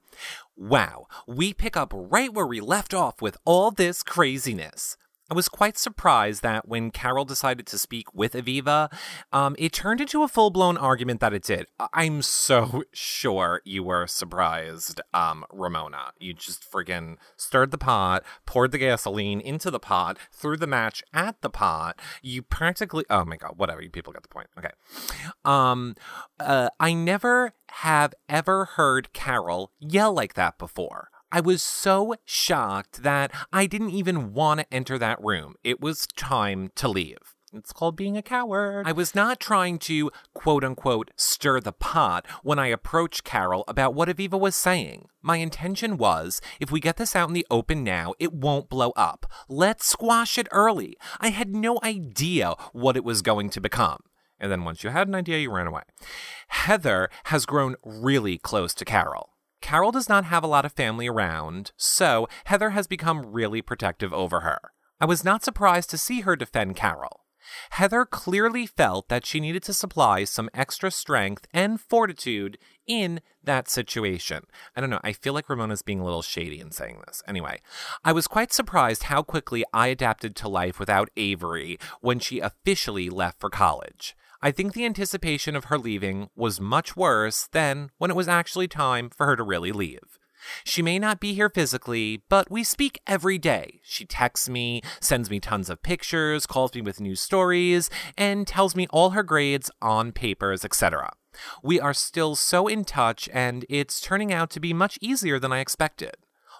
wow, 0.56 1.04
we 1.26 1.52
pick 1.52 1.76
up 1.76 1.92
right 1.94 2.32
where 2.32 2.46
we 2.46 2.58
left 2.58 2.94
off 2.94 3.20
with 3.20 3.36
all 3.44 3.70
this 3.70 4.02
craziness. 4.02 4.96
I 5.30 5.34
was 5.34 5.48
quite 5.48 5.78
surprised 5.78 6.42
that 6.42 6.66
when 6.66 6.90
Carol 6.90 7.24
decided 7.24 7.64
to 7.68 7.78
speak 7.78 8.12
with 8.12 8.32
Aviva, 8.32 8.92
um, 9.32 9.54
it 9.60 9.72
turned 9.72 10.00
into 10.00 10.24
a 10.24 10.28
full 10.28 10.50
blown 10.50 10.76
argument 10.76 11.20
that 11.20 11.32
it 11.32 11.44
did. 11.44 11.66
I'm 11.92 12.20
so 12.20 12.82
sure 12.92 13.62
you 13.64 13.84
were 13.84 14.08
surprised, 14.08 15.00
um, 15.14 15.44
Ramona. 15.52 16.12
You 16.18 16.34
just 16.34 16.68
friggin' 16.68 17.16
stirred 17.36 17.70
the 17.70 17.78
pot, 17.78 18.24
poured 18.44 18.72
the 18.72 18.78
gasoline 18.78 19.40
into 19.40 19.70
the 19.70 19.78
pot, 19.78 20.18
threw 20.32 20.56
the 20.56 20.66
match 20.66 21.00
at 21.12 21.40
the 21.42 21.50
pot. 21.50 22.00
You 22.22 22.42
practically, 22.42 23.04
oh 23.08 23.24
my 23.24 23.36
god, 23.36 23.54
whatever. 23.56 23.80
You 23.80 23.90
people 23.90 24.12
get 24.12 24.22
the 24.22 24.28
point. 24.28 24.48
Okay. 24.58 24.72
Um, 25.44 25.94
uh, 26.40 26.70
I 26.80 26.92
never 26.92 27.52
have 27.68 28.14
ever 28.28 28.64
heard 28.64 29.12
Carol 29.12 29.70
yell 29.78 30.12
like 30.12 30.34
that 30.34 30.58
before. 30.58 31.09
I 31.32 31.40
was 31.40 31.62
so 31.62 32.16
shocked 32.24 33.02
that 33.02 33.30
I 33.52 33.66
didn't 33.66 33.90
even 33.90 34.32
want 34.32 34.60
to 34.60 34.74
enter 34.74 34.98
that 34.98 35.22
room. 35.22 35.54
It 35.62 35.80
was 35.80 36.08
time 36.16 36.70
to 36.74 36.88
leave. 36.88 37.18
It's 37.52 37.72
called 37.72 37.96
being 37.96 38.16
a 38.16 38.22
coward. 38.22 38.86
I 38.86 38.92
was 38.92 39.14
not 39.14 39.40
trying 39.40 39.78
to 39.80 40.10
quote 40.34 40.64
unquote 40.64 41.10
stir 41.16 41.60
the 41.60 41.72
pot 41.72 42.26
when 42.42 42.58
I 42.58 42.68
approached 42.68 43.24
Carol 43.24 43.64
about 43.66 43.94
what 43.94 44.08
Aviva 44.08 44.38
was 44.38 44.54
saying. 44.54 45.08
My 45.20 45.36
intention 45.36 45.96
was 45.96 46.40
if 46.60 46.70
we 46.70 46.80
get 46.80 46.96
this 46.96 47.16
out 47.16 47.28
in 47.28 47.34
the 47.34 47.46
open 47.50 47.82
now, 47.82 48.14
it 48.18 48.32
won't 48.32 48.68
blow 48.68 48.90
up. 48.90 49.26
Let's 49.48 49.86
squash 49.86 50.38
it 50.38 50.48
early. 50.52 50.96
I 51.20 51.30
had 51.30 51.54
no 51.54 51.78
idea 51.82 52.54
what 52.72 52.96
it 52.96 53.04
was 53.04 53.22
going 53.22 53.50
to 53.50 53.60
become. 53.60 54.00
And 54.38 54.50
then 54.50 54.64
once 54.64 54.82
you 54.82 54.90
had 54.90 55.08
an 55.08 55.14
idea, 55.14 55.38
you 55.38 55.52
ran 55.52 55.66
away. 55.66 55.82
Heather 56.48 57.10
has 57.24 57.46
grown 57.46 57.76
really 57.84 58.38
close 58.38 58.74
to 58.74 58.84
Carol. 58.84 59.30
Carol 59.60 59.92
does 59.92 60.08
not 60.08 60.24
have 60.24 60.42
a 60.42 60.48
lot 60.48 60.64
of 60.64 60.72
family 60.72 61.06
around, 61.06 61.72
so 61.76 62.28
Heather 62.44 62.70
has 62.70 62.86
become 62.86 63.26
really 63.26 63.62
protective 63.62 64.12
over 64.12 64.40
her. 64.40 64.72
I 65.00 65.06
was 65.06 65.24
not 65.24 65.44
surprised 65.44 65.90
to 65.90 65.98
see 65.98 66.20
her 66.22 66.36
defend 66.36 66.76
Carol. 66.76 67.20
Heather 67.70 68.04
clearly 68.04 68.66
felt 68.66 69.08
that 69.08 69.26
she 69.26 69.40
needed 69.40 69.62
to 69.64 69.72
supply 69.72 70.24
some 70.24 70.50
extra 70.54 70.90
strength 70.90 71.46
and 71.52 71.80
fortitude 71.80 72.58
in 72.86 73.20
that 73.42 73.68
situation. 73.68 74.44
I 74.76 74.80
don't 74.80 74.90
know, 74.90 75.00
I 75.02 75.12
feel 75.12 75.32
like 75.32 75.48
Ramona's 75.48 75.82
being 75.82 76.00
a 76.00 76.04
little 76.04 76.22
shady 76.22 76.60
in 76.60 76.70
saying 76.70 77.02
this. 77.06 77.22
Anyway, 77.26 77.60
I 78.04 78.12
was 78.12 78.26
quite 78.26 78.52
surprised 78.52 79.04
how 79.04 79.22
quickly 79.22 79.64
I 79.72 79.88
adapted 79.88 80.36
to 80.36 80.48
life 80.48 80.78
without 80.78 81.10
Avery 81.16 81.78
when 82.00 82.18
she 82.18 82.40
officially 82.40 83.08
left 83.08 83.40
for 83.40 83.50
college. 83.50 84.14
I 84.42 84.50
think 84.50 84.72
the 84.72 84.86
anticipation 84.86 85.54
of 85.54 85.64
her 85.64 85.76
leaving 85.76 86.30
was 86.34 86.60
much 86.60 86.96
worse 86.96 87.46
than 87.52 87.90
when 87.98 88.10
it 88.10 88.16
was 88.16 88.28
actually 88.28 88.68
time 88.68 89.10
for 89.10 89.26
her 89.26 89.36
to 89.36 89.42
really 89.42 89.70
leave. 89.70 90.18
She 90.64 90.80
may 90.80 90.98
not 90.98 91.20
be 91.20 91.34
here 91.34 91.50
physically, 91.50 92.22
but 92.30 92.50
we 92.50 92.64
speak 92.64 93.02
every 93.06 93.36
day. 93.36 93.80
She 93.82 94.06
texts 94.06 94.48
me, 94.48 94.80
sends 94.98 95.28
me 95.28 95.40
tons 95.40 95.68
of 95.68 95.82
pictures, 95.82 96.46
calls 96.46 96.74
me 96.74 96.80
with 96.80 97.02
new 97.02 97.14
stories, 97.14 97.90
and 98.16 98.46
tells 98.46 98.74
me 98.74 98.86
all 98.88 99.10
her 99.10 99.22
grades 99.22 99.70
on 99.82 100.12
papers, 100.12 100.64
etc. 100.64 101.12
We 101.62 101.78
are 101.78 101.92
still 101.92 102.34
so 102.34 102.66
in 102.66 102.84
touch, 102.84 103.28
and 103.34 103.66
it's 103.68 104.00
turning 104.00 104.32
out 104.32 104.48
to 104.52 104.60
be 104.60 104.72
much 104.72 104.98
easier 105.02 105.38
than 105.38 105.52
I 105.52 105.60
expected. 105.60 106.14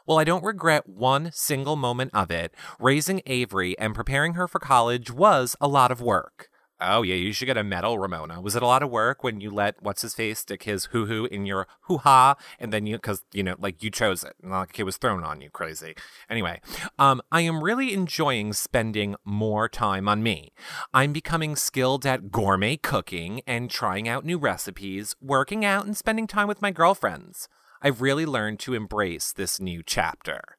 Well, 0.07 0.19
I 0.19 0.25
don't 0.25 0.45
regret 0.45 0.87
one 0.87 1.31
single 1.33 1.77
moment 1.77 2.11
of 2.13 2.31
it. 2.31 2.55
Raising 2.79 3.23
Avery 3.25 3.79
and 3.79 3.95
preparing 3.95 4.35
her 4.35 4.47
for 4.47 4.59
college 4.59 5.11
was 5.11 5.57
a 5.61 5.69
lot 5.69 5.91
of 5.91 6.03
work. 6.03 6.50
Oh, 6.81 7.03
yeah, 7.03 7.15
you 7.15 7.33
should 7.33 7.47
get 7.47 7.59
a 7.59 7.65
medal, 7.65 7.99
Ramona. 7.99 8.41
Was 8.41 8.57
it 8.57 8.63
a 8.63 8.67
lot 8.67 8.83
of 8.83 8.91
work 8.91 9.23
when 9.23 9.41
you 9.41 9.51
let 9.51 9.83
what's 9.83 10.01
his 10.01 10.15
face 10.15 10.39
stick 10.39 10.63
his 10.63 10.87
hoo 10.87 11.07
hoo 11.07 11.27
in 11.27 11.45
your 11.45 11.67
hoo 11.83 11.99
ha? 11.99 12.37
And 12.59 12.73
then 12.73 12.87
you, 12.87 12.97
because, 12.97 13.23
you 13.33 13.43
know, 13.43 13.55
like 13.59 13.83
you 13.83 13.91
chose 13.91 14.25
it, 14.25 14.35
not 14.43 14.61
like 14.61 14.79
it 14.79 14.85
was 14.85 14.97
thrown 14.97 15.23
on 15.23 15.43
you, 15.43 15.51
crazy. 15.51 15.95
Anyway, 16.31 16.61
um, 16.99 17.21
I 17.31 17.43
am 17.43 17.63
really 17.63 17.93
enjoying 17.93 18.55
spending 18.55 19.15
more 19.25 19.69
time 19.69 20.09
on 20.09 20.23
me. 20.23 20.53
I'm 20.95 21.13
becoming 21.13 21.55
skilled 21.55 22.07
at 22.07 22.31
gourmet 22.31 22.79
cooking 22.79 23.43
and 23.47 23.71
trying 23.71 24.09
out 24.09 24.25
new 24.25 24.39
recipes, 24.39 25.15
working 25.21 25.65
out, 25.65 25.85
and 25.85 25.97
spending 25.97 26.27
time 26.27 26.49
with 26.49 26.63
my 26.63 26.71
girlfriends. 26.71 27.49
I've 27.83 28.01
really 28.01 28.27
learned 28.27 28.59
to 28.61 28.75
embrace 28.75 29.33
this 29.33 29.61
new 29.61 29.83
chapter. 29.85 30.59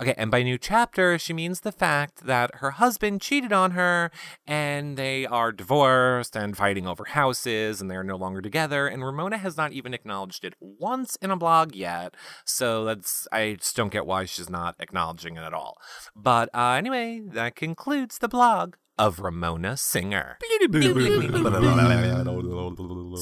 Okay, 0.00 0.14
and 0.16 0.30
by 0.30 0.42
new 0.42 0.58
chapter, 0.58 1.18
she 1.18 1.32
means 1.32 1.60
the 1.60 1.72
fact 1.72 2.26
that 2.26 2.56
her 2.56 2.72
husband 2.72 3.20
cheated 3.20 3.52
on 3.52 3.72
her 3.72 4.10
and 4.46 4.96
they 4.96 5.26
are 5.26 5.52
divorced 5.52 6.36
and 6.36 6.56
fighting 6.56 6.86
over 6.86 7.04
houses 7.04 7.80
and 7.80 7.90
they 7.90 7.96
are 7.96 8.04
no 8.04 8.16
longer 8.16 8.40
together. 8.40 8.86
And 8.86 9.04
Ramona 9.04 9.38
has 9.38 9.56
not 9.56 9.72
even 9.72 9.94
acknowledged 9.94 10.44
it 10.44 10.54
once 10.60 11.16
in 11.16 11.30
a 11.30 11.36
blog 11.36 11.74
yet. 11.74 12.14
So 12.44 12.84
that's, 12.84 13.26
I 13.32 13.56
just 13.58 13.76
don't 13.76 13.92
get 13.92 14.06
why 14.06 14.24
she's 14.24 14.50
not 14.50 14.76
acknowledging 14.78 15.36
it 15.36 15.42
at 15.42 15.54
all. 15.54 15.78
But 16.14 16.48
uh, 16.54 16.72
anyway, 16.72 17.22
that 17.32 17.56
concludes 17.56 18.18
the 18.18 18.28
blog 18.28 18.74
of 19.00 19.18
Ramona 19.18 19.78
Singer. 19.78 20.36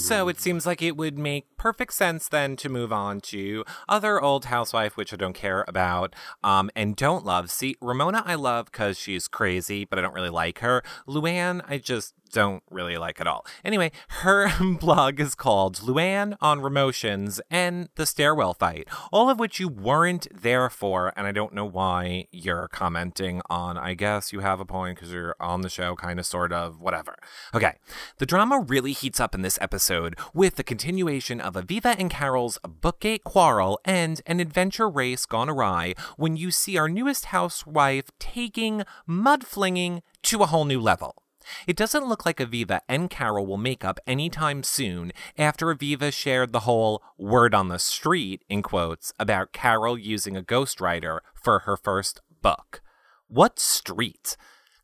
so 0.00 0.26
it 0.28 0.40
seems 0.40 0.66
like 0.66 0.82
it 0.82 0.96
would 0.96 1.16
make 1.16 1.56
perfect 1.56 1.94
sense 1.94 2.28
then 2.28 2.56
to 2.56 2.68
move 2.68 2.92
on 2.92 3.20
to 3.20 3.64
other 3.88 4.20
old 4.20 4.46
housewife, 4.46 4.96
which 4.96 5.12
I 5.12 5.16
don't 5.16 5.34
care 5.34 5.64
about 5.68 6.16
um, 6.42 6.68
and 6.74 6.96
don't 6.96 7.24
love. 7.24 7.52
See, 7.52 7.76
Ramona 7.80 8.24
I 8.26 8.34
love 8.34 8.66
because 8.66 8.98
she's 8.98 9.28
crazy, 9.28 9.84
but 9.84 10.00
I 10.00 10.02
don't 10.02 10.14
really 10.14 10.30
like 10.30 10.58
her. 10.58 10.82
Luann, 11.06 11.62
I 11.68 11.78
just 11.78 12.12
don't 12.32 12.62
really 12.70 12.96
like 12.96 13.20
at 13.20 13.26
all. 13.26 13.44
Anyway, 13.64 13.90
her 14.08 14.50
blog 14.80 15.20
is 15.20 15.34
called 15.34 15.76
Luann 15.78 16.36
on 16.40 16.60
Remotions 16.60 17.40
and 17.50 17.88
the 17.96 18.06
Stairwell 18.06 18.54
Fight, 18.54 18.88
all 19.12 19.30
of 19.30 19.38
which 19.38 19.60
you 19.60 19.68
weren't 19.68 20.26
there 20.34 20.70
for, 20.70 21.12
and 21.16 21.26
I 21.26 21.32
don't 21.32 21.54
know 21.54 21.64
why 21.64 22.26
you're 22.30 22.68
commenting 22.68 23.40
on. 23.48 23.76
I 23.76 23.94
guess 23.94 24.32
you 24.32 24.40
have 24.40 24.60
a 24.60 24.64
point 24.64 24.96
because 24.96 25.12
you're 25.12 25.36
on 25.40 25.62
the 25.62 25.68
show, 25.68 25.94
kind 25.96 26.18
of, 26.18 26.26
sort 26.26 26.52
of, 26.52 26.80
whatever. 26.80 27.16
Okay, 27.54 27.74
the 28.18 28.26
drama 28.26 28.60
really 28.60 28.92
heats 28.92 29.20
up 29.20 29.34
in 29.34 29.42
this 29.42 29.58
episode 29.60 30.18
with 30.34 30.56
the 30.56 30.64
continuation 30.64 31.40
of 31.40 31.54
Aviva 31.54 31.96
and 31.98 32.10
Carol's 32.10 32.58
Bookgate 32.64 33.24
quarrel 33.24 33.80
and 33.84 34.20
an 34.26 34.40
adventure 34.40 34.88
race 34.88 35.26
gone 35.26 35.48
awry 35.48 35.94
when 36.16 36.36
you 36.36 36.50
see 36.50 36.76
our 36.76 36.88
newest 36.88 37.26
housewife 37.26 38.10
taking 38.18 38.84
mud 39.06 39.44
flinging 39.44 40.02
to 40.22 40.42
a 40.42 40.46
whole 40.46 40.64
new 40.64 40.80
level. 40.80 41.22
It 41.66 41.76
doesn't 41.76 42.08
look 42.08 42.24
like 42.26 42.38
Aviva 42.38 42.80
and 42.88 43.10
Carol 43.10 43.46
will 43.46 43.56
make 43.58 43.84
up 43.84 43.98
anytime 44.06 44.62
soon 44.62 45.12
after 45.36 45.74
Aviva 45.74 46.12
shared 46.12 46.52
the 46.52 46.60
whole 46.60 47.02
word 47.16 47.54
on 47.54 47.68
the 47.68 47.78
street, 47.78 48.44
in 48.48 48.62
quotes, 48.62 49.12
about 49.18 49.52
Carol 49.52 49.98
using 49.98 50.36
a 50.36 50.42
ghostwriter 50.42 51.20
for 51.34 51.60
her 51.60 51.76
first 51.76 52.20
book. 52.42 52.82
What 53.28 53.58
street? 53.58 54.36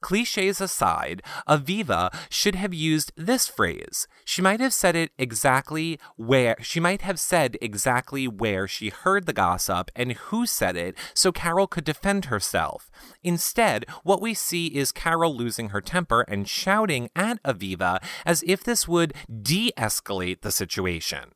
Cliches 0.04 0.60
aside, 0.60 1.22
Aviva 1.48 2.14
should 2.28 2.56
have 2.56 2.74
used 2.74 3.10
this 3.16 3.48
phrase. 3.48 4.06
She 4.26 4.42
might 4.42 4.60
have 4.60 4.74
said 4.74 4.94
it 4.94 5.12
exactly 5.16 5.98
where, 6.16 6.56
she 6.60 6.78
might 6.78 7.00
have 7.00 7.18
said 7.18 7.56
exactly 7.62 8.28
where 8.28 8.68
she 8.68 8.90
heard 8.90 9.24
the 9.24 9.32
gossip 9.32 9.90
and 9.96 10.12
who 10.12 10.44
said 10.44 10.76
it 10.76 10.94
so 11.14 11.32
Carol 11.32 11.66
could 11.66 11.84
defend 11.84 12.26
herself. 12.26 12.90
Instead, 13.22 13.86
what 14.02 14.20
we 14.20 14.34
see 14.34 14.66
is 14.66 14.92
Carol 14.92 15.34
losing 15.34 15.70
her 15.70 15.80
temper 15.80 16.20
and 16.28 16.46
shouting 16.46 17.08
at 17.16 17.42
Aviva 17.42 17.98
as 18.26 18.44
if 18.46 18.62
this 18.62 18.86
would 18.86 19.14
de 19.42 19.72
escalate 19.78 20.42
the 20.42 20.52
situation. 20.52 21.30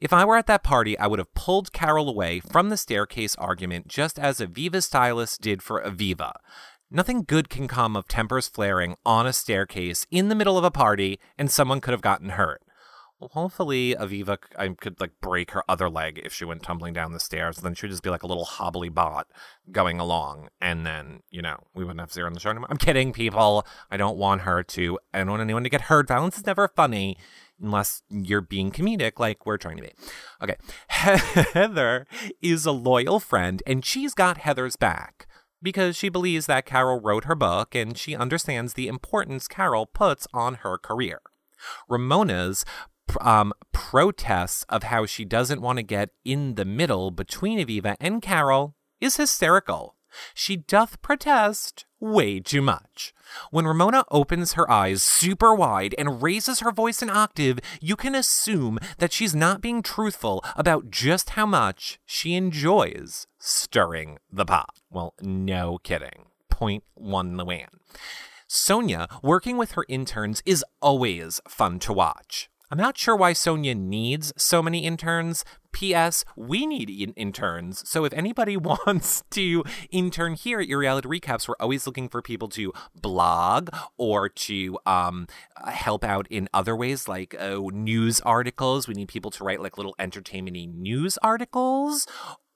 If 0.00 0.12
I 0.12 0.24
were 0.24 0.36
at 0.36 0.46
that 0.46 0.62
party, 0.62 0.98
I 0.98 1.06
would 1.06 1.18
have 1.18 1.34
pulled 1.34 1.72
Carol 1.72 2.08
away 2.08 2.40
from 2.40 2.68
the 2.68 2.76
staircase 2.76 3.34
argument 3.36 3.88
just 3.88 4.18
as 4.18 4.40
Aviva's 4.40 4.86
stylist 4.86 5.40
did 5.40 5.62
for 5.62 5.82
Aviva. 5.82 6.32
Nothing 6.92 7.22
good 7.22 7.48
can 7.48 7.68
come 7.68 7.94
of 7.94 8.08
tempers 8.08 8.48
flaring 8.48 8.96
on 9.06 9.24
a 9.24 9.32
staircase 9.32 10.08
in 10.10 10.28
the 10.28 10.34
middle 10.34 10.58
of 10.58 10.64
a 10.64 10.72
party, 10.72 11.20
and 11.38 11.48
someone 11.48 11.80
could 11.80 11.92
have 11.92 12.00
gotten 12.00 12.30
hurt. 12.30 12.62
Hopefully 13.20 13.94
Aviva 13.94 14.38
could 14.78 14.98
like 14.98 15.12
break 15.20 15.52
her 15.52 15.62
other 15.68 15.88
leg 15.88 16.20
if 16.24 16.32
she 16.32 16.44
went 16.44 16.64
tumbling 16.64 16.92
down 16.92 17.12
the 17.12 17.20
stairs. 17.20 17.58
Then 17.58 17.74
she'd 17.74 17.90
just 17.90 18.02
be 18.02 18.10
like 18.10 18.24
a 18.24 18.26
little 18.26 18.44
hobbly 18.44 18.88
bot 18.88 19.28
going 19.70 20.00
along, 20.00 20.48
and 20.60 20.84
then 20.84 21.20
you 21.30 21.42
know 21.42 21.58
we 21.74 21.84
wouldn't 21.84 22.00
have 22.00 22.12
zero 22.12 22.26
on 22.26 22.32
the 22.32 22.40
show 22.40 22.50
anymore. 22.50 22.68
I'm 22.70 22.78
kidding, 22.78 23.12
people. 23.12 23.64
I 23.88 23.96
don't 23.96 24.16
want 24.16 24.40
her 24.40 24.64
to. 24.64 24.98
I 25.14 25.18
don't 25.18 25.30
want 25.30 25.42
anyone 25.42 25.62
to 25.62 25.70
get 25.70 25.82
hurt. 25.82 26.08
Violence 26.08 26.38
is 26.38 26.46
never 26.46 26.66
funny 26.66 27.18
unless 27.62 28.02
you're 28.08 28.40
being 28.40 28.72
comedic 28.72 29.20
like 29.20 29.46
we're 29.46 29.58
trying 29.58 29.76
to 29.76 29.82
be. 29.82 29.92
Okay, 30.42 30.56
Heather 30.88 32.06
is 32.42 32.66
a 32.66 32.72
loyal 32.72 33.20
friend, 33.20 33.62
and 33.64 33.84
she's 33.84 34.14
got 34.14 34.38
Heather's 34.38 34.74
back 34.76 35.28
because 35.62 35.96
she 35.96 36.08
believes 36.08 36.46
that 36.46 36.66
Carol 36.66 37.00
wrote 37.00 37.24
her 37.24 37.34
book 37.34 37.74
and 37.74 37.96
she 37.96 38.14
understands 38.14 38.74
the 38.74 38.88
importance 38.88 39.48
Carol 39.48 39.86
puts 39.86 40.26
on 40.32 40.56
her 40.56 40.78
career. 40.78 41.20
Ramona's 41.88 42.64
um, 43.20 43.52
protests 43.72 44.64
of 44.68 44.84
how 44.84 45.06
she 45.06 45.24
doesn't 45.24 45.60
want 45.60 45.78
to 45.78 45.82
get 45.82 46.10
in 46.24 46.54
the 46.54 46.64
middle 46.64 47.10
between 47.10 47.58
Aviva 47.58 47.96
and 48.00 48.22
Carol 48.22 48.76
is 49.00 49.16
hysterical. 49.16 49.96
She 50.34 50.56
doth 50.56 51.02
protest 51.02 51.86
way 51.98 52.40
too 52.40 52.62
much. 52.62 53.14
When 53.50 53.66
Ramona 53.66 54.04
opens 54.10 54.54
her 54.54 54.70
eyes 54.70 55.02
super 55.02 55.54
wide 55.54 55.94
and 55.98 56.22
raises 56.22 56.60
her 56.60 56.72
voice 56.72 57.02
an 57.02 57.10
octave, 57.10 57.58
you 57.80 57.96
can 57.96 58.14
assume 58.14 58.78
that 58.98 59.12
she's 59.12 59.34
not 59.34 59.60
being 59.60 59.82
truthful 59.82 60.44
about 60.56 60.90
just 60.90 61.30
how 61.30 61.46
much 61.46 61.98
she 62.06 62.34
enjoys 62.34 63.26
stirring 63.38 64.18
the 64.32 64.44
pot. 64.44 64.76
Well, 64.90 65.14
no 65.20 65.78
kidding. 65.82 66.26
Point 66.48 66.84
one 66.94 67.36
Luann. 67.36 67.68
Sonja, 68.48 69.06
working 69.22 69.56
with 69.56 69.72
her 69.72 69.84
interns 69.88 70.42
is 70.44 70.64
always 70.82 71.40
fun 71.48 71.78
to 71.80 71.92
watch. 71.92 72.50
I'm 72.72 72.78
not 72.78 72.96
sure 72.96 73.16
why 73.16 73.32
Sonja 73.32 73.76
needs 73.76 74.32
so 74.36 74.62
many 74.62 74.84
interns. 74.84 75.44
P.S. 75.72 76.24
We 76.36 76.66
need 76.66 76.90
in- 76.90 77.12
interns. 77.14 77.88
So 77.88 78.04
if 78.04 78.12
anybody 78.12 78.56
wants 78.56 79.22
to 79.30 79.64
intern 79.90 80.34
here 80.34 80.60
at 80.60 80.68
your 80.68 80.78
reality 80.78 81.08
recaps, 81.08 81.48
we're 81.48 81.54
always 81.60 81.86
looking 81.86 82.08
for 82.08 82.22
people 82.22 82.48
to 82.50 82.72
blog 83.00 83.70
or 83.96 84.28
to 84.28 84.78
um, 84.86 85.26
help 85.66 86.04
out 86.04 86.26
in 86.30 86.48
other 86.52 86.76
ways, 86.76 87.08
like 87.08 87.34
uh, 87.38 87.60
news 87.72 88.20
articles. 88.20 88.88
We 88.88 88.94
need 88.94 89.08
people 89.08 89.30
to 89.32 89.44
write 89.44 89.60
like 89.60 89.76
little 89.76 89.94
entertainmenty 89.98 90.66
news 90.66 91.18
articles 91.22 92.06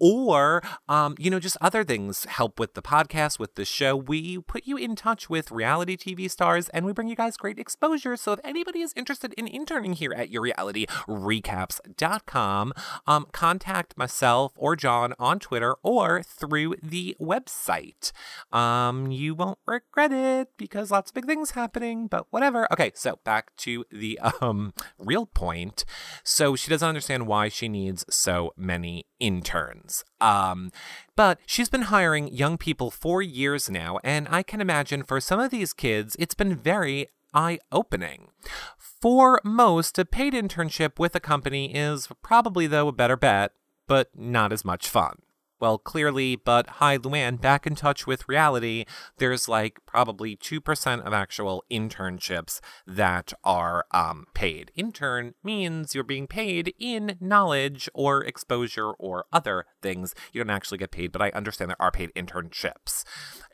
or 0.00 0.62
um, 0.88 1.14
you 1.18 1.30
know 1.30 1.38
just 1.38 1.56
other 1.60 1.84
things 1.84 2.24
help 2.24 2.58
with 2.58 2.74
the 2.74 2.82
podcast 2.82 3.38
with 3.38 3.54
the 3.54 3.64
show 3.64 3.96
we 3.96 4.38
put 4.38 4.66
you 4.66 4.76
in 4.76 4.96
touch 4.96 5.30
with 5.30 5.50
reality 5.50 5.96
tv 5.96 6.30
stars 6.30 6.68
and 6.70 6.84
we 6.84 6.92
bring 6.92 7.08
you 7.08 7.16
guys 7.16 7.36
great 7.36 7.58
exposure 7.58 8.16
so 8.16 8.32
if 8.32 8.40
anybody 8.44 8.80
is 8.80 8.92
interested 8.96 9.32
in 9.34 9.46
interning 9.46 9.92
here 9.92 10.12
at 10.12 10.30
your 10.30 10.42
reality 10.42 10.86
recaps.com 11.08 12.72
um, 13.06 13.26
contact 13.32 13.96
myself 13.96 14.52
or 14.56 14.76
john 14.76 15.14
on 15.18 15.38
twitter 15.38 15.76
or 15.82 16.22
through 16.22 16.74
the 16.82 17.16
website 17.20 18.12
um, 18.52 19.10
you 19.10 19.34
won't 19.34 19.58
regret 19.66 20.12
it 20.12 20.48
because 20.56 20.90
lots 20.90 21.10
of 21.10 21.14
big 21.14 21.26
things 21.26 21.52
happening 21.52 22.06
but 22.06 22.26
whatever 22.30 22.70
okay 22.72 22.92
so 22.94 23.18
back 23.24 23.54
to 23.56 23.84
the 23.90 24.18
um, 24.40 24.72
real 24.98 25.26
point 25.26 25.84
so 26.22 26.56
she 26.56 26.70
doesn't 26.70 26.88
understand 26.88 27.26
why 27.26 27.48
she 27.48 27.68
needs 27.68 28.04
so 28.08 28.52
many 28.56 29.06
interns. 29.20 30.04
Um, 30.20 30.70
but 31.16 31.38
she's 31.46 31.68
been 31.68 31.82
hiring 31.82 32.28
young 32.28 32.58
people 32.58 32.90
for 32.90 33.22
years 33.22 33.70
now, 33.70 33.98
and 34.04 34.26
I 34.30 34.42
can 34.42 34.60
imagine 34.60 35.02
for 35.02 35.20
some 35.20 35.40
of 35.40 35.50
these 35.50 35.72
kids, 35.72 36.16
it's 36.18 36.34
been 36.34 36.54
very 36.54 37.08
eye 37.32 37.58
opening. 37.72 38.28
For 39.04 39.38
most, 39.44 39.98
a 39.98 40.06
paid 40.06 40.32
internship 40.32 40.98
with 40.98 41.14
a 41.14 41.20
company 41.20 41.74
is 41.74 42.08
probably, 42.22 42.66
though, 42.66 42.88
a 42.88 42.92
better 42.92 43.18
bet, 43.18 43.52
but 43.86 44.08
not 44.16 44.50
as 44.50 44.64
much 44.64 44.88
fun 44.88 45.18
well, 45.60 45.78
clearly, 45.78 46.36
but 46.36 46.68
hi, 46.68 46.98
Luann, 46.98 47.40
back 47.40 47.66
in 47.66 47.74
touch 47.74 48.06
with 48.06 48.28
reality. 48.28 48.84
There's 49.18 49.48
like 49.48 49.78
probably 49.86 50.36
2% 50.36 51.02
of 51.02 51.12
actual 51.12 51.64
internships 51.70 52.60
that 52.86 53.32
are 53.44 53.86
um, 53.92 54.26
paid. 54.34 54.72
Intern 54.74 55.34
means 55.42 55.94
you're 55.94 56.04
being 56.04 56.26
paid 56.26 56.74
in 56.78 57.16
knowledge 57.20 57.88
or 57.94 58.24
exposure 58.24 58.90
or 58.92 59.26
other 59.32 59.66
things. 59.80 60.14
You 60.32 60.42
don't 60.42 60.50
actually 60.50 60.78
get 60.78 60.90
paid, 60.90 61.12
but 61.12 61.22
I 61.22 61.30
understand 61.30 61.70
there 61.70 61.80
are 61.80 61.92
paid 61.92 62.12
internships. 62.14 63.04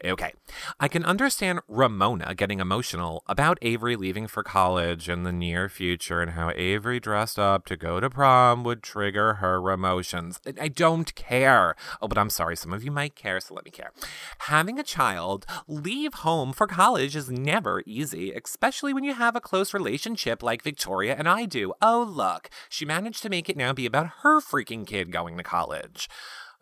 Okay. 0.04 0.32
I 0.78 0.88
can 0.88 1.04
understand 1.04 1.60
Ramona 1.68 2.34
getting 2.34 2.60
emotional 2.60 3.22
about 3.26 3.58
Avery 3.60 3.96
leaving 3.96 4.26
for 4.26 4.42
college 4.42 5.08
in 5.08 5.24
the 5.24 5.32
near 5.32 5.68
future 5.68 6.22
and 6.22 6.32
how 6.32 6.52
Avery 6.56 6.98
dressed 6.98 7.38
up 7.38 7.66
to 7.66 7.76
go 7.76 8.00
to 8.00 8.08
prom 8.08 8.64
would 8.64 8.82
trigger 8.82 9.34
her 9.34 9.70
emotions. 9.70 10.40
I 10.60 10.68
don't 10.68 11.14
care. 11.14 11.74
Oh, 12.00 12.08
but 12.08 12.18
I'm 12.18 12.30
sorry. 12.30 12.56
Some 12.56 12.72
of 12.72 12.84
you 12.84 12.90
might 12.90 13.14
care, 13.14 13.40
so 13.40 13.54
let 13.54 13.64
me 13.64 13.70
care. 13.70 13.92
Having 14.40 14.78
a 14.78 14.84
child 14.84 15.46
leave 15.66 16.14
home 16.14 16.52
for 16.52 16.66
college 16.66 17.16
is 17.16 17.30
never 17.30 17.82
easy, 17.86 18.32
especially 18.32 18.92
when 18.92 19.04
you 19.04 19.14
have 19.14 19.36
a 19.36 19.40
close 19.40 19.74
relationship 19.74 20.42
like 20.42 20.62
Victoria 20.62 21.14
and 21.16 21.28
I 21.28 21.44
do. 21.46 21.72
Oh, 21.80 22.02
look. 22.08 22.50
She 22.68 22.84
managed 22.84 23.22
to 23.22 23.30
make 23.30 23.48
it 23.48 23.56
now 23.56 23.72
be 23.72 23.86
about 23.86 24.10
her 24.22 24.40
freaking 24.40 24.86
kid 24.86 25.12
going 25.12 25.36
to 25.36 25.42
college. 25.42 26.08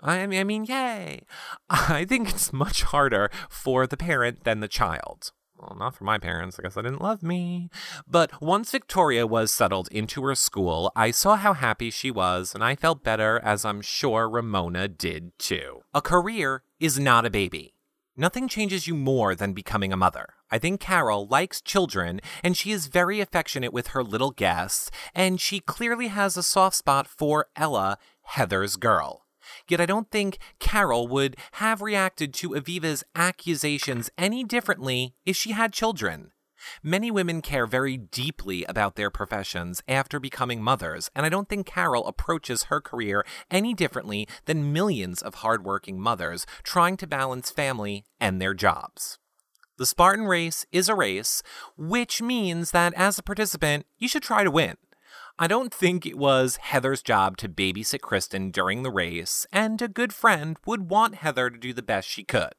I 0.01 0.27
mean, 0.27 0.41
I 0.41 0.45
mean, 0.45 0.65
yay. 0.65 1.23
I 1.71 2.05
think 2.05 2.31
it's 2.31 2.53
much 2.53 2.83
harder 2.85 3.31
for 3.49 3.87
the 3.87 3.97
parent 3.97 4.45
than 4.45 4.61
the 4.61 4.69
child. 4.69 5.33
Well, 5.59 5.76
not 5.76 5.97
for 5.97 6.05
my 6.05 6.18
parents. 6.18 6.59
I 6.59 6.62
guess 6.62 6.74
they 6.74 6.82
didn't 6.82 7.02
love 7.02 7.22
me. 7.22 7.68
But 8.06 8.40
once 8.40 8.70
Victoria 8.70 9.26
was 9.26 9.51
settled 9.51 9.89
into 9.90 10.22
her 10.22 10.36
school, 10.36 10.93
I 10.94 11.10
saw 11.10 11.36
how 11.36 11.52
happy 11.52 11.90
she 11.90 12.12
was, 12.12 12.55
and 12.55 12.62
I 12.62 12.76
felt 12.76 13.02
better, 13.02 13.40
as 13.43 13.64
I'm 13.64 13.80
sure 13.80 14.28
Ramona 14.28 14.86
did 14.86 15.36
too. 15.39 15.82
A 15.93 16.01
career 16.01 16.62
is 16.78 17.01
not 17.01 17.26
a 17.26 17.30
baby. 17.30 17.74
Nothing 18.16 18.48
changes 18.48 18.86
you 18.86 18.94
more 18.94 19.35
than 19.35 19.52
becoming 19.52 19.93
a 19.93 19.97
mother. 19.97 20.35
I 20.51 20.59
think 20.59 20.80
Carol 20.80 21.26
likes 21.26 21.60
children, 21.60 22.20
and 22.43 22.56
she 22.56 22.70
is 22.70 22.86
very 22.86 23.20
affectionate 23.20 23.72
with 23.72 23.89
her 23.89 24.02
little 24.02 24.30
guests, 24.30 24.90
and 25.14 25.40
she 25.40 25.60
clearly 25.60 26.09
has 26.09 26.36
a 26.36 26.43
soft 26.43 26.76
spot 26.76 27.06
for 27.06 27.47
Ella, 27.56 27.98
Heather's 28.22 28.76
girl. 28.76 29.28
Yet 29.69 29.81
I 29.81 29.86
don't 29.86 30.11
think 30.11 30.39
Carol 30.59 31.09
would 31.09 31.36
have 31.53 31.82
reacted 31.82 32.32
to 32.35 32.51
Aviva's 32.51 33.05
accusations 33.15 34.11
any 34.16 34.45
differently 34.45 35.15
if 35.27 35.36
she 35.36 35.53
had 35.53 35.73
children. 35.73 36.32
Many 36.82 37.11
women 37.11 37.40
care 37.40 37.66
very 37.66 37.97
deeply 37.97 38.65
about 38.65 38.97
their 38.97 39.11
professions 39.11 39.82
after 39.86 40.19
becoming 40.19 40.62
mothers, 40.62 41.11
and 41.15 41.24
I 41.24 41.28
don't 41.28 41.49
think 41.49 41.66
Carol 41.66 42.07
approaches 42.07 42.65
her 42.65 42.81
career 42.81 43.24
any 43.51 43.74
differently 43.74 44.27
than 44.47 44.73
millions 44.73 45.23
of 45.23 45.36
hardworking 45.36 46.01
mothers 46.01 46.47
trying 46.62 46.97
to 46.97 47.07
balance 47.07 47.51
family 47.51 48.05
and 48.20 48.40
their 48.40 48.55
jobs. 48.55 49.19
The 49.77 49.86
Spartan 49.86 50.27
race 50.27 50.66
is 50.73 50.89
a 50.89 50.97
race, 50.97 51.43
which 51.77 52.20
means 52.20 52.73
that 52.73 52.93
as 52.95 53.19
a 53.19 53.23
participant, 53.23 53.86
you 53.97 54.09
should 54.09 54.24
try 54.24 54.43
to 54.43 54.51
win. 54.51 54.77
I 55.40 55.47
don't 55.47 55.73
think 55.73 56.05
it 56.05 56.19
was 56.19 56.56
Heather's 56.56 57.01
job 57.01 57.36
to 57.36 57.48
babysit 57.48 58.01
Kristen 58.01 58.51
during 58.51 58.82
the 58.82 58.90
race, 58.90 59.47
and 59.52 59.81
a 59.81 59.86
good 59.86 60.12
friend 60.12 60.56
would 60.66 60.90
want 60.90 61.16
Heather 61.16 61.48
to 61.48 61.56
do 61.56 61.73
the 61.73 61.81
best 61.81 62.09
she 62.09 62.24
could. 62.24 62.55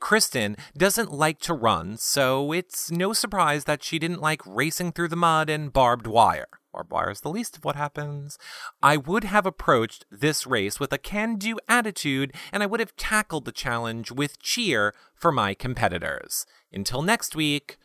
Kristen 0.00 0.56
doesn't 0.76 1.12
like 1.12 1.38
to 1.40 1.54
run, 1.54 1.96
so 1.96 2.52
it's 2.52 2.90
no 2.90 3.14
surprise 3.14 3.64
that 3.64 3.82
she 3.82 3.98
didn't 3.98 4.20
like 4.20 4.42
racing 4.44 4.92
through 4.92 5.08
the 5.08 5.16
mud 5.16 5.48
and 5.48 5.72
barbed 5.72 6.06
wire. 6.06 6.48
Barbed 6.74 6.92
wire 6.92 7.10
is 7.10 7.22
the 7.22 7.30
least 7.30 7.56
of 7.56 7.64
what 7.64 7.76
happens. 7.76 8.36
I 8.82 8.98
would 8.98 9.24
have 9.24 9.46
approached 9.46 10.04
this 10.10 10.46
race 10.46 10.78
with 10.78 10.92
a 10.92 10.98
can 10.98 11.36
do 11.36 11.58
attitude, 11.68 12.34
and 12.52 12.62
I 12.62 12.66
would 12.66 12.80
have 12.80 12.96
tackled 12.96 13.46
the 13.46 13.52
challenge 13.52 14.10
with 14.10 14.42
cheer 14.42 14.92
for 15.14 15.32
my 15.32 15.54
competitors. 15.54 16.44
Until 16.70 17.00
next 17.00 17.34
week, 17.34 17.78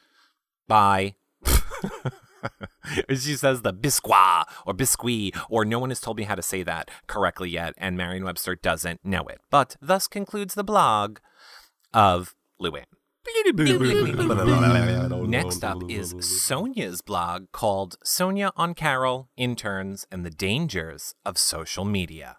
bye. 0.67 1.15
she 3.09 3.35
says 3.35 3.61
the 3.61 3.73
biscuit 3.73 4.45
or 4.65 4.73
biscuit, 4.73 5.35
or 5.49 5.65
no 5.65 5.79
one 5.79 5.89
has 5.89 5.99
told 5.99 6.17
me 6.17 6.23
how 6.23 6.35
to 6.35 6.41
say 6.41 6.63
that 6.63 6.89
correctly 7.07 7.49
yet, 7.49 7.73
and 7.77 7.97
Merriam 7.97 8.23
Webster 8.23 8.55
doesn't 8.55 9.03
know 9.03 9.23
it. 9.23 9.39
But 9.49 9.75
thus 9.81 10.07
concludes 10.07 10.53
the 10.53 10.63
blog 10.63 11.19
of 11.93 12.35
Luann. 12.61 12.85
Next 15.27 15.63
up 15.63 15.83
is 15.89 16.13
Sonja's 16.15 17.01
blog 17.01 17.51
called 17.51 17.97
Sonja 18.03 18.51
on 18.55 18.73
Carol, 18.73 19.29
Interns, 19.37 20.05
and 20.11 20.25
the 20.25 20.29
Dangers 20.29 21.13
of 21.25 21.37
Social 21.37 21.85
Media. 21.85 22.37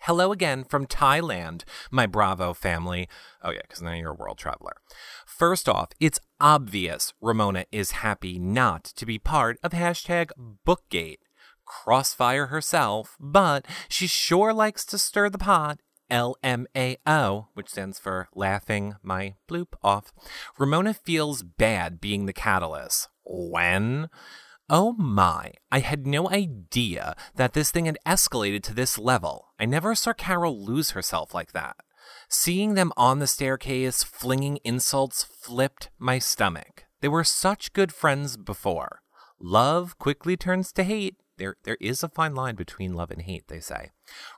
Hello 0.00 0.30
again 0.30 0.62
from 0.62 0.86
Thailand, 0.86 1.64
my 1.90 2.06
Bravo 2.06 2.52
family. 2.52 3.08
Oh, 3.42 3.50
yeah, 3.50 3.62
because 3.62 3.82
now 3.82 3.92
you're 3.92 4.12
a 4.12 4.14
world 4.14 4.38
traveler. 4.38 4.76
First 5.26 5.68
off, 5.68 5.88
it's 5.98 6.20
obvious 6.40 7.12
Ramona 7.20 7.66
is 7.72 8.02
happy 8.02 8.38
not 8.38 8.84
to 8.84 9.06
be 9.06 9.18
part 9.18 9.58
of 9.62 9.72
hashtag 9.72 10.30
Bookgate. 10.66 11.18
Crossfire 11.64 12.46
herself, 12.46 13.16
but 13.18 13.66
she 13.88 14.06
sure 14.06 14.54
likes 14.54 14.84
to 14.86 14.98
stir 14.98 15.28
the 15.28 15.38
pot 15.38 15.80
LMAO, 16.10 17.48
which 17.54 17.70
stands 17.70 17.98
for 17.98 18.28
laughing 18.34 18.94
my 19.02 19.34
bloop 19.48 19.74
off. 19.82 20.12
Ramona 20.58 20.94
feels 20.94 21.42
bad 21.42 22.00
being 22.00 22.26
the 22.26 22.32
catalyst. 22.32 23.08
When? 23.24 24.08
Oh 24.68 24.92
my, 24.94 25.52
I 25.70 25.78
had 25.78 26.06
no 26.06 26.28
idea 26.28 27.14
that 27.36 27.52
this 27.52 27.70
thing 27.70 27.86
had 27.86 27.98
escalated 28.06 28.62
to 28.64 28.74
this 28.74 28.98
level. 28.98 29.52
I 29.58 29.64
never 29.64 29.94
saw 29.94 30.12
Carol 30.12 30.64
lose 30.64 30.90
herself 30.90 31.34
like 31.34 31.52
that. 31.52 31.76
Seeing 32.28 32.74
them 32.74 32.92
on 32.96 33.18
the 33.18 33.26
staircase 33.26 34.02
flinging 34.02 34.58
insults 34.64 35.22
flipped 35.22 35.90
my 35.98 36.18
stomach. 36.18 36.84
They 37.00 37.08
were 37.08 37.24
such 37.24 37.72
good 37.72 37.92
friends 37.92 38.36
before. 38.36 39.02
Love 39.38 39.98
quickly 39.98 40.36
turns 40.36 40.72
to 40.72 40.84
hate. 40.84 41.16
There, 41.38 41.56
there 41.64 41.76
is 41.80 42.02
a 42.02 42.08
fine 42.08 42.34
line 42.34 42.54
between 42.54 42.94
love 42.94 43.10
and 43.10 43.22
hate, 43.22 43.48
they 43.48 43.60
say. 43.60 43.90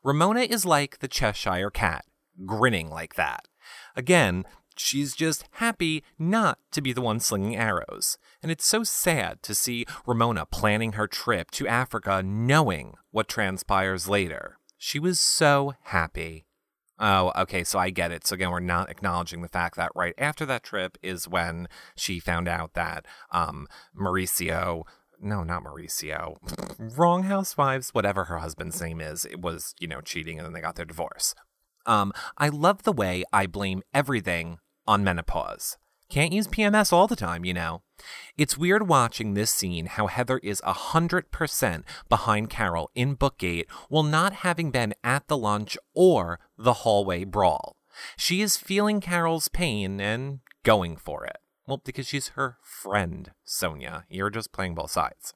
Ramona 0.02 0.40
is 0.40 0.66
like 0.66 0.98
the 0.98 1.09
Cheshire 1.09 1.70
cat, 1.70 2.05
grinning 2.44 2.90
like 2.90 3.15
that. 3.15 3.47
Again, 3.94 4.44
She's 4.81 5.16
just 5.16 5.44
happy 5.52 6.05
not 6.19 6.59
to 6.70 6.81
be 6.81 6.93
the 6.93 7.01
one 7.01 7.20
slinging 7.20 7.56
arrows. 7.56 8.16
And 8.43 8.52
it's 8.52 8.66
so 8.66 8.85
sad 8.85 9.43
to 9.43 9.55
see 9.55 9.86
Ramona 10.06 10.47
planning 10.47 10.93
her 10.93 11.09
trip 11.09 11.51
to 11.52 11.66
Africa 11.66 12.23
knowing 12.24 12.94
what 13.10 13.28
transpires 13.28 14.09
later. 14.09 14.59
She 14.77 15.01
was 15.01 15.19
so 15.19 15.74
happy. 15.82 16.47
Oh, 17.01 17.33
okay, 17.37 17.62
so 17.65 17.79
I 17.79 17.91
get 17.91 18.11
it. 18.11 18.27
So 18.27 18.35
again, 18.35 18.51
we're 18.51 18.61
not 18.61 18.91
acknowledging 18.91 19.43
the 19.43 19.49
fact 19.49 19.77
that 19.77 19.93
right 19.95 20.15
after 20.19 20.45
that 20.47 20.65
trip 20.65 20.99
is 21.03 21.29
when 21.29 21.69
she 21.97 22.19
found 22.19 22.49
out 22.49 22.75
that 22.75 23.07
um, 23.31 23.69
Mauricio 23.97 24.85
no, 25.20 25.43
not 25.43 25.65
Mauricio. 25.65 26.37
Wrong 26.97 27.25
housewives, 27.25 27.91
whatever 27.91 28.25
her 28.25 28.39
husband's 28.39 28.81
name 28.81 29.01
is, 29.01 29.25
it 29.25 29.41
was, 29.41 29.75
you 29.81 29.89
know, 29.89 30.01
cheating 30.01 30.39
and 30.39 30.47
then 30.47 30.53
they 30.53 30.61
got 30.61 30.77
their 30.77 30.85
divorce. 30.85 31.35
Um, 31.87 32.12
I 32.37 32.49
love 32.49 32.83
the 32.83 32.93
way 32.93 33.25
I 33.33 33.47
blame 33.47 33.83
everything 33.93 34.59
on 34.87 35.05
menopause. 35.05 35.77
Can't 36.10 36.32
use 36.32 36.48
PMS 36.48 36.93
all 36.93 37.06
the 37.06 37.16
time, 37.16 37.44
you 37.44 37.52
know. 37.52 37.82
It's 38.39 38.56
weird 38.56 38.89
watching 38.89 39.35
this 39.35 39.51
scene 39.51 39.86
how 39.86 40.06
Heather 40.06 40.39
is 40.39 40.62
100% 40.62 41.82
behind 42.09 42.48
Carol 42.48 42.90
in 42.94 43.16
Bookgate 43.16 43.66
while 43.89 44.02
not 44.02 44.32
having 44.35 44.70
been 44.70 44.94
at 45.05 45.28
the 45.28 45.36
lunch 45.36 45.76
or 45.94 46.40
the 46.56 46.72
hallway 46.72 47.24
brawl. 47.24 47.76
She 48.16 48.40
is 48.40 48.56
feeling 48.56 49.01
Carol's 49.01 49.48
pain 49.48 50.01
and 50.01 50.40
going 50.64 50.97
for 50.97 51.24
it. 51.24 51.39
Well, 51.66 51.82
because 51.85 52.06
she's 52.06 52.28
her 52.28 52.56
friend, 52.62 53.32
Sonja. 53.47 54.05
You're 54.09 54.30
just 54.30 54.52
playing 54.52 54.74
both 54.74 54.90
sides. 54.90 55.35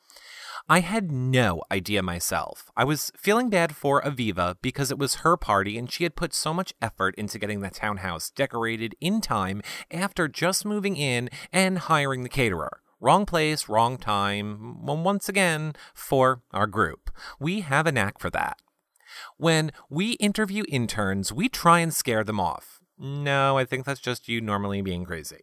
I 0.68 0.80
had 0.80 1.10
no 1.10 1.62
idea 1.70 2.02
myself. 2.02 2.70
I 2.76 2.84
was 2.84 3.12
feeling 3.16 3.50
bad 3.50 3.74
for 3.74 4.00
Aviva 4.02 4.56
because 4.62 4.90
it 4.90 4.98
was 4.98 5.16
her 5.16 5.36
party 5.36 5.76
and 5.76 5.90
she 5.90 6.04
had 6.04 6.16
put 6.16 6.32
so 6.32 6.54
much 6.54 6.72
effort 6.80 7.14
into 7.16 7.38
getting 7.38 7.60
the 7.60 7.70
townhouse 7.70 8.30
decorated 8.30 8.94
in 9.00 9.20
time 9.20 9.62
after 9.90 10.28
just 10.28 10.64
moving 10.64 10.96
in 10.96 11.28
and 11.52 11.78
hiring 11.78 12.22
the 12.22 12.28
caterer. 12.28 12.80
Wrong 13.00 13.26
place, 13.26 13.68
wrong 13.68 13.98
time, 13.98 14.86
once 14.86 15.28
again, 15.28 15.74
for 15.92 16.42
our 16.52 16.68
group. 16.68 17.10
We 17.40 17.62
have 17.62 17.86
a 17.86 17.92
knack 17.92 18.20
for 18.20 18.30
that. 18.30 18.58
When 19.36 19.72
we 19.90 20.12
interview 20.12 20.62
interns, 20.68 21.32
we 21.32 21.48
try 21.48 21.80
and 21.80 21.92
scare 21.92 22.22
them 22.22 22.38
off. 22.38 22.78
No, 22.98 23.58
I 23.58 23.64
think 23.64 23.84
that's 23.84 24.00
just 24.00 24.28
you 24.28 24.40
normally 24.40 24.80
being 24.82 25.04
crazy. 25.04 25.40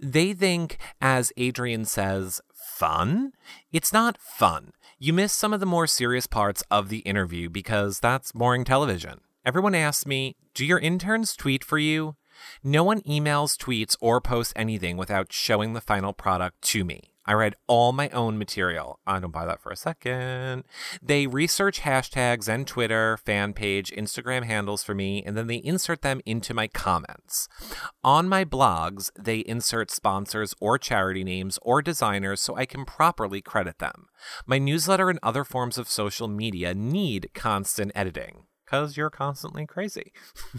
They 0.00 0.32
think, 0.32 0.78
as 0.98 1.32
Adrian 1.36 1.84
says, 1.84 2.40
fun. 2.76 3.32
It's 3.72 3.92
not 3.92 4.18
fun. 4.18 4.72
You 4.98 5.12
miss 5.12 5.32
some 5.32 5.52
of 5.52 5.60
the 5.60 5.66
more 5.66 5.86
serious 5.86 6.26
parts 6.26 6.62
of 6.70 6.88
the 6.88 6.98
interview 6.98 7.48
because 7.48 8.00
that's 8.00 8.32
boring 8.32 8.64
television. 8.64 9.20
Everyone 9.44 9.74
asks 9.74 10.06
me, 10.06 10.36
Do 10.54 10.64
your 10.64 10.78
interns 10.78 11.34
tweet 11.36 11.64
for 11.64 11.78
you? 11.78 12.16
No 12.62 12.84
one 12.84 13.00
emails, 13.02 13.56
tweets, 13.56 13.96
or 14.00 14.20
posts 14.20 14.52
anything 14.56 14.98
without 14.98 15.32
showing 15.32 15.72
the 15.72 15.80
final 15.80 16.12
product 16.12 16.60
to 16.62 16.84
me. 16.84 17.12
I 17.26 17.34
write 17.34 17.54
all 17.66 17.92
my 17.92 18.08
own 18.10 18.38
material. 18.38 19.00
I 19.06 19.18
don't 19.18 19.32
buy 19.32 19.44
that 19.46 19.60
for 19.60 19.70
a 19.70 19.76
second. 19.76 20.64
They 21.02 21.26
research 21.26 21.80
hashtags 21.80 22.48
and 22.48 22.66
Twitter, 22.66 23.16
fan 23.16 23.52
page, 23.52 23.90
Instagram 23.90 24.44
handles 24.44 24.82
for 24.82 24.94
me, 24.94 25.22
and 25.24 25.36
then 25.36 25.48
they 25.48 25.56
insert 25.56 26.02
them 26.02 26.20
into 26.24 26.54
my 26.54 26.68
comments. 26.68 27.48
On 28.04 28.28
my 28.28 28.44
blogs, 28.44 29.10
they 29.18 29.40
insert 29.40 29.90
sponsors 29.90 30.54
or 30.60 30.78
charity 30.78 31.24
names 31.24 31.58
or 31.62 31.82
designers 31.82 32.40
so 32.40 32.56
I 32.56 32.66
can 32.66 32.84
properly 32.84 33.42
credit 33.42 33.78
them. 33.78 34.06
My 34.46 34.58
newsletter 34.58 35.10
and 35.10 35.18
other 35.22 35.44
forms 35.44 35.78
of 35.78 35.88
social 35.88 36.28
media 36.28 36.74
need 36.74 37.30
constant 37.34 37.92
editing. 37.94 38.44
Because 38.66 38.96
you're 38.96 39.10
constantly 39.10 39.64
crazy. 39.64 40.12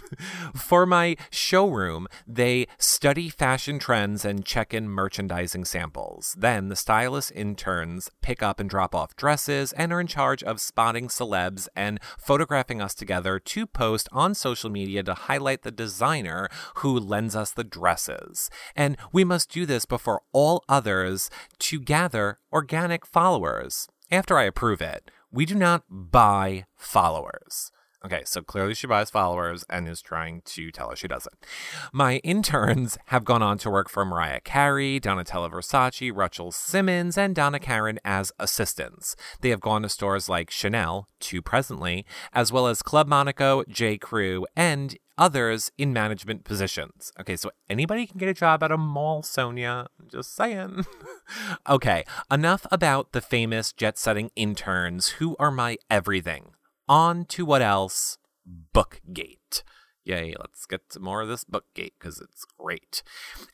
For 0.55 0.85
my 0.85 1.17
showroom, 1.29 2.07
they 2.25 2.67
study 2.79 3.29
fashion 3.29 3.79
trends 3.79 4.23
and 4.23 4.45
check 4.45 4.73
in 4.73 4.89
merchandising 4.89 5.65
samples. 5.65 6.35
Then 6.37 6.69
the 6.69 6.75
stylist 6.75 7.31
interns 7.35 8.09
pick 8.21 8.41
up 8.41 8.59
and 8.59 8.69
drop 8.69 8.95
off 8.95 9.15
dresses 9.15 9.73
and 9.73 9.91
are 9.91 9.99
in 9.99 10.07
charge 10.07 10.41
of 10.43 10.61
spotting 10.61 11.09
celebs 11.09 11.67
and 11.75 11.99
photographing 12.17 12.81
us 12.81 12.95
together 12.95 13.39
to 13.39 13.67
post 13.67 14.07
on 14.11 14.33
social 14.33 14.69
media 14.69 15.03
to 15.03 15.13
highlight 15.13 15.63
the 15.63 15.71
designer 15.71 16.49
who 16.75 16.97
lends 16.97 17.35
us 17.35 17.51
the 17.51 17.63
dresses. 17.63 18.49
And 18.75 18.97
we 19.11 19.23
must 19.23 19.51
do 19.51 19.65
this 19.65 19.85
before 19.85 20.21
all 20.31 20.63
others 20.69 21.29
to 21.59 21.79
gather 21.79 22.39
organic 22.51 23.05
followers. 23.05 23.89
After 24.09 24.37
I 24.37 24.43
approve 24.43 24.81
it, 24.81 25.11
we 25.31 25.45
do 25.45 25.55
not 25.55 25.83
buy 25.89 26.65
followers. 26.75 27.71
Okay, 28.05 28.21
so 28.25 28.41
clearly 28.41 28.75
she 28.75 28.85
buys 28.85 29.09
followers 29.09 29.65
and 29.69 29.87
is 29.87 30.03
trying 30.03 30.41
to 30.45 30.71
tell 30.71 30.91
us 30.91 30.99
she 30.99 31.07
doesn't. 31.07 31.33
My 31.91 32.17
interns 32.17 32.95
have 33.07 33.25
gone 33.25 33.41
on 33.41 33.57
to 33.59 33.71
work 33.71 33.89
for 33.89 34.05
Mariah 34.05 34.39
Carey, 34.39 34.99
Donatella 34.99 35.51
Versace, 35.51 36.15
Rachel 36.15 36.51
Simmons, 36.51 37.17
and 37.17 37.33
Donna 37.33 37.59
Karan 37.59 37.99
as 38.05 38.31
assistants. 38.37 39.15
They 39.41 39.49
have 39.49 39.61
gone 39.61 39.81
to 39.81 39.89
stores 39.89 40.29
like 40.29 40.51
Chanel, 40.51 41.07
two 41.19 41.41
presently, 41.41 42.05
as 42.33 42.51
well 42.51 42.67
as 42.67 42.83
Club 42.83 43.07
Monaco, 43.07 43.63
J. 43.67 43.97
Crew, 43.97 44.45
and 44.55 44.95
others 45.17 45.71
in 45.79 45.91
management 45.91 46.43
positions. 46.43 47.11
Okay, 47.19 47.35
so 47.35 47.49
anybody 47.67 48.05
can 48.05 48.19
get 48.19 48.29
a 48.29 48.33
job 48.35 48.61
at 48.61 48.71
a 48.71 48.77
mall, 48.77 49.23
Sonja. 49.23 49.87
Just 50.05 50.35
saying. 50.35 50.85
okay, 51.69 52.03
enough 52.31 52.67
about 52.71 53.11
the 53.11 53.21
famous 53.21 53.73
jet 53.73 53.97
setting 53.97 54.29
interns 54.35 55.07
who 55.17 55.35
are 55.39 55.51
my 55.51 55.77
everything 55.89 56.51
on 56.87 57.25
to 57.25 57.45
what 57.45 57.61
else? 57.61 58.17
Bookgate. 58.73 59.63
Yay, 60.03 60.33
let's 60.39 60.65
get 60.65 60.89
to 60.89 60.99
more 60.99 61.21
of 61.21 61.27
this 61.27 61.43
Bookgate 61.43 61.93
because 61.99 62.21
it's 62.21 62.45
great. 62.57 63.03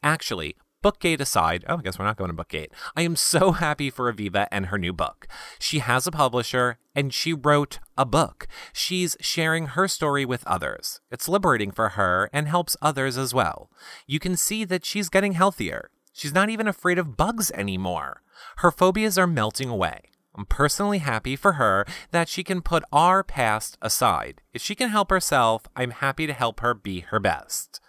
Actually, 0.04 0.56
Bookgate 0.84 1.22
aside, 1.22 1.64
oh, 1.68 1.78
I 1.78 1.82
guess 1.82 1.98
we're 1.98 2.06
not 2.06 2.18
going 2.18 2.30
to 2.30 2.36
Bookgate. 2.36 2.68
I 2.96 3.04
am 3.04 3.16
so 3.16 3.52
happy 3.64 3.90
for 3.90 4.12
Aviva 4.12 4.48
and 4.52 4.68
her 4.68 4.78
new 4.78 4.92
book. 4.92 5.28
She 5.58 5.80
has 5.80 6.06
a 6.06 6.12
publisher 6.12 6.78
and 6.94 7.14
she 7.14 7.34
wrote 7.34 7.80
a 7.98 8.06
book. 8.06 8.48
She's 8.74 9.16
sharing 9.22 9.68
her 9.68 9.88
story 9.88 10.26
with 10.26 10.46
others. 10.46 11.00
It's 11.10 11.30
liberating 11.30 11.72
for 11.72 11.90
her 11.90 12.30
and 12.34 12.48
helps 12.48 12.76
others 12.82 13.18
as 13.18 13.34
well. 13.34 13.72
You 14.06 14.20
can 14.20 14.36
see 14.36 14.66
that 14.66 14.86
she's 14.86 15.10
getting 15.10 15.34
healthier. 15.34 15.90
She's 16.12 16.34
not 16.34 16.50
even 16.50 16.68
afraid 16.68 17.00
of 17.00 17.18
bugs 17.18 17.50
anymore. 17.52 18.22
Her 18.58 18.70
phobias 18.70 19.18
are 19.18 19.26
melting 19.26 19.70
away. 19.70 20.02
I'm 20.36 20.46
personally 20.46 21.00
happy 21.00 21.36
for 21.36 21.54
her 21.54 21.86
that 22.12 22.28
she 22.28 22.44
can 22.44 22.62
put 22.62 22.84
our 22.92 23.24
past 23.24 23.78
aside. 23.82 24.42
If 24.54 24.62
she 24.62 24.76
can 24.76 24.90
help 24.90 25.10
herself, 25.10 25.64
I'm 25.76 25.92
happy 25.92 26.26
to 26.28 26.34
help 26.34 26.60
her 26.62 26.74
be 26.74 27.02
her 27.02 27.20
best. 27.20 27.80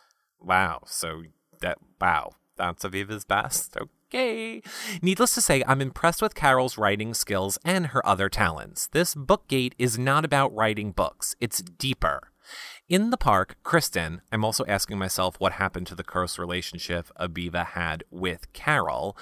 Wow, 0.41 0.83
so 0.87 1.23
that, 1.61 1.79
wow, 2.01 2.33
that's 2.57 2.85
Aviva's 2.85 3.25
best. 3.25 3.77
Okay. 4.15 4.63
Needless 5.01 5.35
to 5.35 5.41
say, 5.41 5.65
I'm 5.67 5.81
impressed 5.81 6.23
with 6.23 6.35
Carol's 6.35 6.79
writing 6.79 7.15
skills 7.15 7.59
and 7.65 7.89
her 7.89 8.07
other 8.07 8.29
talents. 8.29 8.89
This 8.89 9.15
bookgate 9.15 9.73
is 9.79 9.99
not 9.99 10.25
about 10.25 10.55
writing 10.55 10.93
books, 10.93 11.35
it's 11.41 11.63
deeper. 11.63 12.31
In 12.87 13.09
the 13.09 13.17
park, 13.17 13.57
Kristen, 13.63 14.21
I'm 14.31 14.45
also 14.45 14.63
asking 14.67 14.99
myself 14.99 15.41
what 15.41 15.53
happened 15.53 15.87
to 15.87 15.95
the 15.95 16.05
close 16.05 16.39
relationship 16.39 17.07
Aviva 17.19 17.65
had 17.65 18.05
with 18.11 18.53
Carol. 18.53 19.17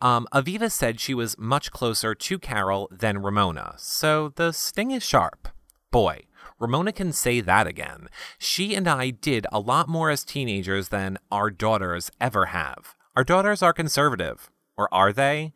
Um, 0.00 0.26
Aviva 0.34 0.72
said 0.72 0.98
she 0.98 1.14
was 1.14 1.38
much 1.38 1.70
closer 1.70 2.16
to 2.16 2.38
Carol 2.40 2.88
than 2.90 3.22
Ramona, 3.22 3.74
so 3.78 4.32
the 4.34 4.50
sting 4.50 4.90
is 4.90 5.04
sharp. 5.04 5.46
Boy, 5.92 6.22
Ramona 6.58 6.90
can 6.90 7.12
say 7.12 7.40
that 7.40 7.68
again. 7.68 8.08
She 8.38 8.74
and 8.74 8.88
I 8.88 9.10
did 9.10 9.46
a 9.52 9.60
lot 9.60 9.88
more 9.88 10.10
as 10.10 10.24
teenagers 10.24 10.88
than 10.88 11.16
our 11.30 11.48
daughters 11.48 12.10
ever 12.20 12.46
have. 12.46 12.96
Our 13.14 13.22
daughters 13.22 13.62
are 13.62 13.72
conservative. 13.72 14.50
Or 14.76 14.92
are 14.92 15.12
they? 15.12 15.54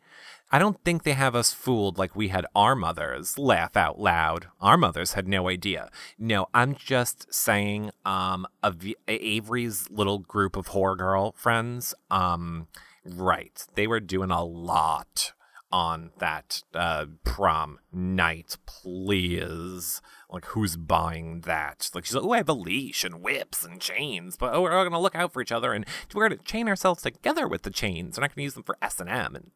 I 0.53 0.59
don't 0.59 0.83
think 0.83 1.03
they 1.03 1.13
have 1.13 1.33
us 1.33 1.53
fooled 1.53 1.97
like 1.97 2.13
we 2.13 2.27
had 2.27 2.45
our 2.53 2.75
mothers. 2.75 3.37
Laugh 3.37 3.77
out 3.77 3.99
loud. 3.99 4.47
Our 4.59 4.75
mothers 4.75 5.13
had 5.13 5.25
no 5.25 5.47
idea. 5.47 5.89
No, 6.19 6.47
I'm 6.53 6.75
just 6.75 7.33
saying, 7.33 7.91
um, 8.03 8.45
Avery's 9.07 9.89
little 9.89 10.19
group 10.19 10.57
of 10.57 10.67
horror 10.67 10.97
girl 10.97 11.31
friends, 11.37 11.93
um, 12.09 12.67
right. 13.05 13.65
They 13.75 13.87
were 13.87 14.01
doing 14.01 14.29
a 14.29 14.43
lot 14.43 15.31
on 15.71 16.11
that 16.17 16.63
uh, 16.73 17.05
prom 17.23 17.79
night, 17.93 18.57
please. 18.65 20.01
Like, 20.29 20.45
who's 20.47 20.75
buying 20.75 21.41
that? 21.41 21.89
Like, 21.93 22.03
she's 22.03 22.15
like, 22.15 22.25
oh, 22.25 22.33
I 22.33 22.37
have 22.37 22.49
a 22.49 22.53
leash 22.53 23.05
and 23.05 23.21
whips 23.21 23.63
and 23.63 23.79
chains, 23.79 24.35
but 24.35 24.53
oh, 24.53 24.63
we're 24.63 24.73
all 24.73 24.83
gonna 24.83 24.99
look 24.99 25.15
out 25.15 25.31
for 25.31 25.41
each 25.41 25.51
other 25.51 25.71
and 25.71 25.85
we're 26.13 26.27
gonna 26.27 26.41
chain 26.41 26.67
ourselves 26.67 27.03
together 27.03 27.47
with 27.47 27.61
the 27.61 27.69
chains. 27.69 28.17
We're 28.17 28.23
not 28.23 28.35
gonna 28.35 28.43
use 28.43 28.53
them 28.53 28.63
for 28.63 28.77
S 28.81 28.99
and 28.99 29.09
M 29.09 29.33
and 29.35 29.51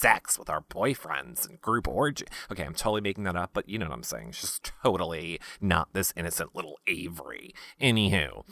sex 0.00 0.38
with 0.38 0.48
our 0.48 0.62
boyfriends 0.62 1.46
and 1.46 1.60
group 1.60 1.86
orgy. 1.86 2.24
Okay, 2.50 2.64
I'm 2.64 2.74
totally 2.74 3.02
making 3.02 3.24
that 3.24 3.36
up, 3.36 3.50
but 3.52 3.68
you 3.68 3.78
know 3.78 3.86
what 3.86 3.94
I'm 3.94 4.02
saying. 4.02 4.32
She's 4.32 4.60
totally 4.82 5.38
not 5.60 5.88
this 5.92 6.12
innocent 6.16 6.56
little 6.56 6.78
Avery. 6.86 7.54
Anywho, 7.80 8.44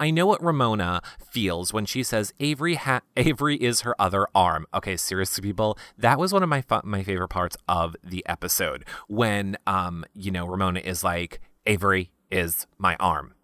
I 0.00 0.10
know 0.10 0.26
what 0.26 0.42
Ramona 0.42 1.02
feels 1.30 1.72
when 1.72 1.84
she 1.84 2.02
says 2.02 2.32
Avery 2.40 2.76
ha- 2.76 3.02
Avery 3.16 3.56
is 3.56 3.82
her 3.82 4.00
other 4.00 4.26
arm. 4.34 4.66
Okay, 4.72 4.96
seriously, 4.96 5.42
people, 5.42 5.78
that 5.98 6.18
was 6.18 6.32
one 6.32 6.42
of 6.42 6.48
my 6.48 6.62
fu- 6.62 6.80
my 6.84 7.02
favorite 7.02 7.28
parts 7.28 7.56
of 7.68 7.94
the 8.02 8.24
episode 8.26 8.84
when 9.08 9.56
um 9.66 10.04
you 10.14 10.30
know 10.30 10.46
Ramona 10.46 10.80
is 10.80 11.04
like 11.04 11.40
Avery 11.66 12.10
is 12.30 12.66
my 12.78 12.96
arm. 12.96 13.34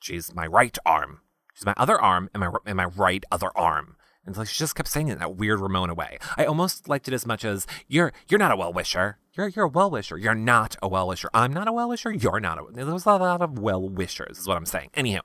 She's 0.00 0.34
my 0.34 0.46
right 0.46 0.76
arm. 0.86 1.20
She's 1.54 1.66
my 1.66 1.74
other 1.76 2.00
arm 2.00 2.30
and 2.32 2.40
my 2.40 2.50
and 2.64 2.76
my 2.76 2.86
right 2.86 3.24
other 3.30 3.50
arm. 3.56 3.96
And 4.24 4.36
like 4.36 4.48
she 4.48 4.58
just 4.58 4.74
kept 4.74 4.88
saying 4.88 5.08
it 5.08 5.14
in 5.14 5.18
that 5.18 5.36
weird 5.36 5.60
Ramona 5.60 5.94
way. 5.94 6.18
I 6.36 6.44
almost 6.44 6.88
liked 6.88 7.08
it 7.08 7.14
as 7.14 7.26
much 7.26 7.44
as 7.44 7.66
you're 7.88 8.12
you're 8.28 8.38
not 8.38 8.52
a 8.52 8.56
well 8.56 8.72
wisher. 8.72 9.18
You're 9.34 9.48
you're 9.48 9.64
a 9.64 9.68
well 9.68 9.90
wisher. 9.90 10.16
You're 10.16 10.34
not 10.34 10.76
a 10.82 10.88
well 10.88 11.08
wisher. 11.08 11.28
I'm 11.34 11.52
not 11.52 11.66
a 11.66 11.72
well 11.72 11.88
wisher. 11.88 12.12
You're 12.12 12.40
not 12.40 12.58
a. 12.58 12.64
There 12.72 12.86
was 12.86 13.04
a 13.04 13.16
lot 13.16 13.42
of 13.42 13.58
well 13.58 13.88
wishers, 13.88 14.38
is 14.38 14.46
what 14.46 14.56
I'm 14.56 14.66
saying. 14.66 14.90
Anyhow, 14.94 15.20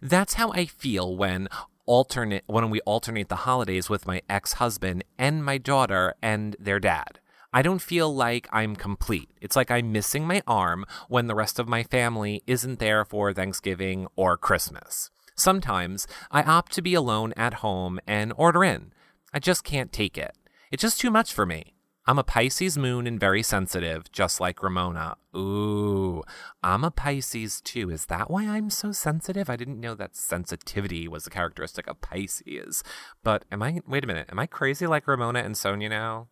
that's 0.00 0.34
how 0.34 0.52
I 0.52 0.66
feel 0.66 1.16
when 1.16 1.48
alternate 1.86 2.44
when 2.46 2.70
we 2.70 2.80
alternate 2.82 3.28
the 3.28 3.36
holidays 3.36 3.88
with 3.88 4.06
my 4.06 4.22
ex 4.28 4.54
husband 4.54 5.02
and 5.18 5.44
my 5.44 5.58
daughter 5.58 6.14
and 6.22 6.54
their 6.60 6.78
dad. 6.78 7.20
I 7.52 7.62
don't 7.62 7.80
feel 7.80 8.14
like 8.14 8.46
I'm 8.52 8.76
complete. 8.76 9.30
It's 9.40 9.56
like 9.56 9.70
I'm 9.70 9.90
missing 9.90 10.26
my 10.26 10.42
arm 10.46 10.84
when 11.08 11.26
the 11.26 11.34
rest 11.34 11.58
of 11.58 11.66
my 11.66 11.82
family 11.82 12.42
isn't 12.46 12.78
there 12.78 13.06
for 13.06 13.32
Thanksgiving 13.32 14.06
or 14.16 14.36
Christmas. 14.36 15.10
Sometimes 15.38 16.08
I 16.32 16.42
opt 16.42 16.72
to 16.72 16.82
be 16.82 16.94
alone 16.94 17.32
at 17.36 17.54
home 17.54 18.00
and 18.08 18.32
order 18.36 18.64
in. 18.64 18.92
I 19.32 19.38
just 19.38 19.62
can't 19.62 19.92
take 19.92 20.18
it. 20.18 20.36
It's 20.72 20.82
just 20.82 21.00
too 21.00 21.10
much 21.10 21.32
for 21.32 21.46
me. 21.46 21.74
I'm 22.06 22.18
a 22.18 22.24
Pisces 22.24 22.76
moon 22.76 23.06
and 23.06 23.20
very 23.20 23.42
sensitive, 23.42 24.10
just 24.10 24.40
like 24.40 24.62
Ramona. 24.62 25.16
Ooh, 25.36 26.24
I'm 26.62 26.82
a 26.82 26.90
Pisces 26.90 27.60
too. 27.60 27.88
Is 27.90 28.06
that 28.06 28.30
why 28.30 28.46
I'm 28.48 28.68
so 28.68 28.92
sensitive? 28.92 29.48
I 29.48 29.56
didn't 29.56 29.78
know 29.78 29.94
that 29.94 30.16
sensitivity 30.16 31.06
was 31.06 31.26
a 31.26 31.30
characteristic 31.30 31.86
of 31.86 32.00
Pisces. 32.00 32.82
But 33.22 33.44
am 33.52 33.62
I, 33.62 33.80
wait 33.86 34.04
a 34.04 34.06
minute, 34.08 34.28
am 34.32 34.38
I 34.38 34.46
crazy 34.46 34.86
like 34.86 35.06
Ramona 35.06 35.40
and 35.40 35.54
Sonja 35.54 35.88
now? 35.88 36.28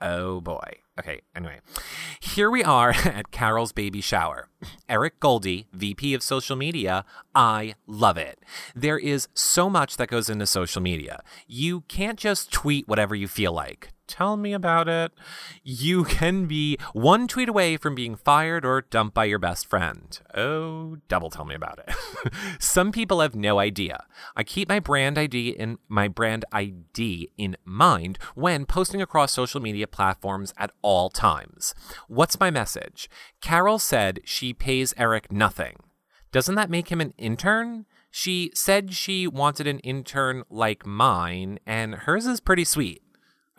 Oh 0.00 0.40
boy. 0.40 0.80
Okay, 0.98 1.20
anyway. 1.34 1.60
Here 2.20 2.50
we 2.50 2.62
are 2.62 2.90
at 3.04 3.30
Carol's 3.30 3.72
baby 3.72 4.00
shower. 4.00 4.48
Eric 4.88 5.18
Goldie, 5.20 5.66
VP 5.72 6.14
of 6.14 6.22
social 6.22 6.56
media, 6.56 7.04
I 7.34 7.74
love 7.86 8.18
it. 8.18 8.38
There 8.74 8.98
is 8.98 9.28
so 9.34 9.70
much 9.70 9.96
that 9.96 10.08
goes 10.08 10.28
into 10.28 10.46
social 10.46 10.82
media. 10.82 11.22
You 11.46 11.82
can't 11.82 12.18
just 12.18 12.52
tweet 12.52 12.86
whatever 12.86 13.14
you 13.14 13.28
feel 13.28 13.52
like. 13.52 13.90
Tell 14.10 14.36
me 14.36 14.52
about 14.52 14.88
it. 14.88 15.12
You 15.62 16.02
can 16.18 16.46
be 16.46 16.76
one 16.92 17.28
tweet 17.28 17.48
away 17.48 17.76
from 17.76 17.94
being 17.94 18.16
fired 18.16 18.64
or 18.64 18.80
dumped 18.82 19.14
by 19.14 19.26
your 19.26 19.38
best 19.38 19.66
friend. 19.66 20.18
Oh, 20.34 20.96
double 21.06 21.30
tell 21.30 21.44
me 21.44 21.54
about 21.54 21.78
it. 21.78 21.94
Some 22.58 22.90
people 22.90 23.20
have 23.20 23.36
no 23.36 23.60
idea. 23.60 24.04
I 24.34 24.42
keep 24.42 24.68
my 24.68 24.80
brand 24.80 25.16
ID 25.16 25.50
in 25.50 25.78
my 25.88 26.08
brand 26.08 26.44
ID 26.52 27.30
in 27.38 27.56
mind 27.64 28.18
when 28.34 28.66
posting 28.66 29.00
across 29.00 29.32
social 29.32 29.60
media 29.60 29.86
platforms 29.86 30.52
at 30.58 30.72
all 30.82 31.08
times. 31.08 31.72
What's 32.08 32.40
my 32.40 32.50
message? 32.50 33.08
Carol 33.40 33.78
said 33.78 34.20
she 34.24 34.52
pays 34.52 34.92
Eric 34.96 35.30
nothing. 35.30 35.76
Doesn't 36.32 36.56
that 36.56 36.68
make 36.68 36.90
him 36.90 37.00
an 37.00 37.14
intern? 37.16 37.86
She 38.10 38.50
said 38.54 38.92
she 38.92 39.28
wanted 39.28 39.68
an 39.68 39.78
intern 39.80 40.42
like 40.50 40.84
mine, 40.84 41.60
and 41.64 41.94
hers 41.94 42.26
is 42.26 42.40
pretty 42.40 42.64
sweet. 42.64 43.02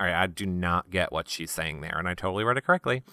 All 0.01 0.07
right, 0.07 0.15
I 0.15 0.25
do 0.25 0.47
not 0.47 0.89
get 0.89 1.11
what 1.11 1.29
she's 1.29 1.51
saying 1.51 1.81
there, 1.81 1.95
and 1.95 2.09
I 2.09 2.15
totally 2.15 2.43
read 2.43 2.57
it 2.57 2.65
correctly. 2.65 3.03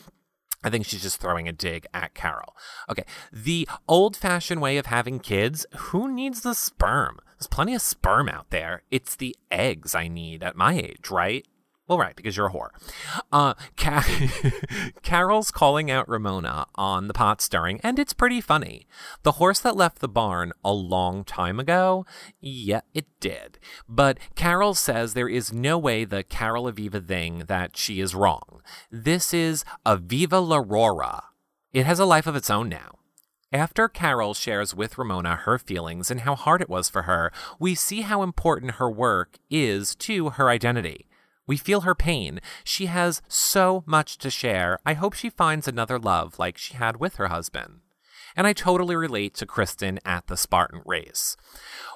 I 0.65 0.71
think 0.71 0.87
she's 0.87 1.03
just 1.03 1.21
throwing 1.21 1.47
a 1.47 1.53
dig 1.53 1.87
at 1.93 2.15
Carol. 2.15 2.57
Okay, 2.89 3.05
the 3.31 3.69
old 3.87 4.17
fashioned 4.17 4.63
way 4.63 4.79
of 4.79 4.87
having 4.87 5.21
kids, 5.21 5.67
who 5.77 6.11
needs 6.11 6.41
the 6.41 6.55
sperm? 6.55 7.19
There's 7.39 7.47
plenty 7.47 7.75
of 7.75 7.83
sperm 7.83 8.31
out 8.31 8.49
there. 8.49 8.85
It's 8.91 9.17
the 9.17 9.37
eggs 9.51 9.95
I 9.95 10.09
need 10.09 10.43
at 10.43 10.57
my 10.57 10.79
age, 10.79 11.11
right? 11.11 11.47
Well, 11.89 11.99
right, 11.99 12.15
because 12.15 12.37
you're 12.37 12.49
a 12.49 12.53
whore. 12.53 12.69
Uh, 13.33 13.55
Ca- 13.79 14.05
Carol's 15.03 15.51
calling 15.51 15.91
out 15.91 16.07
Ramona 16.07 16.67
on 16.75 17.09
the 17.09 17.15
pot 17.15 17.41
stirring, 17.41 17.81
and 17.83 17.99
it's 17.99 18.13
pretty 18.13 18.43
funny. 18.43 18.87
The 19.23 19.33
horse 19.33 19.59
that 19.61 19.77
left 19.77 20.01
the 20.01 20.09
barn 20.09 20.53
a 20.63 20.73
long 20.73 21.25
time 21.25 21.59
ago? 21.59 22.05
Yeah, 22.41 22.83
it 22.93 23.07
did. 23.21 23.59
But 23.89 24.19
Carol 24.35 24.75
says 24.75 25.15
there 25.15 25.31
is 25.31 25.51
no 25.51 25.79
way 25.79 26.05
the 26.05 26.23
Carol 26.23 26.71
Aviva 26.71 27.05
thing 27.07 27.45
that 27.49 27.77
she 27.79 28.01
is 28.01 28.15
wrong. 28.15 28.61
This 28.91 29.33
is 29.33 29.65
Aviva 29.87 30.47
L'Aurora. 30.47 31.25
It 31.73 31.87
has 31.87 31.99
a 31.99 32.05
life 32.05 32.27
of 32.27 32.37
its 32.37 32.51
own 32.51 32.69
now. 32.69 32.99
After 33.51 33.89
Carol 33.89 34.35
shares 34.35 34.75
with 34.75 34.99
Ramona 34.99 35.37
her 35.37 35.59
feelings 35.59 36.11
and 36.11 36.21
how 36.21 36.35
hard 36.35 36.61
it 36.61 36.69
was 36.69 36.91
for 36.91 37.03
her, 37.03 37.33
we 37.59 37.75
see 37.75 38.03
how 38.03 38.23
important 38.23 38.73
her 38.73 38.91
work 38.91 39.39
is 39.49 39.95
to 39.95 40.31
her 40.31 40.51
identity. 40.51 41.08
We 41.49 41.57
feel 41.57 41.81
her 41.81 41.97
pain. 41.97 42.41
She 42.63 42.87
has 42.87 43.21
so 43.27 43.83
much 43.87 44.19
to 44.19 44.31
share. 44.31 44.79
I 44.87 44.93
hope 44.93 45.15
she 45.15 45.31
finds 45.31 45.67
another 45.67 45.99
love 45.99 46.39
like 46.39 46.57
she 46.57 46.75
had 46.75 46.99
with 47.01 47.17
her 47.17 47.27
husband. 47.27 47.81
And 48.37 48.47
I 48.47 48.53
totally 48.53 48.95
relate 48.95 49.35
to 49.37 49.47
Kristen 49.47 49.99
at 50.05 50.29
the 50.29 50.37
Spartan 50.37 50.83
race. 50.85 51.37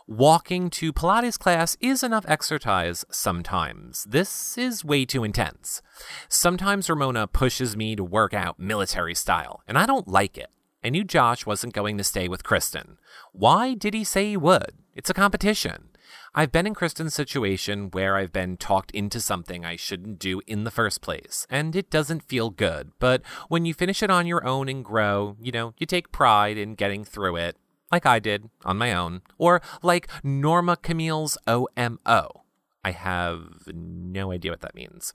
Walking 0.08 0.70
to 0.70 0.92
Pilates 0.92 1.38
class 1.38 1.76
is 1.80 2.02
enough 2.02 2.24
exercise 2.26 3.04
sometimes. 3.10 4.04
This 4.08 4.58
is 4.58 4.84
way 4.84 5.04
too 5.04 5.22
intense. 5.22 5.82
Sometimes 6.28 6.90
Ramona 6.90 7.28
pushes 7.28 7.76
me 7.76 7.94
to 7.94 8.02
work 8.02 8.34
out 8.34 8.58
military 8.58 9.14
style, 9.14 9.62
and 9.68 9.78
I 9.78 9.86
don't 9.86 10.08
like 10.08 10.36
it. 10.36 10.50
I 10.82 10.88
knew 10.88 11.04
Josh 11.04 11.46
wasn't 11.46 11.74
going 11.74 11.96
to 11.98 12.04
stay 12.04 12.26
with 12.26 12.42
Kristen. 12.42 12.98
Why 13.32 13.74
did 13.74 13.94
he 13.94 14.02
say 14.02 14.30
he 14.30 14.36
would? 14.36 14.72
It's 14.96 15.10
a 15.10 15.14
competition. 15.14 15.90
I've 16.34 16.50
been 16.50 16.66
in 16.66 16.74
Kristen's 16.74 17.12
situation 17.12 17.90
where 17.90 18.16
I've 18.16 18.32
been 18.32 18.56
talked 18.56 18.90
into 18.92 19.20
something 19.20 19.66
I 19.66 19.76
shouldn't 19.76 20.18
do 20.18 20.40
in 20.46 20.64
the 20.64 20.70
first 20.70 21.02
place, 21.02 21.46
and 21.50 21.76
it 21.76 21.90
doesn't 21.90 22.22
feel 22.22 22.48
good. 22.48 22.92
But 22.98 23.20
when 23.48 23.66
you 23.66 23.74
finish 23.74 24.02
it 24.02 24.10
on 24.10 24.26
your 24.26 24.42
own 24.46 24.66
and 24.70 24.82
grow, 24.82 25.36
you 25.38 25.52
know, 25.52 25.74
you 25.76 25.84
take 25.84 26.10
pride 26.10 26.56
in 26.56 26.74
getting 26.74 27.04
through 27.04 27.36
it, 27.36 27.58
like 27.90 28.06
I 28.06 28.18
did 28.18 28.48
on 28.64 28.78
my 28.78 28.94
own, 28.94 29.20
or 29.36 29.60
like 29.82 30.08
Norma 30.24 30.76
Camille's 30.76 31.36
OMO. 31.46 32.44
I 32.82 32.92
have 32.92 33.68
no 33.74 34.32
idea 34.32 34.52
what 34.52 34.62
that 34.62 34.74
means. 34.74 35.12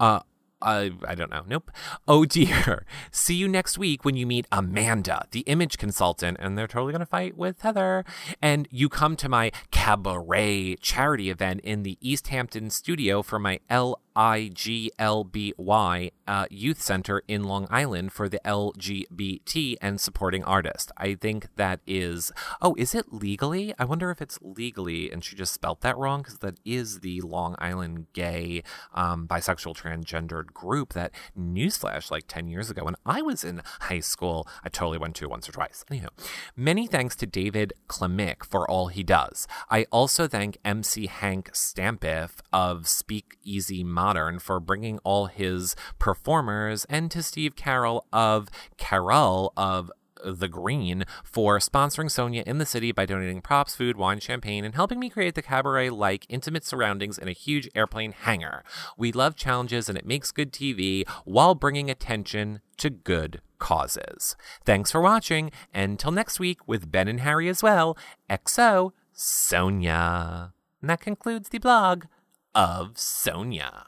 Uh, 0.00 0.20
I, 0.62 0.92
I 1.06 1.14
don't 1.14 1.30
know. 1.30 1.42
Nope. 1.46 1.70
Oh 2.06 2.24
dear. 2.24 2.84
See 3.10 3.34
you 3.34 3.48
next 3.48 3.78
week 3.78 4.04
when 4.04 4.16
you 4.16 4.26
meet 4.26 4.46
Amanda, 4.52 5.26
the 5.30 5.40
image 5.40 5.78
consultant, 5.78 6.36
and 6.40 6.56
they're 6.56 6.66
totally 6.66 6.92
going 6.92 7.00
to 7.00 7.06
fight 7.06 7.36
with 7.36 7.62
Heather. 7.62 8.04
And 8.42 8.68
you 8.70 8.88
come 8.88 9.16
to 9.16 9.28
my 9.28 9.52
cabaret 9.70 10.76
charity 10.76 11.30
event 11.30 11.60
in 11.62 11.82
the 11.82 11.98
East 12.00 12.28
Hampton 12.28 12.70
studio 12.70 13.22
for 13.22 13.38
my 13.38 13.60
L 13.68 14.00
IGLBY 14.20 16.10
uh, 16.28 16.44
Youth 16.50 16.82
Center 16.82 17.22
in 17.26 17.42
Long 17.44 17.66
Island 17.70 18.12
for 18.12 18.28
the 18.28 18.38
LGBT 18.44 19.76
and 19.80 19.98
supporting 19.98 20.44
artist. 20.44 20.92
I 20.98 21.14
think 21.14 21.48
that 21.56 21.80
is. 21.86 22.30
Oh, 22.60 22.74
is 22.76 22.94
it 22.94 23.14
legally? 23.14 23.74
I 23.78 23.86
wonder 23.86 24.10
if 24.10 24.20
it's 24.20 24.38
legally, 24.42 25.10
and 25.10 25.24
she 25.24 25.34
just 25.36 25.54
spelt 25.54 25.80
that 25.80 25.96
wrong 25.96 26.20
because 26.20 26.38
that 26.38 26.58
is 26.66 27.00
the 27.00 27.22
Long 27.22 27.56
Island 27.58 28.08
gay, 28.12 28.62
um, 28.94 29.26
bisexual, 29.26 29.74
transgendered 29.74 30.52
group 30.52 30.92
that 30.92 31.12
newsflash 31.36 32.10
like 32.10 32.24
10 32.28 32.46
years 32.46 32.68
ago 32.68 32.84
when 32.84 32.96
I 33.06 33.22
was 33.22 33.42
in 33.42 33.62
high 33.80 34.00
school. 34.00 34.46
I 34.62 34.68
totally 34.68 34.98
went 34.98 35.16
to 35.16 35.30
once 35.30 35.48
or 35.48 35.52
twice. 35.52 35.82
Anyhow, 35.90 36.08
many 36.54 36.86
thanks 36.86 37.16
to 37.16 37.26
David 37.26 37.72
Klemick 37.88 38.44
for 38.44 38.70
all 38.70 38.88
he 38.88 39.02
does. 39.02 39.48
I 39.70 39.86
also 39.90 40.28
thank 40.28 40.58
MC 40.62 41.06
Hank 41.06 41.52
Stampiff 41.52 42.32
of 42.52 42.86
Speak 42.86 43.38
Easy 43.42 43.82
Modern 44.10 44.40
for 44.40 44.58
bringing 44.58 44.98
all 45.04 45.26
his 45.26 45.76
performers, 46.00 46.84
and 46.86 47.12
to 47.12 47.22
Steve 47.22 47.54
Carroll 47.54 48.04
of 48.12 48.48
Carroll 48.76 49.52
of 49.56 49.92
the 50.24 50.48
Green 50.48 51.04
for 51.22 51.60
sponsoring 51.60 52.06
Sonja 52.06 52.42
in 52.42 52.58
the 52.58 52.66
city 52.66 52.90
by 52.90 53.06
donating 53.06 53.40
props, 53.40 53.76
food, 53.76 53.96
wine, 53.96 54.18
champagne, 54.18 54.64
and 54.64 54.74
helping 54.74 54.98
me 54.98 55.10
create 55.10 55.36
the 55.36 55.42
cabaret 55.42 55.90
like 55.90 56.26
intimate 56.28 56.64
surroundings 56.64 57.18
in 57.18 57.28
a 57.28 57.32
huge 57.32 57.68
airplane 57.72 58.10
hangar. 58.10 58.64
We 58.96 59.12
love 59.12 59.36
challenges 59.36 59.88
and 59.88 59.96
it 59.96 60.04
makes 60.04 60.32
good 60.32 60.52
TV 60.52 61.08
while 61.24 61.54
bringing 61.54 61.88
attention 61.88 62.62
to 62.78 62.90
good 62.90 63.40
causes. 63.60 64.34
Thanks 64.64 64.90
for 64.90 65.00
watching. 65.00 65.52
and 65.72 66.00
till 66.00 66.10
next 66.10 66.40
week 66.40 66.66
with 66.66 66.90
Ben 66.90 67.06
and 67.06 67.20
Harry 67.20 67.48
as 67.48 67.62
well. 67.62 67.96
XO, 68.28 68.90
Sonja. 69.14 70.50
And 70.80 70.90
that 70.90 71.00
concludes 71.00 71.50
the 71.50 71.58
blog 71.58 72.06
of 72.54 72.94
Sonja. 72.94 73.84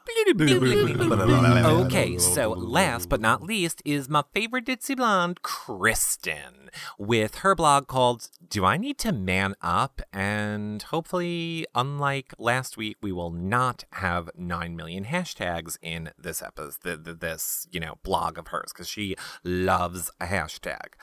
okay, 1.66 2.18
so 2.18 2.51
last 2.51 3.09
but 3.09 3.20
not 3.20 3.43
least 3.43 3.82
is 3.84 4.09
my 4.09 4.22
favorite 4.32 4.66
ditzy 4.66 4.97
blonde, 4.97 5.43
Kristen, 5.43 6.61
with 6.99 7.36
her 7.36 7.55
blog 7.55 7.86
called 7.86 8.28
Do 8.47 8.65
I 8.65 8.77
Need 8.77 8.99
to 8.99 9.12
Man 9.12 9.55
Up? 9.61 10.01
And 10.12 10.82
hopefully, 10.82 11.66
unlike 11.74 12.35
last 12.39 12.77
week, 12.77 12.97
we 13.01 13.12
will 13.12 13.31
not 13.31 13.85
have 13.93 14.31
9 14.36 14.77
million 14.77 15.05
hashtags 15.05 15.77
in 15.82 16.11
this 16.19 16.43
episode, 16.43 17.05
this, 17.20 17.66
you 17.70 17.81
know, 17.81 17.99
blog 18.03 18.39
of 18.39 18.49
hers, 18.49 18.73
because 18.73 18.89
she 18.89 19.16
loves 19.44 20.11
a 20.20 20.27
hashtag. 20.27 20.94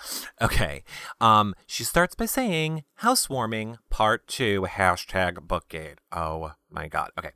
Okay, 0.41 0.83
um, 1.19 1.55
she 1.65 1.83
starts 1.83 2.15
by 2.15 2.25
saying, 2.25 2.83
Housewarming, 2.95 3.77
part 3.89 4.27
two, 4.27 4.67
hashtag 4.69 5.47
bookgate. 5.47 5.99
Oh 6.11 6.51
my 6.69 6.87
god. 6.87 7.11
Okay. 7.17 7.31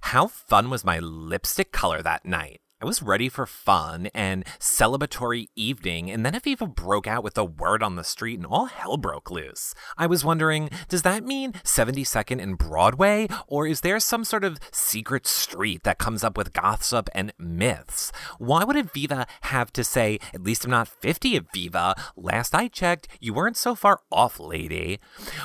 How 0.00 0.26
fun 0.26 0.70
was 0.70 0.84
my 0.84 0.98
lipstick 0.98 1.72
color 1.72 2.02
that 2.02 2.24
night? 2.24 2.60
I 2.80 2.86
was 2.86 3.02
ready 3.02 3.28
for 3.28 3.46
fun 3.46 4.08
and 4.14 4.44
celebratory 4.58 5.46
evening, 5.54 6.10
and 6.10 6.26
then 6.26 6.34
Aviva 6.34 6.74
broke 6.74 7.06
out 7.06 7.22
with 7.22 7.38
a 7.38 7.44
word 7.44 7.84
on 7.84 7.94
the 7.94 8.02
street 8.02 8.38
and 8.38 8.46
all 8.46 8.64
hell 8.64 8.96
broke 8.96 9.30
loose. 9.30 9.74
I 9.96 10.06
was 10.06 10.24
wondering, 10.24 10.70
does 10.88 11.02
that 11.02 11.24
mean 11.24 11.52
72nd 11.62 12.42
and 12.42 12.58
Broadway, 12.58 13.28
or 13.46 13.68
is 13.68 13.82
there 13.82 14.00
some 14.00 14.24
sort 14.24 14.42
of 14.42 14.58
secret 14.72 15.26
street 15.26 15.84
that 15.84 15.98
comes 15.98 16.24
up 16.24 16.36
with 16.36 16.52
gossip 16.52 17.08
and 17.14 17.32
myths? 17.38 18.10
Why 18.38 18.64
would 18.64 18.76
Aviva 18.76 19.28
have 19.42 19.72
to 19.74 19.84
say, 19.84 20.18
at 20.34 20.42
least 20.42 20.64
I'm 20.64 20.72
not 20.72 20.88
50, 20.88 21.40
Aviva? 21.40 21.94
Last 22.16 22.56
I 22.56 22.66
checked, 22.66 23.06
you 23.20 23.32
weren't 23.32 23.56
so 23.56 23.76
far 23.76 24.00
off, 24.10 24.40
lady. 24.40 24.98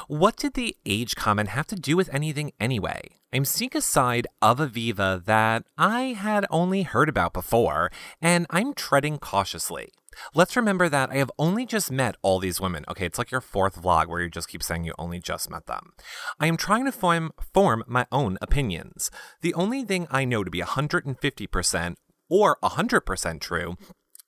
What 0.08 0.36
did 0.36 0.56
the 0.56 0.76
age 0.84 1.16
comment 1.16 1.50
have 1.50 1.68
to 1.68 1.76
do 1.76 1.96
with 1.96 2.10
anything 2.12 2.54
anyway? 2.60 3.19
I'm 3.32 3.46
seeing 3.46 3.70
a 3.76 3.82
side 3.82 4.26
of 4.42 4.58
Aviva 4.58 5.24
that 5.26 5.64
I 5.78 6.16
had 6.18 6.48
only 6.50 6.82
heard 6.82 7.08
about 7.08 7.32
before, 7.32 7.92
and 8.20 8.48
I'm 8.50 8.74
treading 8.74 9.20
cautiously. 9.20 9.90
Let's 10.34 10.56
remember 10.56 10.90
that 10.90 11.12
I 11.12 11.18
have 11.18 11.32
only 11.38 11.68
just 11.68 11.92
met 11.92 12.16
all 12.24 12.40
these 12.40 12.60
women. 12.60 12.86
Okay, 12.90 13.06
it's 13.06 13.20
like 13.20 13.30
your 13.30 13.40
fourth 13.40 13.80
vlog 13.80 14.08
where 14.08 14.22
you 14.22 14.32
just 14.32 14.50
keep 14.50 14.64
saying 14.64 14.84
you 14.84 14.96
only 14.98 15.20
just 15.20 15.48
met 15.48 15.68
them. 15.68 15.92
I 16.40 16.48
am 16.48 16.58
trying 16.58 16.86
to 16.86 16.92
form, 16.92 17.32
form 17.54 17.84
my 17.86 18.08
own 18.12 18.40
opinions. 18.42 19.12
The 19.42 19.54
only 19.54 19.84
thing 19.84 20.08
I 20.10 20.26
know 20.26 20.44
to 20.44 20.50
be 20.50 20.62
150% 20.62 21.96
or 22.30 22.58
100% 22.64 23.40
true 23.40 23.78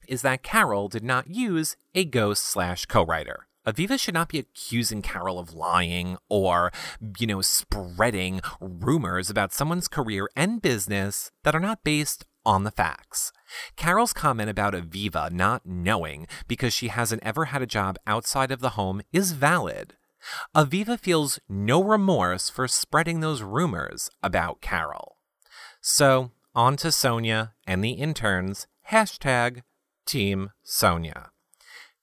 is 0.07 0.22
that 0.22 0.44
Carole 0.44 0.90
did 0.90 1.03
not 1.03 1.28
use 1.28 1.76
a 1.95 2.06
ghost 2.06 2.44
slash 2.44 2.86
co 2.86 3.03
writer. 3.03 3.48
Aviva 3.65 3.99
should 3.99 4.13
not 4.13 4.29
be 4.29 4.39
accusing 4.39 5.01
Carole 5.01 5.39
of 5.39 5.53
lying 5.53 6.17
or, 6.29 6.71
you 7.19 7.27
know, 7.27 7.41
spreading 7.41 8.41
rumors 8.59 9.29
about 9.29 9.53
someone's 9.53 9.88
career 9.88 10.29
and 10.35 10.61
business 10.61 11.31
that 11.43 11.55
are 11.55 11.59
not 11.59 11.83
based 11.83 12.25
on 12.45 12.63
the 12.63 12.71
facts. 12.71 13.31
Carole's 13.75 14.13
comment 14.13 14.49
about 14.49 14.73
Aviva 14.73 15.31
not 15.31 15.65
knowing 15.65 16.27
because 16.47 16.73
she 16.73 16.88
hasn't 16.88 17.23
ever 17.23 17.45
had 17.45 17.61
a 17.61 17.67
job 17.67 17.97
outside 18.07 18.51
of 18.51 18.61
the 18.61 18.71
home 18.71 19.01
is 19.13 19.33
valid. 19.33 19.95
Aviva 20.55 20.99
feels 20.99 21.39
no 21.49 21.83
remorse 21.83 22.49
for 22.49 22.67
spreading 22.67 23.19
those 23.19 23.41
rumors 23.41 24.09
about 24.23 24.61
Carole. 24.61 25.17
So, 25.81 26.31
on 26.53 26.77
to 26.77 26.88
Sonja 26.88 27.51
and 27.65 27.83
the 27.83 27.91
interns. 27.91 28.67
Hashtag 28.91 29.61
Team 30.05 30.51
Sonja. 30.65 31.29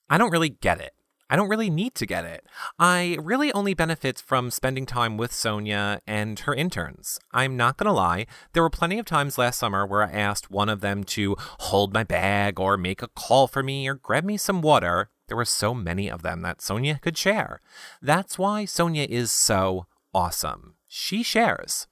I 0.09 0.19
don't 0.19 0.31
really 0.33 0.49
get 0.49 0.81
it. 0.81 0.93
I 1.31 1.37
don't 1.37 1.49
really 1.49 1.71
need 1.71 1.95
to 1.97 2.07
get 2.07 2.25
it. 2.25 2.47
I 2.79 3.19
really 3.21 3.53
only 3.53 3.75
benefit 3.75 4.19
from 4.19 4.51
spending 4.51 4.87
time 4.87 5.17
with 5.17 5.33
Sonja 5.33 6.01
and 6.07 6.39
her 6.41 6.55
interns. 6.55 7.21
I'm 7.33 7.57
not 7.57 7.77
gonna 7.77 7.93
lie, 7.93 8.27
there 8.53 8.63
were 8.63 8.71
plenty 8.71 8.99
of 8.99 9.05
times 9.07 9.37
last 9.37 9.59
summer 9.59 9.87
where 9.87 10.03
I 10.03 10.11
asked 10.11 10.51
one 10.51 10.69
of 10.69 10.81
them 10.81 11.05
to 11.05 11.37
hold 11.39 11.93
my 11.93 12.03
bag 12.05 12.59
or 12.59 12.77
make 12.77 13.03
a 13.03 13.09
call 13.09 13.47
for 13.47 13.63
me 13.63 13.87
or 13.89 13.95
grab 13.95 14.25
me 14.25 14.37
some 14.37 14.63
water. 14.63 15.11
There 15.29 15.37
were 15.37 15.45
so 15.45 15.75
many 15.75 16.11
of 16.11 16.23
them 16.23 16.41
that 16.43 16.59
Sonja 16.59 17.01
could 17.01 17.19
share. 17.19 17.61
That's 18.01 18.39
why 18.39 18.65
Sonja 18.65 19.07
is 19.07 19.31
so 19.31 19.87
awesome. 20.15 20.77
She 20.87 21.23
shares. 21.23 21.87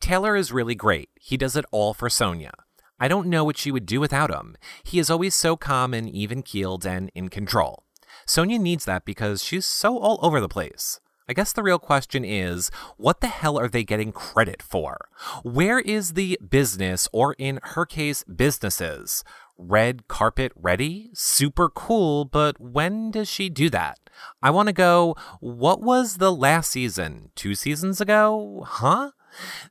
Taylor 0.00 0.34
is 0.34 0.52
really 0.52 0.74
great. 0.74 1.10
He 1.14 1.36
does 1.36 1.56
it 1.56 1.64
all 1.70 1.94
for 1.94 2.08
Sonja. 2.08 2.50
I 2.98 3.08
don't 3.08 3.28
know 3.28 3.44
what 3.44 3.56
she 3.56 3.70
would 3.70 3.86
do 3.86 4.00
without 4.00 4.30
him. 4.30 4.56
He 4.82 4.98
is 4.98 5.10
always 5.10 5.34
so 5.34 5.56
calm 5.56 5.94
and 5.94 6.08
even 6.08 6.42
keeled 6.42 6.84
and 6.84 7.10
in 7.14 7.28
control. 7.28 7.84
Sonja 8.26 8.60
needs 8.60 8.84
that 8.84 9.04
because 9.04 9.42
she's 9.42 9.66
so 9.66 9.98
all 9.98 10.18
over 10.22 10.40
the 10.40 10.48
place. 10.48 11.00
I 11.26 11.32
guess 11.32 11.52
the 11.54 11.62
real 11.62 11.78
question 11.78 12.24
is 12.24 12.70
what 12.98 13.20
the 13.20 13.28
hell 13.28 13.58
are 13.58 13.68
they 13.68 13.82
getting 13.82 14.12
credit 14.12 14.62
for? 14.62 15.08
Where 15.42 15.78
is 15.78 16.12
the 16.12 16.38
business, 16.46 17.08
or 17.12 17.34
in 17.38 17.60
her 17.62 17.86
case, 17.86 18.24
businesses? 18.24 19.24
Red 19.56 20.06
carpet 20.06 20.52
ready? 20.54 21.10
Super 21.14 21.70
cool, 21.70 22.24
but 22.26 22.60
when 22.60 23.10
does 23.10 23.28
she 23.28 23.48
do 23.48 23.70
that? 23.70 23.98
I 24.42 24.50
want 24.50 24.66
to 24.68 24.74
go, 24.74 25.16
what 25.40 25.80
was 25.80 26.18
the 26.18 26.32
last 26.32 26.70
season? 26.70 27.30
Two 27.34 27.54
seasons 27.54 28.00
ago? 28.00 28.64
Huh? 28.68 29.12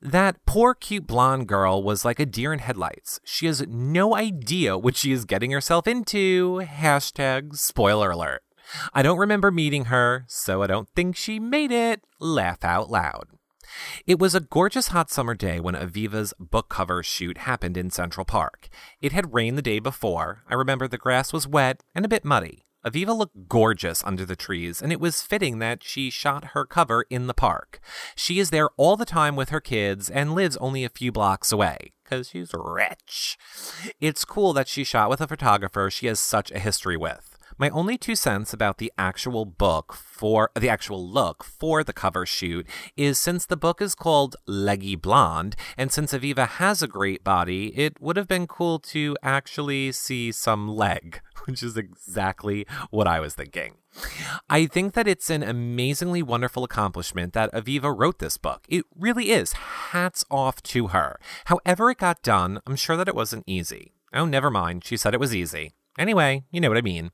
That 0.02 0.45
poor 0.45 0.73
cute 0.73 1.07
blonde 1.07 1.48
girl 1.48 1.84
was 1.84 2.06
like 2.06 2.19
a 2.19 2.26
deer 2.26 2.53
in 2.53 2.60
headlights. 2.60 3.19
She 3.23 3.45
has 3.45 3.65
no 3.68 4.15
idea 4.15 4.77
what 4.77 4.95
she 4.95 5.11
is 5.11 5.26
getting 5.26 5.52
herself 5.52 5.88
into. 5.88 6.61
Hashtag 6.64 7.56
spoiler 7.56 8.11
alert. 8.11 8.44
I 8.94 9.02
don't 9.02 9.19
remember 9.19 9.52
meeting 9.52 9.85
her, 9.85 10.26
so 10.27 10.64
I 10.64 10.68
don't 10.68 10.90
think 10.95 11.15
she 11.15 11.40
made 11.40 11.72
it. 11.72 12.02
Laugh 12.19 12.64
out 12.64 12.90
loud. 12.90 13.27
It 14.06 14.19
was 14.19 14.35
a 14.35 14.41
gorgeous 14.41 14.90
hot 14.90 15.10
summer 15.10 15.34
day 15.35 15.60
when 15.60 15.76
Aviva's 15.76 16.34
book 16.40 16.69
cover 16.69 17.02
shoot 17.02 17.40
happened 17.40 17.77
in 17.77 17.90
Central 17.90 18.26
Park. 18.26 18.69
It 19.02 19.11
had 19.11 19.34
rained 19.34 19.57
the 19.57 19.64
day 19.64 19.80
before. 19.80 20.44
I 20.49 20.53
remember 20.53 20.88
the 20.88 20.98
grass 20.98 21.34
was 21.34 21.48
wet 21.48 21.81
and 21.95 22.06
a 22.06 22.10
bit 22.10 22.26
muddy. 22.26 22.65
Aviva 22.85 23.18
looked 23.18 23.47
gorgeous 23.47 24.03
under 24.03 24.26
the 24.26 24.35
trees, 24.35 24.81
and 24.81 24.91
it 24.91 24.99
was 24.99 25.22
fitting 25.22 25.60
that 25.60 25.84
she 25.84 26.10
shot 26.10 26.51
her 26.53 26.65
cover 26.65 27.05
in 27.10 27.27
the 27.27 27.34
park. 27.34 27.80
She 28.15 28.39
is 28.39 28.49
there 28.49 28.69
all 28.77 28.97
the 28.97 29.05
time 29.05 29.35
with 29.35 29.49
her 29.49 29.61
kids 29.61 30.10
and 30.10 30.35
lives 30.35 30.57
only 30.57 30.84
a 30.84 30.89
few 30.89 31.11
blocks 31.11 31.51
away, 31.51 31.93
because 32.03 32.30
she's 32.30 32.51
rich. 32.53 33.38
It's 34.01 34.26
cool 34.26 34.53
that 34.53 34.68
she 34.68 34.84
shot 34.84 35.10
with 35.10 35.22
a 35.22 35.27
photographer 35.27 35.89
she 35.89 36.07
has 36.07 36.19
such 36.19 36.51
a 36.51 36.60
history 36.60 36.97
with. 36.97 37.32
My 37.57 37.69
only 37.69 37.97
two 37.97 38.15
cents 38.15 38.53
about 38.53 38.77
the 38.77 38.91
actual 38.97 39.45
book 39.45 39.93
for 39.93 40.49
the 40.55 40.69
actual 40.69 41.07
look 41.07 41.43
for 41.43 41.84
the 41.84 41.93
cover 41.93 42.25
shoot 42.25 42.67
is 42.97 43.17
since 43.17 43.45
the 43.45 43.57
book 43.57 43.81
is 43.81 43.95
called 43.95 44.35
Leggy 44.47 44.95
Blonde, 44.95 45.55
and 45.77 45.91
since 45.91 46.13
Aviva 46.13 46.47
has 46.47 46.81
a 46.81 46.88
great 46.88 47.23
body, 47.23 47.67
it 47.77 48.01
would 48.01 48.17
have 48.17 48.27
been 48.27 48.47
cool 48.47 48.80
to 48.80 49.15
actually 49.21 49.91
see 49.91 50.31
some 50.31 50.67
leg, 50.67 51.21
which 51.45 51.61
is 51.61 51.77
exactly 51.77 52.65
what 52.89 53.07
I 53.07 53.19
was 53.19 53.35
thinking. 53.35 53.75
I 54.49 54.65
think 54.65 54.93
that 54.93 55.07
it's 55.07 55.30
an 55.30 55.43
amazingly 55.43 56.23
wonderful 56.23 56.63
accomplishment 56.63 57.34
that 57.34 57.53
Aviva 57.53 57.95
wrote 57.95 58.17
this 58.17 58.38
book. 58.38 58.65
It 58.67 58.85
really 58.95 59.30
is. 59.30 59.53
Hats 59.53 60.25
off 60.31 60.63
to 60.63 60.88
her. 60.88 61.19
However, 61.45 61.91
it 61.91 61.99
got 61.99 62.23
done, 62.23 62.59
I'm 62.65 62.75
sure 62.75 62.97
that 62.97 63.07
it 63.07 63.15
wasn't 63.15 63.43
easy. 63.45 63.93
Oh, 64.11 64.25
never 64.25 64.49
mind. 64.49 64.84
She 64.84 64.97
said 64.97 65.13
it 65.13 65.19
was 65.19 65.35
easy. 65.35 65.73
Anyway, 65.97 66.43
you 66.51 66.59
know 66.59 66.69
what 66.69 66.77
I 66.77 66.81
mean. 66.81 67.11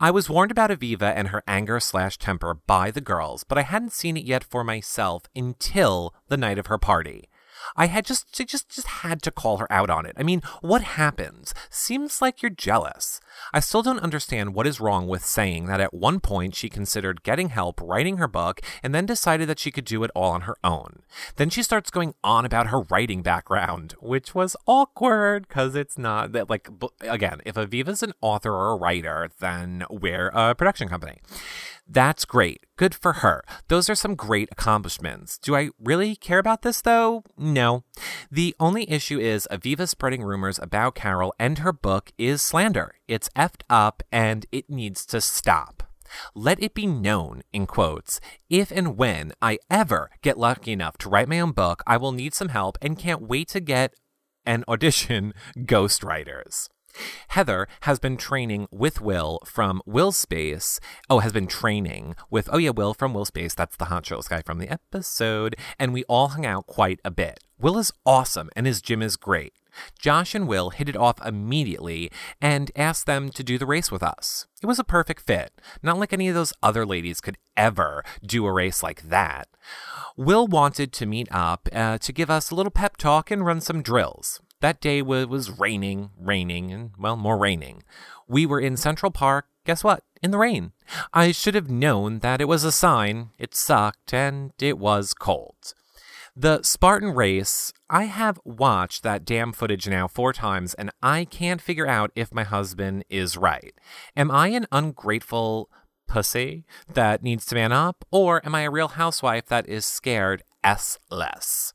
I 0.00 0.10
was 0.10 0.30
warned 0.30 0.50
about 0.50 0.70
Aviva 0.70 1.12
and 1.14 1.28
her 1.28 1.42
anger 1.46 1.80
slash 1.80 2.18
temper 2.18 2.54
by 2.54 2.90
the 2.90 3.00
girls, 3.00 3.44
but 3.44 3.58
I 3.58 3.62
hadn't 3.62 3.92
seen 3.92 4.16
it 4.16 4.24
yet 4.24 4.44
for 4.44 4.64
myself 4.64 5.24
until 5.34 6.14
the 6.28 6.36
night 6.36 6.58
of 6.58 6.66
her 6.66 6.78
party. 6.78 7.28
I 7.76 7.86
had 7.86 8.04
just 8.04 8.32
just 8.32 8.68
just 8.68 8.86
had 8.86 9.22
to 9.22 9.30
call 9.30 9.58
her 9.58 9.70
out 9.72 9.90
on 9.90 10.06
it. 10.06 10.16
I 10.18 10.22
mean, 10.22 10.42
what 10.60 10.82
happens? 10.82 11.54
Seems 11.70 12.20
like 12.20 12.42
you're 12.42 12.50
jealous. 12.50 13.20
I 13.52 13.60
still 13.60 13.82
don't 13.82 14.00
understand 14.00 14.54
what 14.54 14.66
is 14.66 14.80
wrong 14.80 15.06
with 15.06 15.24
saying 15.24 15.66
that 15.66 15.80
at 15.80 15.94
one 15.94 16.20
point 16.20 16.54
she 16.54 16.68
considered 16.68 17.22
getting 17.22 17.50
help 17.50 17.80
writing 17.80 18.16
her 18.16 18.28
book 18.28 18.60
and 18.82 18.94
then 18.94 19.06
decided 19.06 19.48
that 19.48 19.58
she 19.58 19.70
could 19.70 19.84
do 19.84 20.02
it 20.04 20.10
all 20.14 20.32
on 20.32 20.42
her 20.42 20.56
own. 20.64 21.02
Then 21.36 21.50
she 21.50 21.62
starts 21.62 21.90
going 21.90 22.14
on 22.24 22.44
about 22.44 22.68
her 22.68 22.80
writing 22.82 23.22
background, 23.22 23.94
which 24.00 24.34
was 24.34 24.56
awkward 24.66 25.48
cuz 25.48 25.74
it's 25.74 25.98
not 25.98 26.32
that 26.32 26.50
like 26.50 26.68
again, 27.00 27.40
if 27.44 27.56
Aviva's 27.56 28.02
an 28.02 28.12
author 28.20 28.52
or 28.52 28.72
a 28.72 28.76
writer, 28.76 29.30
then 29.40 29.84
we're 29.90 30.28
a 30.28 30.54
production 30.54 30.88
company. 30.88 31.18
That's 31.88 32.24
great. 32.24 32.64
Good 32.76 32.94
for 32.94 33.14
her. 33.14 33.44
Those 33.68 33.90
are 33.90 33.94
some 33.94 34.14
great 34.14 34.48
accomplishments. 34.50 35.36
Do 35.36 35.54
I 35.54 35.70
really 35.78 36.16
care 36.16 36.38
about 36.38 36.62
this 36.62 36.80
though? 36.80 37.22
No. 37.36 37.84
The 38.30 38.54
only 38.58 38.90
issue 38.90 39.18
is 39.18 39.46
Aviva 39.50 39.88
spreading 39.88 40.22
rumors 40.22 40.58
about 40.58 40.94
Carole 40.94 41.34
and 41.38 41.58
her 41.58 41.72
book 41.72 42.12
is 42.16 42.40
slander. 42.40 42.94
It's 43.08 43.21
effed 43.30 43.62
up 43.68 44.02
and 44.10 44.46
it 44.52 44.68
needs 44.70 45.04
to 45.06 45.20
stop. 45.20 45.82
Let 46.34 46.62
it 46.62 46.74
be 46.74 46.86
known, 46.86 47.42
in 47.52 47.66
quotes, 47.66 48.20
if 48.50 48.70
and 48.70 48.96
when 48.96 49.32
I 49.40 49.58
ever 49.70 50.10
get 50.20 50.38
lucky 50.38 50.72
enough 50.72 50.98
to 50.98 51.08
write 51.08 51.28
my 51.28 51.40
own 51.40 51.52
book, 51.52 51.82
I 51.86 51.96
will 51.96 52.12
need 52.12 52.34
some 52.34 52.50
help 52.50 52.76
and 52.82 52.98
can't 52.98 53.22
wait 53.22 53.48
to 53.48 53.60
get 53.60 53.94
and 54.44 54.64
audition 54.68 55.34
ghostwriters. 55.56 56.68
Heather 57.28 57.68
has 57.82 57.98
been 57.98 58.16
training 58.16 58.68
with 58.70 59.00
Will 59.00 59.38
from 59.46 59.80
Willspace. 59.88 60.78
Oh, 61.08 61.20
has 61.20 61.32
been 61.32 61.46
training 61.46 62.14
with, 62.30 62.48
oh 62.52 62.58
yeah, 62.58 62.70
Will 62.70 62.92
from 62.92 63.14
Willspace. 63.14 63.54
That's 63.54 63.76
the 63.76 63.86
Hot 63.86 64.04
Shows 64.04 64.28
guy 64.28 64.42
from 64.42 64.58
the 64.58 64.68
episode. 64.68 65.56
And 65.78 65.92
we 65.92 66.04
all 66.04 66.28
hung 66.28 66.44
out 66.44 66.66
quite 66.66 67.00
a 67.04 67.10
bit. 67.10 67.40
Will 67.58 67.78
is 67.78 67.92
awesome 68.04 68.50
and 68.54 68.66
his 68.66 68.82
gym 68.82 69.00
is 69.00 69.16
great. 69.16 69.54
Josh 69.98 70.34
and 70.34 70.48
Will 70.48 70.70
hit 70.70 70.88
it 70.88 70.96
off 70.96 71.24
immediately 71.24 72.10
and 72.40 72.70
asked 72.76 73.06
them 73.06 73.30
to 73.30 73.42
do 73.42 73.58
the 73.58 73.66
race 73.66 73.90
with 73.90 74.02
us. 74.02 74.46
It 74.62 74.66
was 74.66 74.78
a 74.78 74.84
perfect 74.84 75.22
fit, 75.22 75.52
not 75.82 75.98
like 75.98 76.12
any 76.12 76.28
of 76.28 76.34
those 76.34 76.52
other 76.62 76.86
ladies 76.86 77.20
could 77.20 77.38
ever 77.56 78.04
do 78.24 78.46
a 78.46 78.52
race 78.52 78.82
like 78.82 79.02
that. 79.02 79.48
Will 80.16 80.46
wanted 80.46 80.92
to 80.92 81.06
meet 81.06 81.28
up 81.30 81.68
uh, 81.72 81.98
to 81.98 82.12
give 82.12 82.30
us 82.30 82.50
a 82.50 82.54
little 82.54 82.70
pep 82.70 82.96
talk 82.96 83.30
and 83.30 83.46
run 83.46 83.60
some 83.60 83.82
drills. 83.82 84.40
That 84.60 84.80
day 84.80 85.02
was 85.02 85.58
raining, 85.58 86.10
raining, 86.16 86.70
and 86.70 86.90
well, 86.96 87.16
more 87.16 87.36
raining. 87.36 87.82
We 88.28 88.46
were 88.46 88.60
in 88.60 88.76
Central 88.76 89.10
Park, 89.10 89.46
guess 89.64 89.82
what? 89.82 90.04
In 90.22 90.30
the 90.30 90.38
rain. 90.38 90.72
I 91.12 91.32
should 91.32 91.56
have 91.56 91.68
known 91.68 92.20
that 92.20 92.40
it 92.40 92.46
was 92.46 92.62
a 92.62 92.70
sign. 92.70 93.30
It 93.38 93.56
sucked, 93.56 94.14
and 94.14 94.52
it 94.60 94.78
was 94.78 95.14
cold. 95.14 95.74
The 96.34 96.62
Spartan 96.62 97.10
race, 97.10 97.74
I 97.90 98.04
have 98.04 98.40
watched 98.42 99.02
that 99.02 99.26
damn 99.26 99.52
footage 99.52 99.86
now 99.86 100.08
four 100.08 100.32
times, 100.32 100.72
and 100.72 100.90
I 101.02 101.26
can't 101.26 101.60
figure 101.60 101.86
out 101.86 102.10
if 102.16 102.32
my 102.32 102.42
husband 102.42 103.04
is 103.10 103.36
right. 103.36 103.74
Am 104.16 104.30
I 104.30 104.48
an 104.48 104.66
ungrateful 104.72 105.68
pussy 106.08 106.64
that 106.88 107.22
needs 107.22 107.44
to 107.46 107.54
man 107.54 107.70
up, 107.70 108.06
or 108.10 108.40
am 108.46 108.54
I 108.54 108.62
a 108.62 108.70
real 108.70 108.88
housewife 108.88 109.44
that 109.48 109.68
is 109.68 109.84
scared 109.84 110.42
s 110.64 110.98
less? 111.10 111.74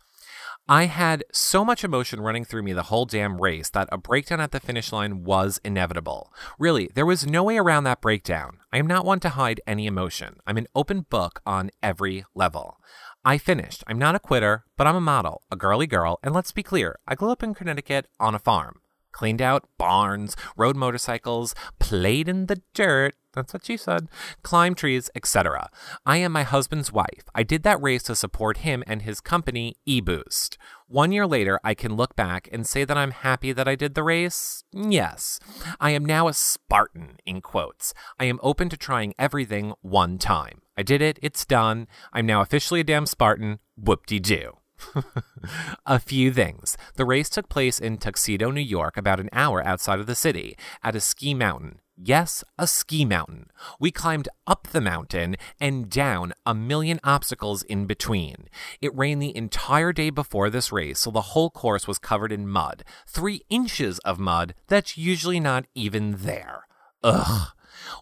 I 0.67 0.85
had 0.85 1.23
so 1.31 1.63
much 1.63 1.83
emotion 1.83 2.19
running 2.19 2.43
through 2.43 2.63
me 2.63 2.73
the 2.73 2.83
whole 2.83 3.05
damn 3.05 3.39
race 3.39 3.69
that 3.69 3.87
a 3.91 3.97
breakdown 3.97 4.41
at 4.41 4.51
the 4.51 4.59
finish 4.59 4.91
line 4.91 5.23
was 5.23 5.61
inevitable. 5.63 6.33
Really, 6.57 6.89
there 6.95 7.05
was 7.05 7.27
no 7.27 7.43
way 7.43 7.57
around 7.57 7.83
that 7.83 8.01
breakdown. 8.01 8.57
I 8.73 8.79
am 8.79 8.87
not 8.87 9.05
one 9.05 9.19
to 9.21 9.29
hide 9.29 9.61
any 9.65 9.85
emotion. 9.85 10.39
I'm 10.45 10.57
an 10.57 10.67
open 10.75 11.01
book 11.01 11.41
on 11.45 11.69
every 11.81 12.25
level. 12.35 12.81
I 13.27 13.37
finished. 13.37 13.83
I'm 13.87 13.99
not 13.99 14.15
a 14.15 14.19
quitter, 14.19 14.63
but 14.77 14.87
I'm 14.87 14.95
a 14.95 15.01
model, 15.01 15.41
a 15.51 15.57
girly 15.57 15.85
girl, 15.85 16.17
and 16.23 16.33
let's 16.33 16.53
be 16.53 16.63
clear, 16.63 16.97
I 17.05 17.15
grew 17.15 17.29
up 17.29 17.43
in 17.43 17.53
Connecticut 17.53 18.07
on 18.21 18.33
a 18.33 18.39
farm 18.39 18.79
cleaned 19.17 19.41
out 19.41 19.67
barns, 19.79 20.35
rode 20.55 20.75
motorcycles, 20.75 21.55
played 21.79 22.29
in 22.29 22.45
the 22.45 22.61
dirt. 22.75 23.15
That's 23.33 23.51
what 23.51 23.65
she 23.65 23.75
said. 23.75 24.09
Climbed 24.43 24.77
trees, 24.77 25.09
etc. 25.15 25.71
I 26.05 26.17
am 26.17 26.31
my 26.31 26.43
husband's 26.43 26.91
wife. 26.91 27.23
I 27.33 27.41
did 27.41 27.63
that 27.63 27.81
race 27.81 28.03
to 28.03 28.15
support 28.15 28.57
him 28.57 28.83
and 28.85 29.01
his 29.01 29.19
company, 29.19 29.75
eBoost. 29.87 30.57
One 30.87 31.11
year 31.11 31.25
later, 31.25 31.59
I 31.63 31.73
can 31.73 31.95
look 31.95 32.15
back 32.15 32.47
and 32.51 32.67
say 32.67 32.85
that 32.85 32.97
I'm 32.97 33.11
happy 33.11 33.51
that 33.53 33.67
I 33.67 33.73
did 33.73 33.95
the 33.95 34.03
race. 34.03 34.63
Yes. 34.71 35.39
I 35.79 35.91
am 35.91 36.05
now 36.05 36.27
a 36.27 36.33
Spartan, 36.33 37.17
in 37.25 37.41
quotes. 37.41 37.95
I 38.19 38.25
am 38.25 38.39
open 38.43 38.69
to 38.69 38.77
trying 38.77 39.15
everything 39.17 39.73
one 39.81 40.19
time. 40.19 40.61
I 40.77 40.83
did 40.83 41.01
it. 41.01 41.17
It's 41.21 41.45
done. 41.45 41.87
I'm 42.13 42.25
now 42.25 42.41
officially 42.41 42.81
a 42.81 42.83
damn 42.83 43.07
Spartan. 43.07 43.59
Whoop 43.75 44.05
de 44.05 44.19
doo. 44.19 44.57
a 45.85 45.99
few 45.99 46.31
things. 46.31 46.77
The 46.95 47.05
race 47.05 47.29
took 47.29 47.49
place 47.49 47.79
in 47.79 47.97
Tuxedo, 47.97 48.51
New 48.51 48.61
York, 48.61 48.95
about 48.95 49.19
an 49.19 49.29
hour 49.33 49.65
outside 49.65 49.99
of 49.99 50.05
the 50.05 50.15
city, 50.15 50.55
at 50.83 50.95
a 50.95 50.99
ski 50.99 51.33
mountain. 51.33 51.79
Yes, 51.99 52.43
a 52.59 52.67
ski 52.67 53.05
mountain. 53.05 53.47
We 53.79 53.89
climbed 53.89 54.29
up 54.45 54.67
the 54.67 54.81
mountain 54.81 55.35
and 55.59 55.89
down 55.89 56.33
a 56.45 56.53
million 56.53 56.99
obstacles 57.03 57.63
in 57.63 57.87
between. 57.87 58.49
It 58.81 58.95
rained 58.95 59.21
the 59.21 59.35
entire 59.35 59.91
day 59.91 60.11
before 60.11 60.51
this 60.51 60.71
race, 60.71 60.99
so 60.99 61.09
the 61.09 61.21
whole 61.21 61.49
course 61.49 61.87
was 61.87 61.97
covered 61.97 62.31
in 62.31 62.47
mud. 62.47 62.83
Three 63.07 63.41
inches 63.49 63.97
of 63.99 64.19
mud 64.19 64.53
that's 64.67 64.95
usually 64.95 65.39
not 65.39 65.65
even 65.73 66.17
there. 66.19 66.67
Ugh. 67.03 67.47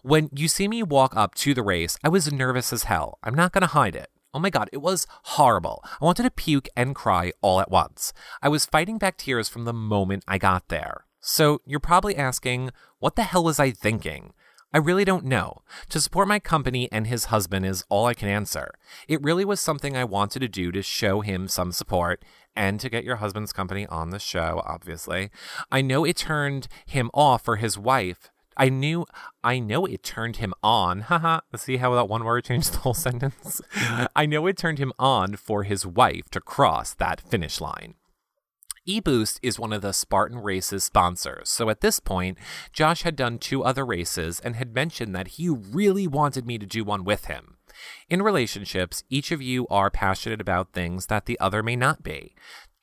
When 0.02 0.28
you 0.32 0.48
see 0.48 0.68
me 0.68 0.82
walk 0.82 1.16
up 1.16 1.34
to 1.36 1.54
the 1.54 1.62
race, 1.62 1.98
I 2.04 2.08
was 2.08 2.32
nervous 2.32 2.72
as 2.72 2.84
hell. 2.84 3.18
I'm 3.22 3.34
not 3.34 3.52
going 3.52 3.62
to 3.62 3.68
hide 3.68 3.96
it. 3.96 4.10
Oh 4.34 4.38
my 4.38 4.50
god, 4.50 4.68
it 4.72 4.82
was 4.82 5.06
horrible. 5.22 5.82
I 6.00 6.04
wanted 6.04 6.24
to 6.24 6.30
puke 6.30 6.68
and 6.76 6.94
cry 6.94 7.32
all 7.40 7.60
at 7.60 7.70
once. 7.70 8.12
I 8.42 8.48
was 8.48 8.66
fighting 8.66 8.98
back 8.98 9.16
tears 9.16 9.48
from 9.48 9.64
the 9.64 9.72
moment 9.72 10.24
I 10.28 10.36
got 10.38 10.68
there. 10.68 11.06
So 11.20 11.60
you're 11.64 11.80
probably 11.80 12.16
asking, 12.16 12.70
what 12.98 13.16
the 13.16 13.22
hell 13.22 13.42
was 13.42 13.58
I 13.58 13.70
thinking? 13.70 14.32
I 14.72 14.78
really 14.78 15.06
don't 15.06 15.24
know. 15.24 15.62
To 15.88 16.00
support 16.00 16.28
my 16.28 16.38
company 16.38 16.88
and 16.92 17.06
his 17.06 17.26
husband 17.26 17.64
is 17.64 17.84
all 17.88 18.04
I 18.04 18.14
can 18.14 18.28
answer. 18.28 18.74
It 19.08 19.22
really 19.22 19.44
was 19.44 19.60
something 19.60 19.96
I 19.96 20.04
wanted 20.04 20.40
to 20.40 20.48
do 20.48 20.70
to 20.70 20.82
show 20.82 21.22
him 21.22 21.48
some 21.48 21.72
support 21.72 22.22
and 22.54 22.78
to 22.80 22.90
get 22.90 23.04
your 23.04 23.16
husband's 23.16 23.54
company 23.54 23.86
on 23.86 24.10
the 24.10 24.18
show, 24.18 24.62
obviously. 24.66 25.30
I 25.72 25.80
know 25.80 26.04
it 26.04 26.16
turned 26.16 26.68
him 26.84 27.10
off 27.14 27.42
for 27.42 27.56
his 27.56 27.78
wife 27.78 28.30
I 28.56 28.68
knew, 28.68 29.06
I 29.44 29.58
know 29.58 29.84
it 29.84 30.02
turned 30.02 30.36
him 30.36 30.54
on. 30.62 31.00
Haha. 31.08 31.40
See 31.56 31.76
how 31.76 31.94
that 31.94 32.08
one 32.08 32.24
word 32.24 32.44
changed 32.44 32.72
the 32.72 32.78
whole 32.78 32.94
sentence? 33.08 33.60
I 34.14 34.26
know 34.26 34.46
it 34.46 34.56
turned 34.56 34.78
him 34.78 34.92
on 34.98 35.36
for 35.36 35.64
his 35.64 35.86
wife 35.86 36.28
to 36.30 36.40
cross 36.40 36.94
that 36.94 37.20
finish 37.20 37.60
line. 37.60 37.94
eBoost 38.88 39.38
is 39.42 39.58
one 39.58 39.72
of 39.72 39.82
the 39.82 39.92
Spartan 39.92 40.38
Races 40.38 40.84
sponsors, 40.84 41.48
so 41.50 41.68
at 41.68 41.80
this 41.80 42.00
point, 42.00 42.38
Josh 42.72 43.02
had 43.02 43.16
done 43.16 43.38
two 43.38 43.64
other 43.64 43.84
races 43.84 44.40
and 44.40 44.56
had 44.56 44.74
mentioned 44.74 45.14
that 45.14 45.28
he 45.28 45.48
really 45.48 46.06
wanted 46.06 46.46
me 46.46 46.56
to 46.58 46.66
do 46.66 46.84
one 46.84 47.04
with 47.04 47.26
him. 47.26 47.56
In 48.08 48.22
relationships, 48.22 49.04
each 49.10 49.30
of 49.30 49.42
you 49.42 49.66
are 49.68 49.90
passionate 49.90 50.40
about 50.40 50.72
things 50.72 51.06
that 51.06 51.26
the 51.26 51.38
other 51.40 51.62
may 51.62 51.76
not 51.76 52.02
be. 52.02 52.34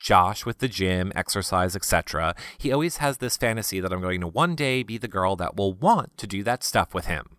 Josh 0.03 0.45
with 0.45 0.59
the 0.59 0.67
gym, 0.67 1.13
exercise, 1.15 1.77
etc. 1.77 2.35
He 2.57 2.73
always 2.73 2.97
has 2.97 3.17
this 3.17 3.38
fantasy 3.38 3.80
that 3.80 3.93
I'm 3.93 4.01
going 4.01 4.19
to 4.19 4.27
one 4.27 4.53
day 4.53 4.84
be 4.84 4.97
the 4.97 5.07
girl 5.07 5.38
that 5.38 5.55
will 5.55 5.73
want 5.73 6.17
to 6.17 6.27
do 6.27 6.43
that 6.43 6.61
stuff 6.61 6.93
with 6.93 7.05
him. 7.05 7.38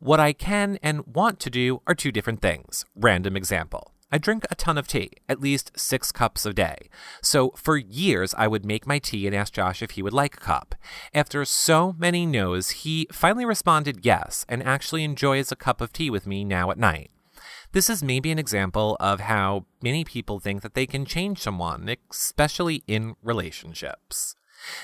What 0.00 0.18
I 0.18 0.32
can 0.32 0.80
and 0.82 1.06
want 1.06 1.38
to 1.40 1.50
do 1.50 1.82
are 1.86 1.94
two 1.94 2.10
different 2.10 2.42
things. 2.42 2.84
Random 2.96 3.36
example. 3.36 3.94
I 4.10 4.18
drink 4.18 4.44
a 4.50 4.56
ton 4.56 4.76
of 4.76 4.88
tea, 4.88 5.12
at 5.28 5.40
least 5.40 5.70
six 5.78 6.10
cups 6.10 6.44
a 6.44 6.52
day. 6.52 6.88
So 7.22 7.50
for 7.50 7.76
years, 7.76 8.34
I 8.36 8.48
would 8.48 8.64
make 8.64 8.88
my 8.88 8.98
tea 8.98 9.28
and 9.28 9.36
ask 9.36 9.52
Josh 9.52 9.80
if 9.80 9.92
he 9.92 10.02
would 10.02 10.12
like 10.12 10.34
a 10.34 10.40
cup. 10.40 10.74
After 11.14 11.44
so 11.44 11.94
many 11.96 12.26
no's, 12.26 12.70
he 12.70 13.06
finally 13.12 13.44
responded 13.44 14.04
yes 14.04 14.44
and 14.48 14.64
actually 14.64 15.04
enjoys 15.04 15.52
a 15.52 15.56
cup 15.56 15.80
of 15.80 15.92
tea 15.92 16.10
with 16.10 16.26
me 16.26 16.42
now 16.42 16.72
at 16.72 16.78
night. 16.78 17.12
This 17.72 17.88
is 17.88 18.02
maybe 18.02 18.32
an 18.32 18.38
example 18.38 18.96
of 18.98 19.20
how 19.20 19.64
many 19.80 20.02
people 20.02 20.40
think 20.40 20.62
that 20.62 20.74
they 20.74 20.86
can 20.86 21.04
change 21.04 21.38
someone, 21.38 21.94
especially 22.10 22.82
in 22.88 23.14
relationships. 23.22 24.34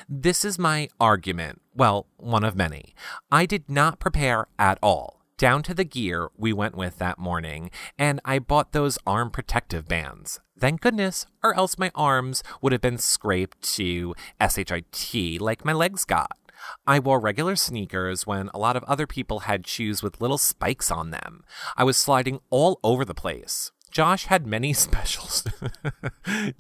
This 0.09 0.45
is 0.45 0.57
my 0.57 0.89
argument. 1.01 1.61
Well, 1.75 2.07
one 2.17 2.45
of 2.45 2.55
many. 2.55 2.95
I 3.31 3.45
did 3.45 3.69
not 3.69 3.99
prepare 3.99 4.47
at 4.57 4.79
all. 4.85 5.21
Down 5.37 5.65
to 5.65 5.75
the 5.75 5.85
gear 5.85 6.29
we 6.37 6.53
went 6.53 6.77
with 6.77 6.99
that 6.99 7.19
morning, 7.19 7.73
and 7.99 8.21
I 8.25 8.39
bought 8.39 8.71
those 8.71 8.99
arm 9.05 9.31
protective 9.31 9.89
bands. 9.89 10.39
Thank 10.57 10.81
goodness, 10.81 11.27
or 11.43 11.55
else 11.57 11.79
my 11.79 11.91
arms 11.93 12.45
would 12.63 12.71
have 12.71 12.81
been 12.81 12.99
scraped 12.99 13.61
to 13.75 14.15
SHIT 14.41 15.41
like 15.41 15.65
my 15.65 15.73
legs 15.73 16.05
got. 16.05 16.39
I 16.87 16.99
wore 16.99 17.21
regular 17.21 17.57
sneakers 17.57 18.27
when 18.27 18.51
a 18.53 18.59
lot 18.59 18.77
of 18.77 18.85
other 18.85 19.07
people 19.07 19.41
had 19.41 19.67
shoes 19.67 20.03
with 20.03 20.21
little 20.21 20.39
spikes 20.39 20.91
on 20.91 21.11
them. 21.11 21.45
I 21.77 21.85
was 21.85 21.97
sliding 21.97 22.41
all 22.51 22.81
over 22.83 23.05
the 23.05 23.15
place. 23.15 23.73
Josh 23.91 24.27
had 24.27 24.47
many 24.47 24.73
specials. 24.75 25.45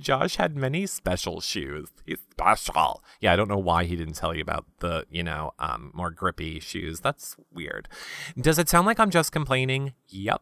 Josh 0.00 0.36
had 0.36 0.56
many 0.56 0.86
special 0.86 1.40
shoes. 1.40 1.88
He's 2.06 2.18
special. 2.30 3.02
Yeah, 3.20 3.32
I 3.32 3.36
don't 3.36 3.48
know 3.50 3.58
why 3.58 3.84
he 3.84 3.94
didn't 3.96 4.14
tell 4.14 4.34
you 4.34 4.40
about 4.40 4.64
the, 4.78 5.04
you 5.10 5.22
know, 5.22 5.52
um, 5.58 5.90
more 5.92 6.10
grippy 6.10 6.60
shoes. 6.60 7.00
That's 7.00 7.36
weird. 7.52 7.88
Does 8.40 8.58
it 8.58 8.68
sound 8.68 8.86
like 8.86 8.98
I'm 8.98 9.10
just 9.10 9.32
complaining? 9.32 9.92
Yep. 10.08 10.40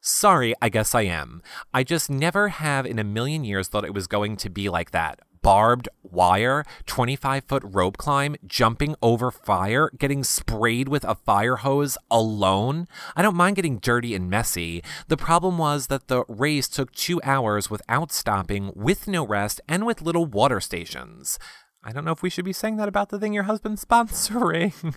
Sorry, 0.00 0.54
I 0.62 0.68
guess 0.68 0.94
I 0.94 1.02
am. 1.02 1.42
I 1.72 1.82
just 1.82 2.10
never 2.10 2.48
have 2.48 2.86
in 2.86 2.98
a 2.98 3.04
million 3.04 3.42
years 3.42 3.68
thought 3.68 3.84
it 3.84 3.94
was 3.94 4.06
going 4.06 4.36
to 4.36 4.50
be 4.50 4.68
like 4.68 4.90
that 4.90 5.20
barbed 5.42 5.88
wire, 6.02 6.64
25 6.86 7.44
foot 7.44 7.62
rope 7.66 7.96
climb, 7.96 8.36
jumping 8.46 8.94
over 9.02 9.30
fire, 9.30 9.90
getting 9.98 10.24
sprayed 10.24 10.88
with 10.88 11.04
a 11.04 11.16
fire 11.16 11.56
hose 11.56 11.98
alone. 12.10 12.86
I 13.16 13.22
don't 13.22 13.36
mind 13.36 13.56
getting 13.56 13.78
dirty 13.78 14.14
and 14.14 14.30
messy. 14.30 14.82
The 15.08 15.16
problem 15.16 15.58
was 15.58 15.88
that 15.88 16.08
the 16.08 16.24
race 16.28 16.68
took 16.68 16.92
two 16.92 17.20
hours 17.22 17.70
without 17.70 18.12
stopping, 18.12 18.72
with 18.74 19.08
no 19.08 19.26
rest, 19.26 19.60
and 19.68 19.84
with 19.84 20.02
little 20.02 20.26
water 20.26 20.60
stations. 20.60 21.38
I 21.84 21.90
don't 21.90 22.04
know 22.04 22.12
if 22.12 22.22
we 22.22 22.30
should 22.30 22.44
be 22.44 22.52
saying 22.52 22.76
that 22.76 22.88
about 22.88 23.08
the 23.08 23.18
thing 23.18 23.32
your 23.32 23.42
husband's 23.42 23.84
sponsoring. 23.86 24.94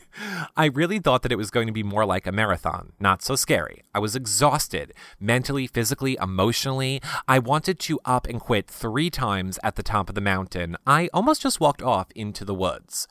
I 0.55 0.65
really 0.65 0.99
thought 0.99 1.23
that 1.23 1.31
it 1.31 1.37
was 1.37 1.49
going 1.49 1.65
to 1.65 1.73
be 1.73 1.81
more 1.81 2.05
like 2.05 2.27
a 2.27 2.31
marathon. 2.31 2.91
Not 2.99 3.23
so 3.23 3.35
scary. 3.35 3.83
I 3.93 3.99
was 3.99 4.15
exhausted, 4.15 4.93
mentally, 5.19 5.65
physically, 5.65 6.15
emotionally. 6.21 7.01
I 7.27 7.39
wanted 7.39 7.79
to 7.81 7.99
up 8.05 8.27
and 8.27 8.39
quit 8.39 8.67
three 8.67 9.09
times 9.09 9.57
at 9.63 9.75
the 9.75 9.83
top 9.83 10.09
of 10.09 10.15
the 10.15 10.21
mountain. 10.21 10.77
I 10.85 11.09
almost 11.11 11.41
just 11.41 11.59
walked 11.59 11.81
off 11.81 12.11
into 12.15 12.45
the 12.45 12.53
woods. 12.53 13.07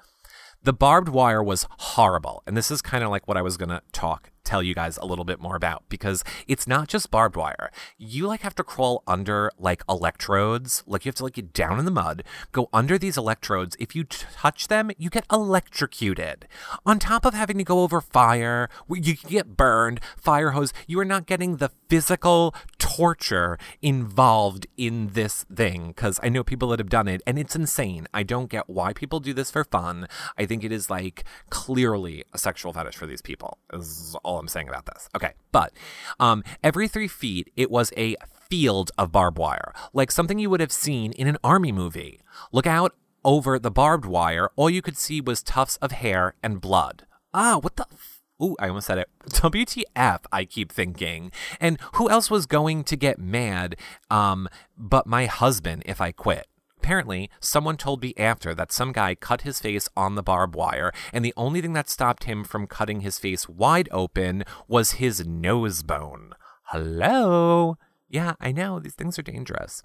The 0.63 0.73
barbed 0.73 1.09
wire 1.09 1.43
was 1.43 1.67
horrible, 1.79 2.43
and 2.47 2.57
this 2.57 2.71
is 2.71 2.81
kind 2.81 3.03
of 3.03 3.11
like 3.11 3.27
what 3.27 3.37
I 3.37 3.43
was 3.43 3.57
going 3.57 3.69
to 3.71 3.83
talk 3.93 4.31
tell 4.45 4.63
you 4.63 4.75
guys 4.75 4.97
a 4.99 5.07
little 5.07 5.25
bit 5.25 5.41
more 5.41 5.57
about 5.57 5.85
because 5.89 6.23
it's 6.47 6.67
not 6.67 6.89
just 6.89 7.11
barbed 7.11 7.37
wire. 7.37 7.71
You 7.99 8.27
like 8.27 8.43
have 8.43 8.55
to 8.57 8.65
crawl 8.65 9.03
under 9.07 9.51
like 9.59 9.83
electrodes, 9.89 10.83
like 10.87 11.05
you 11.05 11.09
have 11.09 11.17
to 11.17 11.25
like 11.25 11.35
get 11.35 11.53
down 11.53 11.79
in 11.79 11.85
the 11.85 11.91
mud, 11.91 12.23
go 12.53 12.69
under 12.73 12.99
these 12.99 13.17
electrodes. 13.17 13.77
If 13.79 13.97
you 13.97 14.05
touch 14.05 14.69
them, 14.69 14.91
you 14.99 15.11
get 15.11 15.27
electrocuted. 15.33 16.47
On 16.87 16.99
top 16.99 17.25
of 17.25 17.35
having 17.35 17.59
to 17.59 17.65
go 17.65 17.81
over 17.81 18.01
fire, 18.01 18.69
you 18.89 19.15
get 19.15 19.57
burned, 19.57 20.01
fire 20.17 20.51
hose, 20.51 20.73
you 20.87 20.99
are 21.01 21.05
not 21.05 21.27
getting 21.27 21.57
the 21.57 21.71
physical 21.89 22.55
torture 22.79 23.59
involved 23.83 24.67
in 24.77 25.09
this 25.15 25.45
thing 25.55 25.89
because 25.89 26.21
I 26.23 26.29
know 26.29 26.45
people 26.45 26.69
that 26.69 26.79
have 26.79 26.89
done 26.89 27.09
it 27.09 27.23
and 27.27 27.39
it's 27.39 27.57
insane. 27.57 28.07
I 28.13 28.23
don't 28.23 28.51
get 28.51 28.69
why 28.69 28.93
people 28.93 29.21
do 29.21 29.33
this 29.33 29.51
for 29.51 29.65
fun. 29.65 30.07
I 30.37 30.47
think 30.47 30.65
it 30.65 30.73
is 30.73 30.91
like 30.91 31.25
clearly 31.51 32.25
a 32.33 32.39
sexual 32.39 32.73
fetish 32.73 32.97
for 32.97 33.07
these 33.07 33.23
people. 33.23 33.59
Is 33.73 34.17
all 34.23 34.34
I'm 34.39 34.49
saying 34.49 34.69
about 34.69 34.87
this. 34.87 35.09
Okay, 35.17 35.33
but 35.53 35.73
um, 36.21 36.43
every 36.63 36.89
three 36.89 37.09
feet, 37.09 37.53
it 37.57 37.71
was 37.71 37.93
a 37.97 38.17
field 38.49 38.91
of 38.99 39.13
barbed 39.13 39.39
wire, 39.39 39.73
like 39.93 40.11
something 40.11 40.39
you 40.39 40.51
would 40.51 40.61
have 40.61 40.73
seen 40.73 41.13
in 41.13 41.27
an 41.27 41.39
army 41.43 41.73
movie. 41.73 42.21
Look 42.53 42.67
out 42.67 42.95
over 43.25 43.59
the 43.59 43.71
barbed 43.71 44.05
wire, 44.05 44.51
all 44.57 44.69
you 44.69 44.83
could 44.83 44.97
see 44.97 45.21
was 45.21 45.43
tufts 45.43 45.77
of 45.79 45.93
hair 45.93 46.35
and 46.43 46.61
blood. 46.61 47.07
Ah, 47.33 47.59
what 47.59 47.77
the? 47.77 47.87
F- 47.91 48.23
Ooh, 48.43 48.57
I 48.59 48.69
almost 48.69 48.89
said 48.89 48.99
it. 48.99 49.09
WTF, 49.29 50.21
I 50.31 50.45
keep 50.45 50.71
thinking. 50.71 51.31
And 51.61 51.79
who 51.95 52.11
else 52.11 52.31
was 52.31 52.47
going 52.47 52.85
to 52.85 52.97
get 52.97 53.19
mad 53.19 53.77
um, 54.11 54.49
but 54.77 55.07
my 55.07 55.27
husband 55.27 55.83
if 55.87 56.01
I 56.01 56.13
quit? 56.13 56.47
Apparently, 56.85 57.31
someone 57.41 57.79
told 57.79 58.03
me 58.03 58.13
after 58.19 58.55
that 58.55 58.71
some 58.71 58.93
guy 58.93 59.15
cut 59.15 59.41
his 59.41 59.59
face 59.59 59.89
on 59.97 60.17
the 60.17 60.23
barbed 60.23 60.55
wire, 60.55 60.93
and 61.15 61.25
the 61.25 61.33
only 61.35 61.63
thing 61.63 61.73
that 61.73 61.89
stopped 61.89 62.25
him 62.25 62.45
from 62.45 62.67
cutting 62.67 63.01
his 63.01 63.19
face 63.19 63.49
wide 63.49 63.89
open 63.91 64.45
was 64.69 64.93
his 64.93 65.27
nose 65.27 65.83
bone. 65.83 66.35
Hello? 66.65 67.79
Yeah, 68.11 68.35
I 68.39 68.53
know, 68.53 68.81
these 68.81 68.93
things 68.93 69.19
are 69.19 69.23
dangerous. 69.23 69.83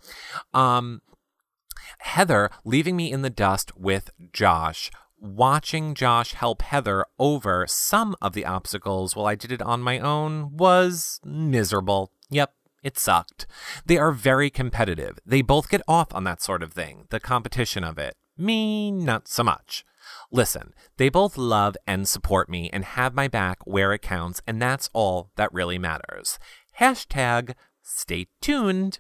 Um, 0.54 1.02
Heather 2.00 2.50
leaving 2.66 2.98
me 2.98 3.14
in 3.14 3.22
the 3.22 3.30
dust 3.30 3.78
with 3.78 4.10
Josh 4.34 4.92
watching 5.22 5.96
Josh 5.96 6.34
help 6.34 6.62
Heather 6.62 7.06
over 7.18 7.66
some 7.66 8.14
of 8.22 8.34
the 8.34 8.46
obstacles 8.46 9.16
while 9.16 9.26
I 9.26 9.36
did 9.36 9.54
it 9.54 9.62
on 9.62 9.82
my 9.82 10.00
own 10.00 10.58
was 10.58 11.22
miserable. 11.24 12.12
Yep, 12.30 12.54
it 12.84 12.98
sucked. 12.98 13.46
They 13.86 13.98
are 13.98 14.12
very 14.12 14.50
competitive. 14.50 15.20
They 15.26 15.42
both 15.42 15.70
get 15.70 15.82
off 15.88 16.14
on 16.14 16.24
that 16.26 16.42
sort 16.42 16.64
of 16.64 16.74
thing, 16.74 17.06
the 17.10 17.20
competition 17.20 17.84
of 17.84 17.98
it. 17.98 18.16
Me, 18.38 18.92
not 18.92 19.28
so 19.28 19.44
much. 19.44 19.84
Listen, 20.32 20.74
they 20.98 21.10
both 21.10 21.38
love 21.38 21.76
and 21.86 22.08
support 22.08 22.50
me 22.50 22.70
and 22.72 22.86
have 22.86 23.14
my 23.14 23.28
back 23.28 23.60
where 23.66 23.94
it 23.94 24.02
counts, 24.02 24.42
and 24.48 24.62
that's 24.62 24.90
all 24.94 25.32
that 25.36 25.54
really 25.54 25.78
matters. 25.78 26.40
Hashtag 26.80 27.56
stay 27.84 28.28
tuned. 28.42 29.00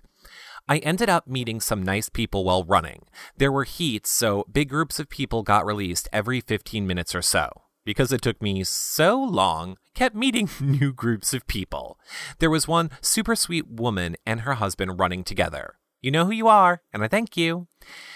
I 0.68 0.78
ended 0.80 1.10
up 1.10 1.28
meeting 1.28 1.62
some 1.62 1.82
nice 1.82 2.10
people 2.10 2.44
while 2.44 2.64
running. 2.64 3.06
There 3.38 3.52
were 3.52 3.64
heats, 3.64 4.12
so 4.12 4.46
big 4.52 4.70
groups 4.70 5.00
of 5.00 5.10
people 5.10 5.42
got 5.42 5.66
released 5.66 6.10
every 6.14 6.42
15 6.42 6.86
minutes 6.86 7.16
or 7.16 7.22
so. 7.22 7.50
Because 7.86 8.12
it 8.12 8.22
took 8.22 8.42
me 8.42 8.64
so 8.64 9.20
long, 9.20 9.78
kept 10.00 10.16
meeting 10.16 10.50
new 10.62 10.94
groups 10.94 11.34
of 11.34 11.46
people. 11.46 12.00
There 12.40 12.50
was 12.50 12.70
one 12.70 12.90
super 13.02 13.36
sweet 13.36 13.68
woman 13.68 14.16
and 14.26 14.42
her 14.42 14.54
husband 14.54 14.98
running 14.98 15.26
together. 15.26 15.76
You 16.00 16.10
know 16.10 16.24
who 16.24 16.32
you 16.32 16.48
are, 16.48 16.82
and 16.94 17.04
I 17.04 17.10
thank 17.10 17.36
you. 17.36 17.68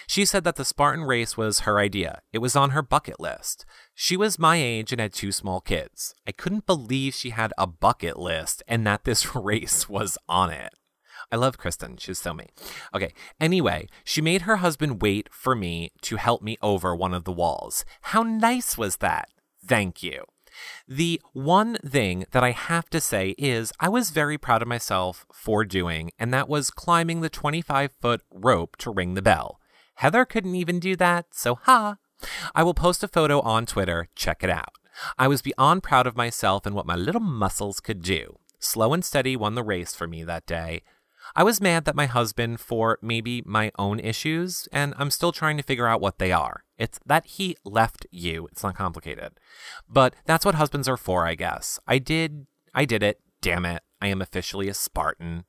She 0.07 0.23
said 0.23 0.45
that 0.45 0.55
the 0.55 0.63
Spartan 0.63 1.03
race 1.03 1.35
was 1.35 1.61
her 1.61 1.79
idea. 1.79 2.21
It 2.31 2.37
was 2.37 2.55
on 2.55 2.69
her 2.69 2.81
bucket 2.81 3.19
list. 3.19 3.65
She 3.93 4.15
was 4.15 4.39
my 4.39 4.55
age 4.55 4.93
and 4.93 5.01
had 5.01 5.11
two 5.11 5.33
small 5.33 5.59
kids. 5.59 6.15
I 6.25 6.31
couldn't 6.31 6.65
believe 6.65 7.15
she 7.15 7.31
had 7.31 7.51
a 7.57 7.67
bucket 7.67 8.17
list 8.17 8.63
and 8.65 8.87
that 8.87 9.03
this 9.03 9.35
race 9.51 9.89
was 9.89 10.17
on 10.29 10.51
it. 10.51 10.73
I 11.33 11.35
love 11.35 11.57
Kristen. 11.57 11.97
She's 11.97 12.19
so 12.19 12.33
me. 12.33 12.47
Okay. 12.95 13.11
Anyway, 13.41 13.87
she 14.05 14.21
made 14.21 14.43
her 14.43 14.57
husband 14.57 15.01
wait 15.01 15.27
for 15.33 15.53
me 15.53 15.91
to 16.03 16.15
help 16.15 16.41
me 16.41 16.57
over 16.61 16.95
one 16.95 17.13
of 17.13 17.25
the 17.25 17.33
walls. 17.33 17.83
How 18.03 18.23
nice 18.23 18.77
was 18.77 18.97
that? 18.97 19.27
Thank 19.67 20.01
you. 20.01 20.23
The 20.87 21.21
one 21.33 21.77
thing 21.85 22.25
that 22.31 22.43
I 22.43 22.51
have 22.51 22.89
to 22.91 23.01
say 23.01 23.35
is 23.37 23.71
I 23.79 23.89
was 23.89 24.09
very 24.11 24.37
proud 24.37 24.61
of 24.61 24.67
myself 24.67 25.25
for 25.33 25.63
doing, 25.65 26.11
and 26.19 26.33
that 26.33 26.49
was 26.49 26.69
climbing 26.69 27.21
the 27.21 27.29
25 27.29 27.91
foot 28.01 28.21
rope 28.31 28.77
to 28.77 28.91
ring 28.91 29.13
the 29.13 29.21
bell. 29.21 29.59
Heather 29.95 30.25
couldn't 30.25 30.55
even 30.55 30.79
do 30.79 30.95
that, 30.95 31.27
so 31.31 31.55
ha! 31.55 31.97
I 32.55 32.63
will 32.63 32.73
post 32.73 33.03
a 33.03 33.07
photo 33.07 33.41
on 33.41 33.65
Twitter. 33.65 34.07
Check 34.15 34.43
it 34.43 34.49
out. 34.49 34.73
I 35.17 35.27
was 35.27 35.41
beyond 35.41 35.83
proud 35.83 36.07
of 36.07 36.15
myself 36.15 36.65
and 36.65 36.75
what 36.75 36.85
my 36.85 36.95
little 36.95 37.21
muscles 37.21 37.79
could 37.79 38.01
do. 38.01 38.37
Slow 38.59 38.93
and 38.93 39.03
steady 39.03 39.35
won 39.35 39.55
the 39.55 39.63
race 39.63 39.93
for 39.93 40.07
me 40.07 40.23
that 40.23 40.45
day. 40.45 40.83
I 41.35 41.43
was 41.43 41.59
mad 41.59 41.85
that 41.85 41.95
my 41.95 42.05
husband 42.05 42.59
for 42.59 42.99
maybe 43.01 43.41
my 43.45 43.71
own 43.79 43.99
issues, 43.99 44.67
and 44.71 44.93
I'm 44.97 45.09
still 45.09 45.31
trying 45.31 45.57
to 45.57 45.63
figure 45.63 45.87
out 45.87 46.01
what 46.01 46.19
they 46.19 46.31
are. 46.31 46.63
It's 46.77 46.99
that 47.05 47.25
he 47.25 47.55
left 47.63 48.05
you. 48.11 48.47
It's 48.51 48.63
not 48.63 48.75
complicated. 48.75 49.33
But 49.89 50.15
that's 50.25 50.45
what 50.45 50.55
husbands 50.55 50.87
are 50.87 50.97
for, 50.97 51.25
I 51.25 51.35
guess. 51.35 51.79
I 51.87 51.97
did 51.97 52.45
I 52.73 52.85
did 52.85 53.03
it. 53.03 53.19
Damn 53.41 53.65
it. 53.65 53.83
I 54.01 54.07
am 54.07 54.21
officially 54.21 54.69
a 54.69 54.73
Spartan. 54.73 55.45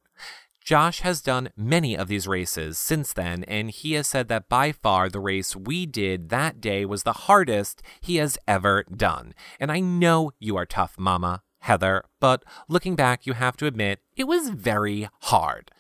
Josh 0.65 1.01
has 1.01 1.21
done 1.21 1.51
many 1.57 1.95
of 1.95 2.09
these 2.09 2.27
races 2.27 2.79
since 2.79 3.13
then, 3.13 3.45
and 3.45 3.71
he 3.71 3.93
has 3.93 4.07
said 4.07 4.29
that 4.29 4.49
by 4.49 4.73
far 4.73 5.11
the 5.11 5.21
race 5.21 5.55
we 5.55 5.85
did 5.85 6.31
that 6.31 6.59
day 6.59 6.87
was 6.87 7.03
the 7.03 7.13
hardest 7.13 7.83
he 8.01 8.17
has 8.17 8.39
ever 8.49 8.85
done. 8.85 9.35
And 9.61 9.71
I 9.71 9.81
know 9.81 10.33
you 10.39 10.57
are 10.57 10.65
tough, 10.65 10.95
Mama, 10.99 11.43
Heather, 11.59 12.05
but 12.19 12.45
looking 12.67 12.97
back, 12.97 13.27
you 13.27 13.35
have 13.35 13.59
to 13.59 13.67
admit 13.67 14.01
it 14.17 14.25
was 14.25 14.49
very 14.49 15.09
hard. 15.23 15.71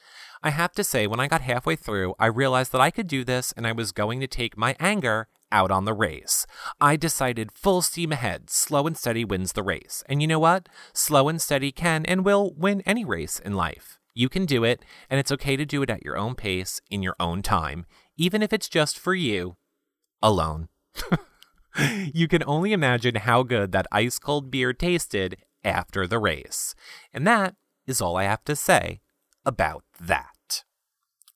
I 0.44 0.50
have 0.50 0.72
to 0.72 0.84
say, 0.84 1.06
when 1.06 1.20
I 1.20 1.26
got 1.26 1.40
halfway 1.40 1.74
through, 1.74 2.14
I 2.18 2.26
realized 2.26 2.70
that 2.72 2.80
I 2.82 2.90
could 2.90 3.06
do 3.06 3.24
this 3.24 3.52
and 3.56 3.66
I 3.66 3.72
was 3.72 3.92
going 3.92 4.20
to 4.20 4.26
take 4.26 4.58
my 4.58 4.76
anger 4.78 5.26
out 5.50 5.70
on 5.70 5.86
the 5.86 5.94
race. 5.94 6.46
I 6.78 6.96
decided 6.96 7.50
full 7.50 7.80
steam 7.80 8.12
ahead, 8.12 8.50
slow 8.50 8.86
and 8.86 8.94
steady 8.94 9.24
wins 9.24 9.54
the 9.54 9.62
race. 9.62 10.04
And 10.06 10.20
you 10.20 10.28
know 10.28 10.38
what? 10.38 10.68
Slow 10.92 11.30
and 11.30 11.40
steady 11.40 11.72
can 11.72 12.04
and 12.04 12.26
will 12.26 12.52
win 12.58 12.82
any 12.84 13.06
race 13.06 13.38
in 13.38 13.54
life. 13.54 13.98
You 14.12 14.28
can 14.28 14.44
do 14.44 14.64
it, 14.64 14.84
and 15.08 15.18
it's 15.18 15.32
okay 15.32 15.56
to 15.56 15.64
do 15.64 15.82
it 15.82 15.88
at 15.88 16.04
your 16.04 16.18
own 16.18 16.34
pace, 16.34 16.78
in 16.90 17.02
your 17.02 17.16
own 17.18 17.40
time, 17.40 17.86
even 18.18 18.42
if 18.42 18.52
it's 18.52 18.68
just 18.68 18.98
for 18.98 19.14
you, 19.14 19.56
alone. 20.22 20.68
you 22.12 22.28
can 22.28 22.44
only 22.46 22.74
imagine 22.74 23.14
how 23.14 23.44
good 23.44 23.72
that 23.72 23.86
ice 23.90 24.18
cold 24.18 24.50
beer 24.50 24.74
tasted 24.74 25.38
after 25.64 26.06
the 26.06 26.18
race. 26.18 26.74
And 27.14 27.26
that 27.26 27.54
is 27.86 28.02
all 28.02 28.16
I 28.18 28.24
have 28.24 28.44
to 28.44 28.54
say 28.54 29.00
about 29.44 29.84
that. 29.98 30.33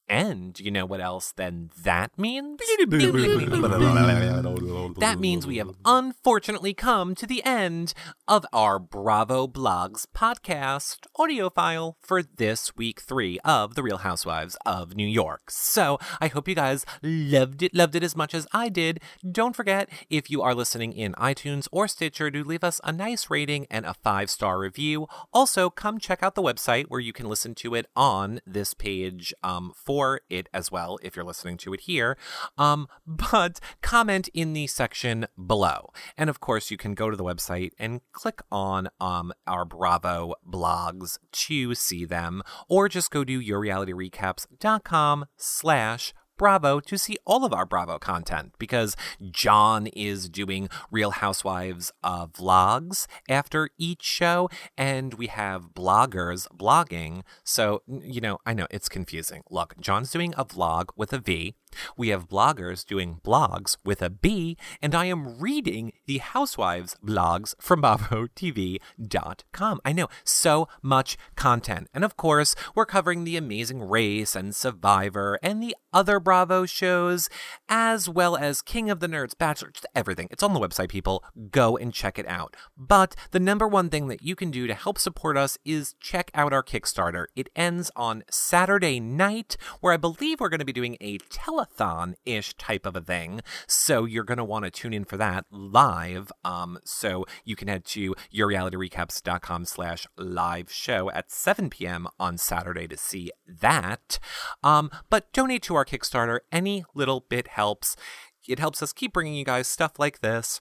And 0.08 0.58
you 0.58 0.70
know 0.70 0.86
what 0.86 1.02
else 1.02 1.32
then 1.32 1.70
that 1.84 2.18
means? 2.18 2.58
that 4.98 5.18
means 5.20 5.46
we 5.46 5.58
have 5.58 5.70
unfortunately 5.84 6.72
come 6.72 7.14
to 7.14 7.26
the 7.26 7.44
end 7.44 7.92
of 8.26 8.46
our 8.52 8.78
Bravo 8.78 9.46
Blogs 9.46 10.06
podcast 10.14 11.00
audio 11.18 11.50
file 11.50 11.98
for 12.00 12.22
this 12.22 12.74
week 12.74 13.00
three 13.00 13.38
of 13.44 13.74
The 13.74 13.82
Real 13.82 13.98
Housewives 13.98 14.56
of 14.64 14.96
New 14.96 15.06
York. 15.06 15.50
So 15.50 15.98
I 16.22 16.28
hope 16.28 16.48
you 16.48 16.54
guys 16.54 16.86
loved 17.02 17.62
it, 17.62 17.74
loved 17.74 17.94
it 17.94 18.02
as 18.02 18.16
much 18.16 18.34
as 18.34 18.46
I 18.52 18.70
did. 18.70 19.00
Don't 19.30 19.54
forget, 19.54 19.90
if 20.08 20.30
you 20.30 20.40
are 20.40 20.54
listening 20.54 20.94
in 20.94 21.12
iTunes 21.14 21.68
or 21.70 21.86
Stitcher, 21.86 22.30
to 22.30 22.42
leave 22.44 22.64
us 22.64 22.80
a 22.82 22.92
nice 22.92 23.28
rating 23.28 23.66
and 23.70 23.84
a 23.84 23.92
five 23.92 24.30
star 24.30 24.58
review. 24.58 25.06
Also, 25.34 25.68
come 25.68 25.98
check 25.98 26.22
out 26.22 26.34
the 26.34 26.42
website 26.42 26.86
where 26.88 27.00
you 27.00 27.12
can 27.12 27.28
listen 27.28 27.54
to 27.56 27.74
it 27.74 27.86
on 27.94 28.40
this 28.46 28.72
page 28.72 29.34
um, 29.42 29.72
for 29.76 29.97
it 30.28 30.48
as 30.52 30.70
well 30.70 30.98
if 31.02 31.16
you're 31.16 31.24
listening 31.24 31.56
to 31.58 31.72
it 31.74 31.80
here. 31.82 32.16
Um, 32.56 32.88
but 33.06 33.60
comment 33.82 34.28
in 34.34 34.52
the 34.52 34.66
section 34.66 35.26
below. 35.46 35.90
And 36.16 36.30
of 36.30 36.40
course, 36.40 36.70
you 36.70 36.76
can 36.76 36.94
go 36.94 37.10
to 37.10 37.16
the 37.16 37.24
website 37.24 37.72
and 37.78 38.00
click 38.12 38.40
on 38.50 38.88
um, 39.00 39.32
our 39.46 39.64
Bravo 39.64 40.34
blogs 40.48 41.18
to 41.32 41.74
see 41.74 42.04
them, 42.04 42.42
or 42.68 42.88
just 42.88 43.10
go 43.10 43.24
to 43.24 43.40
yourrealityrecaps.com 43.40 45.26
slash 45.36 46.14
Bravo 46.38 46.80
to 46.80 46.96
see 46.96 47.18
all 47.26 47.44
of 47.44 47.52
our 47.52 47.66
Bravo 47.66 47.98
content 47.98 48.54
because 48.58 48.96
John 49.30 49.88
is 49.88 50.28
doing 50.30 50.68
Real 50.90 51.10
Housewives 51.10 51.92
uh, 52.02 52.28
vlogs 52.28 53.06
after 53.28 53.68
each 53.76 54.02
show, 54.02 54.48
and 54.76 55.14
we 55.14 55.26
have 55.26 55.74
bloggers 55.74 56.48
blogging. 56.56 57.22
So, 57.44 57.82
you 57.86 58.20
know, 58.20 58.38
I 58.46 58.54
know 58.54 58.66
it's 58.70 58.88
confusing. 58.88 59.42
Look, 59.50 59.74
John's 59.78 60.10
doing 60.10 60.32
a 60.38 60.44
vlog 60.44 60.90
with 60.96 61.12
a 61.12 61.18
V. 61.18 61.54
We 61.96 62.08
have 62.08 62.28
bloggers 62.28 62.84
doing 62.84 63.20
blogs 63.24 63.76
with 63.84 64.02
a 64.02 64.10
B, 64.10 64.56
and 64.80 64.94
I 64.94 65.06
am 65.06 65.38
reading 65.38 65.92
the 66.06 66.18
Housewives 66.18 66.96
blogs 67.04 67.54
from 67.60 67.82
BravoTV.com. 67.82 69.80
I 69.84 69.92
know, 69.92 70.08
so 70.24 70.68
much 70.82 71.16
content. 71.36 71.88
And 71.94 72.04
of 72.04 72.16
course, 72.16 72.54
we're 72.74 72.86
covering 72.86 73.24
The 73.24 73.36
Amazing 73.36 73.82
Race 73.82 74.34
and 74.34 74.54
Survivor 74.54 75.38
and 75.42 75.62
the 75.62 75.76
other 75.92 76.20
Bravo 76.20 76.66
shows, 76.66 77.28
as 77.68 78.08
well 78.08 78.36
as 78.36 78.62
King 78.62 78.90
of 78.90 79.00
the 79.00 79.08
Nerds, 79.08 79.36
Bachelor, 79.36 79.70
just 79.70 79.86
everything. 79.94 80.28
It's 80.30 80.42
on 80.42 80.52
the 80.54 80.60
website, 80.60 80.88
people. 80.88 81.24
Go 81.50 81.76
and 81.76 81.92
check 81.92 82.18
it 82.18 82.28
out. 82.28 82.56
But 82.76 83.16
the 83.30 83.40
number 83.40 83.66
one 83.66 83.90
thing 83.90 84.08
that 84.08 84.22
you 84.22 84.36
can 84.36 84.50
do 84.50 84.66
to 84.66 84.74
help 84.74 84.98
support 84.98 85.36
us 85.36 85.58
is 85.64 85.94
check 86.00 86.30
out 86.34 86.52
our 86.52 86.62
Kickstarter. 86.62 87.26
It 87.34 87.48
ends 87.56 87.90
on 87.96 88.24
Saturday 88.30 89.00
night, 89.00 89.56
where 89.80 89.92
I 89.92 89.96
believe 89.96 90.40
we're 90.40 90.48
going 90.48 90.58
to 90.60 90.64
be 90.64 90.72
doing 90.72 90.96
a 91.00 91.18
tele 91.30 91.57
telethon 91.58 92.14
ish 92.24 92.54
type 92.54 92.86
of 92.86 92.96
a 92.96 93.00
thing. 93.00 93.40
So 93.66 94.04
you're 94.04 94.24
going 94.24 94.38
to 94.38 94.44
want 94.44 94.64
to 94.64 94.70
tune 94.70 94.92
in 94.92 95.04
for 95.04 95.16
that 95.16 95.46
live. 95.50 96.30
Um, 96.44 96.78
so 96.84 97.24
you 97.44 97.56
can 97.56 97.68
head 97.68 97.84
to 97.86 98.14
yourrealityrecaps.com 98.34 99.64
slash 99.64 100.06
live 100.16 100.70
show 100.70 101.10
at 101.10 101.30
7 101.30 101.70
p.m. 101.70 102.08
on 102.18 102.38
Saturday 102.38 102.86
to 102.88 102.96
see 102.96 103.30
that. 103.46 104.18
Um, 104.62 104.90
but 105.10 105.32
donate 105.32 105.62
to 105.64 105.74
our 105.74 105.84
Kickstarter. 105.84 106.40
Any 106.52 106.84
little 106.94 107.24
bit 107.28 107.48
helps. 107.48 107.96
It 108.46 108.58
helps 108.58 108.82
us 108.82 108.92
keep 108.92 109.12
bringing 109.12 109.34
you 109.34 109.44
guys 109.44 109.68
stuff 109.68 109.98
like 109.98 110.20
this 110.20 110.60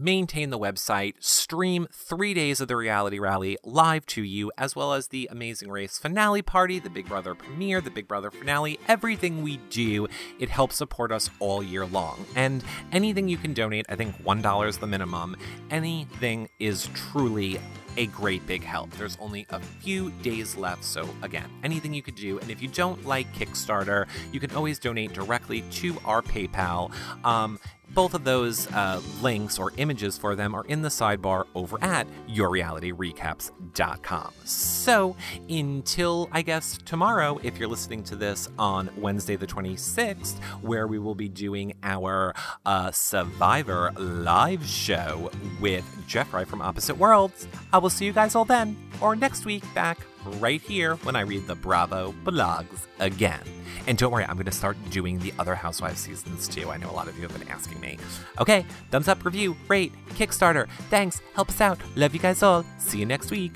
maintain 0.00 0.50
the 0.50 0.58
website, 0.58 1.14
stream 1.20 1.86
three 1.92 2.34
days 2.34 2.60
of 2.60 2.68
the 2.68 2.76
reality 2.76 3.18
rally 3.18 3.58
live 3.64 4.06
to 4.06 4.22
you, 4.22 4.50
as 4.56 4.74
well 4.74 4.94
as 4.94 5.08
the 5.08 5.28
Amazing 5.30 5.70
Race 5.70 5.98
finale 5.98 6.42
party, 6.42 6.78
the 6.78 6.90
Big 6.90 7.06
Brother 7.06 7.34
premiere, 7.34 7.80
the 7.80 7.90
Big 7.90 8.08
Brother 8.08 8.30
finale, 8.30 8.80
everything 8.88 9.42
we 9.42 9.58
do. 9.68 10.08
It 10.38 10.48
helps 10.48 10.76
support 10.76 11.12
us 11.12 11.28
all 11.38 11.62
year 11.62 11.84
long. 11.86 12.24
And 12.34 12.64
anything 12.92 13.28
you 13.28 13.36
can 13.36 13.52
donate, 13.52 13.86
I 13.88 13.96
think 13.96 14.16
$1 14.22 14.68
is 14.68 14.78
the 14.78 14.86
minimum, 14.86 15.36
anything 15.70 16.48
is 16.58 16.88
truly 16.94 17.60
a 17.96 18.06
great 18.06 18.46
big 18.46 18.62
help. 18.62 18.90
There's 18.92 19.16
only 19.20 19.46
a 19.50 19.60
few 19.60 20.10
days 20.22 20.56
left, 20.56 20.84
so 20.84 21.08
again, 21.22 21.50
anything 21.62 21.92
you 21.92 22.02
could 22.02 22.14
do. 22.14 22.38
And 22.38 22.50
if 22.50 22.62
you 22.62 22.68
don't 22.68 23.04
like 23.04 23.32
Kickstarter, 23.34 24.06
you 24.32 24.40
can 24.40 24.50
always 24.52 24.78
donate 24.78 25.12
directly 25.12 25.62
to 25.72 25.96
our 26.04 26.22
PayPal. 26.22 26.92
Um, 27.24 27.58
both 27.94 28.14
of 28.14 28.24
those 28.24 28.70
uh, 28.72 29.00
links 29.20 29.58
or 29.58 29.72
images 29.76 30.16
for 30.16 30.34
them 30.34 30.54
are 30.54 30.64
in 30.66 30.82
the 30.82 30.88
sidebar 30.88 31.44
over 31.54 31.82
at 31.82 32.06
yourrealityrecaps.com. 32.28 34.32
So 34.44 35.16
until 35.48 36.28
I 36.32 36.42
guess 36.42 36.78
tomorrow, 36.78 37.40
if 37.42 37.58
you're 37.58 37.68
listening 37.68 38.02
to 38.04 38.16
this 38.16 38.48
on 38.58 38.90
Wednesday 38.96 39.36
the 39.36 39.46
26th, 39.46 40.38
where 40.62 40.86
we 40.86 40.98
will 40.98 41.14
be 41.14 41.28
doing 41.28 41.74
our 41.82 42.34
uh, 42.66 42.90
Survivor 42.90 43.92
live 43.96 44.64
show 44.66 45.30
with 45.60 45.84
Jeffrey 46.06 46.44
from 46.44 46.62
Opposite 46.62 46.96
Worlds, 46.96 47.46
I 47.72 47.78
will 47.78 47.90
see 47.90 48.04
you 48.04 48.12
guys 48.12 48.34
all 48.34 48.44
then, 48.44 48.76
or 49.00 49.16
next 49.16 49.44
week 49.44 49.64
back 49.74 49.98
right 50.38 50.60
here 50.60 50.96
when 50.96 51.16
I 51.16 51.20
read 51.20 51.46
the 51.46 51.54
Bravo 51.54 52.14
blogs 52.24 52.86
again. 52.98 53.40
And 53.86 53.98
don't 53.98 54.12
worry, 54.12 54.24
I'm 54.24 54.36
going 54.36 54.46
to 54.46 54.52
start 54.52 54.76
doing 54.90 55.18
the 55.18 55.32
other 55.38 55.54
Housewives 55.54 56.00
seasons 56.00 56.48
too. 56.48 56.70
I 56.70 56.76
know 56.76 56.90
a 56.90 56.92
lot 56.92 57.08
of 57.08 57.16
you 57.16 57.22
have 57.22 57.38
been 57.38 57.48
asking 57.48 57.80
me. 57.80 57.98
Okay, 58.40 58.64
thumbs 58.90 59.08
up, 59.08 59.24
review, 59.24 59.56
rate, 59.68 59.92
Kickstarter. 60.10 60.68
Thanks, 60.90 61.20
help 61.34 61.50
us 61.50 61.60
out. 61.60 61.78
Love 61.96 62.14
you 62.14 62.20
guys 62.20 62.42
all. 62.42 62.64
See 62.78 62.98
you 62.98 63.06
next 63.06 63.30
week. 63.30 63.52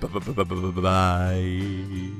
Bye. 0.00 2.10